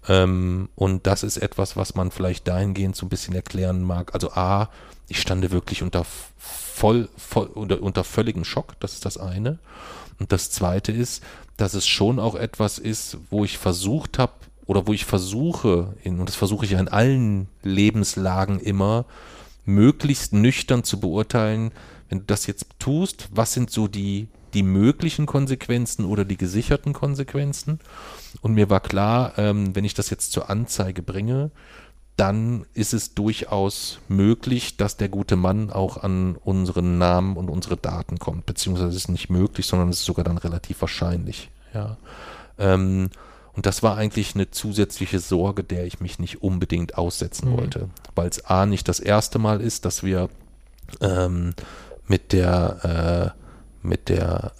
Ähm, 0.08 0.68
und 0.74 1.06
das 1.06 1.22
ist 1.22 1.36
etwas, 1.38 1.76
was 1.76 1.94
man 1.94 2.10
vielleicht 2.10 2.46
dahingehend 2.48 2.96
so 2.96 3.06
ein 3.06 3.08
bisschen 3.08 3.34
erklären 3.34 3.82
mag. 3.82 4.14
Also 4.14 4.30
A, 4.32 4.68
ich 5.08 5.20
stande 5.20 5.50
wirklich 5.50 5.82
unter 5.82 6.04
voll, 6.38 7.08
voll 7.16 7.46
unter, 7.46 7.82
unter 7.82 8.04
völligem 8.04 8.44
Schock, 8.44 8.78
das 8.80 8.94
ist 8.94 9.04
das 9.04 9.18
eine. 9.18 9.58
Und 10.20 10.32
das 10.32 10.50
zweite 10.50 10.92
ist, 10.92 11.22
dass 11.56 11.74
es 11.74 11.86
schon 11.86 12.18
auch 12.18 12.34
etwas 12.34 12.78
ist, 12.78 13.18
wo 13.30 13.44
ich 13.44 13.58
versucht 13.58 14.18
habe, 14.18 14.32
oder 14.66 14.86
wo 14.86 14.92
ich 14.92 15.04
versuche, 15.06 15.94
in, 16.04 16.20
und 16.20 16.28
das 16.28 16.36
versuche 16.36 16.66
ich 16.66 16.72
ja 16.72 16.78
in 16.78 16.88
allen 16.88 17.48
Lebenslagen 17.62 18.60
immer, 18.60 19.06
möglichst 19.64 20.32
nüchtern 20.32 20.84
zu 20.84 21.00
beurteilen, 21.00 21.72
wenn 22.08 22.18
du 22.20 22.24
das 22.26 22.46
jetzt 22.46 22.66
tust, 22.78 23.28
was 23.32 23.52
sind 23.52 23.70
so 23.70 23.88
die, 23.88 24.28
die 24.54 24.62
möglichen 24.62 25.26
Konsequenzen 25.26 26.04
oder 26.04 26.24
die 26.24 26.36
gesicherten 26.36 26.92
Konsequenzen? 26.92 27.80
Und 28.40 28.54
mir 28.54 28.70
war 28.70 28.80
klar, 28.80 29.32
ähm, 29.36 29.74
wenn 29.74 29.84
ich 29.84 29.94
das 29.94 30.10
jetzt 30.10 30.32
zur 30.32 30.50
Anzeige 30.50 31.02
bringe, 31.02 31.50
dann 32.16 32.66
ist 32.74 32.94
es 32.94 33.14
durchaus 33.14 34.00
möglich, 34.08 34.76
dass 34.76 34.96
der 34.96 35.08
gute 35.08 35.36
Mann 35.36 35.70
auch 35.70 35.98
an 35.98 36.36
unseren 36.44 36.98
Namen 36.98 37.36
und 37.36 37.48
unsere 37.48 37.76
Daten 37.76 38.18
kommt. 38.18 38.44
Beziehungsweise 38.44 38.88
es 38.88 38.96
ist 38.96 39.08
nicht 39.08 39.30
möglich, 39.30 39.66
sondern 39.66 39.88
es 39.88 40.00
ist 40.00 40.06
sogar 40.06 40.24
dann 40.24 40.38
relativ 40.38 40.80
wahrscheinlich. 40.80 41.50
Ja. 41.72 41.96
Ähm, 42.58 43.10
und 43.52 43.66
das 43.66 43.82
war 43.82 43.96
eigentlich 43.96 44.34
eine 44.34 44.50
zusätzliche 44.50 45.20
Sorge, 45.20 45.62
der 45.64 45.84
ich 45.84 46.00
mich 46.00 46.18
nicht 46.18 46.42
unbedingt 46.42 46.98
aussetzen 46.98 47.50
Mhm. 47.52 47.56
wollte. 47.56 47.88
Weil 48.16 48.28
es 48.28 48.44
A 48.44 48.66
nicht 48.66 48.88
das 48.88 48.98
erste 49.00 49.38
Mal 49.38 49.60
ist, 49.60 49.84
dass 49.84 50.02
wir 50.02 50.28
ähm, 51.00 51.54
mit 52.08 52.32
der 52.32 53.34
äh, 53.34 53.47
mit 53.82 54.08
der 54.08 54.52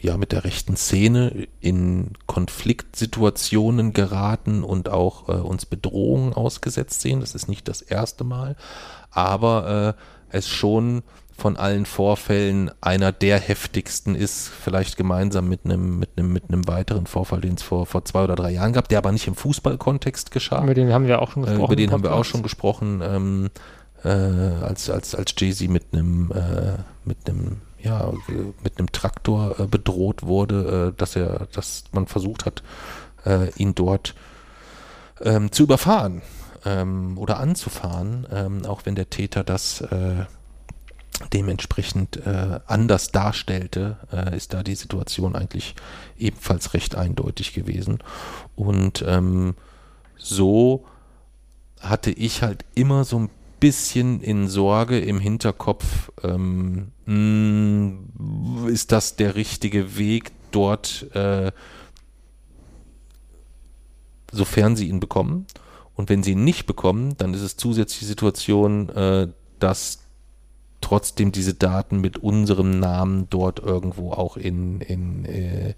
äh, 0.00 0.04
ja 0.06 0.16
mit 0.16 0.32
der 0.32 0.44
rechten 0.44 0.76
Szene 0.76 1.46
in 1.60 2.12
Konfliktsituationen 2.26 3.92
geraten 3.92 4.62
und 4.64 4.88
auch 4.88 5.28
äh, 5.28 5.32
uns 5.32 5.66
Bedrohungen 5.66 6.32
ausgesetzt 6.32 7.00
sehen. 7.00 7.20
Das 7.20 7.34
ist 7.34 7.48
nicht 7.48 7.68
das 7.68 7.82
erste 7.82 8.24
Mal, 8.24 8.56
aber 9.10 9.94
äh, 9.96 10.36
es 10.36 10.48
schon 10.48 11.02
von 11.38 11.56
allen 11.58 11.84
Vorfällen 11.84 12.70
einer 12.80 13.12
der 13.12 13.38
heftigsten 13.38 14.14
ist, 14.14 14.48
vielleicht 14.48 14.96
gemeinsam 14.96 15.48
mit 15.48 15.60
einem 15.64 15.98
mit 15.98 16.10
einem 16.16 16.32
mit 16.32 16.44
einem 16.48 16.66
weiteren 16.66 17.06
Vorfall, 17.06 17.42
den 17.42 17.54
es 17.54 17.62
vor 17.62 17.84
vor 17.86 18.04
zwei 18.06 18.24
oder 18.24 18.36
drei 18.36 18.50
Jahren 18.52 18.72
gab, 18.72 18.88
der 18.88 18.98
aber 18.98 19.12
nicht 19.12 19.26
im 19.28 19.34
Fußballkontext 19.34 20.30
geschah. 20.30 20.62
Über 20.62 20.74
den 20.74 20.92
haben 20.92 21.06
wir 21.06 21.20
auch 21.20 21.30
schon 21.32 21.42
Äh, 21.44 21.46
gesprochen. 21.48 21.64
über 21.66 21.76
den 21.76 21.90
haben 21.92 22.02
wir 22.02 22.14
auch 22.14 22.24
schon 22.24 22.42
gesprochen, 22.42 23.02
ähm, 23.04 23.50
äh, 24.02 24.08
als, 24.08 24.88
als, 24.90 25.14
als 25.14 25.34
Jay-Z 25.36 25.68
mit 25.68 25.84
einem, 25.92 26.30
äh, 26.32 26.78
mit 27.04 27.18
einem, 27.28 27.60
ja, 27.86 28.12
mit 28.62 28.78
einem 28.78 28.90
Traktor 28.90 29.60
äh, 29.60 29.66
bedroht 29.66 30.24
wurde, 30.24 30.92
äh, 30.92 30.98
dass 30.98 31.14
er, 31.16 31.46
dass 31.52 31.84
man 31.92 32.06
versucht 32.06 32.44
hat, 32.44 32.62
äh, 33.24 33.50
ihn 33.56 33.74
dort 33.74 34.14
ähm, 35.20 35.52
zu 35.52 35.62
überfahren 35.62 36.22
ähm, 36.64 37.16
oder 37.16 37.38
anzufahren, 37.38 38.26
ähm, 38.30 38.66
auch 38.66 38.82
wenn 38.84 38.96
der 38.96 39.08
Täter 39.08 39.44
das 39.44 39.80
äh, 39.82 40.24
dementsprechend 41.32 42.16
äh, 42.26 42.60
anders 42.66 43.12
darstellte, 43.12 43.96
äh, 44.12 44.36
ist 44.36 44.52
da 44.52 44.62
die 44.62 44.74
Situation 44.74 45.36
eigentlich 45.36 45.74
ebenfalls 46.18 46.74
recht 46.74 46.96
eindeutig 46.96 47.54
gewesen. 47.54 48.00
Und 48.56 49.04
ähm, 49.06 49.54
so 50.16 50.84
hatte 51.80 52.10
ich 52.10 52.42
halt 52.42 52.64
immer 52.74 53.04
so 53.04 53.20
ein 53.20 53.30
bisschen 53.60 54.20
in 54.20 54.48
Sorge 54.48 54.98
im 54.98 55.18
Hinterkopf, 55.18 56.10
ähm, 56.22 56.92
mh, 57.06 58.68
ist 58.70 58.92
das 58.92 59.16
der 59.16 59.34
richtige 59.34 59.96
Weg 59.96 60.32
dort, 60.50 61.06
äh, 61.14 61.52
sofern 64.32 64.76
sie 64.76 64.88
ihn 64.88 65.00
bekommen. 65.00 65.46
Und 65.94 66.10
wenn 66.10 66.22
sie 66.22 66.32
ihn 66.32 66.44
nicht 66.44 66.66
bekommen, 66.66 67.16
dann 67.16 67.32
ist 67.32 67.40
es 67.40 67.56
zusätzlich 67.56 68.00
die 68.00 68.04
Situation, 68.06 68.88
äh, 68.90 69.28
dass 69.58 70.00
trotzdem 70.82 71.32
diese 71.32 71.54
Daten 71.54 72.00
mit 72.00 72.18
unserem 72.18 72.78
Namen 72.78 73.28
dort 73.30 73.58
irgendwo 73.60 74.12
auch 74.12 74.36
in, 74.36 74.80
in, 74.82 75.24
äh, 75.24 75.74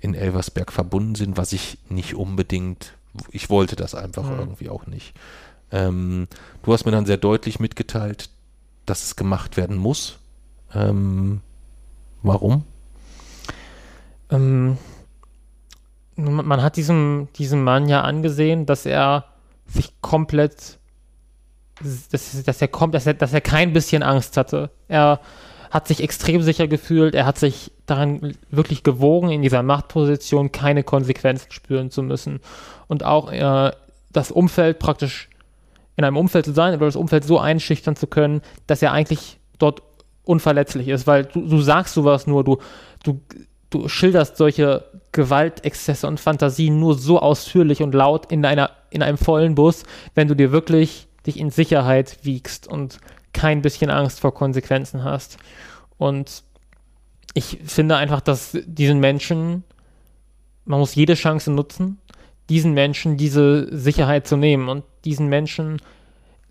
in 0.00 0.14
Elversberg 0.14 0.72
verbunden 0.72 1.16
sind, 1.16 1.36
was 1.36 1.52
ich 1.52 1.78
nicht 1.88 2.14
unbedingt, 2.14 2.94
ich 3.32 3.50
wollte 3.50 3.74
das 3.76 3.94
einfach 3.94 4.30
Mhm. 4.30 4.38
irgendwie 4.38 4.68
auch 4.68 4.86
nicht. 4.86 5.14
Ähm, 5.72 6.28
du 6.62 6.72
hast 6.72 6.84
mir 6.84 6.92
dann 6.92 7.06
sehr 7.06 7.16
deutlich 7.16 7.60
mitgeteilt, 7.60 8.30
dass 8.84 9.04
es 9.04 9.16
gemacht 9.16 9.56
werden 9.56 9.76
muss. 9.76 10.18
Ähm, 10.74 11.40
warum? 12.22 12.64
Ähm, 14.30 14.78
man 16.16 16.62
hat 16.62 16.76
diesem, 16.76 17.28
diesem 17.36 17.62
Mann 17.62 17.88
ja 17.88 18.02
angesehen, 18.02 18.66
dass 18.66 18.86
er 18.86 19.26
sich 19.66 20.00
komplett, 20.00 20.78
dass, 22.10 22.42
dass, 22.44 22.62
er 22.62 22.68
kommt, 22.68 22.94
dass, 22.94 23.06
er, 23.06 23.14
dass 23.14 23.32
er 23.32 23.40
kein 23.40 23.72
bisschen 23.72 24.02
Angst 24.02 24.36
hatte. 24.36 24.70
Er 24.88 25.20
hat 25.70 25.88
sich 25.88 26.02
extrem 26.02 26.42
sicher 26.42 26.68
gefühlt, 26.68 27.14
er 27.14 27.26
hat 27.26 27.38
sich 27.38 27.72
daran 27.86 28.34
wirklich 28.50 28.82
gewogen, 28.82 29.30
in 29.30 29.42
dieser 29.42 29.62
Machtposition 29.62 30.52
keine 30.52 30.84
Konsequenzen 30.84 31.50
spüren 31.50 31.90
zu 31.90 32.02
müssen. 32.02 32.40
Und 32.88 33.04
auch 33.04 33.30
äh, 33.30 33.72
das 34.10 34.30
Umfeld 34.30 34.78
praktisch 34.78 35.28
in 35.96 36.04
einem 36.04 36.16
Umfeld 36.16 36.44
zu 36.44 36.52
sein 36.52 36.74
oder 36.74 36.86
das 36.86 36.96
Umfeld 36.96 37.24
so 37.24 37.38
einschüchtern 37.38 37.96
zu 37.96 38.06
können, 38.06 38.42
dass 38.66 38.82
er 38.82 38.92
eigentlich 38.92 39.38
dort 39.58 39.82
unverletzlich 40.24 40.88
ist, 40.88 41.06
weil 41.06 41.24
du, 41.24 41.46
du 41.46 41.60
sagst 41.60 41.94
sowas 41.94 42.26
nur, 42.26 42.44
du, 42.44 42.58
du, 43.02 43.20
du 43.70 43.88
schilderst 43.88 44.36
solche 44.36 44.84
Gewaltexzesse 45.12 46.06
und 46.06 46.20
Fantasien 46.20 46.78
nur 46.78 46.94
so 46.94 47.20
ausführlich 47.20 47.82
und 47.82 47.94
laut 47.94 48.30
in 48.30 48.44
einer, 48.44 48.70
in 48.90 49.02
einem 49.02 49.18
vollen 49.18 49.54
Bus, 49.54 49.84
wenn 50.14 50.28
du 50.28 50.34
dir 50.34 50.52
wirklich 50.52 51.08
dich 51.26 51.38
in 51.38 51.50
Sicherheit 51.50 52.18
wiegst 52.22 52.68
und 52.68 52.98
kein 53.32 53.62
bisschen 53.62 53.90
Angst 53.90 54.20
vor 54.20 54.34
Konsequenzen 54.34 55.04
hast. 55.04 55.38
Und 55.98 56.42
ich 57.34 57.58
finde 57.64 57.96
einfach, 57.96 58.20
dass 58.20 58.56
diesen 58.66 58.98
Menschen, 58.98 59.64
man 60.64 60.80
muss 60.80 60.94
jede 60.94 61.14
Chance 61.14 61.50
nutzen, 61.50 61.98
diesen 62.48 62.72
Menschen 62.72 63.16
diese 63.16 63.68
Sicherheit 63.76 64.26
zu 64.26 64.36
nehmen 64.36 64.68
und 64.68 64.84
diesen 65.06 65.28
Menschen 65.28 65.78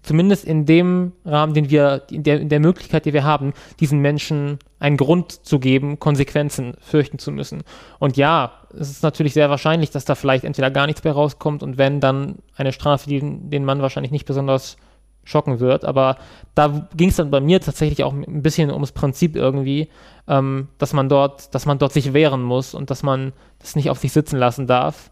zumindest 0.05 0.45
in 0.45 0.65
dem 0.65 1.13
Rahmen, 1.25 1.53
den 1.53 1.69
wir, 1.69 2.03
in 2.11 2.23
der, 2.23 2.39
in 2.39 2.49
der 2.49 2.59
Möglichkeit, 2.59 3.05
die 3.05 3.13
wir 3.13 3.23
haben, 3.23 3.53
diesen 3.79 3.99
Menschen 3.99 4.59
einen 4.79 4.97
Grund 4.97 5.31
zu 5.31 5.59
geben, 5.59 5.99
Konsequenzen 5.99 6.75
fürchten 6.79 7.17
zu 7.17 7.31
müssen. 7.31 7.63
Und 7.97 8.15
ja, 8.15 8.51
es 8.73 8.89
ist 8.89 9.03
natürlich 9.03 9.33
sehr 9.33 9.49
wahrscheinlich, 9.49 9.89
dass 9.89 10.05
da 10.05 10.13
vielleicht 10.15 10.43
entweder 10.43 10.69
gar 10.69 10.85
nichts 10.85 11.03
mehr 11.03 11.13
rauskommt 11.13 11.63
und 11.63 11.77
wenn, 11.77 11.99
dann 11.99 12.37
eine 12.55 12.71
Strafe, 12.71 13.09
die 13.09 13.19
den 13.19 13.65
Mann 13.65 13.81
wahrscheinlich 13.81 14.11
nicht 14.11 14.25
besonders 14.25 14.77
schocken 15.23 15.59
wird. 15.59 15.85
Aber 15.85 16.17
da 16.53 16.87
ging 16.95 17.09
es 17.09 17.15
dann 17.15 17.31
bei 17.31 17.39
mir 17.39 17.59
tatsächlich 17.59 18.03
auch 18.03 18.13
ein 18.13 18.43
bisschen 18.43 18.69
ums 18.71 18.91
Prinzip 18.91 19.35
irgendwie, 19.35 19.89
ähm, 20.27 20.67
dass 20.77 20.93
man 20.93 21.09
dort, 21.09 21.55
dass 21.55 21.65
man 21.65 21.79
dort 21.79 21.93
sich 21.93 22.13
wehren 22.13 22.43
muss 22.43 22.75
und 22.75 22.91
dass 22.91 23.01
man 23.01 23.33
das 23.57 23.75
nicht 23.75 23.89
auf 23.89 23.97
sich 23.97 24.11
sitzen 24.11 24.37
lassen 24.37 24.67
darf. 24.67 25.09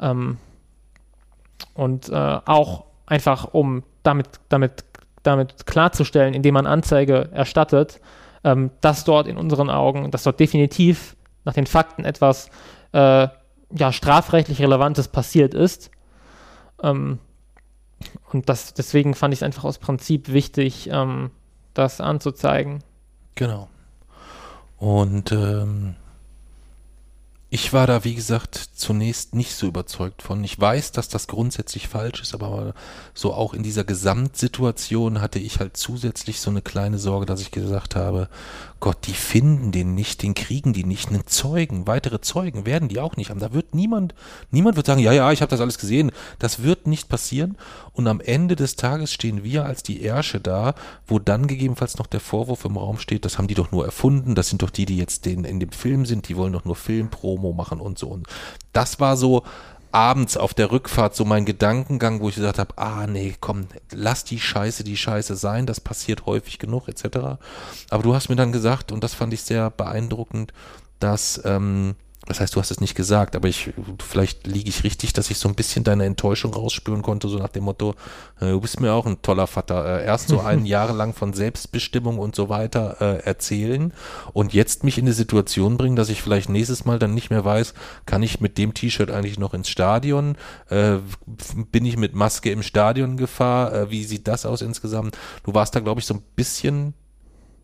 Ähm, 0.00 0.38
und 1.74 2.08
äh, 2.08 2.14
auch 2.44 2.84
einfach, 3.06 3.52
um 3.52 3.82
damit, 4.02 4.28
damit, 4.48 4.84
damit 5.22 5.66
klarzustellen, 5.66 6.34
indem 6.34 6.54
man 6.54 6.66
Anzeige 6.66 7.28
erstattet, 7.32 8.00
ähm, 8.44 8.70
dass 8.80 9.04
dort 9.04 9.26
in 9.26 9.36
unseren 9.36 9.70
Augen, 9.70 10.10
dass 10.10 10.24
dort 10.24 10.40
definitiv 10.40 11.16
nach 11.44 11.54
den 11.54 11.66
Fakten 11.66 12.04
etwas 12.04 12.48
äh, 12.92 13.28
ja, 13.74 13.92
strafrechtlich 13.92 14.60
Relevantes 14.60 15.08
passiert 15.08 15.54
ist. 15.54 15.90
Ähm, 16.82 17.18
und 18.32 18.48
das, 18.48 18.74
deswegen 18.74 19.14
fand 19.14 19.32
ich 19.32 19.38
es 19.38 19.42
einfach 19.42 19.64
aus 19.64 19.78
Prinzip 19.78 20.32
wichtig, 20.32 20.88
ähm, 20.90 21.30
das 21.74 22.00
anzuzeigen. 22.00 22.82
Genau. 23.34 23.68
Und 24.78 25.32
ähm, 25.32 25.94
ich 27.54 27.74
war 27.74 27.86
da, 27.86 28.02
wie 28.02 28.14
gesagt, 28.14 28.54
zunächst 28.76 29.34
nicht 29.34 29.54
so 29.54 29.66
überzeugt 29.66 30.22
von. 30.22 30.42
Ich 30.42 30.58
weiß, 30.58 30.92
dass 30.92 31.10
das 31.10 31.26
grundsätzlich 31.26 31.86
falsch 31.86 32.22
ist, 32.22 32.32
aber 32.32 32.72
so 33.12 33.34
auch 33.34 33.52
in 33.52 33.62
dieser 33.62 33.84
Gesamtsituation 33.84 35.20
hatte 35.20 35.38
ich 35.38 35.60
halt 35.60 35.76
zusätzlich 35.76 36.40
so 36.40 36.48
eine 36.48 36.62
kleine 36.62 36.98
Sorge, 36.98 37.26
dass 37.26 37.42
ich 37.42 37.50
gesagt 37.50 37.94
habe, 37.94 38.30
Gott, 38.82 39.06
die 39.06 39.14
finden 39.14 39.70
den 39.70 39.94
nicht, 39.94 40.24
den 40.24 40.34
kriegen 40.34 40.72
die 40.72 40.82
nicht, 40.82 41.08
einen 41.08 41.24
Zeugen, 41.28 41.86
weitere 41.86 42.20
Zeugen 42.20 42.66
werden 42.66 42.88
die 42.88 42.98
auch 42.98 43.14
nicht 43.14 43.30
haben. 43.30 43.38
Da 43.38 43.52
wird 43.52 43.76
niemand, 43.76 44.12
niemand 44.50 44.74
wird 44.74 44.86
sagen, 44.86 45.00
ja, 45.00 45.12
ja, 45.12 45.30
ich 45.30 45.40
habe 45.40 45.50
das 45.50 45.60
alles 45.60 45.78
gesehen. 45.78 46.10
Das 46.40 46.64
wird 46.64 46.88
nicht 46.88 47.08
passieren. 47.08 47.56
Und 47.92 48.08
am 48.08 48.20
Ende 48.20 48.56
des 48.56 48.74
Tages 48.74 49.12
stehen 49.12 49.44
wir 49.44 49.66
als 49.66 49.84
die 49.84 50.02
Ärsche 50.02 50.40
da, 50.40 50.74
wo 51.06 51.20
dann 51.20 51.46
gegebenenfalls 51.46 51.96
noch 51.96 52.08
der 52.08 52.18
Vorwurf 52.18 52.64
im 52.64 52.76
Raum 52.76 52.98
steht, 52.98 53.24
das 53.24 53.38
haben 53.38 53.46
die 53.46 53.54
doch 53.54 53.70
nur 53.70 53.84
erfunden, 53.84 54.34
das 54.34 54.48
sind 54.48 54.62
doch 54.62 54.70
die, 54.70 54.84
die 54.84 54.96
jetzt 54.96 55.26
den, 55.26 55.44
in 55.44 55.60
dem 55.60 55.70
Film 55.70 56.04
sind, 56.04 56.28
die 56.28 56.36
wollen 56.36 56.52
doch 56.52 56.64
nur 56.64 56.74
Filmpromo 56.74 57.52
machen 57.52 57.78
und 57.78 58.00
so. 58.00 58.08
Und 58.08 58.26
das 58.72 58.98
war 58.98 59.16
so 59.16 59.44
abends 59.92 60.36
auf 60.36 60.54
der 60.54 60.70
Rückfahrt 60.70 61.14
so 61.14 61.24
mein 61.24 61.44
Gedankengang, 61.44 62.20
wo 62.20 62.28
ich 62.28 62.34
gesagt 62.34 62.58
habe, 62.58 62.76
ah 62.78 63.06
nee, 63.06 63.34
komm, 63.40 63.66
lass 63.92 64.24
die 64.24 64.40
Scheiße 64.40 64.84
die 64.84 64.96
Scheiße 64.96 65.36
sein, 65.36 65.66
das 65.66 65.80
passiert 65.80 66.26
häufig 66.26 66.58
genug 66.58 66.88
etc. 66.88 67.38
Aber 67.90 68.02
du 68.02 68.14
hast 68.14 68.28
mir 68.28 68.36
dann 68.36 68.52
gesagt, 68.52 68.90
und 68.92 69.04
das 69.04 69.14
fand 69.14 69.32
ich 69.34 69.42
sehr 69.42 69.70
beeindruckend, 69.70 70.52
dass 70.98 71.40
ähm, 71.44 71.94
das 72.26 72.38
heißt, 72.38 72.54
du 72.54 72.60
hast 72.60 72.70
es 72.70 72.80
nicht 72.80 72.94
gesagt, 72.94 73.34
aber 73.34 73.48
ich, 73.48 73.72
vielleicht 73.98 74.46
liege 74.46 74.68
ich 74.68 74.84
richtig, 74.84 75.12
dass 75.12 75.30
ich 75.30 75.38
so 75.38 75.48
ein 75.48 75.56
bisschen 75.56 75.82
deine 75.82 76.04
Enttäuschung 76.04 76.54
rausspüren 76.54 77.02
konnte, 77.02 77.28
so 77.28 77.38
nach 77.38 77.48
dem 77.48 77.64
Motto, 77.64 77.96
äh, 78.40 78.50
du 78.50 78.60
bist 78.60 78.80
mir 78.80 78.92
auch 78.92 79.06
ein 79.06 79.20
toller 79.22 79.48
Vater. 79.48 80.00
Äh, 80.00 80.04
erst 80.04 80.28
so 80.28 80.40
ein 80.40 80.64
Jahr 80.66 80.92
lang 80.92 81.14
von 81.14 81.32
Selbstbestimmung 81.32 82.18
und 82.18 82.36
so 82.36 82.48
weiter 82.48 82.96
äh, 83.00 83.24
erzählen 83.24 83.92
und 84.32 84.52
jetzt 84.52 84.84
mich 84.84 84.98
in 84.98 85.06
eine 85.06 85.14
Situation 85.14 85.76
bringen, 85.76 85.96
dass 85.96 86.10
ich 86.10 86.22
vielleicht 86.22 86.48
nächstes 86.48 86.84
Mal 86.84 87.00
dann 87.00 87.12
nicht 87.12 87.30
mehr 87.30 87.44
weiß, 87.44 87.74
kann 88.06 88.22
ich 88.22 88.40
mit 88.40 88.56
dem 88.56 88.72
T-Shirt 88.72 89.10
eigentlich 89.10 89.38
noch 89.38 89.54
ins 89.54 89.68
Stadion? 89.68 90.36
Bin 90.68 91.84
ich 91.84 91.96
mit 91.96 92.14
Maske 92.14 92.50
im 92.50 92.62
Stadion 92.62 93.16
Gefahr? 93.16 93.90
Wie 93.90 94.04
sieht 94.04 94.28
das 94.28 94.46
aus 94.46 94.62
insgesamt? 94.62 95.16
Du 95.44 95.54
warst 95.54 95.74
da, 95.74 95.80
glaube 95.80 96.00
ich, 96.00 96.06
so 96.06 96.14
ein 96.14 96.22
bisschen 96.36 96.94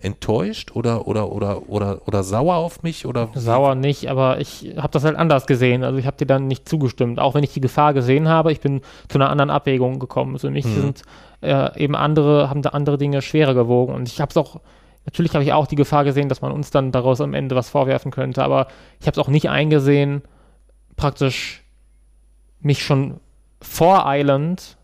enttäuscht 0.00 0.70
oder 0.74 1.08
oder 1.08 1.32
oder 1.32 1.68
oder 1.68 2.00
oder 2.06 2.22
sauer 2.22 2.56
auf 2.56 2.82
mich 2.82 3.04
oder 3.04 3.30
sauer 3.34 3.74
nicht, 3.74 4.08
aber 4.08 4.40
ich 4.40 4.74
habe 4.76 4.90
das 4.92 5.04
halt 5.04 5.16
anders 5.16 5.46
gesehen. 5.46 5.82
Also 5.82 5.98
ich 5.98 6.06
habe 6.06 6.16
dir 6.16 6.26
dann 6.26 6.46
nicht 6.46 6.68
zugestimmt, 6.68 7.18
auch 7.18 7.34
wenn 7.34 7.42
ich 7.42 7.52
die 7.52 7.60
Gefahr 7.60 7.94
gesehen 7.94 8.28
habe. 8.28 8.52
Ich 8.52 8.60
bin 8.60 8.82
zu 9.08 9.18
einer 9.18 9.30
anderen 9.30 9.50
Abwägung 9.50 9.98
gekommen. 9.98 10.38
Für 10.38 10.50
mich 10.50 10.64
hm. 10.64 10.74
sind 10.74 11.02
äh, 11.40 11.82
eben 11.82 11.96
andere 11.96 12.48
haben 12.48 12.62
da 12.62 12.70
andere 12.70 12.98
Dinge 12.98 13.22
schwerer 13.22 13.54
gewogen 13.54 13.94
und 13.94 14.08
ich 14.08 14.20
habe 14.20 14.30
es 14.30 14.36
auch 14.36 14.60
natürlich 15.04 15.34
habe 15.34 15.44
ich 15.44 15.52
auch 15.52 15.66
die 15.66 15.76
Gefahr 15.76 16.04
gesehen, 16.04 16.28
dass 16.28 16.42
man 16.42 16.52
uns 16.52 16.70
dann 16.70 16.92
daraus 16.92 17.20
am 17.20 17.34
Ende 17.34 17.56
was 17.56 17.68
vorwerfen 17.68 18.10
könnte, 18.10 18.42
aber 18.42 18.68
ich 19.00 19.06
habe 19.06 19.20
es 19.20 19.26
auch 19.26 19.30
nicht 19.30 19.48
eingesehen, 19.50 20.22
praktisch 20.96 21.64
mich 22.60 22.82
schon 22.82 23.20
voreilend 23.60 24.77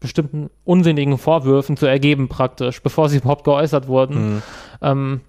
bestimmten 0.00 0.50
unsinnigen 0.64 1.18
Vorwürfen 1.18 1.76
zu 1.76 1.86
ergeben 1.86 2.28
praktisch, 2.28 2.82
bevor 2.82 3.08
sie 3.08 3.18
überhaupt 3.18 3.44
geäußert 3.44 3.86
wurden. 3.86 4.34
Mhm. 4.34 4.42
Ähm, 4.82 5.20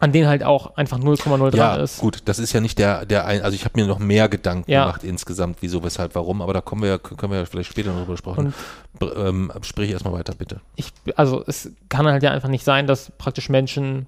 an 0.00 0.12
denen 0.12 0.26
halt 0.26 0.42
auch 0.42 0.76
einfach 0.76 0.98
0,03 0.98 1.56
ja, 1.56 1.76
ist. 1.76 2.00
gut, 2.00 2.22
das 2.24 2.38
ist 2.38 2.52
ja 2.52 2.60
nicht 2.60 2.78
der, 2.78 3.06
der 3.06 3.26
ein, 3.26 3.42
also 3.42 3.54
ich 3.54 3.64
habe 3.64 3.80
mir 3.80 3.86
noch 3.86 3.98
mehr 3.98 4.28
Gedanken 4.28 4.70
ja. 4.70 4.86
gemacht 4.86 5.04
insgesamt, 5.04 5.58
wieso, 5.60 5.84
weshalb, 5.84 6.14
warum, 6.14 6.42
aber 6.42 6.52
da 6.52 6.60
kommen 6.60 6.82
wir, 6.82 6.98
können 6.98 7.32
wir 7.32 7.38
ja 7.38 7.44
vielleicht 7.44 7.70
später 7.70 7.92
noch 7.92 8.00
drüber 8.00 8.16
sprechen. 8.16 8.54
Ähm, 9.00 9.52
sprich 9.62 9.90
erstmal 9.90 10.14
weiter, 10.14 10.34
bitte. 10.36 10.60
Ich, 10.74 10.92
also 11.16 11.44
es 11.46 11.70
kann 11.88 12.06
halt 12.06 12.22
ja 12.22 12.32
einfach 12.32 12.48
nicht 12.48 12.64
sein, 12.64 12.86
dass 12.86 13.12
praktisch 13.12 13.48
Menschen 13.48 14.06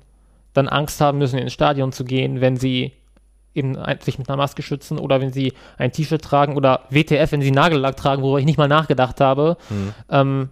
dann 0.54 0.68
Angst 0.68 1.00
haben 1.00 1.18
müssen, 1.18 1.38
ins 1.38 1.52
Stadion 1.52 1.92
zu 1.92 2.04
gehen, 2.04 2.40
wenn 2.40 2.56
sie 2.56 2.92
eben 3.56 3.76
sich 4.00 4.18
mit 4.18 4.28
einer 4.28 4.36
Maske 4.36 4.62
schützen 4.62 4.98
oder 4.98 5.20
wenn 5.20 5.32
sie 5.32 5.52
ein 5.78 5.92
T-Shirt 5.92 6.22
tragen 6.22 6.56
oder 6.56 6.82
WTF, 6.90 7.32
wenn 7.32 7.42
sie 7.42 7.50
Nagellack 7.50 7.96
tragen, 7.96 8.22
worüber 8.22 8.38
ich 8.38 8.46
nicht 8.46 8.58
mal 8.58 8.68
nachgedacht 8.68 9.20
habe. 9.20 9.56
Mhm. 9.70 9.94
Ähm, 10.10 10.48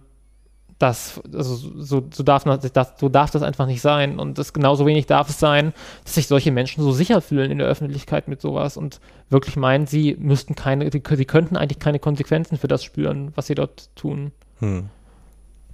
das, 0.79 1.21
also 1.33 1.55
so, 1.55 2.07
so, 2.11 2.23
darf 2.23 2.43
das, 2.43 2.93
so 2.99 3.07
darf 3.07 3.31
das 3.31 3.43
einfach 3.43 3.65
nicht 3.65 3.81
sein. 3.81 4.19
Und 4.19 4.37
das 4.37 4.51
genauso 4.51 4.85
wenig 4.85 5.05
darf 5.05 5.29
es 5.29 5.39
sein, 5.39 5.73
dass 6.03 6.15
sich 6.15 6.27
solche 6.27 6.51
Menschen 6.51 6.83
so 6.83 6.91
sicher 6.91 7.21
fühlen 7.21 7.49
in 7.49 7.59
der 7.59 7.67
Öffentlichkeit 7.67 8.27
mit 8.27 8.41
sowas 8.41 8.75
und 8.75 8.99
wirklich 9.29 9.55
meinen, 9.55 9.87
sie 9.87 10.17
müssten 10.19 10.55
keine, 10.55 10.91
sie, 10.91 11.01
sie 11.09 11.25
könnten 11.25 11.55
eigentlich 11.55 11.79
keine 11.79 11.99
Konsequenzen 11.99 12.57
für 12.57 12.67
das 12.67 12.83
spüren, 12.83 13.31
was 13.35 13.47
sie 13.47 13.55
dort 13.55 13.89
tun. 13.95 14.31
Hm. 14.59 14.89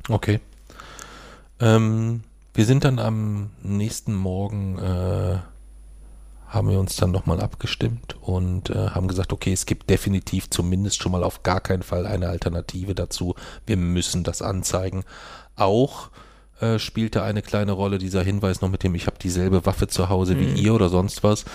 Okay. 0.07 0.39
Ähm, 1.59 2.21
wir 2.53 2.65
sind 2.65 2.83
dann 2.83 2.99
am 2.99 3.51
nächsten 3.63 4.13
Morgen 4.13 4.77
äh, 4.77 5.39
haben 6.51 6.69
wir 6.69 6.79
uns 6.79 6.97
dann 6.97 7.11
nochmal 7.11 7.39
abgestimmt 7.39 8.17
und 8.19 8.69
äh, 8.69 8.89
haben 8.89 9.07
gesagt, 9.07 9.31
okay, 9.31 9.53
es 9.53 9.65
gibt 9.65 9.89
definitiv 9.89 10.49
zumindest 10.49 11.01
schon 11.01 11.13
mal 11.13 11.23
auf 11.23 11.43
gar 11.43 11.61
keinen 11.61 11.81
Fall 11.81 12.05
eine 12.05 12.27
Alternative 12.27 12.93
dazu. 12.93 13.35
Wir 13.65 13.77
müssen 13.77 14.25
das 14.25 14.41
anzeigen. 14.41 15.05
Auch 15.55 16.09
äh, 16.59 16.77
spielte 16.77 17.23
eine 17.23 17.41
kleine 17.41 17.71
Rolle 17.71 17.99
dieser 17.99 18.21
Hinweis 18.21 18.59
noch 18.59 18.69
mit 18.69 18.83
dem, 18.83 18.95
ich 18.95 19.07
habe 19.07 19.17
dieselbe 19.17 19.65
Waffe 19.65 19.87
zu 19.87 20.09
Hause 20.09 20.37
wie 20.37 20.47
mhm. 20.47 20.55
ihr 20.57 20.73
oder 20.75 20.89
sonst 20.89 21.23
was, 21.23 21.45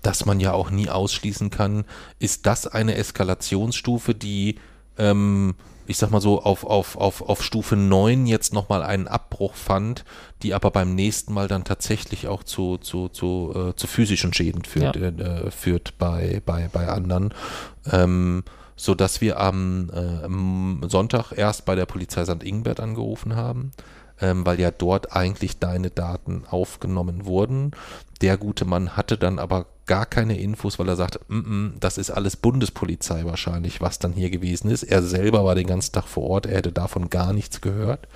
dass 0.00 0.24
man 0.24 0.40
ja 0.40 0.54
auch 0.54 0.70
nie 0.70 0.88
ausschließen 0.88 1.50
kann. 1.50 1.84
Ist 2.18 2.46
das 2.46 2.66
eine 2.66 2.94
Eskalationsstufe, 2.94 4.14
die 4.14 4.56
ähm, 4.96 5.54
ich 5.86 5.98
sag 5.98 6.10
mal 6.10 6.20
so, 6.20 6.42
auf, 6.42 6.64
auf, 6.64 6.96
auf, 6.96 7.22
auf 7.22 7.42
Stufe 7.42 7.76
9 7.76 8.26
jetzt 8.26 8.52
nochmal 8.52 8.82
einen 8.82 9.08
Abbruch 9.08 9.54
fand, 9.54 10.04
die 10.42 10.54
aber 10.54 10.70
beim 10.70 10.94
nächsten 10.94 11.32
Mal 11.32 11.48
dann 11.48 11.64
tatsächlich 11.64 12.28
auch 12.28 12.42
zu, 12.42 12.78
zu, 12.78 13.08
zu, 13.08 13.52
äh, 13.54 13.76
zu 13.76 13.86
physischen 13.86 14.32
Schäden 14.32 14.64
führt, 14.64 14.96
ja. 14.96 15.08
äh, 15.08 15.50
führt 15.50 15.98
bei, 15.98 16.42
bei, 16.44 16.68
bei 16.72 16.88
anderen. 16.88 17.32
Ähm, 17.90 18.44
so 18.76 18.94
dass 18.94 19.20
wir 19.20 19.40
am, 19.40 19.90
äh, 19.92 20.24
am 20.24 20.82
Sonntag 20.86 21.32
erst 21.32 21.64
bei 21.64 21.74
der 21.74 21.86
Polizei 21.86 22.24
St. 22.24 22.42
Ingbert 22.42 22.78
angerufen 22.78 23.34
haben, 23.34 23.72
ähm, 24.20 24.44
weil 24.44 24.60
ja 24.60 24.70
dort 24.70 25.16
eigentlich 25.16 25.58
deine 25.58 25.90
Daten 25.90 26.44
aufgenommen 26.48 27.24
wurden. 27.24 27.70
Der 28.20 28.36
gute 28.36 28.66
Mann 28.66 28.96
hatte 28.96 29.16
dann 29.16 29.38
aber 29.38 29.66
gar 29.86 30.06
keine 30.06 30.38
Infos, 30.38 30.78
weil 30.78 30.88
er 30.88 30.96
sagte, 30.96 31.20
mm 31.28 31.38
-mm, 31.38 31.72
das 31.80 31.98
ist 31.98 32.10
alles 32.10 32.36
Bundespolizei 32.36 33.24
wahrscheinlich, 33.24 33.80
was 33.80 33.98
dann 33.98 34.12
hier 34.12 34.30
gewesen 34.30 34.70
ist. 34.70 34.82
Er 34.82 35.02
selber 35.02 35.44
war 35.44 35.54
den 35.54 35.66
ganzen 35.66 35.92
Tag 35.92 36.04
vor 36.04 36.24
Ort, 36.24 36.46
er 36.46 36.58
hätte 36.58 36.72
davon 36.72 37.08
gar 37.10 37.32
nichts 37.32 37.60
gehört 37.60 38.08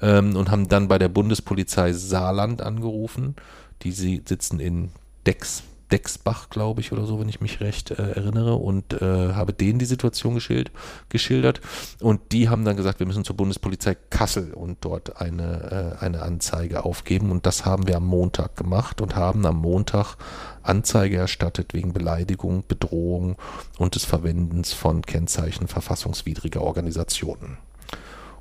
ähm, 0.00 0.36
und 0.36 0.50
haben 0.50 0.68
dann 0.68 0.88
bei 0.88 0.98
der 0.98 1.08
Bundespolizei 1.08 1.92
Saarland 1.92 2.62
angerufen. 2.62 3.36
Die 3.82 3.92
sitzen 3.92 4.60
in 4.60 4.90
Dex, 5.26 5.62
Dexbach, 5.92 6.48
glaube 6.48 6.80
ich, 6.80 6.90
oder 6.92 7.04
so, 7.04 7.20
wenn 7.20 7.28
ich 7.28 7.42
mich 7.42 7.60
recht 7.60 7.90
äh, 7.90 8.12
erinnere, 8.12 8.54
und 8.54 8.94
äh, 8.94 9.34
habe 9.34 9.52
denen 9.52 9.78
die 9.78 9.84
Situation 9.84 10.34
geschild, 10.34 10.70
geschildert. 11.10 11.60
Und 12.00 12.32
die 12.32 12.48
haben 12.48 12.64
dann 12.64 12.76
gesagt, 12.76 12.98
wir 12.98 13.06
müssen 13.06 13.24
zur 13.24 13.36
Bundespolizei 13.36 13.96
Kassel 14.08 14.54
und 14.54 14.78
dort 14.80 15.20
eine, 15.20 15.98
äh, 16.00 16.04
eine 16.04 16.22
Anzeige 16.22 16.84
aufgeben. 16.84 17.30
Und 17.30 17.44
das 17.44 17.66
haben 17.66 17.86
wir 17.86 17.98
am 17.98 18.06
Montag 18.06 18.56
gemacht 18.56 19.00
und 19.00 19.16
haben 19.16 19.44
am 19.44 19.56
Montag 19.56 20.16
Anzeige 20.62 21.18
erstattet 21.18 21.74
wegen 21.74 21.92
Beleidigung, 21.92 22.64
Bedrohung 22.66 23.36
und 23.78 23.94
des 23.94 24.04
Verwendens 24.04 24.72
von 24.72 25.02
Kennzeichen 25.02 25.68
verfassungswidriger 25.68 26.62
Organisationen. 26.62 27.58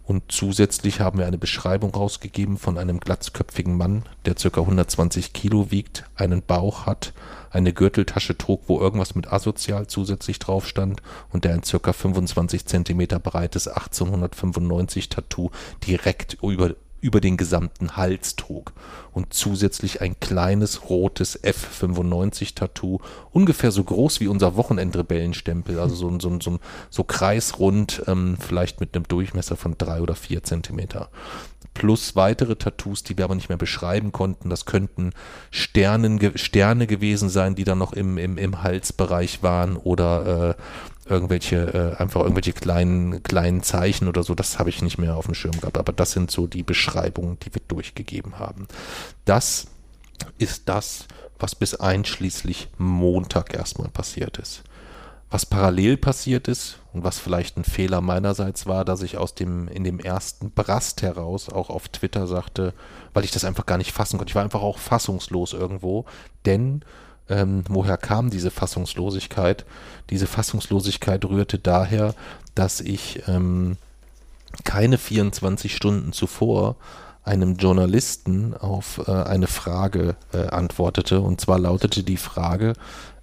Und 0.03 0.31
zusätzlich 0.31 0.99
haben 0.99 1.19
wir 1.19 1.27
eine 1.27 1.37
Beschreibung 1.37 1.91
rausgegeben 1.91 2.57
von 2.57 2.77
einem 2.77 2.99
glatzköpfigen 2.99 3.77
Mann, 3.77 4.03
der 4.25 4.35
ca. 4.35 4.59
120 4.61 5.33
Kilo 5.33 5.71
wiegt, 5.71 6.05
einen 6.15 6.41
Bauch 6.41 6.85
hat, 6.85 7.13
eine 7.51 7.73
Gürteltasche 7.73 8.37
trug, 8.37 8.63
wo 8.67 8.79
irgendwas 8.79 9.15
mit 9.15 9.31
asozial 9.31 9.87
zusätzlich 9.87 10.39
drauf 10.39 10.67
stand 10.67 11.01
und 11.31 11.45
der 11.45 11.53
ein 11.53 11.61
ca. 11.61 11.93
25 11.93 12.65
Zentimeter 12.65 13.19
breites 13.19 13.67
1895 13.67 15.09
Tattoo 15.09 15.51
direkt 15.85 16.37
über 16.41 16.75
über 17.01 17.19
den 17.19 17.35
gesamten 17.35 17.97
Hals 17.97 18.35
trug 18.35 18.73
und 19.11 19.33
zusätzlich 19.33 20.01
ein 20.01 20.19
kleines 20.19 20.89
rotes 20.89 21.43
F95-Tattoo, 21.43 22.99
ungefähr 23.31 23.71
so 23.71 23.83
groß 23.83 24.19
wie 24.21 24.27
unser 24.27 24.55
Wochenendrebellenstempel, 24.55 25.79
also 25.79 25.95
so, 25.95 26.19
so, 26.19 26.39
so, 26.39 26.59
so 26.89 27.03
kreisrund, 27.03 28.03
ähm, 28.07 28.37
vielleicht 28.39 28.79
mit 28.79 28.95
einem 28.95 29.07
Durchmesser 29.07 29.57
von 29.57 29.75
drei 29.77 30.01
oder 30.01 30.15
vier 30.15 30.43
Zentimeter. 30.43 31.09
Plus 31.73 32.15
weitere 32.15 32.57
Tattoos, 32.57 33.03
die 33.03 33.17
wir 33.17 33.25
aber 33.25 33.35
nicht 33.35 33.49
mehr 33.49 33.57
beschreiben 33.57 34.11
konnten. 34.11 34.49
Das 34.49 34.65
könnten 34.65 35.11
Sternen, 35.51 36.19
Sterne 36.35 36.85
gewesen 36.85 37.29
sein, 37.29 37.55
die 37.55 37.63
dann 37.63 37.77
noch 37.77 37.93
im, 37.93 38.17
im, 38.17 38.37
im 38.37 38.61
Halsbereich 38.61 39.41
waren 39.41 39.77
oder 39.77 40.49
äh, 40.49 40.61
irgendwelche, 41.11 41.95
äh, 41.97 42.01
einfach 42.01 42.21
irgendwelche 42.21 42.53
kleinen, 42.53 43.21
kleinen 43.21 43.61
Zeichen 43.61 44.07
oder 44.07 44.23
so, 44.23 44.33
das 44.33 44.57
habe 44.57 44.69
ich 44.69 44.81
nicht 44.81 44.97
mehr 44.97 45.15
auf 45.15 45.25
dem 45.25 45.35
Schirm 45.35 45.59
gehabt. 45.59 45.77
Aber 45.77 45.93
das 45.93 46.11
sind 46.13 46.31
so 46.31 46.47
die 46.47 46.63
Beschreibungen, 46.63 47.37
die 47.39 47.53
wir 47.53 47.61
durchgegeben 47.67 48.39
haben. 48.39 48.67
Das 49.25 49.67
ist 50.37 50.69
das, 50.69 51.05
was 51.39 51.55
bis 51.55 51.75
einschließlich 51.75 52.69
Montag 52.77 53.53
erstmal 53.53 53.89
passiert 53.89 54.37
ist. 54.37 54.63
Was 55.29 55.45
parallel 55.45 55.95
passiert 55.97 56.47
ist 56.47 56.79
und 56.91 57.03
was 57.03 57.17
vielleicht 57.17 57.57
ein 57.57 57.63
Fehler 57.63 58.01
meinerseits 58.01 58.65
war, 58.65 58.83
dass 58.83 59.01
ich 59.01 59.17
aus 59.17 59.33
dem, 59.33 59.69
in 59.69 59.83
dem 59.83 59.99
ersten 59.99 60.51
Brast 60.51 61.01
heraus 61.01 61.47
auch 61.49 61.69
auf 61.69 61.87
Twitter 61.87 62.27
sagte, 62.27 62.73
weil 63.13 63.23
ich 63.23 63.31
das 63.31 63.45
einfach 63.45 63.65
gar 63.65 63.77
nicht 63.77 63.93
fassen 63.93 64.17
konnte. 64.17 64.31
Ich 64.31 64.35
war 64.35 64.43
einfach 64.43 64.61
auch 64.61 64.77
fassungslos 64.77 65.53
irgendwo, 65.53 66.05
denn 66.45 66.83
ähm, 67.29 67.63
woher 67.69 67.97
kam 67.97 68.29
diese 68.29 68.51
Fassungslosigkeit? 68.51 69.65
Diese 70.09 70.27
Fassungslosigkeit 70.27 71.23
rührte 71.25 71.59
daher, 71.59 72.13
dass 72.55 72.81
ich 72.81 73.23
ähm, 73.27 73.77
keine 74.63 74.97
24 74.97 75.75
Stunden 75.75 76.13
zuvor 76.13 76.75
einem 77.23 77.55
Journalisten 77.55 78.55
auf 78.55 79.01
äh, 79.07 79.11
eine 79.11 79.47
Frage 79.47 80.15
äh, 80.33 80.47
antwortete. 80.47 81.21
Und 81.21 81.39
zwar 81.39 81.59
lautete 81.59 82.03
die 82.03 82.17
Frage, 82.17 82.73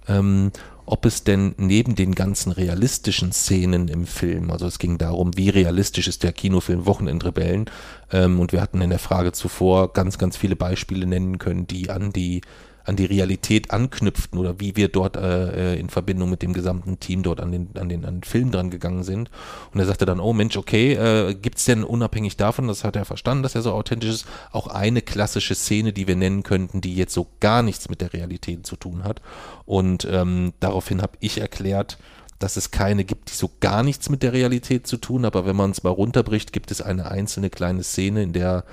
ähm, 0.07 0.51
ob 0.85 1.05
es 1.05 1.23
denn 1.23 1.53
neben 1.57 1.93
den 1.95 2.15
ganzen 2.15 2.51
realistischen 2.51 3.31
Szenen 3.31 3.89
im 3.89 4.07
Film, 4.07 4.49
also 4.49 4.65
es 4.65 4.79
ging 4.79 4.97
darum, 4.97 5.37
wie 5.37 5.49
realistisch 5.49 6.07
ist 6.07 6.23
der 6.23 6.33
Kinofilm 6.33 6.87
Wochenendrebellen, 6.87 7.69
ähm, 8.11 8.39
und 8.39 8.53
wir 8.53 8.61
hatten 8.61 8.81
in 8.81 8.89
der 8.89 8.97
Frage 8.97 9.31
zuvor 9.31 9.93
ganz, 9.93 10.17
ganz 10.17 10.35
viele 10.35 10.55
Beispiele 10.55 11.05
nennen 11.05 11.37
können, 11.37 11.67
die 11.67 11.91
an 11.91 12.11
die 12.11 12.41
an 12.89 12.95
die 12.95 13.05
Realität 13.05 13.71
anknüpften 13.71 14.37
oder 14.37 14.59
wie 14.59 14.75
wir 14.75 14.89
dort 14.89 15.15
äh, 15.15 15.75
äh, 15.75 15.79
in 15.79 15.89
Verbindung 15.89 16.29
mit 16.29 16.41
dem 16.41 16.53
gesamten 16.53 16.99
Team 16.99 17.23
dort 17.23 17.39
an 17.39 17.51
den, 17.51 17.69
an 17.75 17.87
den, 17.87 18.03
an 18.03 18.15
den 18.17 18.23
Film 18.23 18.51
dran 18.51 18.69
gegangen 18.69 19.03
sind. 19.03 19.29
Und 19.73 19.79
er 19.79 19.85
sagte 19.85 20.05
dann, 20.05 20.19
oh 20.19 20.33
Mensch, 20.33 20.57
okay, 20.57 20.93
äh, 20.93 21.35
gibt 21.35 21.59
es 21.59 21.65
denn 21.65 21.83
unabhängig 21.83 22.35
davon, 22.35 22.67
das 22.67 22.83
hat 22.83 22.95
er 22.95 23.05
verstanden, 23.05 23.43
dass 23.43 23.55
er 23.55 23.61
so 23.61 23.71
authentisch 23.71 24.09
ist, 24.09 24.25
auch 24.51 24.67
eine 24.67 25.01
klassische 25.01 25.55
Szene, 25.55 25.93
die 25.93 26.07
wir 26.07 26.15
nennen 26.15 26.43
könnten, 26.43 26.81
die 26.81 26.95
jetzt 26.95 27.13
so 27.13 27.27
gar 27.39 27.61
nichts 27.61 27.89
mit 27.89 28.01
der 28.01 28.11
Realität 28.11 28.65
zu 28.65 28.75
tun 28.75 29.03
hat. 29.03 29.21
Und 29.65 30.07
ähm, 30.11 30.53
daraufhin 30.59 31.01
habe 31.01 31.17
ich 31.19 31.39
erklärt, 31.39 31.97
dass 32.39 32.55
es 32.55 32.71
keine 32.71 33.03
gibt, 33.03 33.29
die 33.29 33.35
so 33.35 33.51
gar 33.59 33.83
nichts 33.83 34.09
mit 34.09 34.23
der 34.23 34.33
Realität 34.33 34.87
zu 34.87 34.97
tun, 34.97 35.25
aber 35.25 35.45
wenn 35.45 35.57
man 35.57 35.71
es 35.71 35.83
mal 35.83 35.89
runterbricht, 35.89 36.53
gibt 36.53 36.71
es 36.71 36.81
eine 36.81 37.11
einzelne 37.11 37.49
kleine 37.49 37.83
Szene, 37.83 38.23
in 38.23 38.33
der 38.33 38.63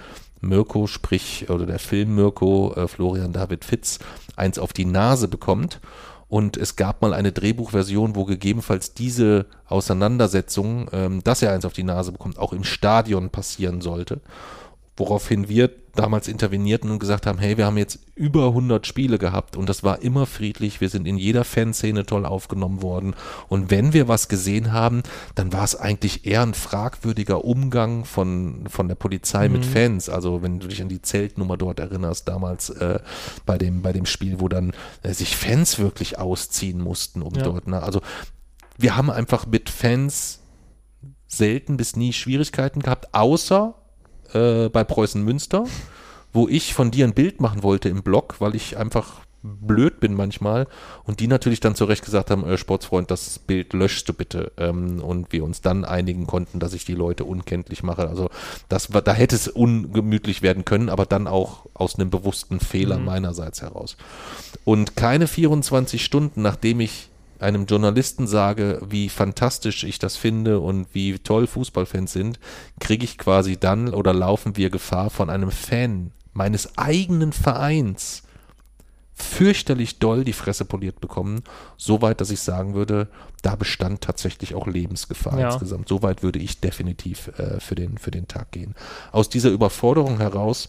Mirko, 0.41 0.87
sprich, 0.87 1.49
oder 1.49 1.67
der 1.67 1.79
Film 1.79 2.15
Mirko, 2.15 2.75
äh, 2.77 2.89
Florian 2.89 3.33
David 3.33 3.65
Fitz, 3.65 3.99
eins 4.37 4.59
auf 4.59 4.73
die 4.73 4.85
Nase 4.85 5.29
bekommt. 5.29 5.81
Und 6.29 6.57
es 6.57 6.75
gab 6.75 7.03
mal 7.03 7.15
eine 7.15 7.31
Drehbuchversion, 7.31 8.17
wo 8.17 8.25
gegebenenfalls 8.25 8.95
diese 8.95 9.47
Auseinandersetzung, 9.67 10.89
ähm, 10.93 11.23
dass 11.23 11.43
er 11.43 11.53
eins 11.53 11.65
auf 11.65 11.73
die 11.73 11.85
Nase 11.85 12.11
bekommt, 12.11 12.39
auch 12.39 12.53
im 12.53 12.65
Stadion 12.65 13.31
passieren 13.31 13.81
sollte. 13.81 14.21
Woraufhin 14.97 15.49
wir 15.49 15.71
damals 15.97 16.29
intervenierten 16.29 16.91
und 16.91 16.99
gesagt 16.99 17.27
haben, 17.27 17.39
hey, 17.39 17.57
wir 17.57 17.67
haben 17.67 17.79
jetzt 17.79 17.99
über 18.15 18.49
100 18.49 18.87
Spiele 18.87 19.19
gehabt 19.19 19.57
und 19.57 19.69
das 19.69 19.83
war 19.83 20.03
immer 20.03 20.27
friedlich, 20.27 20.81
wir 20.81 20.89
sind 20.89 21.07
in 21.07 21.17
jeder 21.17 21.45
Fanszene 21.45 22.07
toll 22.07 22.25
aufgenommen 22.25 22.83
worden 22.83 23.15
und 23.49 23.71
wenn 23.71 23.93
wir 23.93 24.07
was 24.09 24.29
gesehen 24.29 24.73
haben, 24.73 25.03
dann 25.35 25.53
war 25.53 25.65
es 25.65 25.75
eigentlich 25.75 26.27
eher 26.27 26.43
ein 26.43 26.55
fragwürdiger 26.55 27.45
Umgang 27.45 28.05
von, 28.05 28.65
von 28.69 28.89
der 28.89 28.95
Polizei 28.95 29.49
mhm. 29.49 29.55
mit 29.55 29.67
Fans, 29.67 30.09
also 30.09 30.43
wenn 30.43 30.61
du 30.61 30.69
dich 30.69 30.81
an 30.83 30.89
die 30.89 31.03
Zeltnummer 31.03 31.57
dort 31.57 31.81
erinnerst, 31.81 32.29
damals 32.29 32.71
äh, 32.71 33.01
bei, 33.45 33.59
dem, 33.59 33.83
bei 33.83 33.93
dem 33.93 34.07
Spiel, 34.07 34.41
wo 34.41 34.49
dann 34.49 34.73
äh, 35.03 35.13
sich 35.13 35.37
Fans 35.37 35.79
wirklich 35.79 36.19
ausziehen 36.19 36.81
mussten, 36.81 37.23
um 37.23 37.35
ja. 37.35 37.43
dort, 37.43 37.67
ne? 37.67 37.83
also 37.83 38.01
wir 38.79 38.97
haben 38.97 39.11
einfach 39.11 39.47
mit 39.47 39.71
Fans 39.71 40.41
selten 41.27 41.77
bis 41.77 41.97
nie 41.97 42.13
Schwierigkeiten 42.13 42.81
gehabt, 42.81 43.15
außer 43.15 43.75
äh, 44.37 44.69
bei 44.69 44.85
Preußen 44.85 45.23
Münster, 45.23 45.65
wo 46.33 46.49
ich 46.49 46.75
von 46.75 46.91
dir 46.91 47.07
ein 47.07 47.15
Bild 47.15 47.41
machen 47.41 47.63
wollte 47.63 47.89
im 47.89 48.03
Blog, 48.03 48.37
weil 48.39 48.55
ich 48.55 48.77
einfach 48.77 49.21
blöd 49.43 50.01
bin 50.01 50.15
manchmal 50.15 50.67
und 51.05 51.21
die 51.21 51.29
natürlich 51.29 51.61
dann 51.61 51.75
zurecht 51.75 52.05
gesagt 52.05 52.31
haben, 52.31 52.45
äh, 52.45 52.59
Sportsfreund, 52.59 53.11
das 53.11 53.39
Bild 53.39 53.73
löschst 53.73 54.09
du 54.09 54.13
bitte 54.13 54.53
ähm, 54.57 55.01
und 55.03 55.33
wir 55.33 55.45
uns 55.45 55.61
dann 55.61 55.85
einigen 55.85 56.27
konnten, 56.27 56.59
dass 56.59 56.75
ich 56.75 56.85
die 56.85 56.95
Leute 56.95 57.25
unkenntlich 57.25 57.83
mache. 57.83 58.09
Also 58.09 58.29
das 58.69 58.93
war, 58.93 59.03
da 59.03 59.13
hätte 59.13 59.37
es 59.37 59.49
ungemütlich 59.49 60.43
werden 60.43 60.65
können, 60.65 60.89
aber 60.89 61.07
dann 61.07 61.27
auch 61.27 61.67
aus 61.75 61.97
einem 61.97 62.11
bewussten 62.11 62.61
Fehler 62.61 62.99
mhm. 62.99 63.05
meinerseits 63.05 63.63
heraus. 63.63 63.97
Und 64.65 64.97
keine 64.97 65.27
24 65.29 66.05
Stunden, 66.05 66.43
nachdem 66.43 66.81
ich 66.81 67.09
einem 67.41 67.67
Journalisten 67.67 68.27
sage, 68.27 68.81
wie 68.89 69.09
fantastisch 69.09 69.85
ich 69.85 69.99
das 69.99 70.17
finde 70.17 70.61
und 70.61 70.87
wie 70.93 71.19
toll 71.19 71.47
Fußballfans 71.47 72.13
sind, 72.13 72.39
kriege 72.81 73.05
ich 73.05 73.19
quasi 73.19 73.57
dann 73.57 73.93
oder 73.93 74.13
laufen 74.13 74.57
wir 74.57 74.71
Gefahr 74.71 75.11
von 75.11 75.31
einem 75.31 75.51
Fan 75.51 76.13
meines 76.33 76.77
eigenen 76.77 77.33
Vereins 77.33 78.23
fürchterlich 79.17 79.99
doll 79.99 80.25
die 80.25 80.35
Fresse 80.35 80.67
poliert 80.67 81.01
bekommen, 81.01 81.43
soweit, 81.79 82.21
dass 82.21 82.31
ich 82.31 82.41
sagen 82.41 82.75
würde, 82.75 83.09
da 83.41 83.57
bestand 83.57 84.03
tatsächlich 84.03 84.55
auch 84.55 84.67
Lebensgefahr 84.67 85.41
ja. 85.41 85.49
insgesamt. 85.49 85.89
Soweit 85.89 86.23
würde 86.23 86.39
ich 86.39 86.61
definitiv 86.61 87.29
äh, 87.39 87.59
für, 87.59 87.75
den, 87.75 87.97
für 87.97 88.11
den 88.11 88.29
Tag 88.29 88.53
gehen. 88.53 88.75
Aus 89.13 89.31
dieser 89.31 89.51
Überforderung 89.51 90.19
heraus 90.19 90.69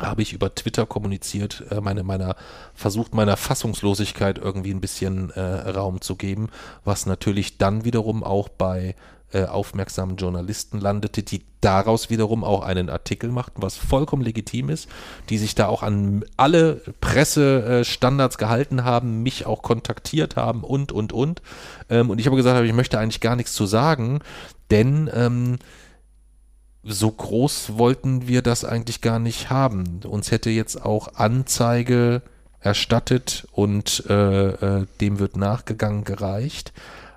habe 0.00 0.22
ich 0.22 0.32
über 0.32 0.54
Twitter 0.54 0.86
kommuniziert, 0.86 1.64
äh, 1.70 1.80
meine, 1.80 2.02
meiner, 2.02 2.36
versucht 2.74 3.14
meiner 3.14 3.36
Fassungslosigkeit 3.36 4.38
irgendwie 4.38 4.72
ein 4.72 4.80
bisschen 4.80 5.30
äh, 5.30 5.40
Raum 5.40 6.00
zu 6.00 6.16
geben, 6.16 6.48
was 6.84 7.06
natürlich 7.06 7.58
dann 7.58 7.84
wiederum 7.84 8.22
auch 8.22 8.48
bei 8.48 8.94
äh, 9.34 9.46
aufmerksamen 9.46 10.16
Journalisten 10.16 10.78
landete, 10.80 11.22
die 11.22 11.42
daraus 11.60 12.08
wiederum 12.08 12.44
auch 12.44 12.62
einen 12.62 12.88
Artikel 12.88 13.30
machten, 13.30 13.62
was 13.62 13.76
vollkommen 13.76 14.22
legitim 14.22 14.68
ist, 14.68 14.88
die 15.28 15.38
sich 15.38 15.56
da 15.56 15.66
auch 15.66 15.82
an 15.82 16.24
alle 16.36 16.82
Pressestandards 17.00 18.38
gehalten 18.38 18.84
haben, 18.84 19.22
mich 19.22 19.44
auch 19.44 19.62
kontaktiert 19.62 20.36
haben 20.36 20.62
und, 20.62 20.92
und, 20.92 21.12
und. 21.12 21.42
Ähm, 21.90 22.10
und 22.10 22.20
ich 22.20 22.26
habe 22.26 22.36
gesagt, 22.36 22.64
ich 22.64 22.72
möchte 22.72 22.98
eigentlich 22.98 23.20
gar 23.20 23.34
nichts 23.34 23.54
zu 23.54 23.66
sagen, 23.66 24.20
denn 24.70 25.10
ähm, 25.12 25.58
so 26.84 27.10
groß 27.10 27.78
wollten 27.78 28.28
wir 28.28 28.42
das 28.42 28.64
eigentlich 28.64 29.00
gar 29.00 29.18
nicht 29.18 29.50
haben. 29.50 30.00
Uns 30.04 30.30
hätte 30.30 30.50
jetzt 30.50 30.82
auch 30.84 31.14
Anzeige 31.14 32.22
erstattet 32.60 33.46
und 33.52 34.04
äh, 34.08 34.48
äh, 34.48 34.86
dem 35.00 35.18
wird 35.18 35.36
nachgegangen 35.36 36.04
gereicht. 36.04 36.72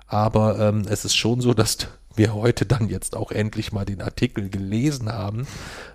Aber 0.06 0.58
ähm, 0.58 0.82
es 0.88 1.04
ist 1.04 1.16
schon 1.16 1.40
so, 1.40 1.54
dass 1.54 1.88
wir 2.14 2.34
heute 2.34 2.66
dann 2.66 2.88
jetzt 2.88 3.16
auch 3.16 3.30
endlich 3.30 3.72
mal 3.72 3.84
den 3.84 4.02
Artikel 4.02 4.50
gelesen 4.50 5.10
haben 5.12 5.46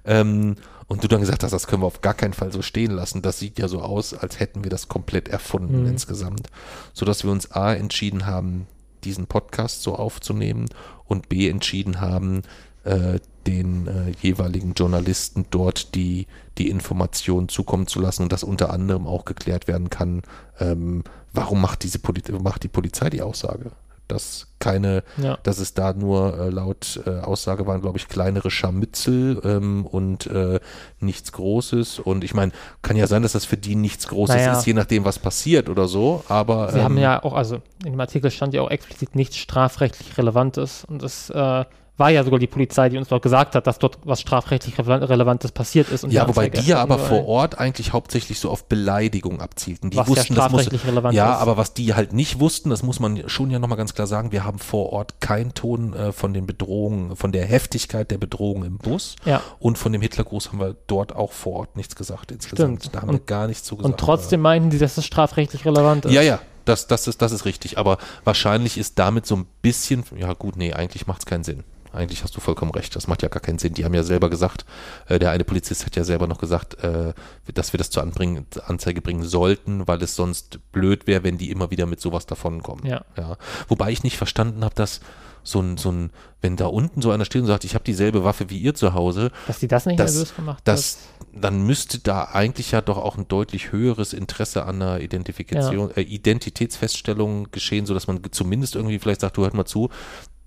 ähm, 0.05 0.55
und 0.87 1.03
du 1.03 1.07
dann 1.07 1.21
gesagt 1.21 1.43
hast, 1.43 1.51
das 1.51 1.67
können 1.67 1.81
wir 1.81 1.87
auf 1.87 2.01
gar 2.01 2.13
keinen 2.13 2.33
Fall 2.33 2.51
so 2.51 2.61
stehen 2.61 2.91
lassen. 2.91 3.21
Das 3.21 3.39
sieht 3.39 3.59
ja 3.59 3.67
so 3.67 3.81
aus, 3.81 4.13
als 4.13 4.39
hätten 4.39 4.63
wir 4.63 4.71
das 4.71 4.87
komplett 4.87 5.27
erfunden 5.27 5.81
mhm. 5.81 5.89
insgesamt, 5.89 6.47
sodass 6.93 7.23
wir 7.23 7.31
uns 7.31 7.51
a 7.51 7.73
entschieden 7.73 8.25
haben, 8.25 8.67
diesen 9.03 9.27
Podcast 9.27 9.83
so 9.83 9.95
aufzunehmen 9.95 10.69
und 11.05 11.29
b 11.29 11.49
entschieden 11.49 11.99
haben, 11.99 12.43
äh, 12.85 13.19
den 13.47 13.87
äh, 13.87 14.11
jeweiligen 14.21 14.73
Journalisten 14.73 15.45
dort 15.49 15.95
die, 15.95 16.27
die 16.57 16.69
Informationen 16.69 17.49
zukommen 17.49 17.87
zu 17.87 17.99
lassen 17.99 18.23
und 18.23 18.31
dass 18.31 18.43
unter 18.43 18.71
anderem 18.71 19.07
auch 19.07 19.25
geklärt 19.25 19.67
werden 19.67 19.89
kann, 19.89 20.21
ähm, 20.59 21.03
warum 21.33 21.61
macht 21.61 21.83
diese 21.83 21.99
Poli 21.99 22.21
macht 22.41 22.63
die 22.63 22.67
Polizei 22.69 23.09
die 23.09 23.21
Aussage? 23.21 23.71
Dass 24.09 24.47
keine, 24.59 25.03
ja. 25.17 25.37
dass 25.43 25.59
es 25.59 25.73
da 25.73 25.93
nur 25.93 26.37
äh, 26.37 26.49
laut 26.49 27.01
äh, 27.05 27.21
Aussage 27.21 27.65
waren, 27.65 27.81
glaube 27.81 27.97
ich, 27.97 28.09
kleinere 28.09 28.51
Scharmützel 28.51 29.41
ähm, 29.45 29.85
und 29.85 30.27
äh, 30.27 30.59
nichts 30.99 31.31
Großes. 31.31 31.99
Und 31.99 32.23
ich 32.23 32.33
meine, 32.33 32.51
kann 32.81 32.97
ja 32.97 33.07
sein, 33.07 33.23
dass 33.23 33.31
das 33.31 33.45
für 33.45 33.55
die 33.55 33.75
nichts 33.75 34.09
Großes 34.09 34.35
naja. 34.35 34.57
ist, 34.57 34.65
je 34.65 34.73
nachdem, 34.73 35.05
was 35.05 35.19
passiert 35.19 35.69
oder 35.69 35.87
so. 35.87 36.23
Aber 36.27 36.69
sie 36.71 36.79
ähm, 36.79 36.83
haben 36.83 36.97
ja 36.97 37.23
auch, 37.23 37.33
also 37.33 37.61
in 37.85 37.93
dem 37.93 37.99
Artikel 37.99 38.29
stand 38.29 38.53
ja 38.53 38.61
auch 38.61 38.69
explizit 38.69 39.15
nichts 39.15 39.37
strafrechtlich 39.37 40.17
Relevantes 40.17 40.83
und 40.83 41.01
das 41.01 41.29
äh, 41.29 41.63
war 42.03 42.09
ja 42.09 42.25
sogar 42.25 42.37
die 42.37 42.47
Polizei, 42.47 42.89
die 42.89 42.97
uns 42.97 43.07
dort 43.07 43.23
gesagt 43.23 43.55
hat, 43.55 43.65
dass 43.65 43.79
dort 43.79 43.97
was 44.03 44.19
strafrechtlich 44.19 44.77
Relevantes 44.77 45.53
passiert 45.53 45.89
ist. 45.89 46.03
ja, 46.09 46.27
wobei 46.27 46.49
die 46.49 46.67
ja 46.67 46.81
aber 46.81 46.99
vor 46.99 47.25
Ort 47.27 47.59
eigentlich 47.59 47.93
hauptsächlich 47.93 48.41
so 48.41 48.49
auf 48.49 48.65
Beleidigung 48.65 49.39
abzielten. 49.39 49.89
Die 49.89 49.95
was 49.95 50.09
wussten, 50.09 50.33
ja 50.33 50.49
das 50.49 50.51
muss, 50.51 50.85
relevant 50.85 51.15
ja, 51.15 51.35
ist. 51.35 51.39
aber 51.39 51.55
was 51.55 51.73
die 51.73 51.93
halt 51.93 52.11
nicht 52.11 52.41
wussten, 52.41 52.71
das 52.71 52.83
muss 52.83 52.99
man 52.99 53.29
schon 53.29 53.51
ja 53.51 53.59
nochmal 53.59 53.77
ganz 53.77 53.93
klar 53.93 54.05
sagen, 54.05 54.33
wir 54.33 54.43
haben 54.43 54.59
vor 54.59 54.91
Ort 54.91 55.21
keinen 55.21 55.53
Ton 55.53 55.93
äh, 55.93 56.11
von 56.11 56.33
den 56.33 56.45
Bedrohungen, 56.45 57.15
von 57.15 57.31
der 57.31 57.45
Heftigkeit 57.45 58.11
der 58.11 58.17
Bedrohung 58.17 58.65
im 58.65 58.79
Bus. 58.79 59.15
Ja. 59.23 59.41
Und 59.59 59.77
von 59.77 59.93
dem 59.93 60.01
Hitlergruß 60.01 60.49
haben 60.49 60.59
wir 60.59 60.75
dort 60.87 61.15
auch 61.15 61.31
vor 61.31 61.53
Ort 61.53 61.77
nichts 61.77 61.95
gesagt 61.95 62.33
insgesamt. 62.33 62.81
Stimmt. 62.81 62.95
Da 62.95 63.01
haben 63.01 63.11
und, 63.11 63.15
wir 63.15 63.25
gar 63.25 63.47
nichts 63.47 63.63
zugesagt. 63.63 63.93
Und 63.93 63.97
trotzdem 63.97 64.41
meinten 64.41 64.71
die, 64.71 64.77
dass 64.77 64.97
es 64.97 65.05
strafrechtlich 65.05 65.63
relevant 65.63 66.03
ist. 66.03 66.11
Ja, 66.11 66.21
ja, 66.21 66.39
das, 66.65 66.87
das, 66.87 67.07
ist, 67.07 67.21
das 67.21 67.31
ist 67.31 67.45
richtig. 67.45 67.77
Aber 67.77 67.97
wahrscheinlich 68.25 68.77
ist 68.77 68.99
damit 68.99 69.25
so 69.25 69.37
ein 69.37 69.45
bisschen, 69.61 70.03
ja 70.17 70.33
gut, 70.33 70.57
nee, 70.57 70.73
eigentlich 70.73 71.07
macht 71.07 71.19
es 71.19 71.25
keinen 71.25 71.45
Sinn. 71.45 71.63
Eigentlich 71.93 72.23
hast 72.23 72.35
du 72.35 72.41
vollkommen 72.41 72.71
recht. 72.71 72.95
Das 72.95 73.07
macht 73.07 73.21
ja 73.21 73.29
gar 73.29 73.39
keinen 73.39 73.59
Sinn. 73.59 73.73
Die 73.73 73.85
haben 73.85 73.93
ja 73.93 74.03
selber 74.03 74.29
gesagt, 74.29 74.65
äh, 75.07 75.19
der 75.19 75.31
eine 75.31 75.43
Polizist 75.43 75.85
hat 75.85 75.95
ja 75.95 76.03
selber 76.03 76.27
noch 76.27 76.39
gesagt, 76.39 76.83
äh, 76.83 77.13
dass 77.53 77.73
wir 77.73 77.77
das 77.77 77.89
zur 77.89 78.03
Anbringen, 78.03 78.45
Anzeige 78.65 79.01
bringen 79.01 79.23
sollten, 79.23 79.87
weil 79.87 80.01
es 80.01 80.15
sonst 80.15 80.59
blöd 80.71 81.07
wäre, 81.07 81.23
wenn 81.23 81.37
die 81.37 81.51
immer 81.51 81.71
wieder 81.71 81.85
mit 81.85 82.01
sowas 82.01 82.25
davonkommen. 82.25 82.85
Ja. 82.85 83.05
ja. 83.17 83.37
Wobei 83.67 83.91
ich 83.91 84.03
nicht 84.03 84.17
verstanden 84.17 84.63
habe, 84.63 84.75
dass 84.75 85.01
so 85.43 85.59
ein, 85.59 85.77
so 85.77 85.91
ein, 85.91 86.09
wenn 86.41 86.55
da 86.55 86.67
unten 86.67 87.01
so 87.01 87.11
einer 87.11 87.25
steht 87.25 87.41
und 87.41 87.47
sagt, 87.47 87.65
ich 87.65 87.75
habe 87.75 87.83
dieselbe 87.83 88.23
Waffe 88.23 88.49
wie 88.49 88.57
ihr 88.57 88.73
zu 88.73 88.93
Hause, 88.93 89.31
dass 89.45 89.59
die 89.59 89.67
das 89.67 89.85
nicht 89.85 89.99
das, 89.99 90.13
nervös 90.13 90.35
gemacht 90.35 90.61
das, 90.63 90.99
dann 91.33 91.63
müsste 91.63 91.99
da 91.99 92.29
eigentlich 92.31 92.71
ja 92.71 92.81
doch 92.81 92.97
auch 92.97 93.17
ein 93.17 93.27
deutlich 93.27 93.71
höheres 93.71 94.13
Interesse 94.13 94.63
an 94.63 94.81
einer 94.81 95.01
Identifikation, 95.01 95.89
ja. 95.89 95.97
äh, 95.97 96.01
Identitätsfeststellung 96.01 97.51
geschehen, 97.51 97.85
so 97.85 97.93
dass 97.93 98.07
man 98.07 98.21
zumindest 98.31 98.75
irgendwie 98.75 98.99
vielleicht 98.99 99.21
sagt, 99.21 99.37
du 99.37 99.43
hört 99.43 99.53
mal 99.53 99.65
zu, 99.65 99.89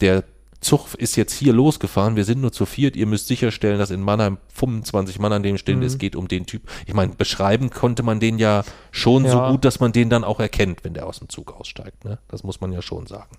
der 0.00 0.24
Zug 0.66 0.94
ist 0.94 1.16
jetzt 1.16 1.32
hier 1.32 1.52
losgefahren, 1.52 2.16
wir 2.16 2.24
sind 2.24 2.40
nur 2.40 2.50
zu 2.50 2.66
viert, 2.66 2.96
ihr 2.96 3.06
müsst 3.06 3.28
sicherstellen, 3.28 3.78
dass 3.78 3.90
in 3.90 4.02
Mannheim 4.02 4.38
25 4.54 5.20
Mann 5.20 5.32
an 5.32 5.42
dem 5.42 5.58
stehen, 5.58 5.78
mhm. 5.78 5.84
es 5.84 5.98
geht 5.98 6.16
um 6.16 6.26
den 6.26 6.44
Typ. 6.44 6.62
Ich 6.86 6.94
meine, 6.94 7.12
beschreiben 7.14 7.70
konnte 7.70 8.02
man 8.02 8.18
den 8.18 8.38
ja 8.38 8.64
schon 8.90 9.24
ja. 9.24 9.30
so 9.30 9.52
gut, 9.52 9.64
dass 9.64 9.78
man 9.78 9.92
den 9.92 10.10
dann 10.10 10.24
auch 10.24 10.40
erkennt, 10.40 10.82
wenn 10.82 10.94
der 10.94 11.06
aus 11.06 11.20
dem 11.20 11.28
Zug 11.28 11.52
aussteigt. 11.58 12.04
Ne? 12.04 12.18
Das 12.28 12.42
muss 12.42 12.60
man 12.60 12.72
ja 12.72 12.82
schon 12.82 13.06
sagen. 13.06 13.36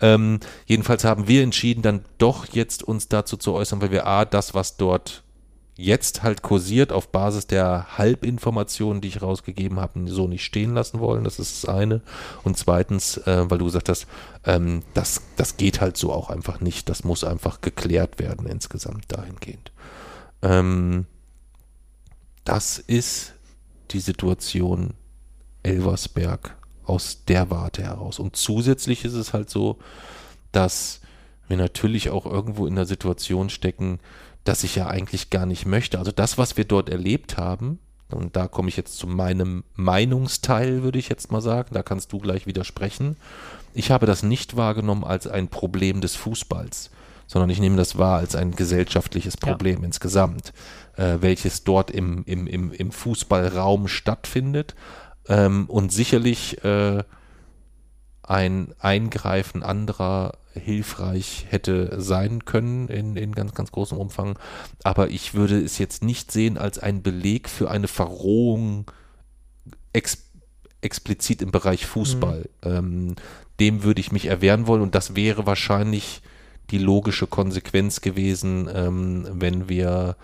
Ähm, 0.00 0.40
jedenfalls 0.66 1.04
haben 1.04 1.26
wir 1.26 1.42
entschieden, 1.42 1.80
dann 1.80 2.04
doch 2.18 2.46
jetzt 2.52 2.82
uns 2.82 3.08
dazu 3.08 3.38
zu 3.38 3.54
äußern, 3.54 3.80
weil 3.80 3.90
wir 3.90 4.06
A, 4.06 4.26
das, 4.26 4.52
was 4.52 4.76
dort 4.76 5.22
jetzt 5.78 6.24
halt 6.24 6.42
kursiert 6.42 6.92
auf 6.92 7.12
Basis 7.12 7.46
der 7.46 7.96
Halbinformationen, 7.96 9.00
die 9.00 9.08
ich 9.08 9.22
rausgegeben 9.22 9.78
habe, 9.78 10.10
so 10.10 10.26
nicht 10.26 10.44
stehen 10.44 10.74
lassen 10.74 10.98
wollen. 10.98 11.22
Das 11.22 11.38
ist 11.38 11.62
das 11.62 11.72
eine. 11.72 12.02
Und 12.42 12.58
zweitens, 12.58 13.16
äh, 13.18 13.48
weil 13.48 13.58
du 13.58 13.66
gesagt 13.66 13.88
hast, 13.88 14.08
ähm, 14.44 14.82
das, 14.92 15.22
das 15.36 15.56
geht 15.56 15.80
halt 15.80 15.96
so 15.96 16.12
auch 16.12 16.30
einfach 16.30 16.60
nicht. 16.60 16.88
Das 16.88 17.04
muss 17.04 17.22
einfach 17.22 17.60
geklärt 17.60 18.18
werden 18.18 18.48
insgesamt 18.48 19.04
dahingehend. 19.06 19.70
Ähm, 20.42 21.06
das 22.44 22.80
ist 22.80 23.34
die 23.92 24.00
Situation 24.00 24.94
Elversberg 25.62 26.56
aus 26.86 27.24
der 27.26 27.50
Warte 27.50 27.84
heraus. 27.84 28.18
Und 28.18 28.34
zusätzlich 28.34 29.04
ist 29.04 29.14
es 29.14 29.32
halt 29.32 29.48
so, 29.48 29.78
dass 30.50 31.02
wir 31.46 31.56
natürlich 31.56 32.10
auch 32.10 32.26
irgendwo 32.26 32.66
in 32.66 32.74
der 32.74 32.86
Situation 32.86 33.48
stecken, 33.48 34.00
dass 34.48 34.64
ich 34.64 34.76
ja 34.76 34.86
eigentlich 34.86 35.28
gar 35.28 35.44
nicht 35.44 35.66
möchte. 35.66 35.98
Also 35.98 36.10
das, 36.10 36.38
was 36.38 36.56
wir 36.56 36.64
dort 36.64 36.88
erlebt 36.88 37.36
haben, 37.36 37.78
und 38.10 38.34
da 38.34 38.48
komme 38.48 38.70
ich 38.70 38.78
jetzt 38.78 38.96
zu 38.96 39.06
meinem 39.06 39.62
Meinungsteil, 39.74 40.82
würde 40.82 40.98
ich 40.98 41.10
jetzt 41.10 41.30
mal 41.30 41.42
sagen, 41.42 41.74
da 41.74 41.82
kannst 41.82 42.12
du 42.12 42.18
gleich 42.18 42.46
widersprechen. 42.46 43.16
Ich 43.74 43.90
habe 43.90 44.06
das 44.06 44.22
nicht 44.22 44.56
wahrgenommen 44.56 45.04
als 45.04 45.26
ein 45.26 45.48
Problem 45.48 46.00
des 46.00 46.16
Fußballs, 46.16 46.90
sondern 47.26 47.50
ich 47.50 47.60
nehme 47.60 47.76
das 47.76 47.98
wahr 47.98 48.20
als 48.20 48.34
ein 48.34 48.56
gesellschaftliches 48.56 49.36
Problem 49.36 49.80
ja. 49.80 49.84
insgesamt, 49.84 50.54
äh, 50.96 51.18
welches 51.20 51.64
dort 51.64 51.90
im, 51.90 52.24
im, 52.24 52.46
im, 52.46 52.72
im 52.72 52.90
Fußballraum 52.90 53.86
stattfindet. 53.86 54.74
Ähm, 55.28 55.66
und 55.68 55.92
sicherlich 55.92 56.64
äh, 56.64 57.04
ein 58.28 58.74
Eingreifen 58.78 59.62
anderer 59.62 60.34
hilfreich 60.52 61.46
hätte 61.48 62.00
sein 62.00 62.44
können 62.44 62.88
in, 62.88 63.16
in 63.16 63.32
ganz, 63.32 63.54
ganz 63.54 63.72
großem 63.72 63.96
Umfang. 63.96 64.38
Aber 64.84 65.10
ich 65.10 65.34
würde 65.34 65.60
es 65.60 65.78
jetzt 65.78 66.02
nicht 66.02 66.30
sehen 66.30 66.58
als 66.58 66.78
ein 66.78 67.02
Beleg 67.02 67.48
für 67.48 67.70
eine 67.70 67.88
Verrohung 67.88 68.90
ex, 69.92 70.18
explizit 70.80 71.40
im 71.42 71.52
Bereich 71.52 71.86
Fußball. 71.86 72.50
Mhm. 72.64 72.70
Ähm, 72.70 73.16
dem 73.60 73.82
würde 73.82 74.00
ich 74.00 74.12
mich 74.12 74.26
erwehren 74.26 74.66
wollen 74.66 74.82
und 74.82 74.94
das 74.94 75.16
wäre 75.16 75.46
wahrscheinlich 75.46 76.22
die 76.70 76.78
logische 76.78 77.26
Konsequenz 77.26 78.02
gewesen, 78.02 78.68
ähm, 78.72 79.26
wenn 79.32 79.68
wir 79.68 80.16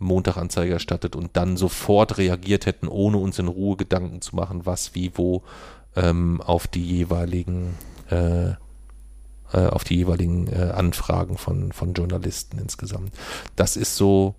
Montaganzeige 0.00 0.72
erstattet 0.72 1.14
und 1.14 1.36
dann 1.36 1.56
sofort 1.56 2.18
reagiert 2.18 2.66
hätten, 2.66 2.88
ohne 2.88 3.18
uns 3.18 3.38
in 3.38 3.46
Ruhe 3.46 3.76
Gedanken 3.76 4.20
zu 4.20 4.34
machen, 4.34 4.66
was, 4.66 4.94
wie, 4.94 5.12
wo 5.14 5.44
ähm, 5.96 6.40
auf 6.40 6.66
die 6.66 6.84
jeweiligen 6.84 7.74
äh, 8.10 8.54
äh, 9.54 9.68
auf 9.68 9.84
die 9.84 9.96
jeweiligen 9.96 10.48
äh, 10.48 10.72
Anfragen 10.74 11.38
von, 11.38 11.70
von 11.70 11.94
Journalisten 11.94 12.58
insgesamt. 12.58 13.12
Das 13.54 13.76
ist 13.76 13.96
so, 13.96 14.34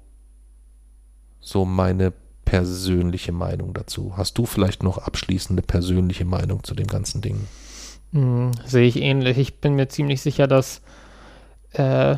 so 1.39 1.63
meine 1.63 2.11
persönliche 2.43 3.31
Meinung 3.31 3.73
dazu. 3.73 4.17
Hast 4.17 4.37
du 4.37 4.45
vielleicht 4.45 4.83
noch 4.83 4.97
abschließende 4.97 5.61
persönliche 5.61 6.25
Meinung 6.25 6.63
zu 6.63 6.75
dem 6.75 6.87
ganzen 6.87 7.21
Ding? 7.21 7.47
Hm, 8.11 8.51
sehe 8.65 8.87
ich 8.87 9.01
ähnlich. 9.01 9.37
Ich 9.37 9.61
bin 9.61 9.75
mir 9.75 9.87
ziemlich 9.87 10.21
sicher, 10.21 10.47
dass 10.47 10.81
äh, 11.71 12.17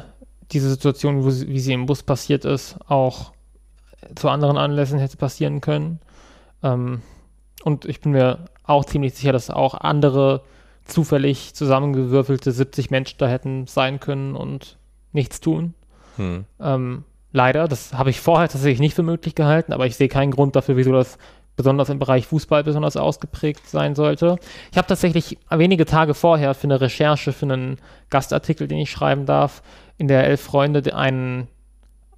diese 0.51 0.69
Situation, 0.69 1.23
wo 1.23 1.27
wie 1.27 1.59
sie 1.59 1.73
im 1.73 1.85
Bus 1.85 2.03
passiert 2.03 2.45
ist, 2.45 2.77
auch 2.88 3.31
zu 4.15 4.30
anderen 4.30 4.57
Anlässen 4.57 4.99
hätte 4.99 5.18
passieren 5.18 5.61
können. 5.61 5.99
Ähm, 6.64 7.01
und 7.64 7.85
ich 7.85 8.01
bin 8.01 8.11
mir 8.11 8.45
auch 8.68 8.85
ziemlich 8.85 9.14
sicher, 9.14 9.31
dass 9.31 9.49
auch 9.49 9.73
andere 9.73 10.44
zufällig 10.85 11.53
zusammengewürfelte 11.53 12.52
70 12.52 12.91
Menschen 12.91 13.18
da 13.18 13.27
hätten 13.27 13.68
sein 13.68 13.99
können 13.99 14.35
und 14.35 14.77
nichts 15.11 15.41
tun. 15.41 15.73
Hm. 16.18 16.45
Ähm, 16.60 17.03
leider, 17.31 17.68
das 17.68 17.94
habe 17.94 18.10
ich 18.10 18.22
vorher 18.22 18.48
tatsächlich 18.48 18.80
nicht 18.80 18.95
für 18.95 19.03
möglich 19.03 19.35
gehalten, 19.35 19.73
aber 19.73 19.85
ich 19.85 19.95
sehe 19.95 20.07
keinen 20.07 20.31
Grund 20.31 20.56
dafür, 20.56 20.77
wieso 20.77 20.91
das 20.91 21.18
besonders 21.56 21.89
im 21.89 21.99
Bereich 21.99 22.27
Fußball 22.27 22.64
besonders 22.64 22.95
ausgeprägt 22.95 23.68
sein 23.68 23.95
sollte. 23.95 24.38
Ich 24.72 24.77
habe 24.77 24.88
tatsächlich 24.88 25.39
wenige 25.49 25.85
Tage 25.85 26.14
vorher 26.14 26.53
für 26.53 26.68
eine 26.68 26.80
Recherche, 26.80 27.34
für 27.34 27.48
einen 27.48 27.80
Gastartikel, 28.10 28.68
den 28.68 28.77
ich 28.77 28.91
schreiben 28.91 29.26
darf, 29.26 29.64
in 29.98 30.07
der 30.07 30.26
Elf 30.26 30.41
Freunde 30.41 30.95
einen, 30.95 31.48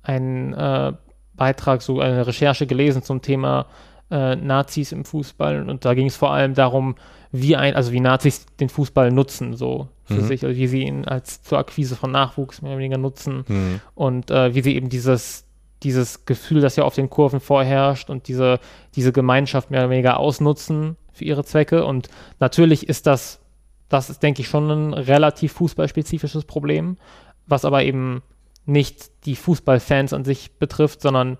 einen 0.04 0.54
äh, 0.54 0.94
Beitrag, 1.34 1.82
so 1.82 2.02
eine 2.02 2.28
Recherche 2.28 2.68
gelesen 2.68 3.02
zum 3.02 3.22
Thema 3.22 3.68
äh, 4.12 4.36
Nazis 4.36 4.92
im 4.92 5.06
Fußball 5.06 5.70
und 5.70 5.86
da 5.86 5.94
ging 5.94 6.08
es 6.08 6.16
vor 6.16 6.32
allem 6.32 6.54
darum, 6.54 6.96
wie 7.32 7.56
ein, 7.56 7.76
also 7.76 7.92
wie 7.92 8.00
Nazis 8.00 8.46
den 8.60 8.70
Fußball 8.70 9.12
nutzen, 9.12 9.56
so 9.56 9.88
für 10.04 10.16
mhm. 10.16 10.28
sich, 10.28 10.44
also 10.44 10.58
wie 10.58 10.68
sie 10.68 10.84
ihn 10.84 11.06
als 11.06 11.44
zur 11.44 11.60
Akquise 11.60 11.96
von 11.96 12.12
Nachwuchs 12.12 12.62
mehr 12.62 12.72
oder 12.72 12.80
weniger 12.80 12.98
nutzen 12.98 13.44
mhm. 13.48 13.82
und 13.94 14.32
äh, 14.32 14.56
wie 14.56 14.62
sie 14.62 14.76
eben 14.76 14.90
dieses, 14.90 15.46
dieses 15.84 16.26
Gefühl, 16.26 16.62
das 16.62 16.76
ja 16.76 16.84
auf 16.84 16.96
den 16.96 17.10
Kurven 17.10 17.40
vorherrscht 17.40 18.10
und 18.10 18.28
diese, 18.28 18.60
diese 18.96 19.12
Gemeinschaft 19.12 19.72
mehr 19.72 19.82
oder 19.82 19.92
weniger 19.92 20.20
ausnutzen 20.20 20.98
für 21.14 21.26
ihre 21.26 21.44
Zwecke. 21.44 21.86
Und 21.86 22.10
natürlich 22.40 22.90
ist 22.90 23.08
das, 23.08 23.40
das 23.88 24.10
ist, 24.10 24.24
denke 24.24 24.42
ich, 24.42 24.48
schon 24.48 24.70
ein 24.70 24.94
relativ 24.94 25.54
fußballspezifisches 25.54 26.46
Problem, 26.46 26.98
was 27.46 27.66
aber 27.66 27.84
eben 27.84 28.24
nicht 28.66 29.26
die 29.26 29.36
Fußballfans 29.36 30.14
an 30.14 30.26
sich 30.26 30.58
betrifft, 30.58 31.02
sondern 31.02 31.38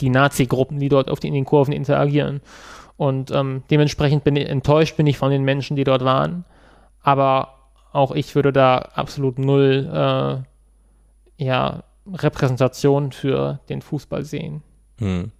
die 0.00 0.10
Nazi-Gruppen, 0.10 0.78
die 0.78 0.88
dort 0.88 1.10
auf 1.10 1.20
die, 1.20 1.28
in 1.28 1.34
den 1.34 1.44
Kurven 1.44 1.72
interagieren. 1.72 2.40
Und 2.96 3.30
ähm, 3.30 3.62
dementsprechend 3.70 4.24
bin 4.24 4.36
ich 4.36 4.48
enttäuscht 4.48 4.96
bin 4.96 5.06
ich 5.06 5.18
von 5.18 5.30
den 5.30 5.44
Menschen, 5.44 5.76
die 5.76 5.84
dort 5.84 6.04
waren. 6.04 6.44
Aber 7.02 7.54
auch 7.92 8.12
ich 8.12 8.34
würde 8.34 8.52
da 8.52 8.78
absolut 8.78 9.38
null 9.38 9.88
äh, 11.38 11.44
ja, 11.44 11.82
Repräsentation 12.12 13.12
für 13.12 13.60
den 13.68 13.82
Fußball 13.82 14.24
sehen. 14.24 14.62
Hm. 14.98 15.30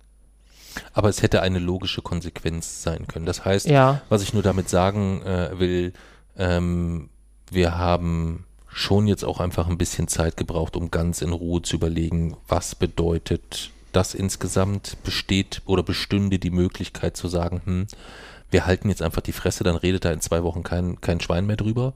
Aber 0.93 1.09
es 1.09 1.22
hätte 1.22 1.43
eine 1.43 1.59
logische 1.59 2.02
Konsequenz 2.02 2.82
sein 2.82 3.09
können. 3.09 3.26
Das 3.26 3.44
heißt, 3.44 3.66
ja. 3.66 4.01
was 4.09 4.22
ich 4.22 4.32
nur 4.32 4.43
damit 4.43 4.68
sagen 4.68 5.22
äh, 5.22 5.59
will, 5.59 5.93
ähm, 6.36 7.10
wir 7.51 7.76
haben 7.76 8.44
schon 8.68 9.09
jetzt 9.09 9.24
auch 9.24 9.40
einfach 9.40 9.68
ein 9.68 9.78
bisschen 9.78 10.06
Zeit 10.06 10.36
gebraucht, 10.36 10.76
um 10.76 10.90
ganz 10.90 11.22
in 11.22 11.32
Ruhe 11.32 11.62
zu 11.62 11.76
überlegen, 11.76 12.36
was 12.47 12.76
bedeutet 12.76 13.70
das 13.93 14.15
insgesamt 14.15 14.97
besteht 15.05 15.62
oder 15.66 15.82
bestünde 15.82 16.39
die 16.39 16.51
Möglichkeit 16.51 17.16
zu 17.16 17.28
sagen, 17.28 17.62
hm, 17.65 17.86
wir 18.51 18.66
halten 18.66 18.89
jetzt 18.89 19.02
einfach 19.02 19.20
die 19.20 19.32
Fresse, 19.32 19.65
dann 19.65 19.77
redet 19.77 20.05
da 20.05 20.12
in 20.12 20.20
zwei 20.20 20.43
Wochen 20.43 20.62
kein, 20.62 21.01
kein 21.01 21.20
Schwein 21.20 21.47
mehr 21.47 21.56
drüber. 21.56 21.93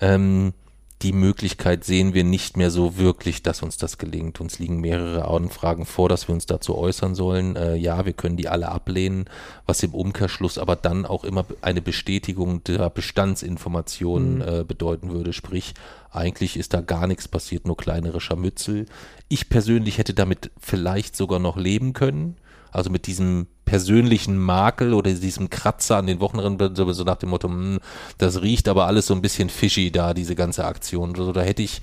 Ähm, 0.00 0.52
die 1.02 1.12
Möglichkeit 1.12 1.84
sehen 1.84 2.14
wir 2.14 2.24
nicht 2.24 2.56
mehr 2.56 2.70
so 2.70 2.96
wirklich, 2.96 3.42
dass 3.42 3.62
uns 3.62 3.76
das 3.76 3.98
gelingt. 3.98 4.40
Uns 4.40 4.58
liegen 4.58 4.80
mehrere 4.80 5.28
Anfragen 5.28 5.84
vor, 5.84 6.08
dass 6.08 6.26
wir 6.26 6.34
uns 6.34 6.46
dazu 6.46 6.76
äußern 6.76 7.14
sollen. 7.14 7.54
Äh, 7.54 7.76
ja, 7.76 8.06
wir 8.06 8.14
können 8.14 8.38
die 8.38 8.48
alle 8.48 8.68
ablehnen, 8.68 9.26
was 9.66 9.82
im 9.82 9.92
Umkehrschluss 9.92 10.56
aber 10.56 10.74
dann 10.74 11.04
auch 11.04 11.24
immer 11.24 11.44
eine 11.60 11.82
Bestätigung 11.82 12.64
der 12.64 12.88
Bestandsinformationen 12.88 14.36
mhm. 14.36 14.42
äh, 14.42 14.64
bedeuten 14.64 15.10
würde. 15.10 15.34
Sprich, 15.34 15.74
eigentlich 16.10 16.56
ist 16.56 16.72
da 16.72 16.80
gar 16.80 17.06
nichts 17.06 17.28
passiert, 17.28 17.66
nur 17.66 17.76
kleinere 17.76 18.20
Scharmützel. 18.20 18.86
Ich 19.28 19.50
persönlich 19.50 19.98
hätte 19.98 20.14
damit 20.14 20.50
vielleicht 20.58 21.14
sogar 21.14 21.40
noch 21.40 21.58
leben 21.58 21.92
können. 21.92 22.36
Also 22.76 22.90
mit 22.90 23.06
diesem 23.06 23.46
persönlichen 23.64 24.36
Makel 24.36 24.92
oder 24.92 25.10
diesem 25.10 25.48
Kratzer 25.48 25.96
an 25.96 26.06
den 26.06 26.20
Wochenenden, 26.20 26.76
so 26.76 27.04
nach 27.04 27.16
dem 27.16 27.30
Motto, 27.30 27.48
hm, 27.48 27.80
das 28.18 28.42
riecht 28.42 28.68
aber 28.68 28.86
alles 28.86 29.06
so 29.06 29.14
ein 29.14 29.22
bisschen 29.22 29.48
fishy 29.48 29.90
da, 29.90 30.12
diese 30.12 30.34
ganze 30.34 30.66
Aktion. 30.66 31.16
Also 31.16 31.32
da 31.32 31.40
hätte 31.40 31.62
ich 31.62 31.80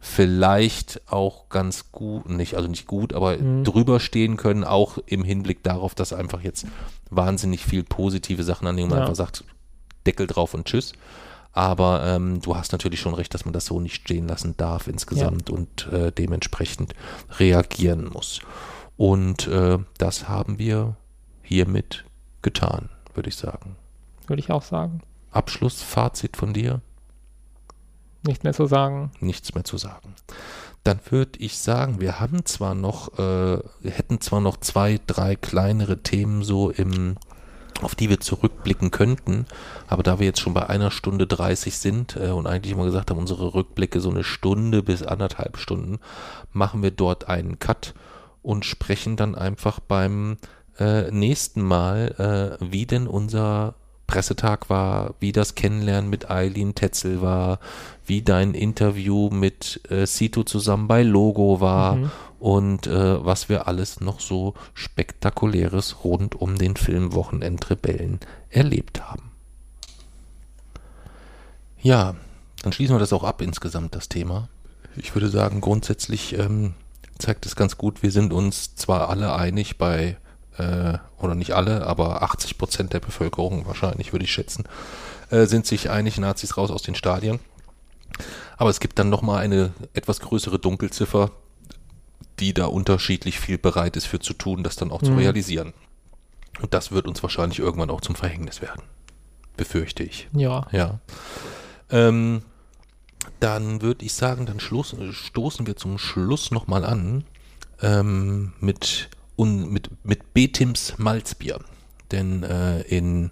vielleicht 0.00 1.02
auch 1.12 1.50
ganz 1.50 1.92
gut, 1.92 2.28
nicht, 2.30 2.54
also 2.54 2.68
nicht 2.68 2.86
gut, 2.86 3.12
aber 3.12 3.36
mhm. 3.36 3.64
drüber 3.64 4.00
stehen 4.00 4.38
können, 4.38 4.64
auch 4.64 4.96
im 5.04 5.24
Hinblick 5.24 5.62
darauf, 5.62 5.94
dass 5.94 6.14
einfach 6.14 6.40
jetzt 6.40 6.66
wahnsinnig 7.10 7.64
viel 7.64 7.82
positive 7.82 8.42
Sachen 8.42 8.66
an 8.66 8.76
denen 8.76 8.88
man 8.88 8.98
ja. 8.98 9.04
einfach 9.04 9.16
sagt, 9.16 9.44
Deckel 10.06 10.26
drauf 10.26 10.54
und 10.54 10.64
tschüss. 10.64 10.94
Aber 11.52 12.02
ähm, 12.06 12.40
du 12.40 12.56
hast 12.56 12.72
natürlich 12.72 13.00
schon 13.00 13.12
recht, 13.12 13.34
dass 13.34 13.44
man 13.44 13.52
das 13.52 13.66
so 13.66 13.78
nicht 13.78 13.96
stehen 13.96 14.26
lassen 14.26 14.56
darf 14.56 14.86
insgesamt 14.86 15.50
ja. 15.50 15.54
und 15.54 15.88
äh, 15.92 16.12
dementsprechend 16.12 16.94
reagieren 17.38 18.08
muss. 18.10 18.40
Und 19.00 19.46
äh, 19.46 19.78
das 19.96 20.28
haben 20.28 20.58
wir 20.58 20.94
hiermit 21.42 22.04
getan, 22.42 22.90
würde 23.14 23.30
ich 23.30 23.36
sagen. 23.36 23.76
Würde 24.26 24.40
ich 24.40 24.50
auch 24.50 24.60
sagen. 24.60 25.00
Abschlussfazit 25.30 26.36
von 26.36 26.52
dir? 26.52 26.82
Nichts 28.26 28.44
mehr 28.44 28.52
zu 28.52 28.66
sagen. 28.66 29.10
Nichts 29.20 29.54
mehr 29.54 29.64
zu 29.64 29.78
sagen. 29.78 30.14
Dann 30.84 31.00
würde 31.08 31.38
ich 31.38 31.56
sagen, 31.56 31.98
wir 32.02 32.20
haben 32.20 32.44
zwar 32.44 32.74
noch, 32.74 33.18
äh, 33.18 33.62
wir 33.80 33.90
hätten 33.90 34.20
zwar 34.20 34.42
noch 34.42 34.58
zwei, 34.58 35.00
drei 35.06 35.34
kleinere 35.34 36.02
Themen 36.02 36.42
so 36.42 36.68
im, 36.68 37.16
auf 37.80 37.94
die 37.94 38.10
wir 38.10 38.20
zurückblicken 38.20 38.90
könnten, 38.90 39.46
aber 39.88 40.02
da 40.02 40.18
wir 40.18 40.26
jetzt 40.26 40.40
schon 40.40 40.52
bei 40.52 40.68
einer 40.68 40.90
Stunde 40.90 41.26
30 41.26 41.78
sind 41.78 42.16
äh, 42.16 42.32
und 42.32 42.46
eigentlich 42.46 42.74
immer 42.74 42.84
gesagt 42.84 43.10
haben, 43.10 43.18
unsere 43.18 43.54
Rückblicke 43.54 43.98
so 43.98 44.10
eine 44.10 44.24
Stunde 44.24 44.82
bis 44.82 45.02
anderthalb 45.02 45.56
Stunden, 45.56 46.00
machen 46.52 46.82
wir 46.82 46.90
dort 46.90 47.28
einen 47.28 47.58
Cut 47.58 47.94
und 48.42 48.64
sprechen 48.64 49.16
dann 49.16 49.34
einfach 49.34 49.80
beim 49.80 50.38
äh, 50.78 51.10
nächsten 51.10 51.62
Mal, 51.62 52.58
äh, 52.60 52.64
wie 52.70 52.86
denn 52.86 53.06
unser 53.06 53.74
Pressetag 54.06 54.68
war, 54.68 55.14
wie 55.20 55.30
das 55.30 55.54
Kennenlernen 55.54 56.10
mit 56.10 56.30
Eileen 56.30 56.74
Tetzel 56.74 57.22
war, 57.22 57.60
wie 58.06 58.22
dein 58.22 58.54
Interview 58.54 59.30
mit 59.30 59.80
äh, 59.88 60.04
Sito 60.04 60.42
zusammen 60.42 60.88
bei 60.88 61.04
Logo 61.04 61.60
war 61.60 61.94
mhm. 61.94 62.10
und 62.40 62.86
äh, 62.88 63.24
was 63.24 63.48
wir 63.48 63.68
alles 63.68 64.00
noch 64.00 64.18
so 64.18 64.54
spektakuläres 64.74 66.02
rund 66.02 66.34
um 66.34 66.58
den 66.58 66.74
Film 66.74 67.14
Wochenendrebellen 67.14 68.18
erlebt 68.48 69.00
haben. 69.00 69.30
Ja, 71.80 72.16
dann 72.62 72.72
schließen 72.72 72.96
wir 72.96 73.00
das 73.00 73.12
auch 73.12 73.24
ab 73.24 73.40
insgesamt, 73.40 73.94
das 73.94 74.08
Thema. 74.08 74.48
Ich 74.96 75.14
würde 75.14 75.28
sagen, 75.28 75.60
grundsätzlich 75.60 76.36
ähm, 76.36 76.74
zeigt 77.20 77.46
es 77.46 77.56
ganz 77.56 77.76
gut, 77.76 78.02
wir 78.02 78.10
sind 78.10 78.32
uns 78.32 78.74
zwar 78.74 79.08
alle 79.08 79.34
einig 79.34 79.78
bei 79.78 80.16
äh, 80.58 80.98
oder 81.18 81.34
nicht 81.34 81.52
alle, 81.52 81.86
aber 81.86 82.22
80 82.22 82.58
Prozent 82.58 82.92
der 82.92 83.00
Bevölkerung 83.00 83.66
wahrscheinlich, 83.66 84.12
würde 84.12 84.24
ich 84.24 84.32
schätzen, 84.32 84.64
äh, 85.30 85.46
sind 85.46 85.66
sich 85.66 85.90
einig, 85.90 86.18
Nazis 86.18 86.56
raus 86.56 86.70
aus 86.70 86.82
den 86.82 86.94
Stadien. 86.94 87.40
Aber 88.56 88.70
es 88.70 88.80
gibt 88.80 88.98
dann 88.98 89.08
nochmal 89.08 89.42
eine 89.42 89.72
etwas 89.94 90.20
größere 90.20 90.58
Dunkelziffer, 90.58 91.30
die 92.38 92.52
da 92.52 92.66
unterschiedlich 92.66 93.38
viel 93.38 93.58
bereit 93.58 93.96
ist 93.96 94.06
für 94.06 94.18
zu 94.20 94.34
tun, 94.34 94.62
das 94.62 94.76
dann 94.76 94.90
auch 94.90 95.02
zu 95.02 95.12
Mhm. 95.12 95.18
realisieren. 95.18 95.72
Und 96.60 96.74
das 96.74 96.90
wird 96.90 97.06
uns 97.06 97.22
wahrscheinlich 97.22 97.58
irgendwann 97.58 97.90
auch 97.90 98.00
zum 98.00 98.14
Verhängnis 98.14 98.60
werden. 98.60 98.82
Befürchte 99.56 100.02
ich. 100.02 100.28
Ja. 100.32 100.66
Ja. 100.72 101.00
Ähm, 101.90 102.42
dann 103.40 103.82
würde 103.82 104.04
ich 104.04 104.14
sagen, 104.14 104.46
dann 104.46 104.60
schluss, 104.60 104.94
stoßen 105.10 105.66
wir 105.66 105.76
zum 105.76 105.98
Schluss 105.98 106.50
nochmal 106.50 106.84
an 106.84 107.24
ähm, 107.82 108.52
mit, 108.60 109.08
un, 109.36 109.70
mit, 109.70 109.90
mit 110.04 110.34
Betims 110.34 110.94
Malzbier. 110.98 111.60
Denn 112.12 112.42
äh, 112.42 112.82
in 112.82 113.30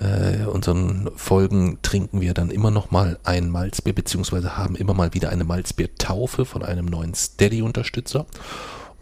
äh, 0.00 0.44
unseren 0.44 1.10
Folgen 1.16 1.78
trinken 1.82 2.20
wir 2.20 2.34
dann 2.34 2.50
immer 2.50 2.70
noch 2.70 2.90
mal 2.90 3.18
ein 3.24 3.50
Malzbier, 3.50 3.94
beziehungsweise 3.94 4.56
haben 4.56 4.76
immer 4.76 4.94
mal 4.94 5.12
wieder 5.14 5.30
eine 5.30 5.44
Malzbier-Taufe 5.44 6.44
von 6.44 6.62
einem 6.62 6.86
neuen 6.86 7.14
Steady-Unterstützer. 7.14 8.26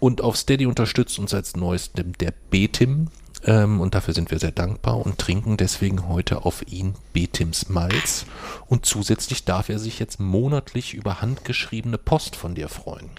Und 0.01 0.21
auf 0.21 0.37
Steady 0.37 0.67
unterstützt 0.67 1.19
uns 1.19 1.35
als 1.35 1.57
neuestem 1.57 2.13
der 2.19 2.33
Betim. 2.51 3.09
Ähm, 3.45 3.81
und 3.81 3.95
dafür 3.95 4.15
sind 4.15 4.31
wir 4.31 4.39
sehr 4.39 4.53
dankbar 4.53 5.05
und 5.05 5.19
trinken 5.19 5.57
deswegen 5.57 6.09
heute 6.09 6.45
auf 6.45 6.67
ihn 6.67 6.95
Betims 7.13 7.69
Malz. 7.69 8.27
Und 8.67 8.87
zusätzlich 8.87 9.45
darf 9.45 9.69
er 9.69 9.79
sich 9.79 9.99
jetzt 9.99 10.21
monatlich 10.21 10.95
über 10.95 11.21
handgeschriebene 11.21 11.99
Post 11.99 12.37
von 12.37 12.55
dir 12.55 12.69
freuen. 12.69 13.11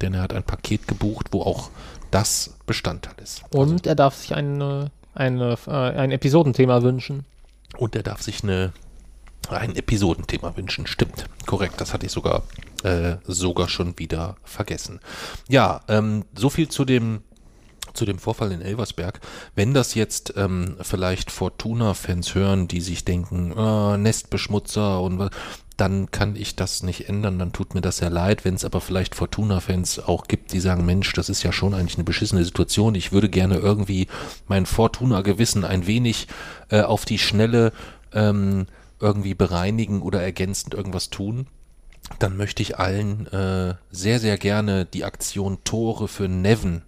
Denn 0.00 0.14
er 0.14 0.22
hat 0.22 0.32
ein 0.32 0.44
Paket 0.44 0.86
gebucht, 0.86 1.28
wo 1.32 1.42
auch 1.42 1.70
das 2.10 2.56
Bestandteil 2.66 3.14
ist. 3.22 3.42
Und 3.50 3.86
er 3.86 3.94
darf 3.94 4.14
sich 4.14 4.34
eine, 4.34 4.90
eine, 5.14 5.56
äh, 5.66 5.70
ein 5.70 6.12
Episodenthema 6.12 6.82
wünschen. 6.82 7.24
Und 7.76 7.96
er 7.96 8.02
darf 8.02 8.22
sich 8.22 8.42
eine, 8.42 8.72
ein 9.48 9.74
Episodenthema 9.74 10.56
wünschen. 10.56 10.86
Stimmt, 10.86 11.26
korrekt. 11.46 11.80
Das 11.80 11.92
hatte 11.92 12.06
ich 12.06 12.12
sogar, 12.12 12.42
äh, 12.84 13.16
sogar 13.24 13.68
schon 13.68 13.98
wieder 13.98 14.36
vergessen. 14.44 15.00
Ja, 15.48 15.80
ähm, 15.88 16.24
so 16.34 16.50
viel 16.50 16.68
zu 16.68 16.84
dem, 16.84 17.22
zu 17.96 18.04
dem 18.04 18.18
Vorfall 18.18 18.52
in 18.52 18.62
Elversberg. 18.62 19.20
Wenn 19.54 19.74
das 19.74 19.94
jetzt 19.94 20.34
ähm, 20.36 20.76
vielleicht 20.80 21.30
Fortuna-Fans 21.30 22.34
hören, 22.34 22.68
die 22.68 22.80
sich 22.80 23.04
denken, 23.04 23.52
äh, 23.56 23.96
Nestbeschmutzer 23.96 25.00
und 25.00 25.18
was, 25.18 25.30
dann 25.76 26.10
kann 26.10 26.36
ich 26.36 26.56
das 26.56 26.82
nicht 26.82 27.08
ändern, 27.08 27.38
dann 27.38 27.52
tut 27.52 27.74
mir 27.74 27.82
das 27.82 27.98
sehr 27.98 28.08
leid. 28.08 28.44
Wenn 28.44 28.54
es 28.54 28.64
aber 28.64 28.80
vielleicht 28.80 29.14
Fortuna-Fans 29.14 30.00
auch 30.00 30.26
gibt, 30.26 30.52
die 30.52 30.60
sagen, 30.60 30.86
Mensch, 30.86 31.12
das 31.12 31.28
ist 31.28 31.42
ja 31.42 31.52
schon 31.52 31.74
eigentlich 31.74 31.96
eine 31.96 32.04
beschissene 32.04 32.44
Situation. 32.44 32.94
Ich 32.94 33.12
würde 33.12 33.28
gerne 33.28 33.56
irgendwie 33.56 34.06
mein 34.46 34.64
Fortuna-Gewissen 34.64 35.64
ein 35.64 35.86
wenig 35.86 36.28
äh, 36.70 36.80
auf 36.80 37.04
die 37.04 37.18
Schnelle 37.18 37.72
ähm, 38.12 38.66
irgendwie 39.00 39.34
bereinigen 39.34 40.00
oder 40.00 40.22
ergänzend 40.22 40.72
irgendwas 40.72 41.10
tun. 41.10 41.46
Dann 42.18 42.36
möchte 42.36 42.62
ich 42.62 42.78
allen 42.78 43.26
äh, 43.26 43.74
sehr, 43.90 44.20
sehr 44.20 44.38
gerne 44.38 44.86
die 44.86 45.04
Aktion 45.04 45.58
Tore 45.64 46.08
für 46.08 46.28
Neven 46.28 46.82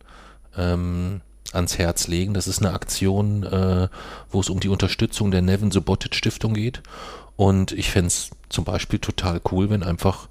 ähm, 0.59 1.20
ans 1.52 1.78
Herz 1.78 2.09
legen. 2.09 2.35
Das 2.35 2.47
ist 2.47 2.60
eine 2.60 2.74
Aktion, 2.74 3.44
äh, 3.44 3.89
wo 4.30 4.40
es 4.40 4.51
um 4.51 4.60
die 4.60 4.68
Unterstützung 4.68 5.30
der 5.30 5.43
Nevin 5.43 5.70
Subotic 5.70 6.14
Stiftung 6.14 6.55
geht. 6.55 6.82
Und 7.36 7.72
ich 7.72 7.90
fände 7.90 8.09
es 8.09 8.30
zum 8.48 8.64
Beispiel 8.64 8.98
total 8.98 9.40
cool, 9.52 9.70
wenn 9.70 9.82
einfach 9.82 10.28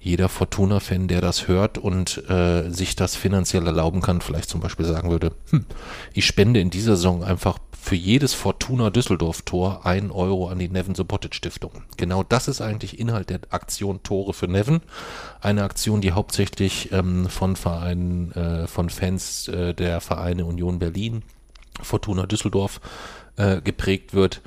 jeder 0.00 0.28
Fortuna-Fan, 0.28 1.08
der 1.08 1.20
das 1.20 1.48
hört 1.48 1.76
und 1.76 2.28
äh, 2.28 2.70
sich 2.70 2.96
das 2.96 3.16
finanziell 3.16 3.66
erlauben 3.66 4.00
kann, 4.00 4.20
vielleicht 4.20 4.48
zum 4.48 4.60
Beispiel 4.60 4.86
sagen 4.86 5.10
würde, 5.10 5.32
hm, 5.50 5.64
ich 6.12 6.26
spende 6.26 6.60
in 6.60 6.70
dieser 6.70 6.96
Saison 6.96 7.24
einfach 7.24 7.58
für 7.80 7.94
jedes 7.94 8.34
Fortuna 8.34 8.90
Düsseldorf-Tor 8.90 9.86
ein 9.86 10.10
Euro 10.10 10.48
an 10.48 10.58
die 10.58 10.68
Nevin 10.68 10.94
Subotic 10.94 11.34
Stiftung. 11.34 11.70
Genau 11.96 12.22
das 12.22 12.46
ist 12.46 12.60
eigentlich 12.60 12.98
Inhalt 12.98 13.30
der 13.30 13.40
Aktion 13.50 14.02
Tore 14.02 14.34
für 14.34 14.46
Nevin. 14.46 14.80
Eine 15.40 15.62
Aktion, 15.62 16.00
die 16.00 16.12
hauptsächlich 16.12 16.92
ähm, 16.92 17.28
von 17.28 17.56
Vereinen, 17.56 18.32
äh, 18.32 18.66
von 18.66 18.90
Fans 18.90 19.48
äh, 19.48 19.74
der 19.74 20.00
Vereine 20.00 20.44
Union 20.44 20.78
Berlin, 20.78 21.22
Fortuna 21.80 22.26
Düsseldorf 22.26 22.80
äh, 23.36 23.60
geprägt 23.62 24.12
wird 24.12 24.42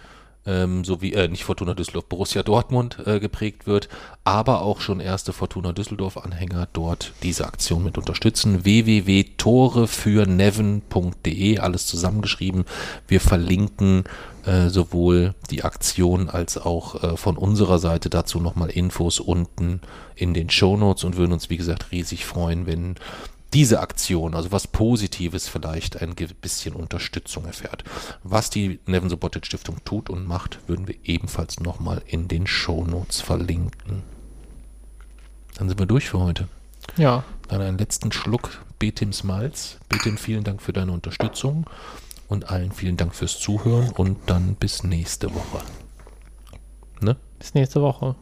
ähm, 0.45 0.83
sowie, 0.83 1.13
äh, 1.13 1.27
nicht 1.27 1.43
Fortuna 1.43 1.73
Düsseldorf, 1.73 2.05
Borussia 2.05 2.43
Dortmund 2.43 2.97
äh, 3.05 3.19
geprägt 3.19 3.67
wird, 3.67 3.89
aber 4.23 4.61
auch 4.61 4.79
schon 4.81 4.99
erste 4.99 5.33
Fortuna 5.33 5.71
Düsseldorf-Anhänger 5.71 6.67
dort 6.73 7.13
diese 7.21 7.45
Aktion 7.45 7.83
mit 7.83 7.97
unterstützen. 7.97 8.65
www.torefürneven.de, 8.65 11.59
alles 11.59 11.87
zusammengeschrieben. 11.87 12.65
Wir 13.07 13.21
verlinken 13.21 14.03
äh, 14.45 14.69
sowohl 14.69 15.35
die 15.51 15.63
Aktion 15.63 16.29
als 16.29 16.57
auch 16.57 17.03
äh, 17.03 17.17
von 17.17 17.37
unserer 17.37 17.77
Seite 17.77 18.09
dazu 18.09 18.39
nochmal 18.39 18.71
Infos 18.71 19.19
unten 19.19 19.81
in 20.15 20.33
den 20.33 20.49
Shownotes 20.49 21.03
und 21.03 21.17
würden 21.17 21.33
uns, 21.33 21.51
wie 21.51 21.57
gesagt, 21.57 21.91
riesig 21.91 22.25
freuen, 22.25 22.65
wenn 22.65 22.95
diese 23.53 23.81
Aktion, 23.81 24.33
also 24.33 24.51
was 24.51 24.67
Positives 24.67 25.47
vielleicht 25.47 26.01
ein 26.01 26.15
bisschen 26.15 26.73
Unterstützung 26.73 27.45
erfährt. 27.45 27.83
Was 28.23 28.49
die 28.49 28.79
Nevin 28.85 29.09
Subotic 29.09 29.45
Stiftung 29.45 29.83
tut 29.83 30.09
und 30.09 30.25
macht, 30.25 30.59
würden 30.67 30.87
wir 30.87 30.95
ebenfalls 31.03 31.59
nochmal 31.59 32.01
in 32.05 32.27
den 32.27 32.47
Shownotes 32.47 33.21
verlinken. 33.21 34.03
Dann 35.55 35.67
sind 35.67 35.79
wir 35.79 35.85
durch 35.85 36.09
für 36.09 36.19
heute. 36.19 36.47
Ja. 36.97 37.23
Dann 37.49 37.61
einen 37.61 37.77
letzten 37.77 38.11
Schluck 38.11 38.63
Betims 38.79 39.23
Malz. 39.23 39.77
Betim, 39.89 40.17
vielen 40.17 40.43
Dank 40.43 40.61
für 40.61 40.73
deine 40.73 40.91
Unterstützung 40.91 41.65
und 42.27 42.49
allen 42.49 42.71
vielen 42.71 42.97
Dank 42.97 43.13
fürs 43.13 43.39
Zuhören 43.39 43.89
und 43.91 44.17
dann 44.27 44.55
bis 44.55 44.83
nächste 44.83 45.33
Woche. 45.35 45.61
Ne? 47.01 47.17
Bis 47.37 47.53
nächste 47.53 47.81
Woche. 47.81 48.15